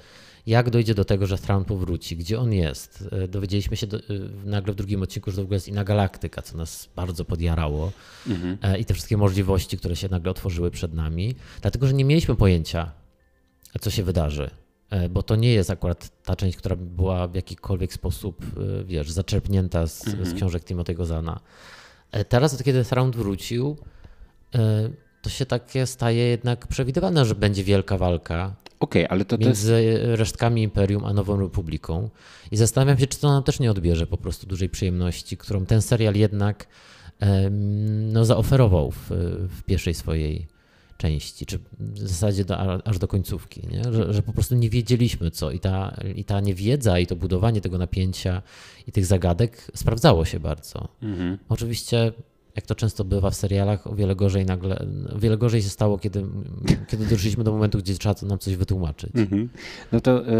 jak 0.46 0.70
dojdzie 0.70 0.94
do 0.94 1.04
tego, 1.04 1.26
że 1.26 1.38
Thrawn 1.38 1.64
powróci, 1.64 2.16
gdzie 2.16 2.40
on 2.40 2.52
jest. 2.52 3.08
Y, 3.24 3.28
dowiedzieliśmy 3.28 3.76
się 3.76 3.86
do, 3.86 3.98
nagle 4.44 4.72
w 4.72 4.76
drugim 4.76 5.02
odcinku, 5.02 5.30
że 5.30 5.36
to 5.36 5.42
w 5.42 5.44
ogóle 5.44 5.56
jest 5.56 5.68
inna 5.68 5.84
galaktyka, 5.84 6.42
co 6.42 6.56
nas 6.56 6.88
bardzo 6.96 7.24
podjarało 7.24 7.92
mhm. 8.26 8.58
E, 8.62 8.78
i 8.78 8.84
te 8.84 8.94
wszystkie 8.94 9.16
możliwości, 9.16 9.78
które 9.78 9.96
się 9.96 10.08
nagle 10.08 10.30
otworzyły 10.30 10.70
przed 10.70 10.94
nami, 10.94 11.34
dlatego, 11.60 11.86
że 11.86 11.94
nie 11.94 12.04
mieliśmy 12.04 12.36
pojęcia, 12.36 12.92
co 13.80 13.90
się 13.90 14.02
wydarzy. 14.02 14.50
E, 14.90 15.08
bo 15.08 15.22
to 15.22 15.36
nie 15.36 15.52
jest 15.52 15.70
akurat 15.70 16.22
ta 16.24 16.36
część, 16.36 16.58
która 16.58 16.76
była 16.76 17.28
w 17.28 17.34
jakikolwiek 17.34 17.92
sposób, 17.92 18.42
e, 18.80 18.84
wiesz, 18.84 19.10
zaczerpnięta 19.10 19.86
z, 19.86 20.06
mhm. 20.06 20.26
z 20.26 20.34
książek 20.34 20.64
Timothy'ego 20.64 21.04
Zana. 21.04 21.40
E, 22.12 22.24
teraz, 22.24 22.62
kiedy 22.62 22.84
Thraund 22.84 23.16
wrócił, 23.16 23.76
to 25.22 25.30
się 25.30 25.46
takie 25.46 25.86
staje 25.86 26.24
jednak 26.24 26.66
przewidywalne, 26.66 27.24
że 27.24 27.34
będzie 27.34 27.64
wielka 27.64 27.98
walka 27.98 28.54
okay, 28.80 29.08
ale 29.08 29.24
to 29.24 29.38
między 29.38 29.82
jest... 29.82 30.04
resztkami 30.04 30.62
Imperium 30.62 31.04
a 31.04 31.12
Nową 31.12 31.40
Republiką. 31.40 32.10
I 32.50 32.56
zastanawiam 32.56 32.98
się, 32.98 33.06
czy 33.06 33.20
to 33.20 33.32
nam 33.32 33.42
też 33.42 33.60
nie 33.60 33.70
odbierze 33.70 34.06
po 34.06 34.16
prostu 34.16 34.46
dużej 34.46 34.68
przyjemności, 34.68 35.36
którą 35.36 35.66
ten 35.66 35.82
serial 35.82 36.14
jednak 36.14 36.66
no, 38.12 38.24
zaoferował 38.24 38.90
w, 38.90 39.10
w 39.58 39.62
pierwszej 39.62 39.94
swojej 39.94 40.46
części, 40.96 41.46
czy 41.46 41.58
w 41.78 41.98
zasadzie 41.98 42.44
do, 42.44 42.86
aż 42.86 42.98
do 42.98 43.08
końcówki, 43.08 43.62
nie? 43.70 43.92
Że, 43.92 44.12
że 44.12 44.22
po 44.22 44.32
prostu 44.32 44.54
nie 44.54 44.70
wiedzieliśmy 44.70 45.30
co 45.30 45.50
i 45.50 45.60
ta, 45.60 45.96
i 46.14 46.24
ta 46.24 46.40
niewiedza 46.40 46.98
i 46.98 47.06
to 47.06 47.16
budowanie 47.16 47.60
tego 47.60 47.78
napięcia 47.78 48.42
i 48.86 48.92
tych 48.92 49.06
zagadek 49.06 49.70
sprawdzało 49.74 50.24
się 50.24 50.40
bardzo. 50.40 50.88
Mhm. 51.02 51.38
Oczywiście 51.48 52.12
jak 52.56 52.66
to 52.66 52.74
często 52.74 53.04
bywa 53.04 53.30
w 53.30 53.34
serialach, 53.34 53.86
o 53.86 53.94
wiele 53.94 54.16
gorzej 54.16 54.46
nagle, 54.46 54.86
o 55.16 55.18
wiele 55.18 55.38
gorzej 55.38 55.62
się 55.62 55.68
stało, 55.68 55.98
kiedy, 55.98 56.24
kiedy 56.88 57.06
doszliśmy 57.06 57.44
do 57.44 57.52
momentu, 57.52 57.78
gdzie 57.78 57.94
trzeba 57.94 58.14
nam 58.22 58.38
coś 58.38 58.56
wytłumaczyć. 58.56 59.10
Mhm. 59.14 59.48
No 59.92 60.00
to 60.00 60.28
y, 60.28 60.32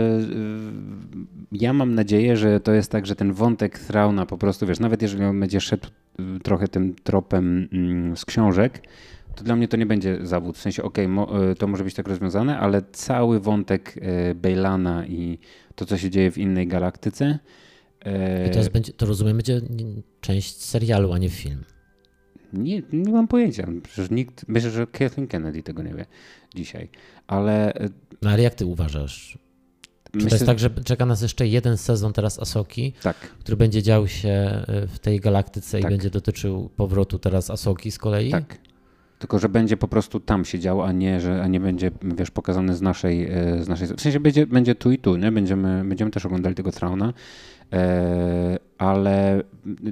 ja 1.53 1.73
mam 1.73 1.95
nadzieję, 1.95 2.37
że 2.37 2.61
to 2.61 2.73
jest 2.73 2.91
tak, 2.91 3.07
że 3.07 3.17
ten 3.17 3.33
wątek 3.33 3.79
Trauna 3.79 4.27
po 4.27 4.39
prostu, 4.39 4.67
wiesz, 4.67 4.81
nawet 4.81 5.03
jeżeli 5.03 5.25
on 5.25 5.41
będzie 5.41 5.61
szedł 5.61 5.89
y, 6.21 6.41
trochę 6.41 6.69
tym 6.69 6.95
tropem 6.95 7.69
y, 8.13 8.17
z 8.17 8.25
książek, 8.25 8.83
to 9.37 9.45
dla 9.45 9.57
mnie 9.57 9.69
to 9.69 9.77
nie 9.77 9.87
będzie 9.87 10.27
zawód. 10.27 10.59
W 10.59 10.61
sensie, 10.61 10.83
okej, 10.83 11.07
okay, 11.07 11.55
to 11.55 11.67
może 11.67 11.85
być 11.85 11.95
tak 11.95 12.09
rozwiązane, 12.09 12.59
ale 12.59 12.83
cały 12.93 13.41
wątek 13.41 13.95
Bejlana 14.35 15.07
i 15.07 15.39
to, 15.75 15.87
co 15.87 15.99
się 15.99 16.11
dzieje 16.11 16.31
w 16.31 16.39
innej 16.39 16.67
galaktyce. 16.67 17.39
I 18.49 18.51
to, 18.51 18.71
będzie, 18.71 18.93
to 18.93 19.07
rozumiem, 19.07 19.37
będzie 19.37 19.61
część 20.21 20.57
serialu, 20.57 21.13
a 21.13 21.19
nie 21.19 21.29
film. 21.29 21.65
Nie, 22.53 22.83
nie 22.93 23.13
mam 23.13 23.29
pojęcia. 23.29 23.69
Przecież 23.83 24.11
nikt, 24.11 24.49
myślę, 24.49 24.71
że 24.71 24.87
Kathleen 24.87 25.29
Kennedy 25.29 25.63
tego 25.63 25.83
nie 25.83 25.95
wie 25.95 26.07
dzisiaj. 26.55 26.89
Ale. 27.27 27.75
E, 27.75 27.89
no 28.23 28.31
ale 28.31 28.43
jak 28.43 28.55
ty 28.55 28.67
uważasz? 28.67 29.39
Czy 30.13 30.17
myślę, 30.25 30.31
to 30.31 30.35
jest 30.35 30.47
tak, 30.47 30.59
że 30.59 30.71
czeka 30.71 31.07
nas 31.07 31.23
jeszcze 31.23 31.47
jeden 31.47 31.77
sezon 31.77 32.13
teraz 32.13 32.39
Asoki, 32.39 32.93
tak. 33.03 33.17
który 33.17 33.57
będzie 33.57 33.83
dział 33.83 34.09
się 34.09 34.29
e, 34.29 34.87
w 34.87 34.99
tej 34.99 35.21
galaktyce 35.21 35.81
tak. 35.81 35.91
i 35.91 35.95
będzie 35.95 36.11
dotyczył 36.11 36.71
powrotu 36.77 37.19
teraz 37.19 37.51
Asoki 37.51 37.91
z 37.91 37.99
kolei? 37.99 38.31
Tak. 38.31 38.59
Tylko, 39.19 39.39
że 39.39 39.49
będzie 39.49 39.77
po 39.77 39.89
prostu 39.89 40.21
tam 40.21 40.45
się 40.45 40.59
działo, 40.59 40.87
a 40.87 40.93
nie, 40.93 41.21
że, 41.21 41.43
a 41.43 41.47
nie 41.47 41.61
będzie, 41.61 41.91
wiesz, 42.03 42.31
pokazany 42.31 42.75
z 42.75 42.83
naszej, 42.83 43.25
e, 43.25 43.65
z 43.65 43.69
naszej... 43.69 43.89
W 43.89 44.01
sensie 44.01 44.21
będzie, 44.21 44.47
będzie 44.47 44.75
tu 44.75 44.93
i 44.93 44.99
tu, 44.99 45.17
nie? 45.17 45.33
Będziemy, 45.33 45.85
będziemy 45.85 46.11
też 46.11 46.27
oglądali 46.27 46.55
tego 46.55 46.73
Trauna, 46.73 47.13
e, 47.73 48.59
ale 48.79 49.43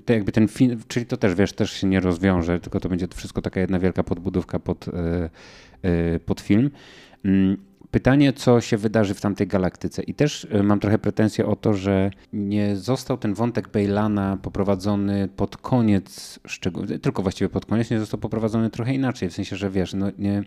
to 0.05 0.13
jakby 0.13 0.33
ten 0.33 0.49
film, 0.49 0.81
czyli 0.89 1.07
to 1.07 1.17
też, 1.17 1.35
wiesz, 1.35 1.53
też 1.53 1.73
się 1.73 1.87
nie 1.87 2.01
rozwiąże, 2.01 2.61
tylko 2.61 2.81
to 2.81 2.89
będzie 2.89 3.09
wszystko 3.15 3.43
taka 3.43 3.61
jedna 3.61 3.79
wielka 3.79 4.03
podbudówka 4.03 4.59
pod, 4.59 4.87
e, 5.83 6.19
pod 6.19 6.41
film. 6.41 6.71
Pytanie, 7.95 8.33
co 8.33 8.61
się 8.61 8.77
wydarzy 8.77 9.15
w 9.15 9.21
tamtej 9.21 9.47
galaktyce. 9.47 10.03
I 10.03 10.15
też 10.15 10.47
e, 10.51 10.63
mam 10.63 10.81
trochę 10.81 10.99
pretensje 10.99 11.47
o 11.47 11.57
to, 11.57 11.75
że 11.75 12.11
nie 12.33 12.77
został 12.77 13.19
ten 13.19 13.35
wątek 13.35 13.69
Bejlana 13.69 14.39
poprowadzony 14.43 15.29
pod 15.37 15.57
koniec, 15.57 16.41
tylko 17.03 17.23
właściwie 17.23 17.49
pod 17.49 17.67
koniec, 17.67 17.91
nie 17.91 18.01
został 18.01 18.21
poprowadzony 18.21 18.71
trochę 18.71 18.95
inaczej. 18.95 19.31
W 19.31 19.33
sensie, 19.33 19.57
że 19.57 19.71
wiesz, 19.71 19.95
no 19.95 20.07
nie, 20.19 20.43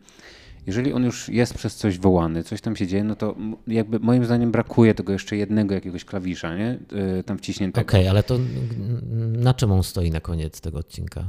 jeżeli 0.65 0.93
on 0.93 1.03
już 1.03 1.29
jest 1.29 1.53
przez 1.53 1.75
coś 1.75 1.99
wołany, 1.99 2.43
coś 2.43 2.61
tam 2.61 2.75
się 2.75 2.87
dzieje, 2.87 3.03
no 3.03 3.15
to 3.15 3.35
jakby 3.67 3.99
moim 3.99 4.25
zdaniem 4.25 4.51
brakuje 4.51 4.93
tego 4.93 5.13
jeszcze 5.13 5.37
jednego 5.37 5.75
jakiegoś 5.75 6.05
klawisza, 6.05 6.55
nie? 6.55 6.79
E, 7.19 7.23
tam 7.23 7.37
wciśniętego. 7.37 7.87
Okej, 7.87 8.01
okay, 8.01 8.09
ale 8.09 8.23
to 8.23 8.39
na 9.37 9.53
czym 9.53 9.71
on 9.71 9.83
stoi 9.83 10.11
na 10.11 10.19
koniec 10.19 10.61
tego 10.61 10.79
odcinka? 10.79 11.23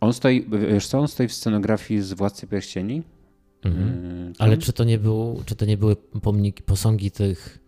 On 0.00 0.12
stoi, 0.12 0.46
wiesz 0.70 0.86
co, 0.86 0.98
on 0.98 1.08
stoi 1.08 1.28
w 1.28 1.32
scenografii 1.32 2.02
z 2.02 2.12
Władcy 2.12 2.46
Pierścieni. 2.46 3.02
Mhm. 3.64 4.04
Yy, 4.26 4.32
Ale 4.38 4.56
czy 4.56 4.72
to 4.72 4.84
nie, 4.84 4.98
był, 4.98 5.42
czy 5.46 5.56
to 5.56 5.64
nie 5.64 5.76
były 5.76 5.96
pomniki, 5.96 6.62
posągi 6.62 7.10
tych, 7.10 7.58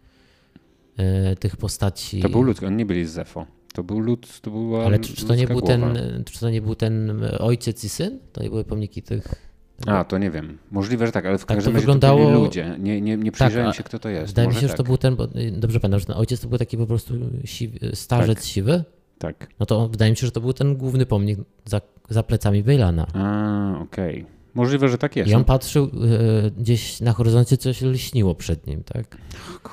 e, 0.97 1.37
tych 1.37 1.57
postaci? 1.57 2.21
To 2.21 2.29
był 2.29 2.43
lud, 2.43 2.63
oni 2.63 2.77
nie 2.77 2.87
byli 2.87 3.07
z 3.07 3.11
Zefo. 3.11 3.47
To 3.73 3.83
był 3.83 3.99
lud, 3.99 4.41
to 4.41 4.51
była 4.51 4.85
Ale 4.85 4.99
czy, 4.99 5.17
czy 5.17 5.27
to 5.27 5.35
nie 5.35 5.47
był 5.47 5.61
ten, 5.61 5.99
czy 6.33 6.41
to 6.41 6.51
nie 6.51 6.63
był 6.63 6.75
ten 6.75 7.23
ojciec 7.39 7.85
i 7.85 7.89
syn? 7.89 8.19
To 8.33 8.43
nie 8.43 8.51
były 8.51 8.65
pomniki 8.65 9.03
tych... 9.03 9.53
A, 9.87 10.05
to 10.05 10.19
nie 10.19 10.31
wiem. 10.31 10.59
Możliwe, 10.71 11.07
że 11.07 11.13
tak, 11.13 11.27
ale 11.27 11.39
w 11.39 11.45
tak 11.45 11.57
każdym 11.57 11.75
razie 11.75 11.81
wyglądało... 11.81 12.19
to 12.19 12.27
byli 12.27 12.43
ludzie. 12.45 12.77
Nie, 12.79 13.01
nie, 13.01 13.17
nie 13.17 13.33
przyjrzałem 13.33 13.69
tak, 13.69 13.77
się, 13.77 13.83
kto 13.83 13.99
to 13.99 14.09
jest. 14.09 14.27
Wydaje 14.27 14.49
mi 14.49 14.55
się, 14.55 14.61
tak. 14.61 14.71
że 14.71 14.75
to 14.75 14.83
tak. 14.83 14.87
był 14.87 14.99
ten, 14.99 15.17
bo 15.17 15.29
dobrze 15.53 15.81
pamiętam, 15.81 16.01
że 16.01 16.07
ten 16.07 16.17
ojciec 16.17 16.41
to 16.41 16.49
był 16.49 16.59
taki 16.59 16.77
po 16.77 16.87
prostu 16.87 17.15
siwy, 17.45 17.79
starzec 17.95 18.39
tak. 18.39 18.47
siwy. 18.47 18.85
Tak. 19.19 19.49
No 19.61 19.67
to 19.67 19.89
wydaje 19.89 20.11
mi 20.11 20.17
się, 20.17 20.27
że 20.27 20.33
to 20.33 20.41
był 20.41 20.53
ten 20.53 20.77
główny 20.77 21.07
pomnik 21.07 21.39
za, 21.65 21.81
za 22.09 22.23
plecami 22.23 22.63
Bejlana. 22.63 23.07
A, 23.15 23.81
okej. 23.83 24.23
Okay. 24.23 24.32
Możliwe, 24.55 24.89
że 24.89 24.99
tak 24.99 25.17
jest. 25.17 25.31
I 25.31 25.35
on 25.35 25.45
patrzył, 25.45 25.85
e, 25.85 26.51
gdzieś 26.51 27.01
na 27.01 27.13
horyzoncie 27.13 27.57
coś 27.57 27.83
lśniło 27.83 28.35
przed 28.35 28.67
nim, 28.67 28.83
tak? 28.85 29.17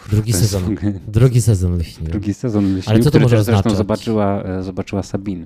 Drugi 0.09 0.33
sezon. 0.33 0.75
Drugi 1.07 1.41
sezon 1.41 1.77
lśnił. 1.77 2.09
Drugi 2.09 2.33
sezon 2.33 2.77
lśnił, 2.77 2.83
Ale 2.95 2.99
co 2.99 3.11
to 3.11 3.19
może 3.19 3.37
oznaczać? 3.37 3.63
Zresztą 3.63 3.77
zobaczyła, 3.77 4.43
e, 4.43 4.63
zobaczyła 4.63 5.03
Sabin, 5.03 5.45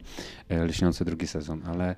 e, 0.49 0.65
lśniący 0.65 1.05
drugi 1.05 1.27
sezon, 1.27 1.61
ale 1.65 1.95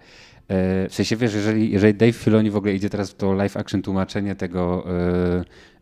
w 0.50 0.94
sensie 0.94 1.16
wiesz, 1.16 1.34
jeżeli, 1.34 1.72
jeżeli 1.72 1.94
Dave 1.94 2.16
Filoni 2.16 2.52
w 2.52 2.56
ogóle 2.56 2.74
idzie 2.74 2.90
teraz 2.90 3.12
w 3.12 3.16
to 3.16 3.34
live 3.34 3.58
action 3.58 3.82
tłumaczenie 3.82 4.36
tego 4.36 4.86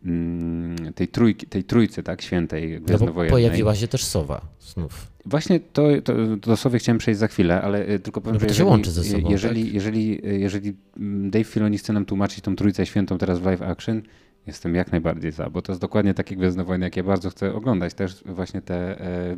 mm, 0.05 0.93
tej, 0.95 1.07
trójki, 1.07 1.47
tej 1.47 1.63
trójcy, 1.63 2.03
tak, 2.03 2.21
świętej 2.21 2.81
gwiezdnowojennej. 2.81 3.41
No 3.41 3.49
pojawiła 3.49 3.75
się 3.75 3.87
też 3.87 4.05
Sowa 4.05 4.41
znów. 4.59 5.07
Właśnie 5.25 5.59
to, 5.59 5.83
to, 6.03 6.13
do 6.37 6.57
sobie 6.57 6.79
chciałem 6.79 6.97
przejść 6.97 7.19
za 7.19 7.27
chwilę, 7.27 7.61
ale 7.61 7.89
y, 7.89 7.99
tylko 7.99 8.21
powiem, 8.21 8.33
no, 8.33 8.39
że 8.39 8.45
jeżeli, 8.45 8.69
łączy 8.69 8.91
ze 8.91 9.03
sobą, 9.03 9.29
jeżeli, 9.29 9.63
tak? 9.63 9.73
jeżeli, 9.73 10.21
jeżeli 10.23 10.73
mm, 10.97 11.31
Dave 11.31 11.47
Filoni 11.47 11.77
chce 11.77 11.93
nam 11.93 12.05
tłumaczyć 12.05 12.41
tą 12.41 12.55
Trójcę 12.55 12.85
Świętą 12.85 13.17
teraz 13.17 13.39
w 13.39 13.45
live 13.45 13.61
action, 13.61 14.01
jestem 14.47 14.75
jak 14.75 14.91
najbardziej 14.91 15.31
za, 15.31 15.49
bo 15.49 15.61
to 15.61 15.71
jest 15.71 15.81
dokładnie 15.81 16.13
takie 16.13 16.35
Gwiezdne 16.35 16.63
Wojny, 16.63 16.85
jakie 16.85 17.03
bardzo 17.03 17.29
chcę 17.29 17.53
oglądać. 17.53 17.93
Też 17.93 18.23
właśnie 18.25 18.61
te 18.61 18.75
e, 18.75 19.35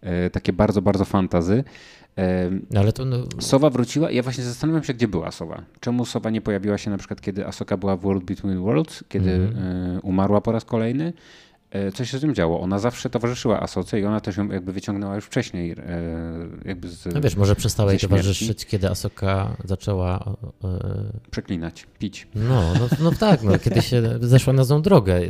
e, 0.00 0.30
takie 0.30 0.52
bardzo, 0.52 0.82
bardzo 0.82 1.04
fantazy. 1.04 1.64
No, 2.70 2.80
ale 2.80 2.92
to, 2.92 3.04
no... 3.04 3.16
Sowa 3.38 3.70
wróciła 3.70 4.10
ja 4.10 4.22
właśnie 4.22 4.44
zastanawiam 4.44 4.84
się, 4.84 4.94
gdzie 4.94 5.08
była 5.08 5.30
Sowa. 5.30 5.62
Czemu 5.80 6.04
Sowa 6.04 6.30
nie 6.30 6.40
pojawiła 6.40 6.78
się 6.78 6.90
na 6.90 6.98
przykład, 6.98 7.20
kiedy 7.20 7.46
Asoka 7.46 7.76
była 7.76 7.96
w 7.96 8.00
World 8.00 8.24
Between 8.24 8.60
Worlds, 8.60 9.04
kiedy 9.08 9.30
mm. 9.30 10.00
umarła 10.02 10.40
po 10.40 10.52
raz 10.52 10.64
kolejny, 10.64 11.12
E, 11.74 11.92
co 11.92 12.04
się 12.04 12.18
z 12.18 12.20
tym 12.20 12.34
działo. 12.34 12.60
Ona 12.60 12.78
zawsze 12.78 13.10
towarzyszyła 13.10 13.60
Asoce 13.60 14.00
i 14.00 14.04
ona 14.04 14.20
też 14.20 14.36
ją 14.36 14.48
jakby 14.48 14.72
wyciągnęła 14.72 15.14
już 15.14 15.24
wcześniej. 15.24 15.70
E, 15.72 15.76
jakby 16.64 16.88
z, 16.88 17.06
no 17.14 17.20
wiesz, 17.20 17.36
może 17.36 17.56
przestała 17.56 17.92
jej 17.92 18.00
towarzyszyć, 18.00 18.66
kiedy 18.66 18.90
Asoka 18.90 19.56
zaczęła... 19.64 20.36
Przeklinać, 21.30 21.86
pić. 21.98 22.28
No, 22.34 22.74
no, 22.74 22.88
no 23.00 23.12
tak, 23.12 23.42
no, 23.42 23.58
kiedy 23.58 23.82
się 23.82 24.02
zeszła 24.20 24.52
na 24.52 24.64
złą 24.64 24.82
drogę. 24.82 25.20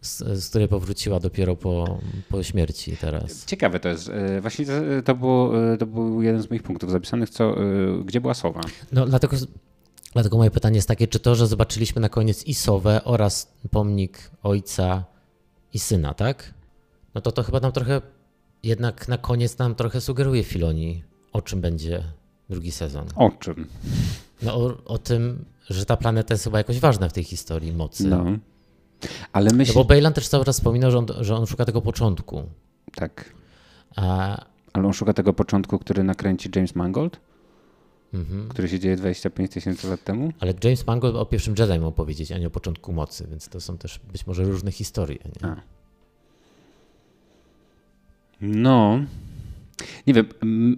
Z, 0.00 0.18
z, 0.18 0.48
której 0.48 0.68
powróciła 0.68 1.20
dopiero 1.20 1.56
po, 1.56 1.98
po 2.28 2.42
śmierci 2.42 2.96
teraz. 2.96 3.44
Ciekawe 3.44 3.80
to 3.80 3.88
jest. 3.88 4.10
Właśnie 4.40 4.66
to, 5.04 5.14
było, 5.14 5.52
to 5.78 5.86
był 5.86 6.22
jeden 6.22 6.42
z 6.42 6.50
moich 6.50 6.62
punktów 6.62 6.90
zapisanych, 6.90 7.30
co, 7.30 7.56
gdzie 8.04 8.20
była 8.20 8.34
Sowa? 8.34 8.60
No 8.92 9.06
dlatego, 9.06 9.36
dlatego 10.12 10.36
moje 10.36 10.50
pytanie 10.50 10.76
jest 10.76 10.88
takie, 10.88 11.08
czy 11.08 11.18
to, 11.18 11.34
że 11.34 11.46
zobaczyliśmy 11.46 12.00
na 12.00 12.08
koniec 12.08 12.44
i 12.46 12.54
Sowę 12.54 13.04
oraz 13.04 13.52
pomnik 13.70 14.30
ojca 14.42 15.04
i 15.72 15.78
syna, 15.78 16.14
tak? 16.14 16.54
No 17.14 17.20
to 17.20 17.32
to 17.32 17.42
chyba 17.42 17.60
nam 17.60 17.72
trochę, 17.72 18.02
jednak 18.62 19.08
na 19.08 19.18
koniec 19.18 19.58
nam 19.58 19.74
trochę 19.74 20.00
sugeruje 20.00 20.44
Filoni, 20.44 21.02
o 21.32 21.42
czym 21.42 21.60
będzie 21.60 22.02
drugi 22.50 22.70
sezon. 22.70 23.06
O 23.16 23.30
czym? 23.30 23.66
No 24.42 24.54
o, 24.54 24.84
o 24.84 24.98
tym, 24.98 25.44
że 25.70 25.84
ta 25.84 25.96
planeta 25.96 26.34
jest 26.34 26.44
chyba 26.44 26.58
jakoś 26.58 26.80
ważna 26.80 27.08
w 27.08 27.12
tej 27.12 27.24
historii 27.24 27.72
mocy. 27.72 28.08
No. 28.08 28.24
Ale 29.32 29.52
myślę... 29.52 29.74
No 29.74 29.80
bo 29.80 29.88
Bejlan 29.88 30.12
też 30.12 30.28
cały 30.28 30.44
czas 30.44 30.56
wspominał, 30.56 30.90
że 30.90 30.98
on, 30.98 31.06
że 31.20 31.36
on 31.36 31.46
szuka 31.46 31.64
tego 31.64 31.82
początku. 31.82 32.42
Tak. 32.94 33.34
A... 33.96 34.36
Ale 34.72 34.86
on 34.86 34.92
szuka 34.92 35.12
tego 35.12 35.32
początku, 35.32 35.78
który 35.78 36.04
nakręci 36.04 36.50
James 36.54 36.74
Mangold? 36.74 37.20
mhm. 38.14 38.48
który 38.48 38.68
się 38.68 38.78
dzieje 38.78 38.96
25 38.96 39.50
tysięcy 39.50 39.88
lat 39.88 40.04
temu. 40.04 40.32
Ale 40.40 40.54
James 40.64 40.86
Mangold 40.86 41.16
o 41.16 41.26
pierwszym 41.26 41.54
Jedi 41.58 41.78
miał 41.78 41.92
powiedzieć, 41.92 42.32
a 42.32 42.38
nie 42.38 42.46
o 42.46 42.50
początku 42.50 42.92
mocy, 42.92 43.26
więc 43.30 43.48
to 43.48 43.60
są 43.60 43.78
też 43.78 44.00
być 44.12 44.26
może 44.26 44.44
różne 44.44 44.72
historie. 44.72 45.18
Nie? 45.24 45.48
A. 45.48 45.56
No, 48.40 49.00
nie 50.06 50.14
wiem, 50.14 50.26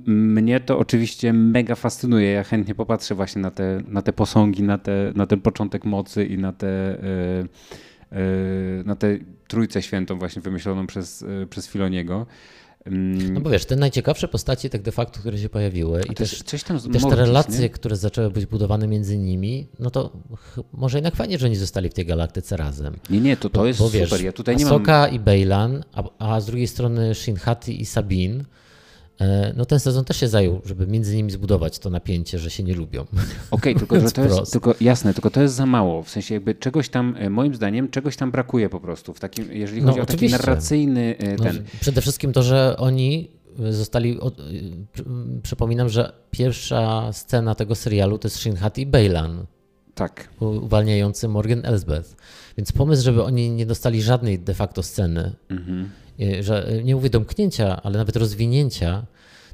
mnie 0.06 0.60
to 0.60 0.78
oczywiście 0.78 1.32
mega 1.32 1.74
fascynuje. 1.74 2.30
Ja 2.30 2.44
chętnie 2.44 2.74
popatrzę 2.74 3.14
właśnie 3.14 3.42
na 3.42 3.50
te, 3.50 3.82
na 3.88 4.02
te 4.02 4.12
posągi, 4.12 4.62
na, 4.62 4.78
te, 4.78 5.12
na 5.14 5.26
ten 5.26 5.40
początek 5.40 5.84
mocy 5.84 6.26
i 6.26 6.38
na 6.38 6.52
te, 6.52 6.98
yy, 7.02 7.08
yy, 7.38 7.48
na 8.84 8.96
tę 8.96 9.18
trójcę 9.48 9.82
świętą 9.82 10.18
właśnie 10.18 10.42
wymyśloną 10.42 10.86
przez, 10.86 11.20
yy, 11.20 11.46
przez 11.46 11.68
Filoniego. 11.68 12.26
Mm. 12.84 13.34
No 13.34 13.40
bo 13.40 13.50
wiesz, 13.50 13.64
te 13.64 13.76
najciekawsze 13.76 14.28
postacie 14.28 14.70
tak 14.70 14.82
de 14.82 14.92
facto, 14.92 15.20
które 15.20 15.38
się 15.38 15.48
pojawiły 15.48 16.02
i 16.10 16.14
też, 16.14 16.42
też 16.42 16.64
te 17.10 17.16
relacje, 17.16 17.60
nie? 17.60 17.70
które 17.70 17.96
zaczęły 17.96 18.30
być 18.30 18.46
budowane 18.46 18.88
między 18.88 19.18
nimi, 19.18 19.68
no 19.78 19.90
to 19.90 20.12
może 20.72 20.98
jednak 20.98 21.16
fajnie, 21.16 21.38
że 21.38 21.46
oni 21.46 21.56
zostali 21.56 21.90
w 21.90 21.94
tej 21.94 22.06
galaktyce 22.06 22.56
razem. 22.56 22.94
Nie, 23.10 23.20
nie, 23.20 23.36
to 23.36 23.50
to 23.50 23.58
bo, 23.58 23.66
jest 23.66 23.80
bo, 23.80 23.90
wiesz, 23.90 24.08
super. 24.08 24.24
Ja 24.24 24.32
tutaj 24.32 24.56
nie 24.56 24.64
Ahsoka 24.64 25.00
mam... 25.00 25.14
i 25.14 25.20
Bejlan, 25.20 25.84
a, 25.92 26.02
a, 26.18 26.40
z 26.40 26.46
drugiej 26.46 26.66
strony 26.66 27.14
Shinhati 27.14 27.80
i 27.80 27.86
Sabine 27.86 28.44
E, 28.44 28.44
no 29.56 29.64
ten 29.64 29.80
sezon 29.80 30.04
też 30.04 30.16
się 30.16 30.28
zajął, 30.28 30.60
żeby 30.64 30.86
między 30.86 31.16
nimi 31.16 31.30
zbudować 31.30 31.78
to 31.78 31.90
napięcie, 31.90 32.38
że 32.38 32.50
się 32.50 32.62
nie 32.62 32.74
lubią. 32.74 33.02
Okej, 33.02 33.28
okay, 33.50 33.74
tylko 33.74 34.00
że 34.06 34.10
to 34.10 34.24
jest 34.24 34.52
tylko, 34.52 34.74
jasne, 34.80 35.14
tylko 35.14 35.30
to 35.30 35.42
jest 35.42 35.54
za 35.54 35.66
mało. 35.66 36.02
W 36.02 36.10
sensie 36.10 36.34
jakby 36.34 36.54
czegoś 36.54 36.88
tam, 36.88 37.14
e, 37.18 37.30
moim 37.30 37.54
zdaniem, 37.54 37.90
czegoś 37.90 38.16
tam 38.16 38.30
brakuje 38.30 38.68
po 38.68 38.80
prostu 38.80 39.14
w 39.14 39.20
takim, 39.20 39.52
jeżeli 39.52 39.80
chodzi 39.80 39.96
no, 39.96 40.02
o 40.02 40.06
taki 40.06 40.28
narracyjny 40.28 41.16
e, 41.18 41.36
no, 41.36 41.44
ten. 41.44 41.56
No, 41.56 41.62
przede 41.80 42.00
wszystkim 42.00 42.32
to, 42.32 42.42
że 42.42 42.76
oni 42.78 43.30
zostali, 43.70 44.18
przypominam, 45.42 45.88
że 45.88 46.12
pierwsza 46.30 47.12
scena 47.12 47.54
tego 47.54 47.74
serialu 47.74 48.18
to 48.18 48.28
jest 48.28 48.38
Shinhat 48.38 48.78
i 48.78 48.86
Bejlan. 48.86 49.46
Tak. 49.94 50.28
uwalniający 50.40 51.28
Morgan 51.28 51.60
Elsbeth. 51.64 52.16
Więc 52.56 52.72
pomysł, 52.72 53.04
żeby 53.04 53.22
oni 53.22 53.50
nie 53.50 53.66
dostali 53.66 54.02
żadnej 54.02 54.38
de 54.38 54.54
facto 54.54 54.82
sceny, 54.82 55.32
Mhm. 55.48 55.90
Y, 56.20 56.42
że 56.42 56.70
nie 56.84 56.94
mówię 56.94 57.10
domknięcia, 57.10 57.82
ale 57.82 57.98
nawet 57.98 58.16
rozwinięcia, 58.16 59.06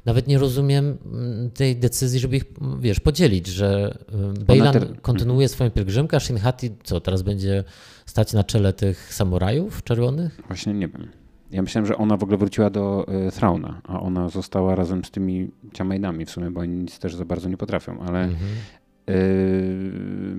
nawet 0.05 0.27
nie 0.27 0.37
rozumiem 0.37 0.97
mm, 1.05 1.51
tej 1.51 1.75
decyzji, 1.75 2.19
żeby 2.19 2.35
ich, 2.37 2.43
mm, 2.61 2.81
wiesz, 2.81 2.99
podzielić, 2.99 3.47
że 3.47 3.97
y, 4.39 4.45
Bejlan 4.45 4.73
te- 4.73 4.79
Mhm. 4.79 4.97
kontynuuje 5.01 5.47
swoją 5.47 5.71
pielgrzymkę, 5.71 6.17
a 6.17 6.19
Shinhati 6.19 6.69
co, 6.83 6.99
teraz 7.01 7.21
będzie 7.21 7.63
stać 8.05 8.33
na 8.33 8.43
czele 8.43 8.73
tych 8.73 9.13
samurajów 9.13 9.83
czerwonych? 9.83 10.41
Właśnie 10.47 10.73
nie 10.73 10.87
wiem. 10.87 11.07
Ja 11.51 11.61
myślałem, 11.61 11.85
że 11.85 11.97
ona 11.97 12.17
w 12.17 12.23
ogóle 12.23 12.37
wróciła 12.37 12.69
do 12.69 13.05
Thrauna, 13.35 13.81
a 13.83 13.99
ona 14.01 14.29
została 14.29 14.75
razem 14.75 15.05
z 15.05 15.11
tymi 15.11 15.51
ciamajdami 15.73 16.25
w 16.25 16.29
sumie, 16.31 16.51
bo 16.51 16.59
oni 16.61 16.75
nic 16.77 16.99
też 16.99 17.15
za 17.15 17.25
bardzo 17.25 17.49
nie 17.49 17.57
potrafią, 17.57 17.99
ale 18.01 18.23
Mhm. 18.23 18.49
Y, 19.09 20.33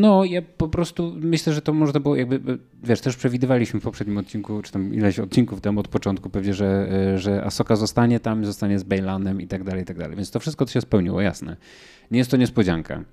no 0.00 0.24
ja 0.24 0.42
po 0.42 0.68
prostu 0.68 1.12
myślę, 1.16 1.52
że 1.52 1.62
to 1.62 1.72
można 1.72 2.00
było 2.00 2.16
jakby, 2.16 2.58
wiesz, 2.84 3.00
też 3.00 3.16
przewidywaliśmy 3.16 3.80
w 3.80 3.82
poprzednim 3.82 4.18
odcinku, 4.18 4.62
czy 4.62 4.72
tam 4.72 4.94
ileś 4.94 5.18
odcinków 5.18 5.60
temu 5.60 5.80
od 5.80 5.88
początku 5.88 6.30
pewnie, 6.30 6.54
że, 6.54 6.88
y, 7.14 7.18
że 7.18 7.44
Asoka 7.44 7.76
zostanie 7.76 8.20
tam, 8.20 8.44
zostanie 8.44 8.78
z 8.78 8.82
Bejlanem 8.82 9.40
i 9.40 9.46
tak 9.46 9.64
dalej, 9.64 9.82
i 9.82 9.86
tak 9.86 9.98
dalej. 9.98 10.16
Więc 10.16 10.30
to 10.30 10.40
wszystko 10.40 10.66
się 10.66 10.80
spełniło, 10.80 11.20
jasne. 11.20 11.56
Nie 12.10 12.18
jest 12.18 12.30
to 12.30 12.36
niespodzianka. 12.36 13.04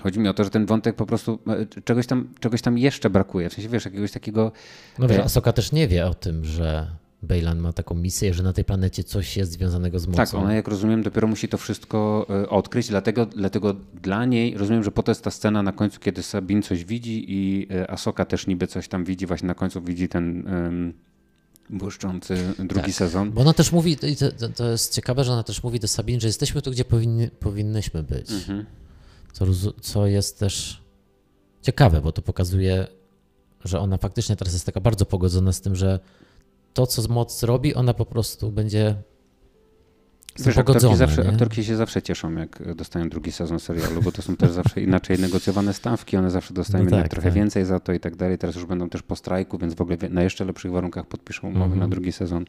Chodzi 0.00 0.20
mi 0.20 0.28
o 0.28 0.34
to, 0.34 0.44
że 0.44 0.50
ten 0.50 0.66
wątek 0.66 0.96
po 0.96 1.06
prostu 1.06 1.38
y, 1.78 1.82
czegoś 1.82 2.06
tam, 2.06 2.28
czegoś 2.40 2.62
tam 2.62 2.78
jeszcze 2.78 3.10
brakuje. 3.10 3.50
W 3.50 3.52
sensie, 3.52 3.68
wiesz, 3.68 3.84
jakiegoś 3.84 4.12
takiego 4.12 4.52
No 4.98 5.08
wiesz, 5.08 5.18
E- 5.18 5.24
Asoka 5.24 5.52
też 5.52 5.72
nie 5.72 5.88
wie 5.88 6.06
o 6.06 6.14
tym, 6.14 6.44
że 6.44 6.86
Bejlan 7.24 7.58
ma 7.58 7.72
taką 7.72 7.94
misję, 7.94 8.34
że 8.34 8.42
na 8.42 8.52
tej 8.52 8.64
planecie 8.64 9.04
coś 9.04 9.36
jest 9.36 9.52
związanego 9.52 9.98
z 9.98 10.06
mocą. 10.06 10.16
Tak, 10.16 10.34
ona 10.34 10.54
jak 10.54 10.68
rozumiem 10.68 11.02
dopiero 11.02 11.28
musi 11.28 11.48
to 11.48 11.58
wszystko 11.58 12.26
e, 12.30 12.48
odkryć, 12.48 12.88
dlatego, 12.88 13.26
dlatego 13.26 13.76
dla 14.02 14.24
niej, 14.24 14.58
rozumiem, 14.58 14.84
że 14.84 14.90
po 14.90 15.02
to 15.02 15.10
jest 15.10 15.24
ta 15.24 15.30
scena 15.30 15.62
na 15.62 15.72
końcu, 15.72 16.00
kiedy 16.00 16.22
Sabin 16.22 16.62
coś 16.62 16.84
widzi 16.84 17.24
i 17.28 17.66
e, 17.74 17.90
Asoka 17.90 18.24
też 18.24 18.46
niby 18.46 18.66
coś 18.66 18.88
tam 18.88 19.04
widzi, 19.04 19.26
właśnie 19.26 19.46
na 19.46 19.54
końcu 19.54 19.80
widzi 19.82 20.08
ten 20.08 20.46
um, 20.46 20.92
błyszczący 21.70 22.36
drugi 22.58 22.74
Tak. 22.74 22.90
sezon. 22.94 23.32
Bo 23.32 23.40
ona 23.40 23.52
też 23.52 23.72
mówi, 23.72 23.96
i 24.02 24.16
to, 24.16 24.48
to- 24.56 24.70
jest 24.70 24.92
ciekawe, 24.94 25.24
że 25.24 25.32
ona 25.32 25.42
też 25.42 25.62
mówi 25.62 25.80
do 25.80 25.88
Sabin, 25.88 26.20
że 26.20 26.26
jesteśmy 26.26 26.62
tu, 26.62 26.70
gdzie 26.70 26.84
powinni, 26.84 27.28
powinnyśmy 27.28 28.02
być. 28.02 28.30
Mhm. 28.30 28.66
Co, 29.32 29.46
co 29.80 30.06
jest 30.06 30.38
też 30.38 30.82
ciekawe, 31.62 32.00
bo 32.00 32.12
to 32.12 32.22
pokazuje, 32.22 32.86
że 33.64 33.80
ona 33.80 33.96
faktycznie 33.96 34.36
teraz 34.36 34.54
jest 34.54 34.66
taka 34.66 34.80
bardzo 34.80 35.06
pogodzona 35.06 35.52
z 35.52 35.60
tym, 35.60 35.76
że 35.76 36.00
to, 36.74 36.86
co 36.86 37.02
moc 37.08 37.42
robi, 37.42 37.74
ona 37.74 37.94
po 37.94 38.06
prostu 38.06 38.52
będzie 38.52 39.02
Wiesz, 40.38 40.58
aktorki, 40.58 40.96
zawsze, 40.96 41.28
aktorki 41.28 41.64
się 41.64 41.76
zawsze 41.76 42.02
cieszą, 42.02 42.32
jak 42.34 42.74
dostają 42.74 43.08
drugi 43.08 43.32
sezon 43.32 43.60
serialu, 43.60 44.02
bo 44.02 44.12
to 44.12 44.22
są 44.22 44.36
też 44.36 44.50
zawsze 44.50 44.80
inaczej 44.82 45.18
negocjowane 45.18 45.72
stawki, 45.72 46.16
one 46.16 46.30
zawsze 46.30 46.54
dostają 46.54 46.84
No 46.84 46.90
tak, 46.90 47.08
trochę 47.08 47.28
tak. 47.28 47.34
więcej 47.34 47.64
za 47.64 47.80
to 47.80 47.92
i 47.92 48.00
tak 48.00 48.16
dalej. 48.16 48.38
Teraz 48.38 48.54
już 48.56 48.64
będą 48.66 48.88
też 48.88 49.02
po 49.02 49.16
strajku, 49.16 49.58
więc 49.58 49.74
w 49.74 49.80
ogóle 49.80 49.96
na 50.10 50.22
jeszcze 50.22 50.44
lepszych 50.44 50.70
warunkach 50.72 51.06
podpiszą 51.06 51.48
umowy 51.48 51.64
Mhm. 51.64 51.80
na 51.80 51.88
drugi 51.88 52.12
sezon. 52.12 52.44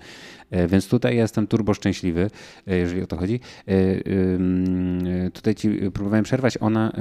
E, 0.51 0.67
Więc 0.67 0.87
tutaj 0.87 1.15
jestem 1.15 1.47
turbo 1.47 1.73
szczęśliwy, 1.73 2.29
e, 2.67 2.75
jeżeli 2.77 3.01
o 3.01 3.07
to 3.07 3.17
chodzi. 3.17 3.39
E, 3.67 3.71
Tutaj 5.33 5.55
ci 5.55 5.69
próbowałem 5.93 6.23
przerwać. 6.23 6.57
Ona, 6.61 6.91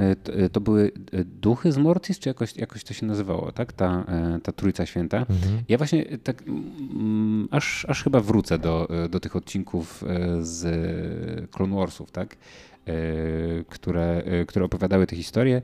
to 0.51 0.61
były 0.61 0.91
duchy 1.41 1.71
z 1.71 1.77
Mortis, 1.77 2.19
czy 2.19 2.29
jakoś, 2.29 2.55
jakoś 2.57 2.83
to 2.83 2.93
się 2.93 3.05
nazywało, 3.05 3.51
tak? 3.51 3.73
Ta, 3.73 4.05
ta 4.43 4.51
Trójca 4.51 4.85
Święta. 4.85 5.17
Mhm. 5.17 5.63
Ja 5.69 5.77
właśnie 5.77 6.05
tak 6.23 6.43
mm, 6.47 7.47
aż, 7.51 7.85
aż 7.89 8.03
chyba 8.03 8.19
wrócę 8.19 8.59
do, 8.59 8.87
do 9.09 9.19
tych 9.19 9.35
odcinków 9.35 10.03
z 10.41 10.74
Clone 11.51 11.75
Warsów, 11.75 12.11
tak? 12.11 12.35
E, 12.87 13.63
Które, 13.69 14.23
e, 14.25 14.45
które 14.45 14.65
opowiadały 14.65 15.07
te 15.07 15.15
historie. 15.15 15.61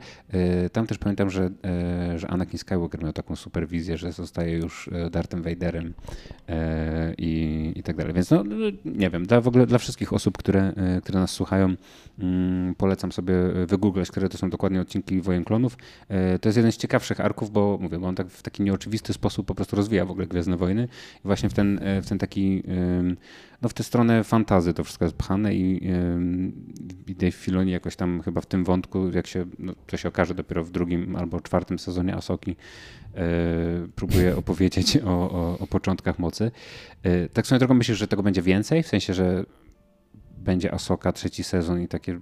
Tam 0.71 0.87
też 0.87 0.97
pamiętam, 0.97 1.29
że, 1.29 1.49
że 2.15 2.27
Anakin 2.27 2.59
Skywalker 2.59 3.03
miał 3.03 3.13
taką 3.13 3.35
superwizję, 3.35 3.97
że 3.97 4.11
zostaje 4.11 4.57
już 4.57 4.89
Darthem 5.11 5.41
Vaderem 5.41 5.93
i, 7.17 7.73
i 7.75 7.83
tak 7.83 7.95
dalej. 7.95 8.13
Więc 8.13 8.31
no, 8.31 8.43
nie 8.85 9.09
wiem, 9.09 9.25
dla, 9.25 9.41
w 9.41 9.47
ogóle 9.47 9.65
dla 9.65 9.77
wszystkich 9.77 10.13
osób, 10.13 10.37
które, 10.37 10.73
które 11.03 11.19
nas 11.19 11.31
słuchają, 11.31 11.75
mm, 12.19 12.75
polecam 12.75 13.11
sobie 13.11 13.33
wygooglać, 13.67 14.11
które 14.11 14.29
to 14.29 14.37
są 14.37 14.49
dokładnie 14.49 14.81
odcinki 14.81 15.21
Wojen 15.21 15.43
Klonów. 15.43 15.77
To 16.41 16.49
jest 16.49 16.57
jeden 16.57 16.71
z 16.71 16.77
ciekawszych 16.77 17.19
arków, 17.19 17.51
bo 17.51 17.77
mówię, 17.81 17.99
bo 17.99 18.07
on 18.07 18.15
tak 18.15 18.27
w 18.27 18.41
taki 18.41 18.63
nieoczywisty 18.63 19.13
sposób 19.13 19.47
po 19.47 19.55
prostu 19.55 19.75
rozwija 19.75 20.05
w 20.05 20.11
ogóle 20.11 20.27
Gwiezdne 20.27 20.57
Wojny 20.57 20.87
i 21.15 21.21
właśnie 21.23 21.49
w 21.49 21.53
ten, 21.53 21.79
w 22.01 22.09
ten 22.09 22.17
taki, 22.17 22.63
no 23.61 23.69
w 23.69 23.73
tę 23.73 23.83
stronę 23.83 24.23
fantazy 24.23 24.73
to 24.73 24.83
wszystko 24.83 25.05
jest 25.05 25.17
pchane 25.17 25.55
i, 25.55 25.87
i 27.07 27.15
Dave 27.15 27.35
Filoni 27.35 27.71
jakoś 27.71 27.95
tam 27.95 28.21
chyba 28.21 28.41
w 28.41 28.45
tym 28.45 28.63
wątku, 28.63 29.09
jak 29.09 29.27
się, 29.27 29.45
no, 29.59 29.73
to 29.87 29.97
się 29.97 30.09
okaże 30.09 30.35
dopiero 30.35 30.63
w 30.63 30.71
drugim 30.71 31.15
albo 31.15 31.41
czwartym 31.41 31.79
sezonie 31.79 32.15
Asoki, 32.15 32.55
e, 33.15 33.25
próbuje 33.95 34.35
opowiedzieć 34.41 34.97
o, 34.97 35.31
o, 35.31 35.59
o 35.59 35.67
początkach 35.67 36.19
mocy. 36.19 36.51
E, 37.03 37.29
Tak 37.29 37.45
swoją 37.45 37.59
drogą 37.59 37.73
myślisz, 37.73 37.97
że 37.97 38.07
tego 38.07 38.23
będzie 38.23 38.41
więcej? 38.41 38.83
W 38.83 38.87
sensie, 38.87 39.13
że 39.13 39.45
będzie 40.37 40.73
Asoka 40.73 41.11
trzeci 41.11 41.43
sezon 41.43 41.81
i 41.81 41.87
takie, 41.87 42.19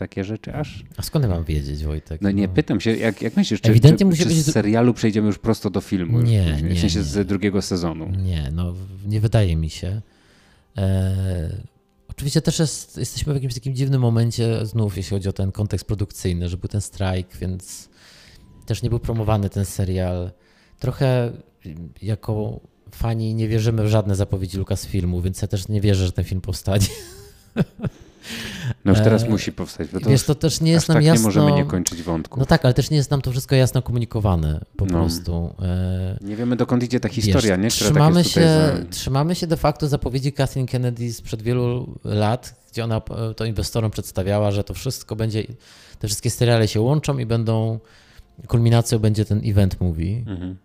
takie 0.00 0.24
rzeczy 0.24 0.54
aż? 0.54 0.84
A 0.96 1.02
skąd 1.02 1.28
mam 1.28 1.44
wiedzieć, 1.44 1.84
Wojtek? 1.84 2.20
No 2.20 2.30
nie, 2.30 2.48
pytam 2.48 2.80
się, 2.80 2.96
jak, 2.96 3.22
jak 3.22 3.36
myślisz, 3.36 3.60
czy, 3.60 3.70
Ewidentnie 3.70 3.98
czy, 3.98 4.04
musi 4.04 4.22
czy 4.22 4.28
być- 4.28 4.38
z 4.38 4.52
serialu 4.52 4.94
przejdziemy 4.94 5.26
już 5.26 5.38
prosto 5.38 5.70
do 5.70 5.80
filmu? 5.80 6.20
już 6.20 6.30
Nie, 6.30 6.50
później? 6.52 6.70
nie, 6.70 6.76
W 6.76 6.80
sensie 6.80 6.98
nie. 6.98 7.04
z 7.04 7.26
drugiego 7.28 7.62
sezonu. 7.62 8.08
Nie, 8.24 8.50
no 8.52 8.74
nie 9.06 9.20
wydaje 9.20 9.56
mi 9.56 9.70
się. 9.70 10.00
E, 10.78 11.62
oczywiście 12.08 12.40
też 12.42 12.58
jest, 12.58 12.96
jesteśmy 12.96 13.32
w 13.32 13.36
jakimś 13.36 13.54
takim 13.54 13.74
dziwnym 13.74 14.00
momencie, 14.00 14.66
znów 14.66 14.96
jeśli 14.96 15.10
chodzi 15.16 15.28
o 15.28 15.32
ten 15.32 15.52
kontekst 15.52 15.86
produkcyjny, 15.86 16.48
że 16.48 16.56
był 16.56 16.68
ten 16.68 16.80
strajk, 16.80 17.36
więc 17.36 17.88
też 18.66 18.82
nie 18.82 18.90
był 18.90 18.98
promowany 18.98 19.50
ten 19.50 19.64
serial. 19.64 20.30
Trochę 20.78 21.32
jako 22.02 22.60
fani 22.94 23.34
nie 23.34 23.48
wierzymy 23.48 23.84
w 23.84 23.88
żadne 23.88 24.16
zapowiedzi 24.16 24.58
Lucasfilmu, 24.58 25.20
więc 25.22 25.42
ja 25.42 25.48
też 25.48 25.68
nie 25.68 25.80
wierzę, 25.80 26.06
że 26.06 26.12
ten 26.12 26.24
film 26.24 26.40
powstanie. 26.40 26.86
No 28.84 28.92
już 28.92 29.00
teraz 29.00 29.22
E, 29.22 29.28
musi 29.28 29.52
powstać, 29.52 29.88
bo 29.92 30.00
to, 30.00 30.10
Wiesz, 30.10 30.24
to 30.24 30.34
też 30.34 30.60
nie 30.60 30.72
jest 30.72 30.88
nam 30.88 30.96
tak 30.96 31.04
jasno... 31.04 31.20
nie 31.20 31.24
możemy 31.24 31.52
nie 31.52 31.64
kończyć 31.64 32.02
wątku. 32.02 32.40
No 32.40 32.46
tak, 32.46 32.64
ale 32.64 32.74
też 32.74 32.90
nie 32.90 32.96
jest 32.96 33.10
nam 33.10 33.20
to 33.22 33.30
wszystko 33.30 33.54
jasno 33.54 33.82
komunikowane 33.82 34.60
po 34.76 34.86
No. 34.86 34.92
prostu. 34.92 35.54
E, 35.62 36.18
Nie 36.20 36.36
wiemy 36.36 36.56
dokąd 36.56 36.82
idzie 36.82 37.00
ta 37.00 37.08
historia, 37.08 37.56
Wiesz, 37.58 37.64
nie? 37.64 37.70
Która 37.70 37.90
trzymamy, 37.90 38.14
tak 38.16 38.24
jest 38.24 38.34
tutaj 38.34 38.48
się, 38.48 38.84
za... 38.84 38.90
trzymamy 38.90 39.34
się 39.34 39.46
de 39.46 39.56
facto 39.56 39.88
zapowiedzi 39.88 40.32
Kathleen 40.32 40.66
Kennedy 40.66 41.12
sprzed 41.12 41.42
wielu 41.42 41.98
lat, 42.04 42.54
gdzie 42.72 42.84
ona 42.84 42.96
e, 42.96 43.34
to 43.34 43.44
inwestorom 43.44 43.90
przedstawiała, 43.90 44.50
że 44.50 44.64
to 44.64 44.74
wszystko 44.74 45.16
będzie, 45.16 45.42
te 45.98 46.06
wszystkie 46.08 46.30
seriale 46.30 46.68
się 46.68 46.80
łączą 46.80 47.18
i 47.18 47.26
będą, 47.26 47.78
kulminacją 48.46 48.98
będzie 48.98 49.24
ten 49.24 49.40
event 49.44 49.80
movie. 49.80 50.16
Mhm. 50.26 50.56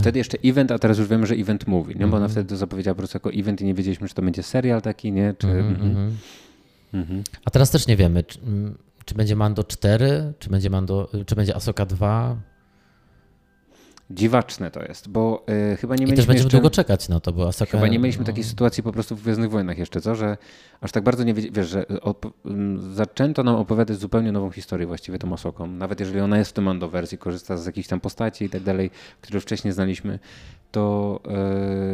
Wtedy 0.00 0.18
jeszcze 0.18 0.38
event, 0.44 0.70
a 0.70 0.78
teraz 0.78 0.98
już 0.98 1.08
wiemy, 1.08 1.26
że 1.26 1.34
event 1.34 1.66
mówi, 1.66 1.94
nie? 1.98 2.00
Bo 2.06 2.16
ona 2.16 2.26
Mhm. 2.26 2.30
wtedy 2.30 2.48
to 2.48 2.56
zapowiedziała 2.56 2.94
po 2.94 2.98
prostu 2.98 3.16
jako 3.16 3.30
event 3.32 3.60
i 3.60 3.64
nie 3.64 3.74
wiedzieliśmy, 3.74 4.08
czy 4.08 4.14
to 4.14 4.22
będzie 4.22 4.42
serial 4.42 4.82
taki, 4.82 5.12
nie? 5.12 5.34
Czy... 5.38 5.46
Mhm. 5.48 5.74
mhm. 5.90 6.16
Mhm. 6.94 7.24
A 7.44 7.50
teraz 7.50 7.70
też 7.70 7.86
nie 7.86 7.96
wiemy, 7.96 8.24
czy, 8.24 8.40
mm, 8.40 8.78
czy 9.04 9.14
będzie 9.14 9.36
Mando 9.36 9.64
4, 9.64 10.32
czy 10.38 10.50
będzie 10.50 10.70
Mando, 10.70 11.08
czy 11.26 11.34
będzie 11.34 11.56
Asoka 11.56 11.86
2 11.86 12.36
Dziwaczne 14.10 14.70
to 14.70 14.82
jest, 14.82 15.08
bo 15.08 15.44
y, 15.72 15.76
chyba 15.76 15.96
nie 15.96 16.04
i 16.04 16.06
też 16.06 16.10
mieliśmy 16.10 16.26
będziemy 16.26 16.44
jeszcze... 16.44 16.56
długo 16.56 16.70
czekać 16.70 17.08
na 17.08 17.20
to, 17.20 17.32
bo 17.32 17.48
Asoka... 17.48 17.70
Chyba 17.70 17.88
nie 17.88 17.98
mieliśmy 17.98 18.20
no, 18.20 18.26
takiej 18.26 18.44
sytuacji 18.44 18.82
po 18.82 18.92
prostu 18.92 19.16
w 19.16 19.22
Gwiezdnych 19.22 19.50
Wojnach 19.50 19.78
jeszcze, 19.78 20.00
co? 20.00 20.14
Że 20.14 20.36
aż 20.80 20.92
tak 20.92 21.04
bardzo 21.04 21.24
nie 21.24 21.34
wiesz, 21.34 21.68
że 21.68 21.82
op- 21.82 22.30
m, 22.46 22.94
zaczęto 22.94 23.42
nam 23.42 23.54
opowiadać 23.56 23.98
zupełnie 23.98 24.32
nową 24.32 24.50
historię 24.50 24.86
właściwie 24.86 25.18
tą 25.18 25.32
Osoką. 25.32 25.66
Nawet 25.66 26.00
jeżeli 26.00 26.20
ona 26.20 26.38
jest 26.38 26.50
w 26.50 26.52
tym 26.52 26.64
Mando 26.64 26.88
wersji, 26.88 27.18
korzysta 27.18 27.56
z 27.56 27.66
jakichś 27.66 27.88
tam 27.88 28.00
postaci 28.00 28.44
i 28.44 28.50
tak 28.50 28.62
dalej, 28.62 28.90
które 29.20 29.40
wcześniej 29.40 29.72
znaliśmy, 29.72 30.18
to, 30.74 31.20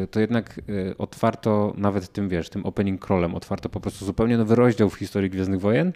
e, 0.03 0.07
to 0.07 0.21
jednak 0.21 0.59
e, 0.59 0.99
otwarto 0.99 1.75
nawet 1.77 2.13
tym, 2.13 2.29
wiesz, 2.29 2.51
tym 2.51 2.67
opening 2.67 3.07
crawlem, 3.07 3.35
otwarto 3.35 3.69
po 3.69 3.81
prostu 3.81 4.05
zupełnie 4.05 4.39
nowy 4.39 4.55
rozdział 4.55 4.91
w 4.91 4.95
historii 4.95 5.31
Gwiezdnych 5.31 5.61
Wojen 5.61 5.93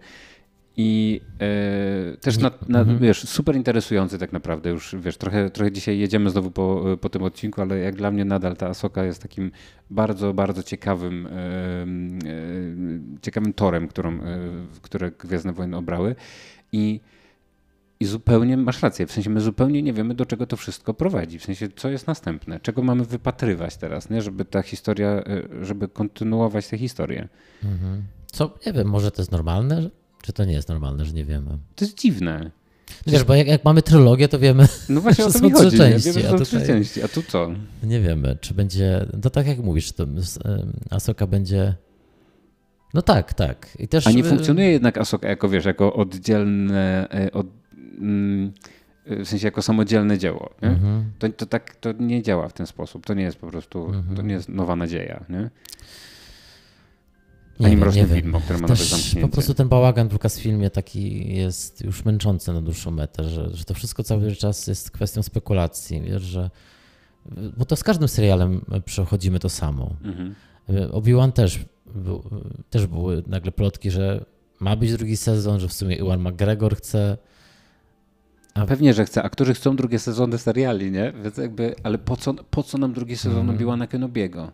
i 0.77 1.21
e, 1.41 2.17
też 2.17 2.39
na, 2.39 2.51
na, 2.69 2.81
Mhm. 2.81 2.99
wiesz, 2.99 3.29
super 3.29 3.57
interesujący 3.57 4.19
tak 4.19 4.33
naprawdę 4.33 4.71
już, 4.71 4.97
wiesz, 4.99 5.17
trochę, 5.17 5.51
trochę 5.51 5.73
dzisiaj 5.73 5.99
jedziemy 5.99 6.31
znowu 6.31 6.51
po, 6.51 6.85
po 7.01 7.09
tym 7.09 7.23
odcinku, 7.23 7.63
ale 7.63 7.79
jak 7.79 7.95
dla 7.97 8.11
mnie 8.11 8.25
nadal 8.25 8.57
ta 8.57 8.69
Asoka 8.69 9.05
jest 9.05 9.23
takim 9.23 9.51
bardzo, 9.91 10.35
bardzo 10.35 10.63
ciekawym, 10.63 11.27
e, 11.27 11.31
e, 11.31 11.87
ciekawym 13.23 13.53
torem, 13.53 13.89
którą, 13.89 14.13
e, 14.13 14.21
które 14.83 15.11
Gwiezdne 15.11 15.53
Wojny 15.53 15.77
obrały 15.77 16.15
i 16.73 17.01
i 18.05 18.07
zupełnie 18.07 18.57
masz 18.57 18.83
rację, 18.83 19.07
w 19.07 19.13
sensie 19.13 19.31
my 19.31 19.41
zupełnie 19.41 19.83
nie 19.83 19.93
wiemy, 19.93 20.15
do 20.15 20.27
czego 20.27 20.47
to 20.47 20.57
wszystko 20.57 20.95
prowadzi. 20.95 21.39
W 21.39 21.45
sensie, 21.45 21.69
co 21.77 21.89
jest 21.91 22.07
następne, 22.07 22.61
czego 22.61 22.83
mamy 22.83 23.05
wypatrywać 23.05 23.77
teraz, 23.77 24.11
nie? 24.11 24.23
żeby 24.23 24.45
ta 24.45 24.63
historia, 24.63 25.09
e, 25.09 25.25
żeby 25.65 25.89
kontynuować 25.89 26.69
tę 26.69 26.79
historię. 26.79 27.29
Mhm. 27.65 28.03
Co, 28.33 28.59
nie 28.67 28.73
wiem, 28.73 28.89
może 28.89 29.11
to 29.11 29.23
jest 29.23 29.33
normalne, 29.33 29.91
czy 30.23 30.33
to 30.33 30.45
nie 30.45 30.53
jest 30.53 30.69
normalne, 30.69 31.05
że 31.05 31.13
nie 31.13 31.25
wiemy. 31.25 31.59
To 31.77 31.85
jest 31.85 31.99
dziwne. 31.99 32.51
Wiesz, 33.07 33.25
bo 33.25 33.35
jak, 33.35 33.47
jak 33.47 33.65
mamy 33.65 33.83
trylogię, 33.83 34.29
to 34.29 34.39
wiemy, 34.39 34.67
No 34.89 35.01
właśnie 35.01 35.25
o 35.27 35.31
Że 35.31 35.39
są 35.39 35.51
trzy 35.51 35.65
chodzi. 35.65 35.77
Części, 35.77 36.13
Wiemy, 36.13 36.29
a 36.29 36.33
tutaj- 36.33 36.47
trzy 36.47 36.67
części, 36.67 37.03
a 37.03 37.09
tu 37.09 37.23
co? 37.23 37.51
nie 37.83 38.01
wiemy, 38.01 38.37
czy 38.41 38.55
będzie, 38.55 39.07
no 39.25 39.31
tak 39.31 39.47
jak 39.47 39.59
mówisz, 39.59 39.93
to 39.93 40.07
Asoka 40.91 41.27
będzie 41.27 41.75
No 42.95 43.03
tak, 43.03 43.35
tak. 43.35 43.77
I 43.79 43.89
też, 43.89 44.07
A 44.07 44.11
nie 44.11 44.25
funkcjonuje 44.25 44.71
jednak 44.71 44.99
Asoka 44.99 45.29
jako, 45.29 45.49
wiesz, 45.49 45.65
jako 45.65 45.95
oddzielne, 45.95 47.09
e, 47.11 47.33
od, 47.33 47.47
w 49.07 49.25
sensie 49.29 49.47
jako 49.47 49.63
samodzielne 49.63 50.19
dzieło. 50.19 50.51
Mhm. 50.61 51.05
To, 51.19 51.29
to 51.29 51.47
tak 51.47 51.77
to 51.77 51.93
nie 51.93 52.23
działa 52.23 52.49
w 52.49 52.53
ten 52.53 52.67
sposób. 52.67 53.07
To 53.07 53.15
nie 53.15 53.23
jest 53.23 53.37
po 53.39 53.47
prostu, 53.47 53.93
to 54.17 54.23
nie 54.23 54.35
jest 54.35 54.49
nowa 54.49 54.77
nadzieja. 54.77 55.25
Nie? 55.29 55.51
Nie 57.61 57.67
Ani 57.67 57.77
wiem, 57.77 57.81
mroczny 57.81 58.07
wiem. 58.07 58.17
widmo, 58.17 58.41
które 58.41 58.59
ma 58.59 58.63
nowe 58.63 58.77
Też 58.77 58.91
zamknięcie. 58.91 59.21
po 59.21 59.29
prostu 59.29 59.55
ten 59.55 59.69
bałagan 59.69 60.09
w 60.09 60.13
Lucasfilmie 60.13 60.71
taki 60.71 61.35
jest 61.37 61.85
już 61.85 62.05
męczący 62.05 62.53
na 62.53 62.61
dłuższą 62.63 62.91
metę, 62.91 63.25
że, 63.25 63.51
że 63.57 63.65
to 63.65 63.75
wszystko 63.75 64.03
cały 64.03 64.37
czas 64.37 64.67
jest 64.67 64.91
kwestią 64.91 65.23
spekulacji, 65.23 66.01
wiesz, 66.01 66.23
że 66.23 66.51
bo 67.57 67.65
to 67.65 67.77
z 67.77 67.85
każdym 67.85 68.09
serialem 68.09 68.65
przechodzimy 68.85 69.39
to 69.39 69.49
samo. 69.49 69.97
Mhm. 70.05 70.35
Obi-Wan 70.93 71.33
też, 71.33 71.65
był, 71.95 72.23
też 72.71 72.87
były 72.87 73.23
nagle 73.27 73.53
plotki, 73.53 73.91
że 73.91 74.25
ma 74.61 74.77
być 74.77 74.93
drugi 74.93 75.17
sezon, 75.17 75.61
że 75.61 75.69
w 75.69 75.73
sumie 75.73 75.97
Iwan 75.97 76.21
McGregor 76.21 76.77
chce. 76.77 77.19
A 78.55 78.67
Pewnie, 78.67 78.95
że 78.95 79.05
chce. 79.05 79.23
Aktorzy 79.23 79.55
chcą 79.55 79.77
drugie 79.77 79.99
sezony 79.99 80.39
seriali, 80.39 80.91
nie? 80.91 81.13
Więc 81.23 81.37
jakby, 81.37 81.75
ale 81.83 81.99
po 81.99 82.17
co, 82.17 82.35
po 82.35 82.63
co 82.63 82.79
nam 82.79 82.93
drugi 82.93 83.17
sezon 83.17 83.41
Mhm. 83.41 83.59
Obi-Wana 83.59 83.87
Kenobiego? 83.87 84.51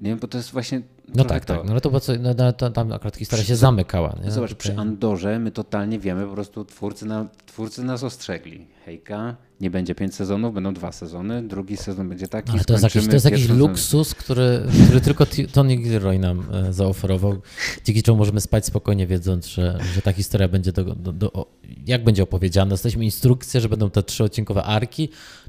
Nie 0.00 0.10
wiem, 0.10 0.18
bo 0.18 0.28
to 0.28 0.38
jest 0.38 0.50
właśnie 0.50 0.82
No 1.14 1.24
tak, 1.24 1.44
to. 1.44 1.56
tak. 1.56 1.68
No 1.68 1.80
to, 1.80 1.90
bo 1.90 2.00
co, 2.00 2.12
no, 2.20 2.34
no, 2.38 2.52
to 2.52 2.70
tam 2.70 2.92
akurat 2.92 3.16
historia 3.16 3.44
się 3.44 3.56
zamykała. 3.56 4.14
Nie? 4.24 4.30
Zobacz, 4.30 4.50
Tutaj- 4.50 4.60
przy 4.60 4.80
Andorze 4.80 5.38
my 5.38 5.50
totalnie 5.50 5.98
wiemy, 5.98 6.26
po 6.26 6.32
prostu 6.32 6.64
twórcy, 6.64 7.06
na, 7.06 7.26
twórcy 7.46 7.84
nas 7.84 8.02
ostrzegli. 8.02 8.66
Hejka, 8.84 9.36
nie 9.60 9.70
będzie 9.70 9.94
pięć 9.94 10.14
sezonów, 10.14 10.54
będą 10.54 10.74
dwa 10.74 10.92
sezony, 10.92 11.42
drugi 11.42 11.76
sezon 11.76 12.08
będzie 12.08 12.28
taki, 12.28 12.52
Ale 12.52 12.64
to 12.64 12.72
jest 12.72 12.84
jakiś, 12.84 13.06
to 13.06 13.12
jest 13.12 13.24
jakiś 13.24 13.48
luksus, 13.48 14.14
który, 14.14 14.62
który 14.84 15.00
tylko 15.00 15.26
Tony 15.52 15.76
Gilroy 15.76 16.18
nam 16.18 16.44
e, 16.52 16.72
zaoferował, 16.72 17.36
dzięki 17.84 18.02
czemu 18.02 18.18
możemy 18.18 18.40
spać 18.40 18.66
spokojnie, 18.66 19.06
wiedząc, 19.06 19.46
że, 19.46 19.78
że 19.94 20.02
ta 20.02 20.12
historia 20.12 20.48
będzie 20.48 20.72
do, 20.72 20.84
do, 20.84 21.12
do, 21.12 21.46
jak 21.86 22.04
będzie 22.04 22.22
opowiedziana. 22.22 22.70
Dostaliśmy 22.70 23.04
instrukcję, 23.04 23.60
że 23.60 23.68
będą 23.68 23.90
te 23.90 24.02
trzyodcinkowe 24.02 24.62
arki. 24.62 25.08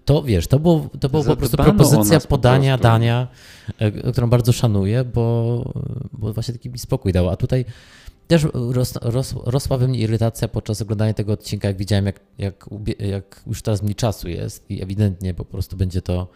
To 0.10 0.24
wiesz, 0.24 0.48
to 0.48 0.60
było, 0.60 0.90
to 1.00 1.10
było 1.10 1.24
po 1.24 1.36
prostu 1.36 1.58
propozycja 1.58 2.20
po 2.20 2.28
podania 2.28 2.78
prostu. 2.78 2.92
dania, 2.92 3.28
e, 3.78 3.92
którą 4.12 4.30
bardzo 4.30 4.52
szanuję, 4.52 5.04
bo, 5.04 5.64
bo 6.14 6.34
właśnie 6.34 6.54
taki 6.54 6.70
mi 6.70 6.80
spokój 6.80 7.14
dał. 7.14 7.30
A 7.30 7.36
tutaj 7.36 7.66
też 8.28 8.48
ros, 8.54 8.94
ros, 9.02 9.36
rosła 9.46 9.78
we 9.78 9.88
mnie 9.88 10.00
irytacja 10.00 10.48
podczas 10.48 10.82
oglądania 10.82 11.14
tego 11.14 11.34
odcinka, 11.34 11.68
jak 11.68 11.78
widziałem, 11.78 12.06
jak, 12.06 12.20
jak, 12.38 12.66
jak 13.00 13.42
już 13.48 13.62
teraz 13.62 13.84
mniej 13.84 13.96
czasu 13.96 14.30
jest 14.30 14.72
i 14.72 14.84
ewidentnie 14.84 15.34
po 15.34 15.46
prostu 15.46 15.78
będzie 15.78 16.02
to 16.02 16.28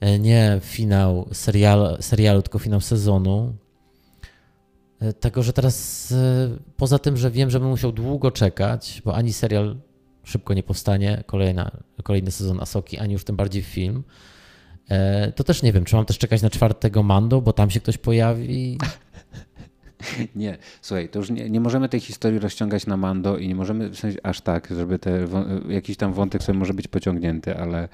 e, 0.00 0.18
nie 0.18 0.60
finał 0.62 1.28
serial, 1.32 1.96
serialu, 2.00 2.42
tylko 2.42 2.58
finał 2.58 2.80
sezonu. 2.80 3.54
E, 5.00 5.12
Tego, 5.12 5.42
że 5.42 5.52
teraz 5.52 6.14
poza 6.76 6.98
tym, 6.98 7.16
że 7.16 7.30
wiem, 7.30 7.50
że 7.50 7.60
bym 7.60 7.68
musiał 7.68 7.92
długo 7.92 8.30
czekać, 8.30 9.02
bo 9.04 9.14
ani 9.14 9.32
serial 9.32 9.76
szybko 10.24 10.54
nie 10.54 10.62
powstanie, 10.62 11.24
kolejna, 11.26 11.70
kolejny 12.02 12.30
sezon 12.30 12.60
Asoki, 12.60 12.98
ani 12.98 13.12
już 13.12 13.24
tym 13.24 13.36
bardziej 13.36 13.62
film, 13.62 14.02
e, 14.88 15.32
to 15.32 15.44
też 15.44 15.62
nie 15.62 15.72
wiem, 15.72 15.84
czy 15.84 15.96
mam 15.96 16.04
też 16.04 16.18
czekać 16.18 16.42
na 16.42 16.50
czwartego 16.50 17.02
Mando, 17.02 17.40
bo 17.40 17.52
tam 17.52 17.70
się 17.70 17.80
ktoś 17.80 17.98
pojawi. 17.98 18.78
Nie, 20.36 20.58
słuchaj, 20.82 21.08
to 21.08 21.18
już 21.18 21.30
nie, 21.30 21.50
nie 21.50 21.60
możemy 21.60 21.88
tej 21.88 22.00
historii 22.00 22.38
rozciągać 22.38 22.86
na 22.86 22.96
Mando 22.96 23.36
i 23.36 23.48
nie 23.48 23.54
możemy 23.54 23.88
w 23.88 23.98
sensie 23.98 24.18
aż 24.22 24.40
tak, 24.40 24.68
żeby 24.76 24.98
te, 24.98 25.26
jakiś 25.68 25.96
tam 25.96 26.12
wątek 26.12 26.42
sobie 26.42 26.58
może 26.58 26.74
być 26.74 26.88
pociągnięty, 26.88 27.56
ale, 27.56 27.88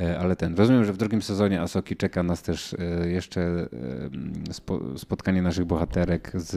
e, 0.00 0.18
ale 0.18 0.36
ten. 0.36 0.56
Rozumiem, 0.56 0.84
że 0.84 0.92
w 0.92 0.96
drugim 0.96 1.22
sezonie 1.22 1.60
Asoki 1.60 1.96
czeka 1.96 2.22
nas 2.22 2.42
też 2.42 2.74
e, 2.78 3.08
jeszcze 3.08 3.68
spo, 4.52 4.80
spotkanie 4.98 5.42
naszych 5.42 5.64
bohaterek 5.64 6.32
z, 6.34 6.56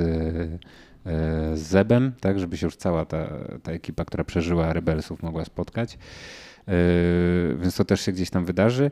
z 1.53 1.60
Zebem, 1.60 2.11
tak, 2.19 2.40
żeby 2.40 2.57
się 2.57 2.68
już 2.68 2.76
cała 2.76 3.06
ta, 3.06 3.27
ta 3.64 3.72
ekipa, 3.72 4.06
która 4.06 4.23
przeżyła 4.23 4.73
Rebelsów 4.73 5.23
mogła 5.23 5.45
spotkać. 5.45 5.98
Yy, 6.68 6.73
więc 7.61 7.76
to 7.76 7.86
też 7.86 8.02
się 8.02 8.11
gdzieś 8.11 8.30
tam 8.30 8.45
wydarzy. 8.45 8.91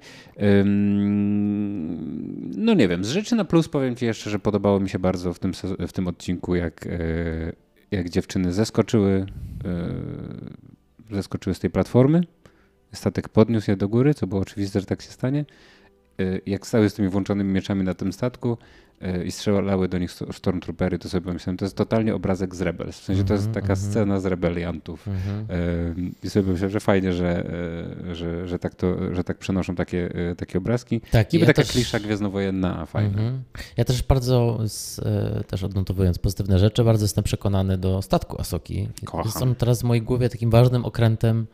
No 2.57 2.73
nie 2.73 2.87
wiem, 2.87 3.05
z 3.05 3.09
rzeczy 3.09 3.35
na 3.35 3.45
plus 3.45 3.69
powiem 3.69 3.95
Ci 3.95 4.05
jeszcze, 4.05 4.29
że 4.29 4.39
podobało 4.39 4.79
mi 4.79 4.89
się 4.89 4.99
bardzo 4.99 5.33
w 5.33 5.39
tym, 5.39 5.51
w 5.87 5.93
tym 5.93 6.07
odcinku, 6.07 6.55
jak, 6.55 6.87
e, 6.87 6.89
jak 7.91 8.09
dziewczyny 8.09 8.53
zeskoczyły, 8.53 9.25
e, 9.65 11.15
zeskoczyły 11.15 11.53
z 11.53 11.59
tej 11.59 11.69
platformy. 11.69 12.21
Statek 12.93 13.29
podniósł 13.29 13.71
je 13.71 13.77
do 13.77 13.89
góry, 13.89 14.13
co 14.13 14.27
było 14.27 14.41
oczywiste, 14.41 14.79
że 14.79 14.85
tak 14.85 15.01
się 15.01 15.11
stanie. 15.11 15.45
E, 16.19 16.39
Jak 16.45 16.67
stały 16.67 16.89
z 16.89 16.93
tymi 16.93 17.09
włączonymi 17.09 17.53
mieczami 17.53 17.83
na 17.83 17.93
tym 17.93 18.13
statku 18.13 18.57
e, 18.57 18.57
i 19.25 19.31
strzelały 19.31 19.87
do 19.87 19.97
nich 19.97 20.11
sto- 20.11 20.33
stormtroopery, 20.33 20.99
to 20.99 21.09
sobie 21.09 21.25
pomyślałem, 21.25 21.57
to 21.57 21.65
jest 21.65 21.77
totalnie 21.77 22.15
obrazek 22.15 22.55
z 22.55 22.61
Rebels. 22.61 22.99
W 22.99 23.03
sensie 23.03 23.23
to 23.23 23.33
jest 23.33 23.47
Mhm, 23.47 23.63
taka 23.63 23.73
mhm. 23.73 23.91
scena 23.91 24.19
z 24.19 24.25
rebeliantów. 24.25 25.07
Mhm. 25.07 25.45
I 26.23 26.29
sobie 26.29 26.51
myślę, 26.51 26.69
że 26.69 26.79
fajnie, 26.79 27.13
że, 27.13 27.45
e, 28.09 28.15
że, 28.15 28.47
że, 28.47 28.59
tak, 28.59 28.75
to, 28.75 29.15
że 29.15 29.23
tak 29.23 29.37
przenoszą 29.37 29.75
takie, 29.75 30.09
e, 30.31 30.35
takie 30.35 30.57
obrazki. 30.57 31.01
Tak, 31.11 31.33
Niby 31.33 31.43
ja 31.45 31.47
taka 31.47 31.61
też- 31.61 31.71
klisza 31.71 31.99
gwiezdnowojenna, 31.99 32.79
a 32.79 32.85
fajna. 32.85 33.21
Ja 33.77 33.85
też 33.85 34.03
bardzo, 34.03 34.59
z, 34.67 34.99
e, 34.99 35.43
też 35.47 35.63
odnotowując 35.63 36.19
pozytywne 36.19 36.59
rzeczy, 36.59 36.83
bardzo 36.83 37.03
jestem 37.05 37.23
przekonany 37.23 37.77
do 37.77 38.01
statku 38.01 38.41
Asoki. 38.41 38.89
Kocham. 39.05 39.25
Jest 39.25 39.41
on 39.41 39.55
teraz 39.55 39.81
w 39.81 39.83
mojej 39.83 40.01
głowie 40.03 40.29
takim 40.29 40.49
ważnym 40.49 40.85
okrętem, 40.85 41.47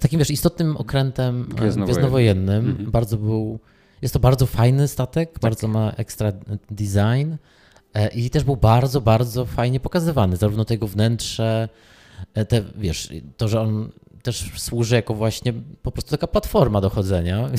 takim 0.00 0.18
wiesz, 0.18 0.30
istotnym 0.30 0.76
okrętem 0.76 1.42
Gwiezdnowojennym. 1.42 1.84
gwiezdnowojennym. 1.84 2.70
Mhm. 2.70 2.90
Bardzo 2.90 3.16
był, 3.16 3.58
jest 4.04 4.14
to 4.14 4.20
bardzo 4.20 4.46
fajny 4.46 4.88
statek, 4.88 5.32
Tak. 5.32 5.40
bardzo 5.42 5.68
ma 5.68 5.90
ekstra 5.90 6.32
design 6.70 7.34
e, 7.94 8.08
i 8.08 8.30
też 8.30 8.44
był 8.44 8.56
bardzo, 8.56 9.00
bardzo 9.00 9.46
fajnie 9.46 9.80
pokazywany, 9.80 10.36
zarówno 10.36 10.64
tego 10.64 10.86
wnętrze, 10.86 11.68
e, 12.34 12.44
te, 12.44 12.62
wiesz, 12.76 13.08
to, 13.36 13.48
że 13.48 13.60
on 13.60 13.90
też 14.22 14.50
służy 14.56 14.94
jako 14.94 15.14
właśnie 15.14 15.52
po 15.82 15.92
prostu 15.92 16.10
taka 16.10 16.26
platforma 16.26 16.80
do 16.80 16.90
chodzenia. 16.90 17.48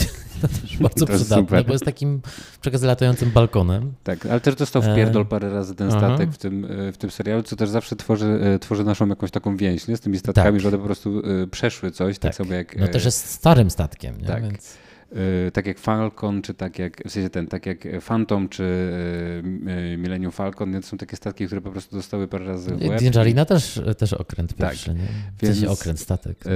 To 0.42 0.48
też 0.48 0.78
bardzo 0.78 1.06
To 1.06 1.14
przydatne, 1.14 1.38
super. 1.46 1.66
bo 1.66 1.74
jest 1.74 1.86
takim 1.86 2.22
przekaz 2.62 2.82
latającym 2.82 3.32
balkonem. 3.32 3.94
Tak, 4.04 4.26
ale 4.26 4.42
też 4.42 4.56
dostał 4.56 4.82
E, 4.82 4.94
wpierdol 4.94 5.26
parę 5.26 5.50
razy 5.50 5.76
ten 5.76 5.92
statek 5.92 6.32
w 6.32 6.38
tym, 6.38 6.66
e, 6.66 6.92
w 6.92 6.98
tym 6.98 7.12
serialu, 7.12 7.44
co 7.44 7.56
też 7.56 7.70
zawsze 7.70 7.96
tworzy, 7.96 8.40
e, 8.56 8.60
tworzy 8.60 8.84
naszą 8.84 9.08
jakąś 9.08 9.32
taką 9.32 9.58
więź 9.58 9.88
nie? 9.88 9.98
z 9.98 10.00
tymi 10.00 10.18
statkami, 10.18 10.52
Tak. 10.52 10.62
że 10.62 10.68
one 10.68 10.78
po 10.78 10.84
prostu 10.84 11.22
e, 11.44 11.48
przeszły 11.48 11.92
coś, 11.92 12.20
tak, 12.20 12.22
Tak. 12.22 12.36
samo 12.36 12.54
jak, 12.54 12.78
No 12.78 12.86
e, 12.86 12.90
też 12.90 13.06
jest 13.06 13.30
starym 13.30 13.70
statkiem, 13.70 14.18
nie? 14.22 14.28
tak. 14.28 14.44
Więc... 14.44 14.78
e, 15.12 15.52
tak 15.52 15.66
jak 15.66 15.80
Falcon, 15.80 16.42
czy 16.42 16.54
tak 16.54 16.80
jak, 16.80 16.98
w 17.08 17.12
sensie 17.12 17.30
ten, 17.30 17.48
tak 17.48 17.66
jak 17.66 17.78
Phantom, 18.08 18.50
czy 18.50 18.64
e, 18.64 19.72
e, 19.94 19.98
Millennium 19.98 20.32
Falcon, 20.32 20.74
to 20.74 20.82
są 20.82 20.98
takie 20.98 21.16
statki, 21.18 21.46
które 21.46 21.62
po 21.62 21.72
prostu 21.72 21.96
dostały 21.96 22.28
parę 22.28 22.46
razy 22.46 22.70
w 22.76 22.82
łeb. 22.90 23.00
Też, 23.46 23.82
też 23.98 24.14
okręt 24.14 24.54
Tak. 24.54 24.70
pierwszy, 24.70 24.94
nie? 24.94 24.96
W 25.38 25.42
Więc- 25.42 25.56
sensie 25.56 25.70
okręt, 25.72 26.00
statek. 26.00 26.38
E, 26.48 26.50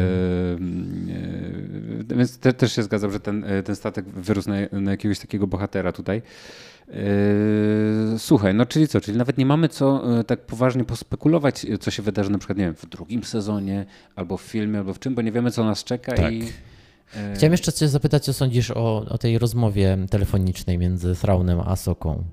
Więc 2.16 2.38
te, 2.38 2.54
też 2.54 2.74
się 2.76 2.84
zgadzam, 2.84 3.12
że 3.12 3.20
ten, 3.20 3.46
ten 3.66 3.76
statek 3.76 4.06
wyrósł 4.06 4.50
na, 4.50 4.56
na 4.72 4.92
jakiegoś 4.92 5.20
takiego 5.20 5.48
bohatera 5.48 5.92
tutaj. 5.92 6.22
Słuchaj, 8.18 8.56
no 8.56 8.66
czyli 8.66 8.88
co? 8.88 9.02
Czyli 9.02 9.18
nawet 9.18 9.38
nie 9.38 9.46
mamy 9.46 9.70
co 9.70 10.04
tak 10.24 10.40
poważnie 10.46 10.84
pospekulować, 10.84 11.66
co 11.80 11.92
się 11.92 12.04
wydarzy 12.04 12.32
na 12.32 12.38
przykład, 12.38 12.58
nie 12.58 12.66
wiem, 12.66 12.76
w 12.76 12.86
drugim 12.86 13.24
sezonie, 13.24 13.86
albo 14.16 14.38
w 14.38 14.42
filmie, 14.42 14.78
albo 14.80 14.94
w 14.94 15.00
czym, 15.00 15.16
bo 15.16 15.22
nie 15.22 15.32
wiemy, 15.32 15.52
co 15.52 15.64
nas 15.64 15.84
czeka 15.84 16.14
Tak. 16.14 16.34
i... 16.34 16.44
e, 17.16 17.34
Chciałem 17.36 17.52
jeszcze 17.52 17.74
cię 17.74 17.88
zapytać, 17.88 18.26
co 18.26 18.34
sądzisz 18.34 18.72
o, 18.72 19.06
o 19.10 19.18
tej 19.18 19.38
rozmowie 19.38 19.98
telefonicznej 20.10 20.78
między 20.78 21.16
Thraunem 21.16 21.60
a 21.60 21.66
Asoką. 21.66 22.24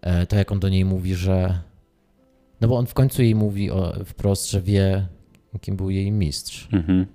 E, 0.00 0.26
to 0.26 0.36
jak 0.36 0.52
on 0.52 0.60
do 0.60 0.68
niej 0.68 0.84
mówi, 0.84 1.14
że... 1.14 1.60
No 2.60 2.68
bo 2.68 2.78
on 2.78 2.86
w 2.86 2.94
końcu 2.94 3.22
jej 3.22 3.34
mówi 3.34 3.70
o, 3.70 3.92
wprost, 4.04 4.50
że 4.50 4.62
wie, 4.62 5.06
kim 5.60 5.76
był 5.76 5.90
jej 5.90 6.12
mistrz. 6.12 6.68
Mhm. 6.72 7.06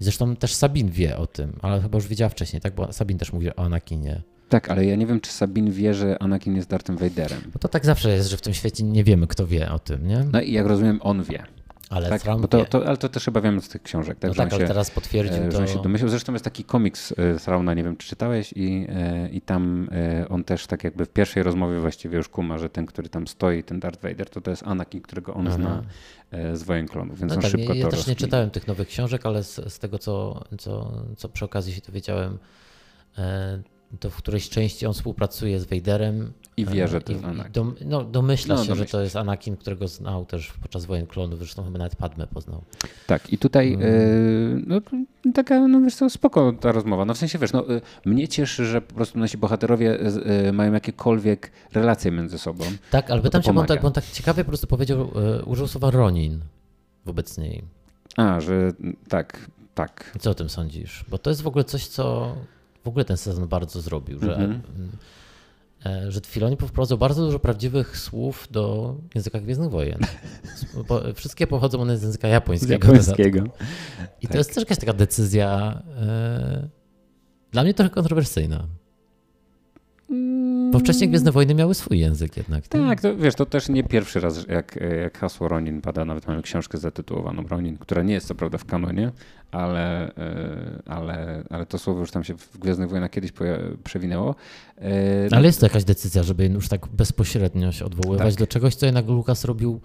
I 0.00 0.04
zresztą 0.04 0.36
też 0.36 0.54
Sabin 0.54 0.90
wie 0.90 1.16
o 1.16 1.26
tym, 1.26 1.58
ale 1.62 1.80
chyba 1.80 1.98
już 1.98 2.08
wiedziała 2.08 2.28
wcześniej, 2.28 2.62
tak? 2.62 2.74
Bo 2.74 2.92
Sabin 2.92 3.18
też 3.18 3.32
mówi 3.32 3.50
o 3.50 3.58
Anakinie. 3.58 4.22
Tak, 4.48 4.70
ale 4.70 4.84
ja 4.86 4.96
nie 4.96 5.06
wiem, 5.06 5.20
czy 5.20 5.32
Sabine 5.32 5.70
wie, 5.70 5.94
że 5.94 6.22
Anakin 6.22 6.56
jest 6.56 6.68
Darthem 6.68 6.96
Vaderem. 6.96 7.40
Bo 7.52 7.58
to 7.58 7.68
tak 7.68 7.86
zawsze 7.86 8.10
jest, 8.10 8.30
że 8.30 8.36
w 8.36 8.40
tym 8.40 8.54
świecie 8.54 8.84
nie 8.84 9.04
wiemy, 9.04 9.26
kto 9.26 9.46
wie 9.46 9.72
o 9.72 9.78
tym, 9.78 10.06
nie? 10.06 10.24
No 10.32 10.40
i 10.40 10.52
jak 10.52 10.66
rozumiem, 10.66 11.00
on 11.02 11.22
wie. 11.22 11.42
Ale 11.90 12.08
Tak? 12.08 12.40
Bo 12.40 12.48
to, 12.48 12.64
to, 12.64 12.86
ale 12.86 12.96
to 12.96 13.08
też 13.08 13.24
chyba 13.24 13.40
wiemy 13.40 13.60
z 13.60 13.68
tych 13.68 13.82
książek. 13.82 14.18
Tak, 14.18 14.28
no 14.30 14.34
tak, 14.34 14.52
ale 14.52 14.62
się, 14.62 14.68
teraz 14.68 14.90
potwierdził 14.90 15.42
E, 15.42 15.48
to... 15.48 15.66
Się. 15.98 16.08
Zresztą 16.08 16.32
jest 16.32 16.44
taki 16.44 16.64
komiks 16.64 17.12
e, 17.12 17.38
Thrauna, 17.38 17.74
nie 17.74 17.84
wiem 17.84 17.96
czy 17.96 18.08
czytałeś 18.08 18.52
i, 18.56 18.86
e, 18.88 19.28
i 19.28 19.40
tam 19.40 19.88
e, 19.92 20.28
on 20.28 20.44
też 20.44 20.66
tak 20.66 20.84
jakby 20.84 21.04
w 21.04 21.08
pierwszej 21.08 21.42
rozmowie 21.42 21.80
właściwie 21.80 22.16
już 22.16 22.28
kuma, 22.28 22.58
że 22.58 22.70
ten, 22.70 22.86
który 22.86 23.08
tam 23.08 23.26
stoi, 23.26 23.64
ten 23.64 23.80
Darth 23.80 24.02
Vader, 24.02 24.30
to 24.30 24.40
to 24.40 24.50
jest 24.50 24.62
Anakin, 24.66 25.00
którego 25.02 25.34
on 25.34 25.46
Aha. 25.46 25.56
zna 25.56 25.82
e, 26.30 26.56
z 26.56 26.62
Wojen 26.62 26.88
Klonów, 26.88 27.20
więc 27.20 27.30
No 27.30 27.36
on 27.36 27.42
tak, 27.42 27.50
szybko 27.50 27.72
ja, 27.72 27.78
ja 27.78 27.84
to 27.84 27.90
też 27.90 28.06
nie 28.06 28.16
czytałem 28.16 28.50
tych 28.50 28.66
nowych 28.66 28.88
książek, 28.88 29.26
ale 29.26 29.42
z, 29.42 29.72
z 29.72 29.78
tego, 29.78 29.98
co, 29.98 30.44
co, 30.58 31.02
co 31.16 31.28
przy 31.28 31.44
okazji 31.44 31.72
się 31.72 31.80
dowiedziałem, 31.86 32.38
e, 33.18 33.62
to 34.00 34.10
w 34.10 34.16
którejś 34.16 34.48
części 34.48 34.86
on 34.86 34.92
współpracuje 34.94 35.60
z 35.60 35.64
Vaderem. 35.64 36.32
I 36.56 36.66
wie, 36.66 36.88
że 36.88 37.00
to 37.00 37.12
jest 37.12 37.24
Anakin. 37.24 37.52
Dom, 37.52 37.74
no, 37.84 38.04
domyśla 38.04 38.54
No, 38.54 38.60
się, 38.60 38.66
że 38.68 38.74
domyśla 38.74 38.98
to 38.98 39.02
jest 39.02 39.16
Anakin, 39.16 39.56
którego 39.56 39.88
znał 39.88 40.26
też 40.26 40.52
podczas 40.62 40.84
wojen 40.84 41.06
klonów, 41.06 41.38
zresztą 41.38 41.64
chyba 41.64 41.78
nawet 41.78 41.96
Padmę 41.96 42.26
poznał. 42.26 42.62
Tak, 43.06 43.32
i 43.32 43.38
tutaj 43.38 43.74
Mm. 43.74 43.86
y, 43.86 44.62
no, 44.66 44.80
taka, 45.34 45.68
no 45.68 45.80
wiesz 45.80 45.94
co, 45.94 46.10
spoko 46.10 46.52
ta 46.60 46.72
rozmowa. 46.72 47.04
No 47.04 47.14
w 47.14 47.18
sensie, 47.18 47.38
wiesz, 47.38 47.52
no, 47.52 47.70
y, 47.70 47.80
mnie 48.04 48.28
cieszy, 48.28 48.66
że 48.66 48.80
po 48.80 48.94
prostu 48.94 49.18
nasi 49.18 49.38
bohaterowie 49.38 49.98
y, 50.48 50.52
mają 50.52 50.72
jakiekolwiek 50.72 51.52
relacje 51.72 52.10
między 52.10 52.38
sobą. 52.38 52.64
Tak, 52.90 53.10
ale 53.10 53.22
pytam 53.22 53.42
cię, 53.42 53.52
bo 53.52 53.60
on, 53.60 53.66
tak, 53.66 53.80
bo 53.80 53.86
on 53.86 53.92
tak 53.92 54.04
ciekawie 54.06 54.44
po 54.44 54.48
prostu 54.48 54.66
powiedział, 54.66 55.10
e, 55.40 55.44
użył 55.44 55.66
słowa 55.68 55.90
Ronin 55.90 56.40
wobec 57.04 57.38
niej. 57.38 57.62
A, 58.16 58.40
że 58.40 58.72
tak, 59.08 59.50
tak. 59.74 60.12
I 60.16 60.18
Co 60.18 60.30
o 60.30 60.34
tym 60.34 60.48
sądzisz? 60.48 61.04
Bo 61.08 61.18
to 61.18 61.30
jest 61.30 61.42
w 61.42 61.46
ogóle 61.46 61.64
coś, 61.64 61.86
co 61.86 62.34
w 62.84 62.88
ogóle 62.88 63.04
ten 63.04 63.16
sezon 63.16 63.48
bardzo 63.48 63.80
zrobił, 63.80 64.18
że, 64.18 64.34
Mhm. 64.36 64.60
e, 65.86 66.10
że 66.12 66.20
Filoni 66.26 66.56
powprowadzał 66.56 66.98
bardzo 66.98 67.26
dużo 67.26 67.38
prawdziwych 67.38 67.98
słów 67.98 68.48
do 68.50 68.94
języka 69.14 69.40
Gwiezdnych 69.40 69.70
Wojen. 69.70 69.98
Wszystkie 71.14 71.46
pochodzą 71.46 71.80
one 71.80 71.98
z 71.98 72.02
języka 72.02 72.28
Z 72.28 72.30
japońskiego. 72.30 72.72
japońskiego. 72.86 73.44
I 74.20 74.26
Tak. 74.26 74.32
to 74.32 74.38
jest 74.38 74.54
też 74.54 74.62
jakaś 74.62 74.78
taka 74.78 74.92
decyzja 74.92 75.82
e, 75.96 76.68
dla 77.52 77.62
mnie 77.62 77.74
trochę 77.74 77.90
kontrowersyjna. 77.90 78.66
Bo 80.72 80.78
wcześniej 80.78 81.08
Gwiezdne 81.08 81.32
Wojny 81.32 81.54
miały 81.54 81.74
swój 81.74 81.98
język 81.98 82.36
jednak. 82.36 82.74
nie? 82.74 82.80
Tak, 82.80 83.00
to 83.00 83.16
wiesz, 83.16 83.34
to 83.34 83.46
też 83.46 83.68
nie 83.68 83.84
pierwszy 83.84 84.20
raz, 84.20 84.46
jak, 84.48 84.78
jak 85.02 85.18
hasło 85.18 85.48
Ronin 85.48 85.80
pada, 85.80 86.04
nawet 86.04 86.26
mamy 86.28 86.42
książkę 86.42 86.78
zatytułowaną 86.78 87.42
Ronin, 87.42 87.78
która 87.78 88.02
nie 88.02 88.14
jest 88.14 88.26
co 88.26 88.34
prawda 88.34 88.58
w 88.58 88.64
kanonie, 88.64 89.10
ale, 89.50 90.14
e, 90.16 90.82
ale, 90.86 91.42
ale 91.50 91.66
to 91.66 91.78
słowo 91.78 92.00
już 92.00 92.10
tam 92.10 92.24
się 92.24 92.36
w 92.36 92.58
Gwiezdnych 92.58 92.90
Wojnach 92.90 93.10
kiedyś 93.10 93.32
przewinęło. 93.84 94.34
E, 94.78 94.82
Ale 95.30 95.46
jest 95.46 95.60
to 95.60 95.66
jakaś 95.66 95.84
decyzja, 95.84 96.22
żeby 96.22 96.46
już 96.46 96.68
tak 96.68 96.86
bezpośrednio 96.88 97.72
się 97.72 97.84
odwoływać 97.84 98.34
Tak. 98.34 98.38
do 98.38 98.46
czegoś, 98.46 98.74
co 98.74 98.86
jednak 98.86 99.06
Lukas 99.06 99.44
robił 99.44 99.80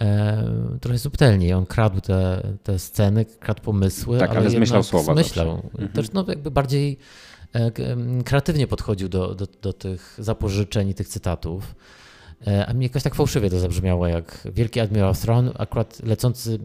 e, 0.00 0.44
trochę 0.80 0.98
subtelniej. 0.98 1.52
On 1.52 1.66
kradł 1.66 2.00
te, 2.00 2.42
te 2.62 2.78
sceny, 2.78 3.24
kradł 3.24 3.62
pomysły, 3.62 4.18
Tak, 4.18 4.30
ale 4.30 4.50
zmyślał 4.50 4.60
jednak 4.78 4.84
słowa 4.84 5.12
Zmyślał. 5.14 5.46
zawsze. 5.56 5.68
Mhm. 5.72 5.88
Też 5.92 6.12
no, 6.12 6.24
jakby 6.28 6.50
bardziej 6.50 6.98
kreatywnie 8.24 8.66
podchodził 8.66 9.08
do, 9.08 9.34
do, 9.34 9.46
do 9.62 9.72
tych 9.72 10.14
zapożyczeń 10.18 10.88
i 10.88 10.94
tych 10.94 11.08
cytatów. 11.08 11.74
E, 12.46 12.66
A 12.66 12.72
mi 12.72 12.84
jakoś 12.84 13.02
tak 13.02 13.14
fałszywie 13.14 13.50
to 13.50 13.58
zabrzmiało, 13.60 14.06
jak 14.06 14.48
wielki 14.54 14.80
admirał 14.80 15.14
Thrawn, 15.14 15.48
akurat 15.58 16.02
lecący, 16.02 16.58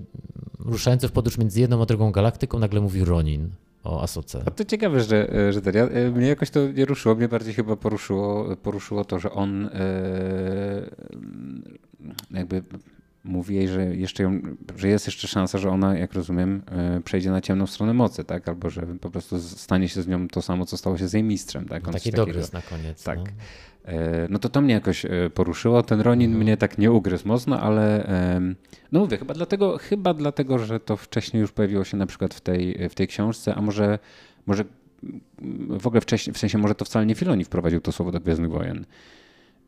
ruszający 0.59 1.07
w 1.07 1.11
podróż 1.11 1.37
między 1.37 1.59
jedną 1.61 1.81
a 1.81 1.85
drugą 1.85 2.11
galaktyką, 2.11 2.59
nagle 2.59 2.81
mówi 2.81 3.03
Ronin 3.05 3.49
o 3.83 4.01
Asoce. 4.03 4.41
A 4.45 4.51
to 4.51 4.65
ciekawe, 4.65 5.01
że, 5.01 5.27
że 5.53 5.61
ten, 5.61 5.75
ja, 5.75 5.83
e, 5.83 6.11
mnie 6.11 6.27
jakoś 6.27 6.49
to 6.49 6.67
nie 6.67 6.85
ruszyło, 6.85 7.15
mnie 7.15 7.27
bardziej 7.27 7.53
chyba 7.53 7.75
poruszyło, 7.75 8.55
poruszyło 8.55 9.05
to, 9.05 9.19
że 9.19 9.31
on 9.31 9.65
e, 9.65 9.69
jakby 12.31 12.63
mówi 13.25 13.55
jej, 13.55 13.67
że 13.67 13.95
jeszcze 13.95 14.23
ją, 14.23 14.41
że 14.75 14.87
jest 14.87 15.05
jeszcze 15.05 15.27
szansa, 15.27 15.57
że 15.57 15.69
ona, 15.69 15.97
jak 15.97 16.13
rozumiem, 16.13 16.61
e, 16.71 17.01
przejdzie 17.01 17.31
na 17.31 17.41
ciemną 17.41 17.67
stronę 17.67 17.93
mocy, 17.93 18.23
tak? 18.23 18.49
Albo 18.49 18.69
że 18.69 18.81
po 19.01 19.09
prostu 19.09 19.39
stanie 19.39 19.89
się 19.89 20.01
z 20.01 20.07
nią 20.07 20.27
to 20.27 20.41
samo, 20.41 20.65
co 20.65 20.77
stało 20.77 20.97
się 20.97 21.07
z 21.07 21.13
jej 21.13 21.23
mistrzem, 21.23 21.65
tak? 21.65 21.87
On 21.87 21.93
Taki 21.93 22.11
dogryz 22.11 22.53
na 22.53 22.61
koniec. 22.61 23.03
Tak. 23.03 23.19
No. 23.19 23.25
E, 23.85 24.27
No 24.29 24.39
to 24.39 24.49
to 24.49 24.61
mnie 24.61 24.73
jakoś 24.73 25.05
e, 25.05 25.09
poruszyło. 25.33 25.83
Ten 25.83 26.01
Ronin 26.01 26.29
Mhm. 26.31 26.43
mnie 26.43 26.57
tak 26.57 26.77
nie 26.77 26.91
ugryzł 26.91 27.27
mocno, 27.27 27.59
ale 27.59 28.07
no 28.91 28.99
mówię, 28.99 29.17
chyba 29.17 29.33
dlatego, 29.33 29.77
chyba 29.77 30.13
dlatego, 30.13 30.59
że 30.59 30.79
to 30.79 30.97
wcześniej 30.97 31.41
już 31.41 31.51
pojawiło 31.51 31.83
się 31.83 31.97
na 31.97 32.05
przykład 32.05 32.33
w 32.33 32.41
tej, 32.41 32.89
w 32.89 32.95
tej 32.95 33.07
książce, 33.07 33.55
a 33.55 33.61
może, 33.61 33.99
może 34.45 34.63
w 35.79 35.87
ogóle 35.87 36.01
wcześniej, 36.01 36.33
w 36.33 36.37
sensie 36.37 36.57
może 36.57 36.75
to 36.75 36.85
wcale 36.85 37.05
nie 37.05 37.15
Filoni 37.15 37.43
wprowadził 37.45 37.81
to 37.81 37.91
słowo 37.91 38.11
do 38.11 38.19
Gwiezdnych 38.19 38.51
Wojen. 38.51 38.85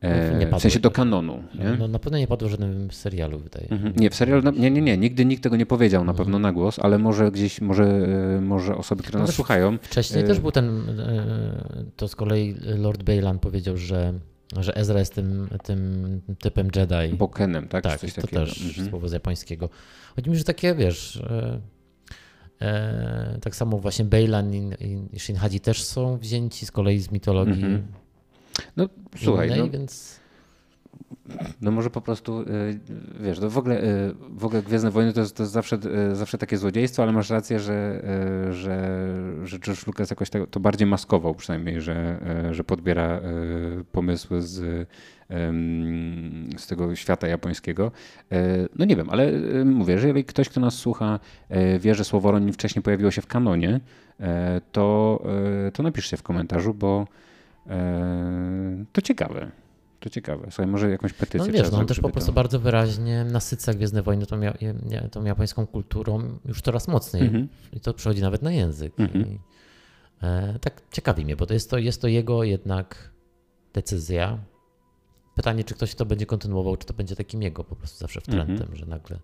E, 0.01 0.31
No, 0.31 0.37
nie 0.39 0.47
w 0.47 0.61
sensie 0.61 0.79
do 0.79 0.91
kanonu. 0.91 1.43
Nie? 1.55 1.75
No 1.79 1.87
na 1.87 1.99
pewno 1.99 2.17
nie 2.17 2.27
padło 2.27 2.47
w 2.47 2.51
żadnym 2.51 2.91
serialu, 2.91 3.39
wydaje 3.39 3.67
Mhm. 3.71 3.93
Nie, 3.97 4.09
w 4.09 4.15
serialu, 4.15 4.41
no, 4.43 4.51
nie, 4.51 4.71
nie, 4.71 4.81
nie, 4.81 4.97
nigdy 4.97 5.25
nikt 5.25 5.43
tego 5.43 5.55
nie 5.55 5.65
powiedział 5.65 6.03
na 6.03 6.11
Mhm. 6.11 6.17
pewno 6.25 6.39
na 6.39 6.51
głos, 6.53 6.79
ale 6.79 6.97
może 6.97 7.31
gdzieś, 7.31 7.61
może, 7.61 7.83
e, 8.37 8.41
może 8.41 8.75
osoby, 8.77 9.03
które 9.03 9.19
No 9.19 9.25
nas 9.25 9.35
słuchają, 9.35 9.77
Wcześniej 9.81 10.23
E, 10.23 10.27
też 10.27 10.39
był 10.39 10.51
ten, 10.51 10.89
e, 10.99 11.83
to 11.95 12.07
z 12.07 12.15
kolei 12.15 12.55
Lord 12.77 13.03
Bejlan 13.03 13.39
powiedział, 13.39 13.77
że, 13.77 14.13
że 14.59 14.75
Ezra 14.75 14.99
jest 14.99 15.13
tym, 15.15 15.47
tym 15.63 16.21
typem 16.39 16.67
Jedi. 16.75 17.15
Bokenem, 17.17 17.67
tak? 17.67 17.83
Tak, 17.83 17.99
to 18.21 18.27
też 18.27 18.61
Mhm. 18.67 18.89
słowo 18.89 19.07
z 19.09 19.11
japońskiego. 19.11 19.69
Chodzi 20.15 20.29
mi, 20.29 20.35
że 20.37 20.43
takie, 20.43 20.75
wiesz, 20.75 21.17
e, 21.17 21.59
e, 22.61 23.37
tak 23.41 23.55
samo 23.55 23.77
właśnie 23.79 24.05
Bejlan 24.05 24.53
i, 24.53 24.57
i- 24.79 25.15
i 25.15 25.19
Shinhaji 25.19 25.59
też 25.59 25.83
są 25.83 26.17
wzięci 26.17 26.65
z 26.65 26.71
kolei 26.71 26.99
z 26.99 27.11
mitologii 27.11 27.53
Mhm. 27.63 27.87
No 28.77 28.89
słuchaj, 29.15 29.47
innej, 29.47 29.59
no, 29.59 29.69
więc 29.69 30.19
No 31.61 31.71
może 31.71 31.89
po 31.89 32.01
prostu, 32.01 32.41
y, 32.41 32.79
wiesz, 33.19 33.39
to 33.39 33.49
w 33.49 33.57
ogóle, 33.57 33.83
y, 33.83 34.13
w 34.29 34.45
ogóle 34.45 34.63
Gwiezdne 34.63 34.91
Wojny 34.91 35.13
to 35.13 35.19
jest, 35.19 35.35
to 35.35 35.43
jest 35.43 35.53
zawsze, 35.53 35.79
y, 36.11 36.15
zawsze 36.15 36.37
takie 36.37 36.57
złodziejstwo, 36.57 37.03
ale 37.03 37.11
masz 37.11 37.29
rację, 37.29 37.59
że, 37.59 38.01
że, 38.51 39.07
że 39.43 39.59
George 39.59 39.87
Lucas 39.87 40.09
jakoś 40.09 40.29
to, 40.29 40.47
to 40.47 40.59
bardziej 40.59 40.87
maskował 40.87 41.35
przynajmniej, 41.35 41.81
że, 41.81 42.19
że 42.51 42.63
podbiera 42.63 43.21
pomysły 43.91 44.41
z, 44.41 44.87
z 46.57 46.67
tego 46.67 46.95
świata 46.95 47.27
japońskiego. 47.27 47.91
No 48.75 48.85
nie 48.85 48.95
wiem, 48.95 49.09
ale 49.09 49.31
mówię, 49.65 49.99
że 49.99 50.07
jeżeli 50.07 50.25
ktoś, 50.25 50.49
kto 50.49 50.59
nas 50.59 50.73
słucha, 50.73 51.19
wie, 51.79 51.95
że 51.95 52.03
słowo 52.03 52.31
Ronin 52.31 52.53
wcześniej 52.53 52.83
pojawiło 52.83 53.11
się 53.11 53.21
w 53.21 53.27
kanonie, 53.27 53.79
to, 54.71 55.23
to 55.73 55.83
napiszcie 55.83 56.17
w 56.17 56.23
komentarzu, 56.23 56.73
bo 56.73 57.07
to 58.93 59.01
ciekawe. 59.01 59.51
To 59.99 60.09
ciekawe. 60.09 60.47
Słuchaj, 60.51 60.67
może 60.67 60.89
jakąś 60.89 61.13
petycję 61.13 61.39
no 61.39 61.53
wiesz, 61.59 61.71
no 61.71 61.77
on 61.79 61.85
też 61.85 61.99
po 61.99 62.09
prostu 62.09 62.31
to- 62.31 62.35
bardzo 62.35 62.59
wyraźnie 62.59 63.23
nasyca 63.23 63.73
Gwiezdne 63.73 64.01
Wojny 64.01 64.25
tą, 64.25 64.41
ja, 64.41 64.53
tą 65.11 65.23
japońską 65.23 65.67
kulturą 65.67 66.39
już 66.45 66.61
coraz 66.61 66.87
mocniej. 66.87 67.23
Mhm. 67.23 67.47
I 67.73 67.79
to 67.79 67.93
przechodzi 67.93 68.21
nawet 68.21 68.41
na 68.41 68.51
język. 68.51 68.93
Mhm. 68.99 69.25
I, 69.27 69.39
e, 70.23 70.59
tak 70.61 70.81
ciekawi 70.91 71.25
mnie, 71.25 71.35
bo 71.35 71.45
to 71.45 71.53
jest 71.53 71.69
to, 71.69 71.77
jest 71.77 72.01
to 72.01 72.07
jego 72.07 72.43
jednak 72.43 73.09
decyzja. 73.73 74.37
Pytanie, 75.35 75.63
czy 75.63 75.73
ktoś 75.73 75.95
to 75.95 76.05
będzie 76.05 76.25
kontynuował, 76.25 76.77
czy 76.77 76.87
to 76.87 76.93
będzie 76.93 77.15
takim 77.15 77.41
jego 77.41 77.63
po 77.63 77.75
prostu 77.75 77.97
zawsze 77.99 78.21
wtrętem, 78.21 78.51
Mhm. 78.61 78.75
że 78.75 78.85
nagle 78.85 79.19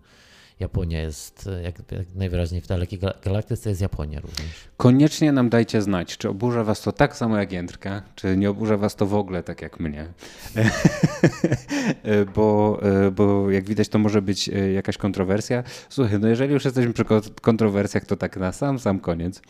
Japonia 0.60 1.00
jest, 1.02 1.46
e, 1.46 1.62
jak, 1.62 1.74
jak 1.92 2.14
najwyraźniej 2.14 2.60
w 2.60 2.66
dalekiej 2.66 2.98
gal- 2.98 3.20
galaktyce 3.24 3.68
jest 3.68 3.80
Japonia 3.80 4.20
również. 4.20 4.68
Koniecznie 4.76 5.32
nam 5.32 5.48
dajcie 5.48 5.82
znać, 5.82 6.16
czy 6.16 6.28
oburza 6.28 6.64
was 6.64 6.80
to 6.80 6.92
tak 6.92 7.16
samo 7.16 7.38
jak 7.38 7.52
Jędrka, 7.52 8.02
czy 8.14 8.36
nie 8.36 8.50
oburza 8.50 8.76
was 8.76 8.96
to 8.96 9.06
w 9.06 9.14
ogóle 9.14 9.42
tak 9.42 9.62
jak 9.62 9.80
mnie. 9.80 10.06
bo, 12.34 12.80
bo 13.16 13.50
jak 13.50 13.64
widać, 13.64 13.88
to 13.88 13.98
może 13.98 14.22
być 14.22 14.48
e, 14.48 14.72
jakaś 14.72 14.96
kontrowersja. 14.96 15.62
Słuchaj, 15.88 16.20
no 16.20 16.28
jeżeli 16.28 16.52
już 16.52 16.64
jesteśmy 16.64 16.92
przy 16.92 17.04
ko- 17.04 17.20
kontrowersjach, 17.40 18.04
to 18.04 18.16
tak 18.16 18.36
na 18.36 18.52
sam, 18.52 18.78
sam 18.78 19.00
koniec. 19.00 19.38
E, 19.38 19.42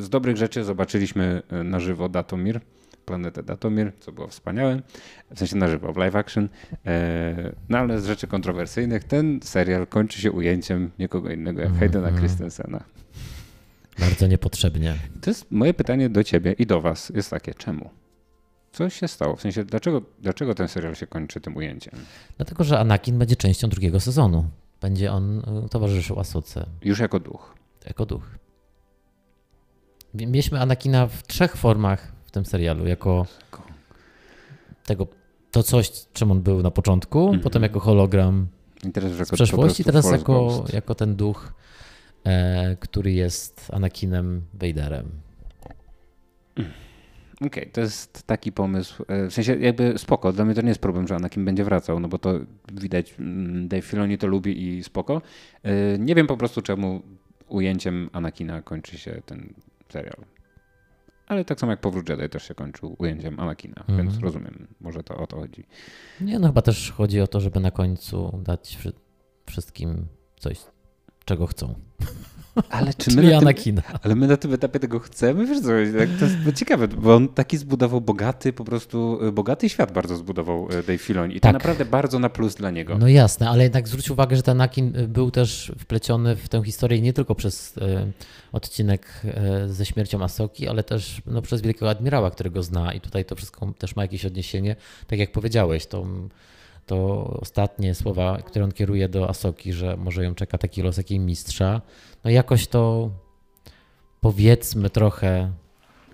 z 0.00 0.08
dobrych 0.08 0.36
rzeczy 0.36 0.64
zobaczyliśmy 0.64 1.42
e, 1.50 1.64
na 1.64 1.80
żywo 1.80 2.08
Datomir, 2.08 2.60
planetę 3.04 3.42
Datomir, 3.42 3.92
co 4.00 4.12
było 4.12 4.28
wspaniałe. 4.28 4.82
W 5.34 5.38
sensie 5.38 5.56
na 5.56 5.68
żywo, 5.68 5.92
w 5.92 5.96
live 5.96 6.16
action. 6.16 6.48
E, 6.86 7.52
No 7.68 7.78
ale 7.78 8.00
z 8.00 8.06
rzeczy 8.06 8.26
kontrowersyjnych, 8.26 9.04
ten 9.04 9.40
serial 9.42 9.86
kończy 9.86 10.20
się 10.20 10.32
ujęciem 10.32 10.90
nikogo 10.98 11.30
innego 11.30 11.62
jak 11.62 11.78
Haydena 11.78 12.08
Mhm. 12.08 12.22
Christensena. 12.24 12.84
Bardzo 13.98 14.26
niepotrzebnie. 14.26 14.94
To 15.20 15.30
jest 15.30 15.50
moje 15.50 15.74
pytanie 15.74 16.08
do 16.08 16.24
ciebie 16.24 16.52
i 16.58 16.66
do 16.66 16.80
was 16.80 17.12
jest 17.14 17.30
takie, 17.30 17.54
czemu? 17.54 17.90
Co 18.72 18.90
się 18.90 19.08
stało? 19.08 19.36
W 19.36 19.40
sensie, 19.40 19.64
dlaczego, 19.64 20.02
dlaczego 20.18 20.54
ten 20.54 20.68
serial 20.68 20.94
się 20.94 21.06
kończy 21.06 21.40
tym 21.40 21.56
ujęciem? 21.56 21.94
Dlatego, 22.36 22.64
że 22.64 22.78
Anakin 22.80 23.18
będzie 23.18 23.36
częścią 23.36 23.68
drugiego 23.68 24.00
sezonu. 24.00 24.44
Będzie 24.80 25.12
on 25.12 25.38
e, 25.64 25.68
towarzyszył 25.68 26.20
Asuce 26.20 26.66
Już 26.82 26.98
jako 26.98 27.20
duch. 27.20 27.54
jako 27.86 28.06
duch. 28.06 28.22
Mieliśmy 30.14 30.60
Anakina 30.60 31.06
w 31.06 31.22
trzech 31.26 31.56
formach 31.56 32.12
tym 32.34 32.44
serialu. 32.44 32.86
Jako 32.86 33.26
tego, 34.86 35.06
to 35.50 35.62
coś, 35.62 35.90
czym 36.12 36.30
on 36.30 36.42
był 36.42 36.62
na 36.62 36.70
początku, 36.70 37.20
Mhm. 37.24 37.40
potem 37.42 37.62
jako 37.62 37.80
hologram 37.80 38.46
I 38.88 38.90
teraz 38.92 39.12
z 39.12 39.18
jako 39.18 39.32
przeszłości, 39.34 39.84
teraz 39.84 40.12
jako, 40.12 40.32
Ghost. 40.46 40.72
jako 40.74 40.94
ten 40.94 41.16
duch, 41.16 41.52
e, 42.24 42.76
który 42.76 43.12
jest 43.12 43.70
Anakinem 43.72 44.42
Vaderem. 44.54 45.08
Okej, 47.46 47.70
to 47.72 47.80
jest 47.80 48.22
taki 48.22 48.52
pomysł. 48.52 49.04
e, 49.08 49.26
W 49.28 49.32
sensie 49.32 49.56
jakby 49.56 49.98
spoko, 49.98 50.32
dla 50.32 50.44
mnie 50.44 50.54
to 50.54 50.62
nie 50.62 50.68
jest 50.68 50.80
problem, 50.80 51.08
że 51.08 51.16
Anakin 51.16 51.44
będzie 51.44 51.64
wracał, 51.64 52.00
no 52.00 52.08
bo 52.08 52.18
to 52.18 52.32
widać, 52.72 53.14
mm, 53.18 53.68
Dave 53.68 53.82
Filoni 53.84 54.18
to 54.18 54.26
lubi 54.26 54.68
i 54.68 54.82
spoko. 54.84 55.22
E, 55.62 55.98
Nie 55.98 56.14
wiem 56.14 56.26
po 56.26 56.36
prostu 56.36 56.62
czemu 56.62 57.02
ujęciem 57.48 58.10
Anakina 58.12 58.62
kończy 58.62 58.98
się 58.98 59.22
ten 59.26 59.54
serial. 59.92 60.16
Ale 61.26 61.44
tak 61.44 61.60
samo 61.60 61.72
jak 61.72 61.80
Powrót 61.80 62.08
Jedi 62.08 62.28
też 62.28 62.48
się 62.48 62.54
kończył 62.54 62.96
ujęciem 62.98 63.40
Anakina, 63.40 63.84
Mhm. 63.88 63.98
więc 64.08 64.22
rozumiem, 64.22 64.66
może 64.80 65.02
to 65.02 65.16
o 65.16 65.26
to 65.26 65.36
chodzi. 65.36 65.66
Nie, 66.20 66.38
no 66.38 66.46
chyba 66.46 66.62
też 66.62 66.90
chodzi 66.92 67.20
o 67.20 67.26
to, 67.26 67.40
żeby 67.40 67.60
na 67.60 67.70
końcu 67.70 68.40
dać 68.42 68.76
wszy- 68.76 68.92
wszystkim 69.46 70.06
coś, 70.38 70.58
czego 71.24 71.46
chcą. 71.46 71.74
Ale 72.70 72.94
czy 72.98 73.10
Czyli 73.10 73.16
my 73.16 73.40
na 73.40 73.52
tym, 73.52 73.80
ale 74.02 74.14
my 74.14 74.26
na 74.26 74.36
tym 74.36 74.54
etapie 74.54 74.80
tego 74.80 74.98
chcemy? 74.98 75.46
Wiesz 75.46 75.60
co, 75.60 75.66
to 76.18 76.24
jest 76.24 76.36
ciekawe, 76.54 76.88
bo 76.88 77.14
on 77.14 77.28
taki 77.28 77.56
zbudował 77.56 78.00
bogaty, 78.00 78.52
po 78.52 78.64
prostu 78.64 79.24
y, 79.26 79.32
bogaty 79.32 79.68
świat 79.68 79.92
bardzo 79.92 80.16
zbudował 80.16 80.68
y, 80.70 80.82
Dave 80.82 80.98
Filoni 80.98 81.36
i 81.36 81.40
to 81.40 81.42
Tak. 81.42 81.52
naprawdę 81.52 81.84
bardzo 81.84 82.18
na 82.18 82.28
plus 82.28 82.54
dla 82.54 82.70
niego. 82.70 82.98
No 82.98 83.08
jasne, 83.08 83.48
ale 83.48 83.62
jednak 83.62 83.88
zwróć 83.88 84.10
uwagę, 84.10 84.36
że 84.36 84.42
ten 84.42 84.60
Anakin 84.60 84.96
y, 84.96 85.08
był 85.08 85.30
też 85.30 85.72
wpleciony 85.78 86.36
w 86.36 86.48
tę 86.48 86.64
historię 86.64 87.00
nie 87.00 87.12
tylko 87.12 87.34
przez 87.34 87.74
odcinek 88.52 89.22
ze 89.66 89.86
śmiercią 89.86 90.22
Asoki, 90.22 90.68
ale 90.68 90.82
też 90.82 91.22
no, 91.26 91.42
przez 91.42 91.60
Wielkiego 91.60 91.90
Admirała, 91.90 92.30
którego 92.30 92.62
zna 92.62 92.92
i 92.92 93.00
tutaj 93.00 93.24
to 93.24 93.36
wszystko 93.36 93.72
też 93.78 93.96
ma 93.96 94.02
jakieś 94.02 94.24
odniesienie. 94.24 94.76
Tak 95.06 95.18
jak 95.18 95.32
powiedziałeś, 95.32 95.86
to, 95.86 96.06
to 96.86 97.24
ostatnie 97.40 97.94
słowa, 97.94 98.38
które 98.46 98.64
on 98.64 98.72
kieruje 98.72 99.08
do 99.08 99.28
Asoki, 99.28 99.72
że 99.72 99.96
może 99.96 100.24
ją 100.24 100.34
czeka 100.34 100.58
taki 100.58 100.82
los 100.82 100.96
jak 100.96 101.10
jej 101.10 101.20
mistrza, 101.20 101.80
no 102.24 102.30
jakoś 102.30 102.66
to 102.66 103.10
powiedzmy 104.20 104.90
trochę 104.90 105.50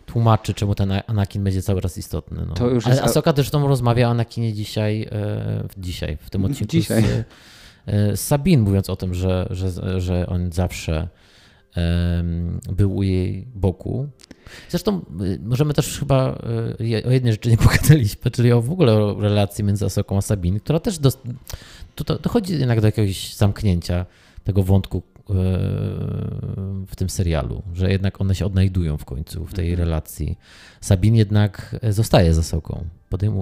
tłumaczy, 0.06 0.54
czemu 0.54 0.74
ten 0.74 0.92
Anakin 1.06 1.44
będzie 1.44 1.62
cały 1.62 1.80
raz 1.80 1.98
istotny. 1.98 2.46
No. 2.48 2.54
To 2.54 2.68
już 2.68 2.86
Ale 2.86 2.94
jest- 2.94 3.06
Asoka 3.06 3.32
zresztą 3.36 3.68
rozmawia 3.68 4.08
o 4.08 4.10
Anakinie 4.10 4.52
dzisiaj, 4.52 5.02
e, 5.12 5.68
dzisiaj 5.78 6.16
w 6.16 6.30
tym 6.30 6.44
odcinku 6.44 6.72
Dzisiaj. 6.72 7.02
Z, 7.02 7.06
e, 7.86 8.16
z 8.16 8.20
Sabin, 8.20 8.60
mówiąc 8.60 8.90
o 8.90 8.96
tym, 8.96 9.14
że, 9.14 9.46
że, 9.50 10.00
że 10.00 10.26
on 10.26 10.52
zawsze 10.52 11.08
em, 11.74 12.60
był 12.72 12.96
u 12.96 13.02
jej 13.02 13.46
boku. 13.54 14.08
Zresztą 14.68 15.00
y, 15.20 15.38
możemy 15.44 15.74
też 15.74 15.98
chyba 15.98 16.38
y, 16.80 17.06
o 17.06 17.10
jednej 17.10 17.32
rzeczy 17.32 17.50
nie 17.50 17.56
pogadaliśmy, 17.68 18.30
czyli 18.30 18.52
o 18.52 18.62
w 18.62 18.70
ogóle 18.72 18.92
o 18.94 19.20
relacji 19.20 19.64
między 19.64 19.84
Asoką 19.84 20.16
a 20.16 20.20
Sabin, 20.22 20.60
która 20.60 20.80
też 20.80 20.98
dos- 20.98 21.18
to, 21.94 22.04
to 22.04 22.18
dochodzi 22.18 22.52
jednak 22.58 22.80
do 22.80 22.86
jakiegoś 22.86 23.34
zamknięcia 23.34 24.06
tego 24.44 24.62
wątku 24.62 24.98
y, 24.98 25.32
w 26.86 26.92
tym 26.96 27.10
serialu, 27.10 27.62
że 27.74 27.90
jednak 27.92 28.20
one 28.20 28.34
się 28.34 28.46
odnajdują 28.46 28.96
w 28.98 29.04
końcu 29.04 29.46
w 29.46 29.54
tej 29.54 29.70
Mhm. 29.70 29.88
relacji. 29.88 30.38
Sabin 30.80 31.14
jednak 31.14 31.76
zostaje 31.90 32.34
z 32.34 32.38
Asoką. 32.38 32.84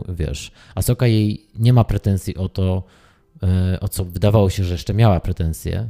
Wiesz, 0.08 0.52
Asoka 0.74 1.06
jej 1.06 1.46
nie 1.58 1.72
ma 1.72 1.84
pretensji 1.84 2.36
o 2.36 2.48
to, 2.48 2.82
o 3.80 3.88
co 3.88 4.04
wydawało 4.04 4.50
się, 4.50 4.64
że 4.64 4.74
jeszcze 4.74 4.94
miała 4.94 5.20
pretensje, 5.20 5.88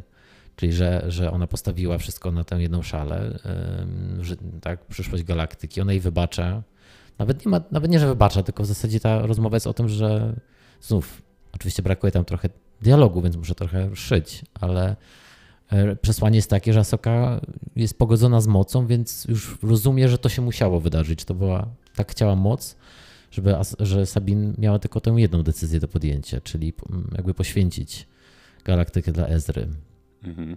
czyli 0.59 0.73
że, 0.73 1.05
że 1.09 1.33
ona 1.33 1.47
postawiła 1.47 1.99
wszystko 1.99 2.33
na 2.33 2.45
tę 2.45 2.63
jedną 2.63 2.83
szalę, 2.83 3.39
że, 4.21 4.37
tak, 4.61 4.87
przyszłość 4.87 5.25
galaktyki. 5.25 5.81
Ona 5.81 5.93
jej 5.93 6.01
wybacza. 6.01 6.63
Nawet 7.19 7.47
nie, 7.47 7.51
ma, 7.51 7.61
nawet 7.71 7.91
nie, 7.91 7.99
że 7.99 8.07
wybacza, 8.07 8.43
tylko 8.43 8.63
w 8.63 8.67
zasadzie 8.67 9.01
ta 9.01 9.27
rozmowa 9.27 9.57
jest 9.57 9.67
o 9.67 9.75
tym, 9.75 9.89
że 9.89 10.35
znów, 10.81 11.23
oczywiście 11.53 11.83
brakuje 11.83 12.11
tam 12.11 12.25
trochę 12.25 12.49
dialogu, 12.83 13.23
więc 13.23 13.37
muszę 13.37 13.55
trochę 13.55 13.97
szyć, 13.97 14.45
ale 14.61 14.97
e, 15.71 15.97
przesłanie 15.97 16.37
jest 16.37 16.51
takie, 16.51 16.73
że 16.73 16.81
Asoka 16.81 17.41
jest 17.77 17.99
pogodzona 17.99 18.41
z 18.41 18.47
mocą, 18.47 18.87
więc 18.87 19.25
już 19.25 19.59
rozumie, 19.63 20.09
że 20.09 20.19
to 20.19 20.29
się 20.29 20.43
musiało 20.43 20.81
wydarzyć. 20.81 21.25
To 21.25 21.35
była, 21.35 21.69
tak 21.97 22.11
chciała 22.11 22.37
moc, 22.37 22.77
żeby, 23.31 23.55
że 23.81 24.07
Sabin 24.07 24.55
miała 24.59 24.79
tylko 24.79 25.01
tę 25.01 25.11
jedną 25.11 25.43
decyzję 25.43 25.81
do 25.81 25.89
podjęcia, 25.89 26.41
czyli 26.41 26.73
mm, 26.91 27.11
jakby 27.17 27.35
poświęcić 27.35 28.07
galaktykę 28.65 29.13
dla 29.13 29.27
Ezry. 29.27 29.69
Mhm. 30.25 30.57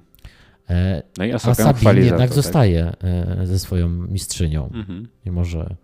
E, 0.70 1.04
No 1.18 1.26
i 1.26 1.32
A 1.32 1.40
Sabin 1.40 2.04
jednak 2.04 2.30
to, 2.30 2.36
zostaje 2.36 2.92
e, 3.04 3.48
ze 3.48 3.60
swoją 3.60 3.90
mistrzynią. 3.90 4.70
Mhm. 4.74 5.08
mimo 5.26 5.46
że 5.46 5.76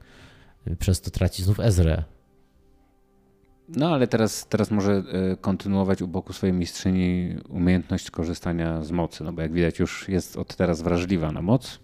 przez 0.79 1.01
to 1.01 1.11
traci 1.11 1.43
znów 1.43 1.59
Ezrę. 1.59 2.03
No 3.69 3.89
ale 3.93 4.07
teraz, 4.07 4.47
teraz 4.47 4.71
może 4.71 4.91
e, 5.31 5.37
kontynuować 5.37 6.01
u 6.01 6.07
boku 6.07 6.33
swojej 6.33 6.53
mistrzyni 6.53 7.35
umiejętność 7.49 8.11
korzystania 8.11 8.83
z 8.83 8.91
mocy, 8.91 9.23
no 9.23 9.33
bo 9.33 9.41
jak 9.41 9.53
widać 9.53 9.79
już 9.79 10.09
jest 10.09 10.37
od 10.37 10.55
teraz 10.55 10.81
wrażliwa 10.81 11.31
na 11.31 11.41
moc. 11.41 11.79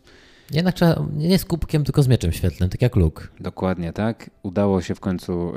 Jednak 0.51 0.75
trzeba, 0.75 1.05
nie 1.17 1.39
z 1.39 1.45
kubkiem, 1.45 1.83
tylko 1.83 2.03
z 2.03 2.07
mieczem 2.07 2.31
świetlnym, 2.31 2.69
tak 2.69 2.81
jak 2.81 2.95
Luke. 2.95 3.27
Dokładnie 3.39 3.93
tak. 3.93 4.29
Udało 4.43 4.81
się 4.81 4.95
w 4.95 4.99
końcu 4.99 5.53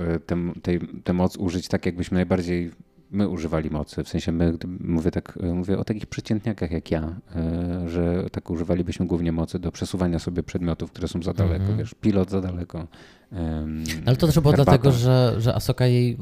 tę 1.05 1.13
moc 1.13 1.37
użyć 1.37 1.69
tak, 1.69 1.87
jakbyśmy 1.87 2.15
najbardziej 2.15 2.71
my 3.11 3.28
używali 3.28 3.70
mocy. 3.70 4.05
W 4.05 4.09
sensie 4.09 4.33
my, 4.33 4.53
mówię 4.81 5.11
tak, 5.11 5.39
mówię 5.55 5.78
o 5.78 5.85
takich 5.85 6.07
przeciętniakach 6.07 6.70
jak 6.70 6.91
ja, 6.91 7.16
e, 7.37 7.89
że 7.89 8.31
tak 8.33 8.51
używalibyśmy 8.51 9.07
głównie 9.07 9.33
mocy 9.33 9.59
do 9.59 9.73
przesuwania 9.73 10.19
sobie 10.19 10.43
przedmiotów, 10.43 10.91
które 10.91 11.09
są 11.09 11.23
za 11.23 11.33
daleko. 11.33 11.55
Mhm. 11.61 11.78
Wiesz, 11.78 11.95
pilot 12.01 12.31
za 12.31 12.41
daleko. 12.41 12.87
em, 13.33 13.85
Ale 14.07 14.16
to 14.16 14.27
też 14.27 14.35
było 14.41 14.51
herbata. 14.53 14.70
dlatego, 14.70 14.93
że, 14.93 15.35
że 15.39 15.55
Asoka 15.55 15.87
jej 15.87 16.12
e, 16.12 16.16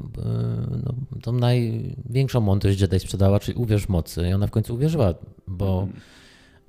no, 0.84 0.94
tą 1.22 1.32
największą 1.32 2.40
mądrość 2.40 2.80
Jedi 2.80 3.00
sprzedała, 3.00 3.40
czyli 3.40 3.58
uwierz 3.58 3.88
mocy. 3.88 4.28
I 4.28 4.32
ona 4.32 4.46
w 4.46 4.50
końcu 4.50 4.74
uwierzyła, 4.74 5.14
bo 5.46 5.82
Mhm. 5.82 6.00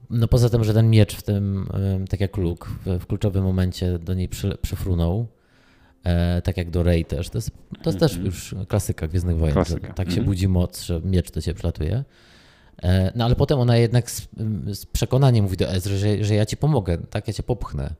no 0.09 0.27
poza 0.27 0.49
tym, 0.49 0.63
że 0.63 0.73
ten 0.73 0.89
miecz 0.89 1.15
w 1.15 1.23
tym, 1.23 1.67
e, 1.73 2.05
tak 2.09 2.19
jak 2.19 2.37
Luke, 2.37 2.69
w, 2.85 2.99
w 2.99 3.05
kluczowym 3.07 3.43
momencie 3.43 3.99
do 3.99 4.13
niej 4.13 4.29
przy, 4.29 4.57
przyfrunął, 4.61 5.27
e, 6.05 6.41
tak 6.41 6.57
jak 6.57 6.69
do 6.69 6.83
Rey 6.83 7.05
też. 7.05 7.29
To 7.29 7.37
jest, 7.37 7.51
to 7.83 7.89
jest 7.89 7.99
też 7.99 8.11
Mhm. 8.11 8.25
już 8.25 8.55
klasyka 8.67 9.07
Gwiezdnych 9.07 9.37
Wojen, 9.37 9.53
Klasyka. 9.53 9.93
tak 9.93 10.07
się 10.07 10.11
Mhm. 10.11 10.25
budzi 10.25 10.47
moc, 10.47 10.81
że 10.83 11.01
miecz 11.03 11.31
do 11.31 11.41
ciebie 11.41 11.55
przylatuje. 11.55 12.03
E, 12.83 13.11
No 13.15 13.25
ale 13.25 13.35
potem 13.35 13.59
ona 13.59 13.77
jednak 13.77 14.11
z, 14.11 14.27
z 14.73 14.85
przekonaniem 14.85 15.43
mówi 15.45 15.57
do 15.57 15.67
Ezry, 15.69 15.97
że, 15.97 16.23
że 16.23 16.35
ja 16.35 16.45
ci 16.45 16.57
pomogę, 16.57 16.97
tak, 16.97 17.27
ja 17.27 17.33
cię 17.33 17.43
popchnę 17.43 17.93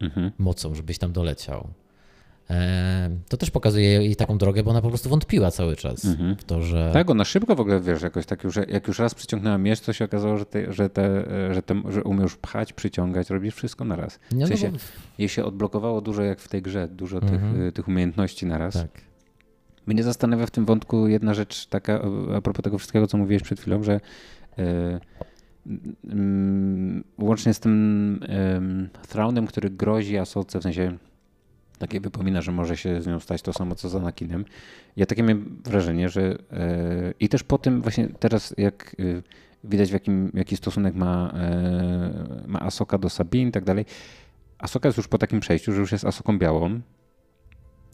Mhm. 0.00 0.32
mocą, 0.38 0.74
żebyś 0.74 0.98
tam 0.98 1.12
doleciał. 1.12 1.68
E, 2.50 3.10
To 3.28 3.36
też 3.36 3.50
pokazuje 3.50 3.88
jej 3.88 4.16
taką 4.16 4.38
drogę, 4.38 4.62
bo 4.62 4.70
ona 4.70 4.82
po 4.82 4.88
prostu 4.88 5.08
wątpiła 5.08 5.50
cały 5.50 5.76
czas 5.76 6.04
Mhm. 6.04 6.36
w 6.36 6.44
to, 6.44 6.62
że... 6.62 6.90
Tak, 6.92 7.10
ona 7.10 7.24
szybko 7.24 7.56
w 7.56 7.60
ogóle, 7.60 7.80
wiesz, 7.80 8.02
jakoś 8.02 8.26
tak 8.26 8.44
już, 8.44 8.56
jak 8.68 8.88
już 8.88 8.98
raz 8.98 9.14
przyciągnęła 9.14 9.58
miecz, 9.58 9.80
to 9.80 9.92
się 9.92 10.04
okazało, 10.04 10.38
że, 10.38 10.46
te, 10.46 10.72
że, 10.72 10.90
te, 10.90 11.24
że, 11.54 11.62
te, 11.62 11.82
że 11.88 12.04
umiesz 12.04 12.36
pchać, 12.36 12.72
przyciągać, 12.72 13.30
robisz 13.30 13.54
wszystko 13.54 13.84
na 13.84 13.96
raz. 13.96 14.18
Nie, 14.32 14.36
W 14.46 14.50
no 14.50 14.56
sensie, 14.56 14.70
bo- 14.72 14.78
jej 15.18 15.28
się 15.28 15.44
odblokowało 15.44 16.00
dużo 16.00 16.22
jak 16.22 16.40
w 16.40 16.48
tej 16.48 16.62
grze, 16.62 16.88
dużo 16.88 17.20
tych, 17.20 17.32
Mhm. 17.32 17.62
y, 17.62 17.72
tych 17.72 17.88
umiejętności 17.88 18.46
na 18.46 18.58
raz. 18.58 18.74
tak. 18.74 18.90
Mnie 19.86 20.02
zastanawia 20.02 20.46
w 20.46 20.50
tym 20.50 20.64
wątku 20.64 21.06
jedna 21.08 21.34
rzecz 21.34 21.66
taka, 21.66 22.00
a- 22.02 22.36
a 22.36 22.40
propos 22.40 22.62
tego 22.64 22.78
wszystkiego, 22.78 23.06
co 23.06 23.18
mówiłeś 23.18 23.42
przed 23.42 23.60
chwilą, 23.60 23.82
że 23.82 24.00
y, 24.58 24.62
mm, 26.10 27.04
łącznie 27.18 27.54
z 27.54 27.60
tym 27.60 28.20
Thronem, 29.08 29.46
który 29.46 29.70
grozi 29.70 30.18
Asoce, 30.18 30.58
w 30.60 30.62
sensie 30.62 30.96
takie 31.78 32.00
wypomina, 32.00 32.42
że 32.42 32.52
może 32.52 32.76
się 32.76 33.02
z 33.02 33.06
nią 33.06 33.20
stać 33.20 33.42
to 33.42 33.52
samo, 33.52 33.74
co 33.74 33.88
z 33.88 33.94
Anakinem. 33.94 34.44
Ja 34.96 35.06
takie 35.06 35.22
miałem 35.22 35.62
wrażenie, 35.64 36.08
że 36.08 36.22
y, 36.22 36.36
i 37.20 37.28
też 37.28 37.42
po 37.42 37.58
tym 37.58 37.82
właśnie 37.82 38.08
teraz, 38.08 38.54
jak 38.58 38.96
y, 39.00 39.22
widać 39.64 39.90
w 39.90 39.92
jakim, 39.92 40.30
jaki 40.34 40.56
stosunek 40.56 40.94
ma, 40.94 41.34
y, 42.44 42.48
ma 42.48 42.60
Asoka 42.60 42.98
do 42.98 43.10
Sabine 43.10 43.48
i 43.48 43.52
tak 43.52 43.64
dalej, 43.64 43.84
Asoka 44.58 44.88
jest 44.88 44.96
już 44.96 45.08
po 45.08 45.18
takim 45.18 45.40
przejściu, 45.40 45.72
że 45.72 45.80
już 45.80 45.92
jest 45.92 46.04
Asoką 46.04 46.38
białą, 46.38 46.80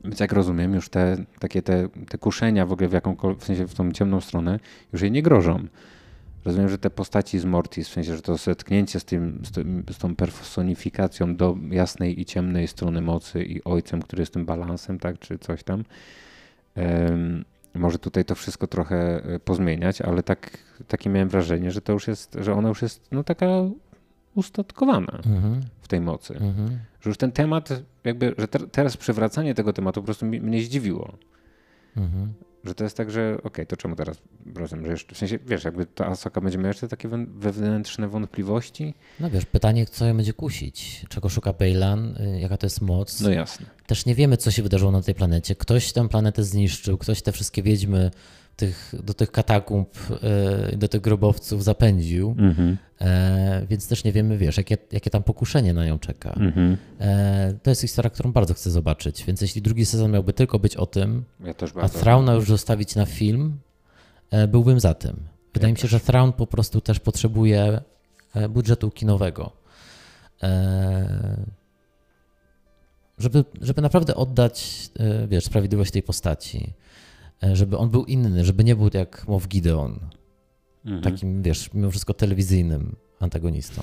więc 0.04 0.20
jak 0.20 0.32
rozumiem, 0.32 0.74
już 0.74 0.88
te 0.88 1.16
takie 1.38 1.62
te, 1.62 1.88
te 2.08 2.18
kuszenia 2.18 2.66
w 2.66 2.72
ogóle 2.72 2.88
w 2.88 2.92
jakąkolwiek, 2.92 3.42
w 3.42 3.44
sensie 3.44 3.66
w 3.66 3.74
tą 3.74 3.92
ciemną 3.92 4.20
stronę, 4.20 4.60
już 4.92 5.02
jej 5.02 5.10
nie 5.10 5.22
grożą. 5.22 5.66
Rozumiem, 6.44 6.68
że 6.68 6.78
te 6.78 6.90
postaci 6.90 7.38
z 7.38 7.44
Mortis, 7.44 7.88
w 7.88 7.92
sensie, 7.92 8.16
że 8.16 8.22
to 8.22 8.36
zetknięcie 8.36 9.00
z, 9.00 9.04
tym, 9.04 9.40
z, 9.44 9.50
tym, 9.50 9.84
z 9.90 9.98
tą 9.98 10.16
personifikacją 10.16 11.36
do 11.36 11.56
jasnej 11.70 12.20
i 12.20 12.24
ciemnej 12.24 12.68
strony 12.68 13.00
mocy 13.00 13.42
i 13.44 13.64
ojcem, 13.64 14.02
który 14.02 14.22
jest 14.22 14.32
tym 14.32 14.44
balansem, 14.46 14.98
tak, 14.98 15.18
czy 15.18 15.38
coś 15.38 15.62
tam, 15.62 15.84
em, 16.74 17.44
może 17.74 17.98
tutaj 17.98 18.24
to 18.24 18.34
wszystko 18.34 18.66
trochę 18.66 19.24
e, 19.24 19.38
pozmieniać, 19.38 20.00
ale 20.02 20.22
tak, 20.22 20.58
takie 20.88 21.10
miałem 21.10 21.28
wrażenie, 21.28 21.70
że 21.70 21.80
to 21.80 21.92
już 21.92 22.08
jest, 22.08 22.36
że 22.40 22.54
ona 22.54 22.68
już 22.68 22.82
jest 22.82 23.08
no 23.12 23.24
taka 23.24 23.46
ustatkowana 24.34 25.18
Mhm. 25.26 25.60
w 25.80 25.88
tej 25.88 26.00
mocy. 26.00 26.34
Mhm. 26.34 26.68
Że 27.00 27.10
już 27.10 27.16
ten 27.16 27.32
temat, 27.32 27.82
jakby, 28.04 28.34
że 28.38 28.48
ter, 28.48 28.70
teraz 28.70 28.96
przywracanie 28.96 29.54
tego 29.54 29.72
tematu 29.72 30.00
po 30.00 30.04
prostu 30.04 30.26
mi- 30.26 30.40
mnie 30.40 30.62
zdziwiło. 30.62 31.12
Mhm. 31.96 32.32
Że 32.64 32.74
to 32.74 32.84
jest 32.84 32.96
tak, 32.96 33.10
że 33.10 33.36
okej, 33.42 33.66
to 33.66 33.76
czemu 33.76 33.96
teraz 33.96 34.16
rozumiem, 34.54 34.84
że 34.86 34.92
jeszcze, 34.92 35.14
w 35.14 35.18
sensie, 35.18 35.38
wiesz, 35.46 35.64
jakby 35.64 35.86
ta 35.86 36.06
Asoka 36.06 36.40
będzie 36.40 36.58
miała 36.58 36.68
jeszcze 36.68 36.88
takie 36.88 37.08
wewnętrzne 37.26 38.08
wątpliwości? 38.08 38.94
No 39.20 39.30
wiesz, 39.30 39.44
pytanie, 39.46 39.86
co 39.86 40.06
ją 40.06 40.16
będzie 40.16 40.32
kusić? 40.32 41.06
Czego 41.08 41.28
szuka 41.28 41.52
Bejlan? 41.52 42.16
Y, 42.16 42.40
Jaka 42.40 42.56
to 42.56 42.66
jest 42.66 42.80
moc? 42.80 43.20
No 43.20 43.30
jasne. 43.30 43.66
Też 43.86 44.06
nie 44.06 44.14
wiemy, 44.14 44.36
co 44.36 44.50
się 44.50 44.62
wydarzyło 44.62 44.90
na 44.90 45.02
tej 45.02 45.14
planecie. 45.14 45.54
Ktoś 45.54 45.92
tę 45.92 46.08
planetę 46.08 46.44
zniszczył, 46.44 46.98
ktoś 46.98 47.22
te 47.22 47.32
wszystkie 47.32 47.62
wiedźmy 47.62 48.10
tych, 48.56 48.94
do 49.02 49.14
tych 49.14 49.30
katakumb, 49.30 49.88
y, 50.72 50.76
do 50.76 50.88
tych 50.88 51.00
grobowców 51.00 51.64
zapędził, 51.64 52.34
Mhm. 52.38 52.76
e, 53.00 53.66
więc 53.70 53.88
też 53.88 54.04
nie 54.04 54.12
wiemy, 54.12 54.38
wiesz, 54.38 54.56
jakie, 54.56 54.76
jakie 54.92 55.10
tam 55.10 55.22
pokuszenie 55.22 55.74
na 55.74 55.86
nią 55.86 55.98
czeka. 55.98 56.30
Mhm. 56.30 56.76
E, 57.00 57.54
to 57.62 57.70
jest 57.70 57.82
historia, 57.82 58.10
którą 58.10 58.32
bardzo 58.32 58.54
chcę 58.54 58.70
zobaczyć, 58.70 59.24
więc 59.24 59.40
jeśli 59.40 59.62
drugi 59.62 59.86
sezon 59.86 60.10
miałby 60.12 60.32
tylko 60.32 60.58
być 60.58 60.76
o 60.76 60.86
tym, 60.86 61.24
Ja 61.44 61.54
też 61.54 61.70
a. 61.80 61.88
Thrauna 61.88 62.34
już 62.34 62.48
zostawić 62.48 62.94
na 62.94 63.06
film, 63.06 63.58
e, 64.30 64.48
byłbym 64.48 64.80
za 64.80 64.94
tym. 64.94 65.16
Wydaje 65.54 65.72
mi 65.72 65.78
się, 65.78 65.88
że 65.88 66.00
Thrawn 66.00 66.32
po 66.32 66.46
prostu 66.46 66.80
też 66.80 67.00
potrzebuje 67.00 67.80
budżetu 68.50 68.90
kinowego. 68.90 69.52
Żeby, 73.18 73.44
żeby 73.60 73.82
naprawdę 73.82 74.14
oddać, 74.14 74.88
wiesz, 75.28 75.44
sprawiedliwość 75.44 75.90
tej 75.90 76.02
postaci. 76.02 76.72
E, 77.42 77.56
Żeby 77.56 77.78
on 77.78 77.90
był 77.90 78.04
inny, 78.04 78.44
żeby 78.44 78.64
nie 78.64 78.76
był 78.76 78.90
jak 78.94 79.28
Moff 79.28 79.48
Gideon. 79.48 79.98
mhm. 80.84 81.02
takim, 81.02 81.42
wiesz, 81.42 81.70
mimo 81.74 81.90
wszystko 81.90 82.14
telewizyjnym 82.14 82.96
antagonistą. 83.20 83.82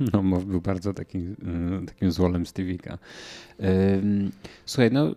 Nie? 0.00 0.06
No, 0.12 0.40
był 0.40 0.60
bardzo 0.60 0.94
taki, 0.94 1.18
y, 1.18 1.34
takim 1.86 2.12
złolem 2.12 2.46
Stevika. 2.46 2.98
Słuchaj, 4.66 4.90
no 4.92 5.14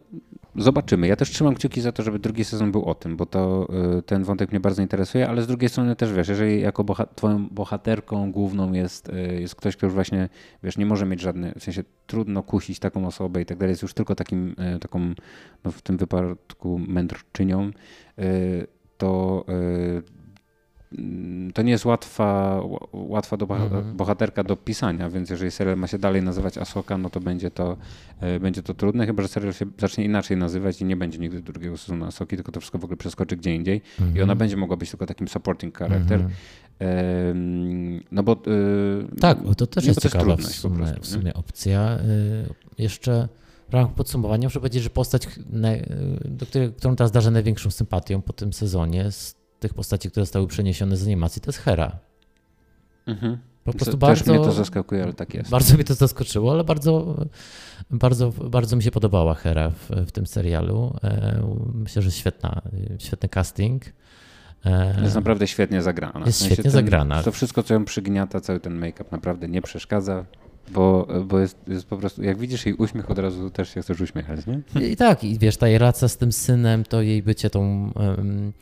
zobaczymy. 0.55 1.07
Ja 1.07 1.15
też 1.15 1.29
trzymam 1.29 1.55
kciuki 1.55 1.81
za 1.81 1.91
to, 1.91 2.03
żeby 2.03 2.19
drugi 2.19 2.45
sezon 2.45 2.71
był 2.71 2.85
o 2.85 2.95
tym, 2.95 3.17
bo 3.17 3.25
to 3.25 3.67
y, 3.99 4.01
ten 4.01 4.23
wątek 4.23 4.51
mnie 4.51 4.59
bardzo 4.59 4.81
interesuje, 4.81 5.29
ale 5.29 5.41
z 5.41 5.47
drugiej 5.47 5.69
strony 5.69 5.95
też 5.95 6.13
wiesz, 6.13 6.27
jeżeli 6.27 6.61
jako 6.61 6.83
boha 6.83 7.05
twoją 7.15 7.47
bohaterką 7.49 8.31
główną 8.31 8.73
jest, 8.73 9.09
y, 9.09 9.41
jest 9.41 9.55
ktoś, 9.55 9.75
kto 9.77 9.85
już 9.85 9.93
właśnie, 9.93 10.29
wiesz, 10.63 10.77
nie 10.77 10.85
może 10.85 11.05
mieć 11.05 11.21
żadnych, 11.21 11.53
w 11.53 11.63
sensie 11.63 11.83
trudno 12.07 12.43
kusić 12.43 12.79
taką 12.79 13.07
osobę 13.07 13.41
i 13.41 13.45
tak 13.45 13.57
dalej, 13.57 13.71
jest 13.71 13.81
już 13.81 13.93
tylko 13.93 14.15
takim, 14.15 14.55
taką, 14.81 15.13
no 15.63 15.71
w 15.71 15.81
tym 15.81 15.97
wypadku 15.97 16.79
mędrczynią, 16.87 17.71
to 18.97 19.45
to 21.53 21.61
nie 21.61 21.71
jest 21.71 21.85
łatwa, 21.85 22.61
łatwa 22.93 23.37
do 23.37 23.45
mhm. 23.45 23.97
bohaterka 23.97 24.43
do 24.43 24.55
pisania, 24.55 25.09
więc 25.09 25.29
jeżeli 25.29 25.51
serial 25.51 25.77
ma 25.77 25.87
się 25.87 25.97
dalej 25.97 26.23
nazywać 26.23 26.57
Asoka, 26.57 26.97
no 26.97 27.09
to 27.09 27.19
będzie 27.19 27.51
to, 27.51 27.77
e, 28.19 28.39
będzie 28.39 28.63
to 28.63 28.73
trudne, 28.73 29.05
chyba 29.05 29.21
że 29.23 29.27
serial 29.27 29.53
się 29.53 29.65
zacznie 29.77 30.05
inaczej 30.05 30.37
nazywać 30.37 30.81
i 30.81 30.85
nie 30.85 30.95
będzie 30.95 31.19
nigdy 31.19 31.41
drugiego 31.41 31.77
sezonu 31.77 32.05
Asoki, 32.05 32.35
tylko 32.35 32.51
to 32.51 32.59
wszystko 32.59 32.77
w 32.77 32.83
ogóle 32.83 32.97
przeskoczy 32.97 33.37
gdzie 33.37 33.55
indziej 33.55 33.81
mhm. 33.99 34.17
i 34.17 34.21
ona 34.21 34.35
będzie 34.35 34.57
mogła 34.57 34.77
być 34.77 34.89
tylko 34.89 35.05
takim 35.05 35.27
supporting 35.27 35.77
character. 35.77 36.19
Mhm. 36.19 36.31
No 38.11 38.23
bo... 38.23 38.31
E, 38.31 39.19
tak, 39.19 39.43
bo 39.43 39.55
to 39.55 39.67
też 39.67 39.85
jest 39.85 40.01
ciekawa 40.01 40.35
w 40.35 40.43
sumie, 40.45 40.77
prostu, 40.77 41.01
w 41.01 41.07
sumie 41.07 41.33
opcja. 41.33 41.81
E, 41.81 41.99
jeszcze 42.77 43.27
w 43.69 43.73
ramach 43.73 43.93
podsumowania 43.93 44.47
muszę 44.47 44.59
powiedzieć, 44.59 44.83
że 44.83 44.89
postać, 44.89 45.27
do 46.25 46.45
której, 46.45 46.73
którą 46.73 46.95
teraz 46.95 47.11
darzę 47.11 47.31
największą 47.31 47.71
sympatią 47.71 48.21
po 48.21 48.33
tym 48.33 48.53
sezonie 48.53 49.11
tych 49.61 49.73
postaci, 49.73 50.11
które 50.11 50.25
zostały 50.25 50.47
przeniesione 50.47 50.97
z 50.97 51.03
animacji, 51.03 51.41
to 51.41 51.49
jest 51.49 51.59
Hera. 51.59 51.99
Mhm. 53.07 53.37
Po 53.63 53.71
prostu 53.71 53.85
Też 53.85 53.95
bardzo, 53.95 54.33
mnie 54.33 54.43
to 54.43 54.51
zaskakuje, 54.51 55.03
ale 55.03 55.13
tak 55.13 55.33
jest. 55.33 55.49
Bardzo 55.49 55.75
mnie 55.75 55.83
to 55.83 55.93
zaskoczyło, 55.93 56.51
ale 56.51 56.63
bardzo, 56.63 57.15
bardzo, 57.91 58.31
bardzo 58.31 58.75
mi 58.75 58.83
się 58.83 58.91
podobała 58.91 59.33
Hera 59.33 59.69
w, 59.69 59.89
w 59.89 60.11
tym 60.11 60.27
serialu. 60.27 60.95
E, 61.03 61.43
myślę, 61.73 62.01
że 62.01 62.11
świetna, 62.11 62.61
świetny 62.97 63.29
casting. 63.29 63.83
E, 64.65 65.01
jest 65.03 65.15
naprawdę 65.15 65.47
świetnie 65.47 65.81
zagrana. 65.81 66.25
Jest 66.25 66.45
świetnie 66.45 66.63
ten, 66.63 66.71
zagrana. 66.71 67.23
To 67.23 67.31
wszystko, 67.31 67.63
co 67.63 67.73
ją 67.73 67.85
przygniata, 67.85 68.41
cały 68.41 68.59
ten 68.59 68.79
make-up 68.79 69.05
naprawdę 69.11 69.47
nie 69.47 69.61
przeszkadza. 69.61 70.25
Bo, 70.71 71.07
bo 71.25 71.39
jest, 71.39 71.57
jest 71.67 71.85
po 71.85 71.97
prostu, 71.97 72.23
jak 72.23 72.37
widzisz 72.37 72.65
jej 72.65 72.75
uśmiech, 72.75 73.11
od 73.11 73.19
razu 73.19 73.49
też 73.49 73.73
się 73.73 73.81
chcesz 73.81 74.01
uśmiechać, 74.01 74.39
nie? 74.47 74.87
I 74.87 74.95
tak, 74.95 75.23
i 75.23 75.39
wiesz, 75.39 75.57
ta 75.57 75.67
jej 75.67 75.77
racja 75.77 76.07
z 76.07 76.17
tym 76.17 76.31
synem, 76.31 76.83
to 76.83 77.01
jej 77.01 77.23
bycie 77.23 77.49
tą 77.49 77.91
um, 77.95 78.53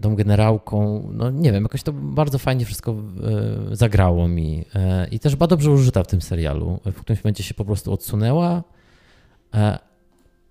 tą 0.00 0.16
generałką. 0.16 1.08
No 1.12 1.30
nie 1.30 1.52
wiem, 1.52 1.62
jakoś 1.62 1.82
to 1.82 1.92
bardzo 1.92 2.38
fajnie 2.38 2.64
wszystko 2.64 2.92
e, 2.92 3.76
zagrało 3.76 4.28
mi. 4.28 4.64
E, 4.74 5.08
I 5.08 5.18
też 5.18 5.36
była 5.36 5.48
dobrze 5.48 5.70
użyta 5.70 6.02
w 6.02 6.06
tym 6.06 6.22
serialu. 6.22 6.80
W 6.84 7.00
którymś 7.00 7.24
momencie 7.24 7.42
się 7.42 7.54
po 7.54 7.64
prostu 7.64 7.92
odsunęła. 7.92 8.62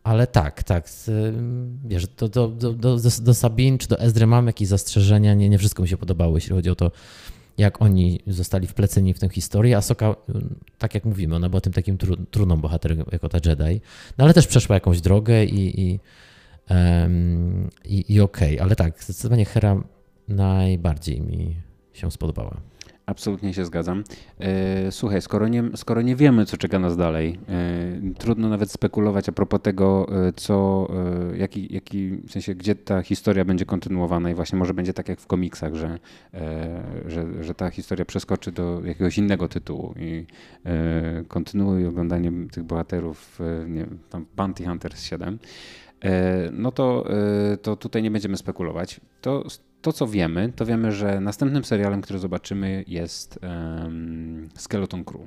Ale 0.03 0.27
tak, 0.27 0.63
tak. 0.63 0.89
Wiesz, 1.85 2.07
do, 2.07 2.29
do, 2.29 2.47
do, 2.47 2.97
do, 3.21 3.33
Sabin 3.33 3.77
czy 3.77 3.87
do 3.87 3.99
Ezdry 3.99 4.27
mam 4.27 4.47
jakieś 4.47 4.67
zastrzeżenia. 4.67 5.33
Nie, 5.33 5.49
nie 5.49 5.57
wszystko 5.57 5.83
mi 5.83 5.89
się 5.89 5.97
podobało, 5.97 6.37
jeśli 6.37 6.55
chodzi 6.55 6.69
o 6.69 6.75
to, 6.75 6.91
jak 7.57 7.81
oni 7.81 8.19
zostali 8.27 8.67
wpleceni 8.67 9.13
w 9.13 9.19
tę 9.19 9.29
historię. 9.29 9.77
A 9.77 9.81
Soka, 9.81 10.15
tak 10.77 10.95
jak 10.95 11.05
mówimy, 11.05 11.35
ona 11.35 11.49
była 11.49 11.61
tym 11.61 11.73
takim 11.73 11.97
tru, 11.97 12.15
trudną 12.17 12.57
bohaterem 12.57 13.03
jako 13.11 13.29
ta 13.29 13.37
Jedi. 13.49 13.81
No 14.17 14.23
ale 14.23 14.33
też 14.33 14.47
przeszła 14.47 14.75
jakąś 14.75 15.01
drogę 15.01 15.45
i, 15.45 15.81
i 15.81 15.99
Um, 16.69 17.69
I, 17.85 18.13
i 18.13 18.21
okej, 18.21 18.53
okay. 18.53 18.65
ale 18.65 18.75
tak, 18.75 19.03
zdecydowanie 19.03 19.45
Hera 19.45 19.83
najbardziej 20.27 21.21
mi 21.21 21.55
się 21.93 22.11
spodobała. 22.11 22.57
Absolutnie 23.05 23.53
się 23.53 23.65
zgadzam. 23.65 24.03
E, 24.39 24.91
słuchaj, 24.91 25.21
skoro 25.21 25.47
nie, 25.47 25.63
skoro 25.75 26.01
nie 26.01 26.15
wiemy, 26.15 26.45
co 26.45 26.57
czeka 26.57 26.79
nas 26.79 26.97
dalej, 26.97 27.39
e, 27.49 28.13
trudno 28.17 28.49
nawet 28.49 28.71
spekulować 28.71 29.29
a 29.29 29.31
propos 29.31 29.61
tego, 29.61 30.07
e, 30.27 30.33
co, 30.33 30.87
jaki, 31.35 31.73
jaki, 31.73 32.09
w 32.09 32.31
sensie, 32.31 32.55
gdzie 32.55 32.75
ta 32.75 33.01
historia 33.01 33.45
będzie 33.45 33.65
kontynuowana 33.65 34.31
i 34.31 34.33
właśnie 34.33 34.59
może 34.59 34.73
będzie 34.73 34.93
tak 34.93 35.09
jak 35.09 35.19
w 35.19 35.27
komiksach, 35.27 35.75
że, 35.75 35.99
że, 37.05 37.43
że 37.43 37.53
ta 37.55 37.69
historia 37.69 38.05
przeskoczy 38.05 38.51
do 38.51 38.81
jakiegoś 38.85 39.17
innego 39.17 39.47
tytułu 39.47 39.93
i 39.99 40.25
kontynuuje 41.27 41.87
oglądanie 41.87 42.31
tych 42.51 42.63
bohaterów, 42.63 43.39
nie 43.67 43.85
tam 44.09 44.25
Bounty 44.35 44.65
Hunters 44.65 45.03
7. 45.03 45.39
E, 46.03 46.49
no 46.51 46.71
to, 46.71 47.05
e, 47.53 47.57
to 47.57 47.75
tutaj 47.75 48.03
nie 48.03 48.11
będziemy 48.11 48.37
spekulować. 48.37 48.99
To, 49.21 49.43
to, 49.81 49.93
co 49.93 50.07
wiemy, 50.07 50.53
to 50.55 50.65
wiemy, 50.65 50.91
że 50.91 51.19
następnym 51.19 51.63
serialem, 51.63 52.01
który 52.01 52.19
zobaczymy 52.19 52.83
jest 52.87 53.39
um, 53.43 54.49
Skeleton 54.55 55.03
Crew, 55.03 55.21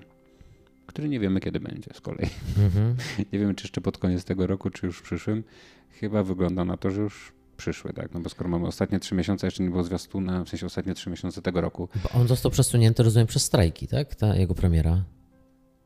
który 0.86 1.08
nie 1.08 1.20
wiemy 1.20 1.40
kiedy 1.40 1.60
będzie 1.60 1.90
z 1.94 2.00
kolei. 2.00 2.26
Mm-hmm. 2.26 2.94
nie 3.32 3.38
wiemy, 3.38 3.54
czy 3.54 3.64
jeszcze 3.64 3.80
pod 3.80 3.98
koniec 3.98 4.24
tego 4.24 4.46
roku, 4.46 4.70
czy 4.70 4.86
już 4.86 4.98
w 4.98 5.02
przyszłym. 5.02 5.44
Chyba 5.90 6.22
wygląda 6.22 6.64
na 6.64 6.76
to, 6.76 6.90
że 6.90 7.00
już 7.00 7.32
przyszły, 7.56 7.92
tak? 7.92 8.14
No 8.14 8.20
bo 8.20 8.28
skoro 8.28 8.50
mamy 8.50 8.66
ostatnie 8.66 9.00
trzy 9.00 9.14
miesiące, 9.14 9.46
jeszcze 9.46 9.62
nie 9.62 9.70
było 9.70 9.84
zwiastuna, 9.84 10.44
w 10.44 10.48
sensie 10.48 10.66
ostatnie 10.66 10.94
trzy 10.94 11.10
miesiące 11.10 11.42
tego 11.42 11.60
roku. 11.60 11.88
Bo 12.02 12.20
on 12.20 12.28
został 12.28 12.50
przesunięty, 12.50 13.02
rozumiem, 13.02 13.26
przez 13.26 13.44
strajki, 13.44 13.88
tak? 13.88 14.14
Ta 14.14 14.36
jego 14.36 14.54
premiera. 14.54 15.04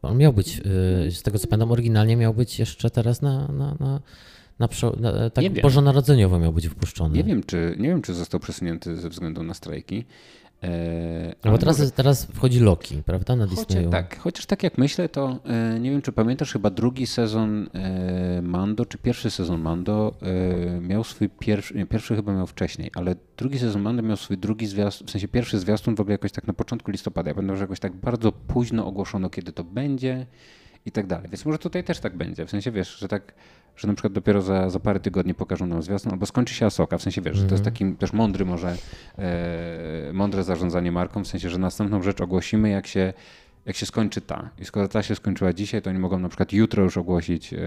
On 0.03 0.19
miał 0.19 0.33
być, 0.33 0.61
y, 1.07 1.11
z 1.11 1.23
tego 1.23 1.39
co 1.39 1.49
pamiętam, 1.49 1.73
oryginalnie 1.73 2.17
miał 2.17 2.35
być 2.35 2.59
jeszcze 2.59 2.91
teraz 2.91 3.23
na, 3.23 3.49
na, 3.49 3.77
na 3.81 4.01
na, 4.61 4.69
na 5.01 5.31
tak 5.31 5.63
bożonarodzeniowo 5.63 6.39
miał 6.39 6.53
być 6.53 6.69
wpuszczony. 6.69 7.17
Nie 7.17 7.25
wiem, 7.25 7.43
czy, 7.43 7.77
nie 7.79 7.89
wiem, 7.89 8.03
czy 8.03 8.15
został 8.15 8.41
przesunięty 8.41 8.97
ze 8.97 9.09
względu 9.09 9.43
na 9.43 9.55
strajki. 9.55 10.05
E, 10.63 11.35
no 11.45 11.51
bo 11.51 11.59
teraz, 11.59 11.79
może... 11.79 11.91
teraz 11.91 12.25
wchodzi 12.25 12.61
Loki, 12.61 13.03
prawda, 13.03 13.37
na 13.37 13.47
Disneyu. 13.47 13.91
tak, 13.91 14.19
chociaż 14.19 14.47
tak 14.47 14.63
jak 14.63 14.79
myślę, 14.79 15.09
to 15.09 15.39
e, 15.45 15.81
nie 15.81 15.91
wiem, 15.91 16.03
czy 16.03 16.13
pamiętasz, 16.13 16.53
chyba 16.53 16.71
drugi 16.71 17.07
sezon 17.07 17.69
e, 17.75 18.43
Mando, 18.43 18.87
czy 18.87 18.99
pierwszy 18.99 19.31
sezon 19.31 19.61
Mando 19.61 20.15
e, 20.23 20.81
miał 20.81 21.05
swój 21.05 21.29
pierwszy, 21.29 21.75
nie, 21.75 21.87
pierwszy 21.87 22.17
chyba 22.17 22.33
miał 22.33 22.47
wcześniej, 22.47 22.91
ale 22.95 23.17
drugi 23.37 23.59
sezon 23.59 23.83
Mando 23.83 24.03
miał 24.03 24.17
swój 24.17 24.39
drugi 24.39 24.67
zwiastun, 24.67 25.07
w 25.07 25.11
sensie 25.11 25.29
pierwszy 25.29 25.59
zwiastun 25.59 25.95
w 25.95 26.01
ogóle 26.01 26.15
jakoś 26.15 26.33
tak 26.33 26.47
na 26.47 26.53
początku 26.53 26.91
listopada. 26.91 27.31
Ja 27.31 27.35
pamiętam, 27.35 27.57
że 27.57 27.65
jakoś 27.65 27.81
tak 27.81 27.97
bardzo 27.97 28.33
późno 28.33 28.87
ogłoszono, 28.87 29.31
kiedy 29.31 29.53
to 29.53 29.65
będzie 29.65 30.27
i 30.87 30.93
tak 30.93 31.07
dalej. 31.07 31.29
Więc 31.31 31.45
może 31.45 31.59
tutaj 31.59 31.85
też 31.85 32.01
tak 32.01 32.17
będzie. 32.17 32.47
W 32.47 32.51
sensie 32.51 32.71
wiesz, 32.71 32.99
że 32.99 33.09
tak, 33.09 33.35
że 33.77 33.89
na 33.89 33.95
przykład 33.95 34.13
dopiero 34.13 34.43
za, 34.43 34.71
za 34.71 34.81
parę 34.81 35.01
tygodni 35.01 35.35
pokażą 35.35 35.67
nam 35.67 35.83
zwiastun, 35.83 36.13
albo 36.13 36.27
skończy 36.27 36.55
się 36.55 36.67
Asoka. 36.67 36.99
W 36.99 37.03
sensie 37.03 37.21
wiesz, 37.21 37.37
mm. 37.37 37.43
że 37.43 37.49
to 37.49 37.55
jest 37.55 37.67
mhm. 37.67 37.89
taki 37.89 37.99
też 38.01 38.13
mądry 38.13 38.45
może, 38.45 38.77
e, 39.19 40.13
mądre 40.13 40.45
zarządzanie 40.45 40.93
marką, 40.93 41.25
w 41.25 41.29
sensie, 41.29 41.51
że 41.51 41.59
następną 41.59 42.03
rzecz 42.03 42.21
ogłosimy, 42.21 42.71
jak 42.71 42.87
się 42.87 43.13
jak 43.67 43.77
się 43.77 43.87
skończy 43.87 44.21
ta. 44.21 44.51
I 44.59 44.65
skoro 44.65 44.89
ta 44.89 45.03
się 45.03 45.15
skończyła 45.15 45.53
dzisiaj, 45.53 45.83
to 45.83 45.91
oni 45.91 45.99
mogą 45.99 46.19
na 46.19 46.29
przykład 46.29 46.53
jutro 46.53 46.83
już 46.83 46.97
ogłosić, 46.97 47.55
e, 47.55 47.59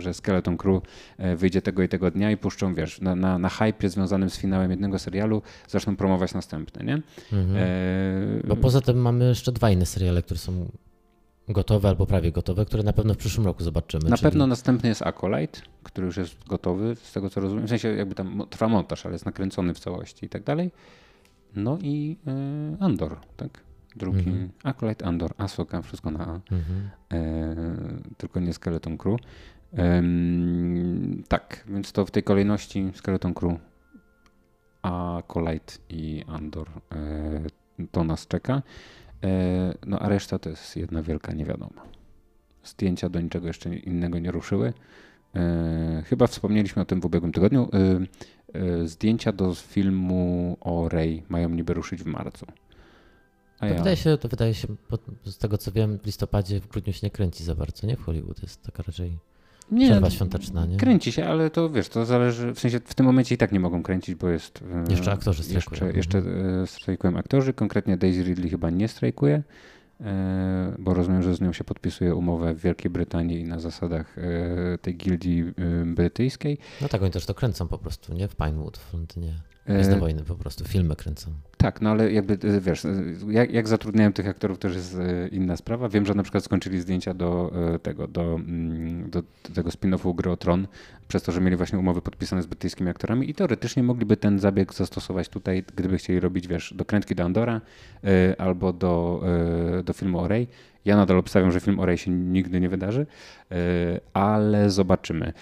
że 0.00 0.14
Skeleton 0.14 0.56
Crew 0.56 0.82
e, 1.18 1.36
wyjdzie 1.36 1.62
tego 1.62 1.82
i 1.82 1.88
tego 1.88 2.10
dnia 2.10 2.30
i 2.30 2.36
puszczą, 2.36 2.74
wiesz, 2.74 3.00
na, 3.00 3.14
na, 3.14 3.38
na 3.38 3.48
hype 3.48 3.88
związanym 3.88 4.30
z 4.30 4.38
finałem 4.38 4.70
jednego 4.70 4.98
serialu 4.98 5.42
zaczną 5.68 5.96
promować 5.96 6.34
następny, 6.34 6.84
nie? 6.84 7.02
Mhm. 7.32 7.56
E... 7.56 8.46
Bo 8.48 8.56
poza 8.56 8.80
tym 8.80 8.96
mamy 8.96 9.28
jeszcze 9.28 9.52
dwa 9.52 9.70
inne 9.70 9.86
seriale, 9.86 10.22
które 10.22 10.38
są 10.38 10.68
gotowe 11.48 11.88
albo 11.88 12.06
prawie 12.06 12.32
gotowe, 12.32 12.64
które 12.64 12.82
na 12.82 12.92
pewno 12.92 13.14
w 13.14 13.16
przyszłym 13.16 13.46
roku 13.46 13.62
zobaczymy. 13.62 14.10
Na 14.10 14.16
czyli... 14.16 14.30
pewno 14.30 14.46
następny 14.46 14.88
jest 14.88 15.02
Acolyte, 15.02 15.60
który 15.82 16.06
już 16.06 16.16
jest 16.16 16.48
gotowy, 16.48 16.96
z 16.96 17.12
tego 17.12 17.30
co 17.30 17.40
rozumiem. 17.40 17.66
W 17.66 17.68
sensie 17.68 17.88
jakby 17.88 18.14
tam 18.14 18.46
trwa 18.50 18.68
montaż, 18.68 19.06
ale 19.06 19.12
jest 19.12 19.26
nakręcony 19.26 19.74
w 19.74 19.78
całości 19.78 20.26
i 20.26 20.28
tak 20.28 20.42
dalej. 20.42 20.70
No 21.56 21.78
i 21.82 22.16
y, 22.80 22.84
Andor, 22.84 23.16
tak? 23.36 23.68
Drugi 23.96 24.18
mhm. 24.18 24.50
Acolyte, 24.62 25.06
Andor, 25.06 25.34
Asoka, 25.38 25.82
wszystko 25.82 26.10
na 26.10 26.26
A. 26.26 26.54
Mhm. 26.54 26.90
E, 27.12 27.56
tylko 28.16 28.40
nie 28.40 28.52
Skeleton 28.52 28.98
Crew. 28.98 29.20
Tak, 31.28 31.64
więc 31.68 31.92
to 31.92 32.06
w 32.06 32.10
tej 32.10 32.22
kolejności 32.22 32.90
Skeleton 32.94 33.34
Crew, 33.34 33.52
Acolyte 34.82 35.74
i 35.88 36.24
Andor 36.26 36.68
e, 36.92 37.86
to 37.92 38.04
nas 38.04 38.26
czeka. 38.26 38.62
E, 39.24 39.74
no 39.86 39.98
a 39.98 40.08
reszta 40.08 40.38
to 40.38 40.50
jest 40.50 40.76
jedna 40.76 41.02
wielka 41.02 41.32
niewiadoma. 41.32 41.82
Zdjęcia 42.64 43.08
do 43.08 43.20
niczego 43.20 43.46
jeszcze 43.46 43.76
innego 43.76 44.18
nie 44.18 44.30
ruszyły. 44.30 44.72
E, 45.34 46.02
chyba 46.06 46.26
wspomnieliśmy 46.26 46.82
o 46.82 46.84
tym 46.84 47.00
w 47.00 47.04
ubiegłym 47.04 47.32
tygodniu. 47.32 47.70
E, 48.54 48.88
zdjęcia 48.88 49.32
do 49.32 49.54
filmu 49.54 50.56
o 50.60 50.88
Rey 50.88 51.22
mają 51.28 51.48
niby 51.48 51.74
ruszyć 51.74 52.02
w 52.02 52.06
marcu. 52.06 52.46
A 53.58 53.66
to, 53.66 53.66
ja... 53.66 53.78
wydaje 53.78 53.96
się, 53.96 54.18
to 54.18 54.28
wydaje 54.28 54.54
się, 54.54 54.68
z 55.24 55.38
tego 55.38 55.58
co 55.58 55.72
wiem, 55.72 55.98
w 55.98 56.06
listopadzie, 56.06 56.60
w 56.60 56.68
grudniu 56.68 56.92
się 56.92 57.00
nie 57.02 57.10
kręci 57.10 57.44
za 57.44 57.54
bardzo, 57.54 57.86
nie? 57.86 57.96
W 57.96 58.02
Hollywood 58.02 58.42
jest 58.42 58.62
taka 58.62 58.82
raczej 58.82 59.18
nie, 59.70 59.86
przerwa 59.86 60.10
świąteczna, 60.10 60.66
nie? 60.66 60.76
Kręci 60.76 61.12
się, 61.12 61.26
ale 61.26 61.50
to 61.50 61.70
wiesz, 61.70 61.88
to 61.88 62.04
zależy, 62.04 62.54
w 62.54 62.60
sensie 62.60 62.80
w 62.84 62.94
tym 62.94 63.06
momencie 63.06 63.34
i 63.34 63.38
tak 63.38 63.52
nie 63.52 63.60
mogą 63.60 63.82
kręcić, 63.82 64.14
bo 64.14 64.28
jest... 64.28 64.64
E, 64.88 64.90
jeszcze 64.90 65.12
aktorzy 65.12 65.42
strajkują. 65.42 65.86
Jeszcze, 65.86 65.96
jeszcze 65.96 66.18
mhm. 66.18 66.66
strajkują 66.66 67.16
aktorzy, 67.16 67.52
konkretnie 67.52 67.96
Daisy 67.96 68.22
Ridley 68.22 68.50
chyba 68.50 68.70
nie 68.70 68.88
strajkuje, 68.88 69.42
e, 70.00 70.74
bo 70.78 70.94
rozumiem, 70.94 71.22
że 71.22 71.34
z 71.34 71.40
nią 71.40 71.52
się 71.52 71.64
podpisuje 71.64 72.14
umowę 72.14 72.54
w 72.54 72.60
Wielkiej 72.60 72.90
Brytanii 72.90 73.44
na 73.44 73.58
zasadach 73.58 74.18
e, 74.18 74.78
tej 74.78 74.96
gildii 74.96 75.44
brytyjskiej. 75.86 76.58
No 76.80 76.88
tak, 76.88 77.02
oni 77.02 77.10
też 77.10 77.26
to 77.26 77.34
kręcą 77.34 77.68
po 77.68 77.78
prostu, 77.78 78.14
nie? 78.14 78.28
W 78.28 78.36
Pinewood 78.36 78.78
w 78.78 78.92
Londynie. 78.92 79.34
Gwiezdne 79.68 79.98
Wojny 79.98 80.24
po 80.24 80.34
prostu, 80.34 80.64
filmy 80.64 80.96
kręcą. 80.96 81.30
Tak, 81.56 81.80
no 81.80 81.90
ale 81.90 82.12
jakby 82.12 82.48
e, 82.48 82.60
wiesz, 82.60 82.84
e, 82.84 82.90
jak, 83.28 83.52
jak 83.52 83.68
zatrudniają 83.68 84.12
tych 84.12 84.28
aktorów, 84.28 84.58
to 84.58 84.68
już 84.68 84.76
jest 84.76 84.98
e, 84.98 85.28
inna 85.28 85.56
sprawa. 85.56 85.88
Wiem, 85.88 86.06
że 86.06 86.14
na 86.14 86.22
przykład 86.22 86.44
skończyli 86.44 86.80
zdjęcia 86.80 87.14
do 87.14 87.52
tego, 87.82 88.08
do, 88.08 88.22
mm, 88.22 89.10
do 89.10 89.22
tego 89.54 89.70
spin-offu 89.70 90.14
Gry 90.14 90.30
o 90.30 90.36
Tron, 90.36 90.66
przez 91.08 91.22
to, 91.22 91.32
że 91.32 91.40
mieli 91.40 91.56
właśnie 91.56 91.78
umowy 91.78 92.02
podpisane 92.02 92.42
z 92.42 92.46
brytyjskimi 92.46 92.90
aktorami 92.90 93.30
i 93.30 93.34
teoretycznie 93.34 93.82
mogliby 93.82 94.16
ten 94.16 94.38
zabieg 94.38 94.74
zastosować 94.74 95.28
tutaj, 95.28 95.64
gdyby 95.76 95.98
chcieli 95.98 96.20
robić, 96.20 96.48
wiesz, 96.48 96.74
do 96.76 96.84
krętki 96.84 97.14
do 97.14 97.24
Andora 97.24 97.60
albo 98.38 98.72
do, 98.72 99.22
do 99.84 99.92
filmu 99.92 100.18
o 100.18 100.28
Rey. 100.28 100.48
Ja 100.84 100.96
nadal 100.96 101.18
obstawiam, 101.18 101.52
że 101.52 101.60
film 101.60 101.80
o 101.80 101.86
Rey 101.86 101.98
się 101.98 102.10
nigdy 102.10 102.60
nie 102.60 102.68
wydarzy, 102.68 103.06
ale 104.12 104.70
zobaczymy. 104.70 105.32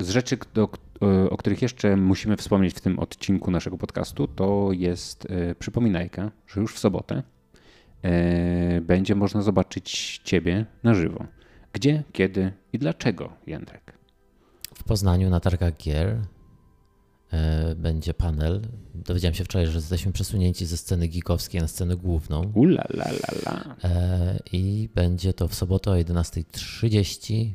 Z 0.00 0.10
rzeczy, 0.10 0.38
do, 0.54 0.68
E, 1.02 1.30
o 1.30 1.36
których 1.36 1.62
jeszcze 1.62 1.96
musimy 1.96 2.36
wspomnieć 2.36 2.74
w 2.74 2.80
tym 2.80 2.98
odcinku 2.98 3.50
naszego 3.50 3.78
podcastu, 3.78 4.28
to 4.28 4.68
jest 4.72 5.26
e, 5.30 5.54
przypominajka, 5.54 6.30
że 6.46 6.60
już 6.60 6.74
w 6.74 6.78
sobotę 6.78 7.22
e, 8.02 8.80
będzie 8.80 9.14
można 9.14 9.42
zobaczyć 9.42 10.20
Ciebie 10.24 10.66
na 10.82 10.94
żywo. 10.94 11.24
Gdzie, 11.72 12.04
kiedy 12.12 12.52
i 12.72 12.78
dlaczego, 12.78 13.32
Jędrek? 13.46 13.92
W 14.74 14.84
Poznaniu 14.84 15.30
na 15.30 15.40
targach 15.40 15.76
gier 15.76 16.16
będzie 17.76 18.14
panel. 18.14 18.62
Dowiedziałem 18.94 19.34
się 19.34 19.44
wczoraj, 19.44 19.66
że 19.66 19.78
jesteśmy 19.78 20.12
przesunięci 20.12 20.66
ze 20.66 20.76
sceny 20.76 21.08
geekowskiej 21.08 21.60
na 21.60 21.68
scenę 21.68 21.96
główną. 21.96 22.52
Ula 22.54 22.84
la 22.90 23.04
la 23.04 23.28
la. 23.44 23.76
I 24.52 24.88
będzie 24.94 25.32
to 25.32 25.48
w 25.48 25.54
sobotę 25.54 25.90
o 25.90 25.94
11.30. 25.94 27.50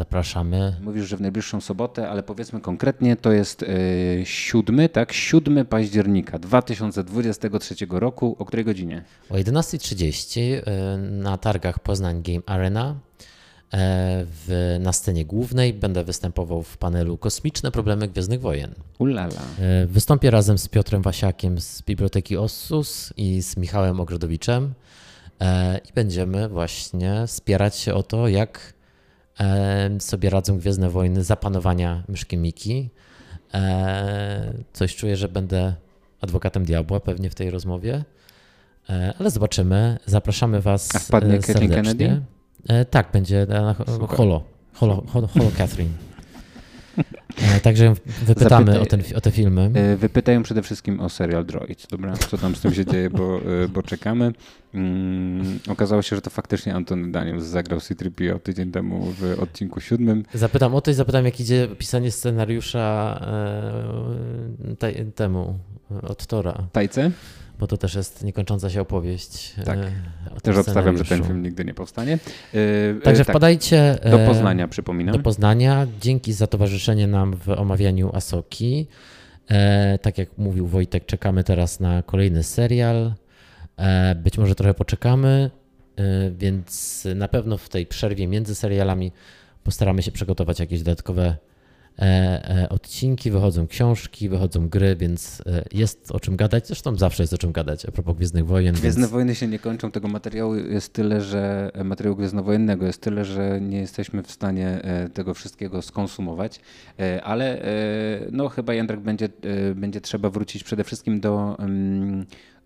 Zapraszamy. 0.00 0.76
Mówisz, 0.82 1.08
że 1.08 1.16
w 1.16 1.20
najbliższą 1.20 1.60
sobotę, 1.60 2.08
ale 2.10 2.22
powiedzmy 2.22 2.60
konkretnie, 2.60 3.16
to 3.16 3.32
jest 3.32 3.62
yy, 3.62 4.26
7, 4.26 4.88
tak? 4.88 5.12
7 5.12 5.66
października 5.66 6.38
2023 6.38 7.74
roku. 7.90 8.36
O 8.38 8.44
której 8.44 8.64
godzinie? 8.64 9.04
O 9.30 9.34
11.30 9.34 10.40
yy, 10.40 10.62
na 11.10 11.38
targach 11.38 11.78
Poznań 11.78 12.22
Game 12.22 12.42
Arena. 12.46 12.94
Yy, 12.94 13.78
w, 14.24 14.76
na 14.80 14.92
scenie 14.92 15.24
głównej 15.24 15.74
będę 15.74 16.04
występował 16.04 16.62
w 16.62 16.76
panelu 16.76 17.18
Kosmiczne 17.18 17.70
problemy 17.70 18.08
Gwiezdnych 18.08 18.40
Wojen. 18.40 18.74
Ulala. 18.98 19.40
Yy, 19.80 19.86
wystąpię 19.86 20.30
razem 20.30 20.58
z 20.58 20.68
Piotrem 20.68 21.02
Wasiakiem 21.02 21.60
z 21.60 21.82
Biblioteki 21.82 22.36
Ossus 22.36 23.12
i 23.16 23.42
z 23.42 23.56
Michałem 23.56 24.00
Ogrodowiczem 24.00 24.74
i 25.88 25.92
będziemy 25.94 26.48
właśnie 26.48 27.26
spierać 27.26 27.76
się 27.76 27.94
o 27.94 28.02
to, 28.02 28.28
jak 28.28 28.79
sobie 30.00 30.30
radzą 30.30 30.58
Gwiezdne 30.58 30.90
Wojny 30.90 31.24
zapanowania 31.24 32.02
myszki 32.08 32.36
Miki. 32.36 32.90
E, 33.54 34.52
coś 34.72 34.96
czuję, 34.96 35.16
że 35.16 35.28
będę 35.28 35.74
adwokatem 36.20 36.64
diabła 36.64 37.00
pewnie 37.00 37.30
w 37.30 37.34
tej 37.34 37.50
rozmowie, 37.50 38.04
e, 38.90 39.14
ale 39.18 39.30
zobaczymy. 39.30 39.98
Zapraszamy 40.06 40.60
Was 40.60 40.94
A 40.94 40.98
wpadnie 40.98 41.34
e, 41.34 41.42
serdecznie. 41.42 41.68
Kennedy? 41.68 42.22
Tak, 42.90 43.12
będzie 43.12 43.46
na 43.46 43.74
holo, 44.08 44.44
holo, 44.74 45.02
holo, 45.06 45.26
holo 45.26 45.50
Catherine. 45.58 46.09
E, 47.56 47.60
także 47.60 47.94
wypytamy 48.22 48.66
Zapytaj, 48.66 48.82
o, 48.82 48.86
ten, 48.86 49.02
o 49.16 49.20
te 49.20 49.30
filmy. 49.30 49.70
E, 49.74 49.96
wypytają 49.96 50.42
przede 50.42 50.62
wszystkim 50.62 51.00
o 51.00 51.08
serial 51.08 51.44
Droids, 51.44 51.86
dobra? 51.86 52.16
Co 52.16 52.38
tam 52.38 52.56
z 52.56 52.60
tym 52.60 52.74
się 52.74 52.86
dzieje, 52.86 53.10
bo, 53.10 53.40
e, 53.64 53.68
bo 53.68 53.82
czekamy. 53.82 54.32
Mm, 54.74 55.58
okazało 55.68 56.02
się, 56.02 56.16
że 56.16 56.22
to 56.22 56.30
faktycznie 56.30 56.74
Antony 56.74 57.12
Daniels 57.12 57.44
zagrał 57.44 57.80
C-3PO 57.80 58.40
tydzień 58.40 58.72
temu 58.72 59.12
w 59.20 59.36
odcinku 59.42 59.80
siódmym. 59.80 60.24
Zapytam 60.34 60.74
o 60.74 60.80
to 60.80 60.90
i 60.90 60.94
zapytam, 60.94 61.24
jak 61.24 61.40
idzie 61.40 61.68
pisanie 61.78 62.10
scenariusza 62.10 63.20
e, 64.82 65.04
temu 65.14 65.58
od 66.02 66.26
Tora. 66.26 66.68
Tajce? 66.72 67.10
Bo 67.60 67.66
to 67.66 67.76
też 67.76 67.94
jest 67.94 68.24
niekończąca 68.24 68.70
się 68.70 68.80
opowieść. 68.80 69.54
Tak. 69.64 69.78
E, 69.78 70.40
też 70.42 70.56
obstawiam, 70.56 70.98
że 70.98 71.04
ten 71.04 71.24
film 71.24 71.42
nigdy 71.42 71.64
nie 71.64 71.74
powstanie. 71.74 72.18
E, 72.54 73.00
Także 73.00 73.24
tak. 73.24 73.32
wpadajcie. 73.32 73.98
Do 74.10 74.18
Poznania, 74.18 74.68
przypominam. 74.68 75.16
Do 75.16 75.22
Poznania. 75.22 75.86
Dzięki 76.00 76.32
za 76.32 76.46
towarzyszenie 76.46 77.06
nam 77.06 77.36
w 77.36 77.48
omawianiu 77.48 78.10
Asoki. 78.14 78.86
Tak 80.02 80.18
jak 80.18 80.38
mówił 80.38 80.66
Wojtek, 80.66 81.06
czekamy 81.06 81.44
teraz 81.44 81.80
na 81.80 82.02
kolejny 82.02 82.42
serial. 82.42 83.12
Być 84.16 84.38
może 84.38 84.54
trochę 84.54 84.74
poczekamy, 84.74 85.50
więc 86.38 87.04
na 87.14 87.28
pewno 87.28 87.58
w 87.58 87.68
tej 87.68 87.86
przerwie 87.86 88.26
między 88.26 88.54
serialami 88.54 89.12
postaramy 89.64 90.02
się 90.02 90.12
przygotować 90.12 90.60
jakieś 90.60 90.82
dodatkowe 90.82 91.36
odcinki, 92.70 93.30
wychodzą 93.30 93.66
książki, 93.66 94.28
wychodzą 94.28 94.68
gry, 94.68 94.96
więc 94.96 95.42
e, 95.46 95.64
jest 95.72 96.10
o 96.12 96.20
czym 96.20 96.36
gadać. 96.36 96.66
Zresztą 96.66 96.96
zawsze 96.96 97.22
jest 97.22 97.32
o 97.32 97.38
czym 97.38 97.52
gadać 97.52 97.86
a 97.86 97.90
propos 97.90 98.16
Gwiezdnych 98.16 98.46
Wojen. 98.46 98.74
Gwiezdne 98.74 99.02
więc... 99.02 99.12
Wojny 99.12 99.34
się 99.34 99.46
nie 99.46 99.58
kończą, 99.58 99.90
tego 99.90 100.08
materiału 100.08 100.54
jest 100.54 100.92
tyle, 100.92 101.20
że 101.20 101.70
materiału 101.84 102.16
gwiezdnowojennego 102.16 102.86
jest 102.86 103.00
tyle, 103.00 103.24
że 103.24 103.60
nie 103.60 103.78
jesteśmy 103.78 104.22
w 104.22 104.30
stanie 104.30 104.82
tego 105.14 105.34
wszystkiego 105.34 105.82
skonsumować, 105.82 106.60
ale 107.22 107.62
no 108.32 108.48
chyba 108.48 108.74
Jędrek 108.74 109.00
będzie, 109.00 109.28
będzie 109.74 110.00
trzeba 110.00 110.30
wrócić 110.30 110.64
przede 110.64 110.84
wszystkim 110.84 111.20
do, 111.20 111.56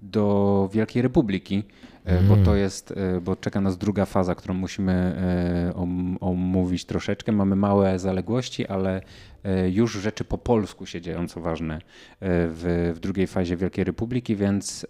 do 0.02 0.68
Wielkiej 0.72 1.02
Republiki, 1.02 1.62
mm. 2.04 2.28
bo 2.28 2.36
to 2.36 2.54
jest, 2.54 2.94
bo 3.22 3.36
czeka 3.36 3.60
nas 3.60 3.78
druga 3.78 4.04
faza, 4.04 4.34
którą 4.34 4.54
musimy 4.54 5.16
omówić 6.20 6.84
troszeczkę. 6.84 7.32
Mamy 7.32 7.56
małe 7.56 7.98
zaległości, 7.98 8.66
ale 8.66 9.02
już 9.72 9.92
rzeczy 9.92 10.24
po 10.24 10.38
polsku 10.38 10.86
się 10.86 11.00
dzieją, 11.00 11.28
co 11.28 11.40
ważne, 11.40 11.78
w, 12.20 12.92
w 12.96 13.00
drugiej 13.00 13.26
fazie 13.26 13.56
Wielkiej 13.56 13.84
Republiki, 13.84 14.36
więc, 14.36 14.86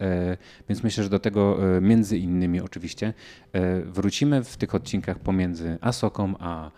więc 0.69 0.83
myślę, 0.83 1.05
że 1.05 1.11
do 1.11 1.19
tego 1.19 1.59
między 1.81 2.19
innymi 2.19 2.61
oczywiście 2.61 3.15
wrócimy 3.85 4.45
w 4.45 4.57
tych 4.57 4.75
odcinkach 4.75 5.19
pomiędzy 5.19 5.79
Asoką 5.81 6.35
a 6.39 6.71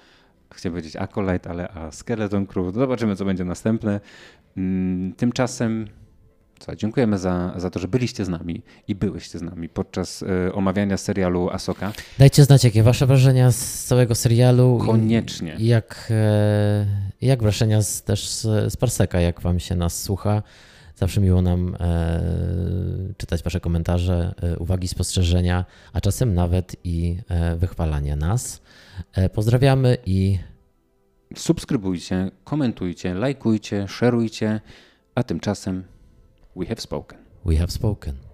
chciałem 0.55 0.73
powiedzieć 0.73 0.97
Acolyte, 0.97 1.51
ale 1.51 1.69
a 1.69 1.91
Skeleton 1.91 2.47
Crew. 2.47 2.75
Zobaczymy, 2.75 3.17
co 3.17 3.25
będzie 3.25 3.45
następne. 3.45 4.01
Mm, 4.57 5.13
tymczasem 5.13 5.87
co, 6.59 6.77
dziękujemy 6.77 7.19
za, 7.19 7.55
za 7.57 7.71
to, 7.71 7.79
że 7.79 7.89
byliście 7.89 8.25
z 8.25 8.29
nami 8.29 8.63
i 8.89 8.95
byłyście 8.95 9.39
z 9.39 9.43
nami 9.43 9.69
podczas 9.69 10.23
y, 10.23 10.53
omawiania 10.53 10.97
serialu 10.97 11.51
Asoka. 11.51 11.93
Dajcie 12.19 12.45
znać, 12.45 12.65
jakie 12.65 12.83
wasze 12.83 13.07
wrażenia 13.07 13.51
z 13.51 13.85
całego 13.85 14.15
serialu. 14.15 14.83
Koniecznie. 14.87 15.57
I 15.59 15.67
jak, 15.67 16.09
e, 16.11 16.87
jak 17.23 17.43
wrażenia 17.43 17.83
z, 17.83 18.03
też 18.03 18.29
z, 18.29 18.73
z 18.73 18.77
Parseka, 18.77 19.21
jak 19.21 19.41
wam 19.41 19.61
się 19.61 19.75
nas 19.75 20.03
słucha. 20.03 20.43
Zawsze 20.97 21.21
miło 21.21 21.43
nam 21.43 21.77
e, 21.81 22.21
czytać 23.17 23.43
wasze 23.43 23.61
komentarze, 23.61 24.35
e, 24.43 24.59
uwagi, 24.59 24.89
spostrzeżenia, 24.89 25.65
a 25.93 26.01
czasem 26.01 26.35
nawet 26.35 26.77
i 26.85 27.17
e, 27.29 27.57
wychwalanie 27.57 28.17
nas. 28.17 28.61
E, 29.13 29.29
pozdrawiamy 29.29 29.97
i 30.07 30.39
subskrybujcie, 31.35 32.31
komentujcie, 32.45 33.15
lajkujcie, 33.15 33.89
szerujcie, 33.89 34.61
a 35.15 35.23
tymczasem 35.23 35.85
We 36.57 36.65
have 36.69 36.81
spoken. 36.81 37.19
We 37.45 37.57
have 37.57 37.71
spoken. 37.71 38.26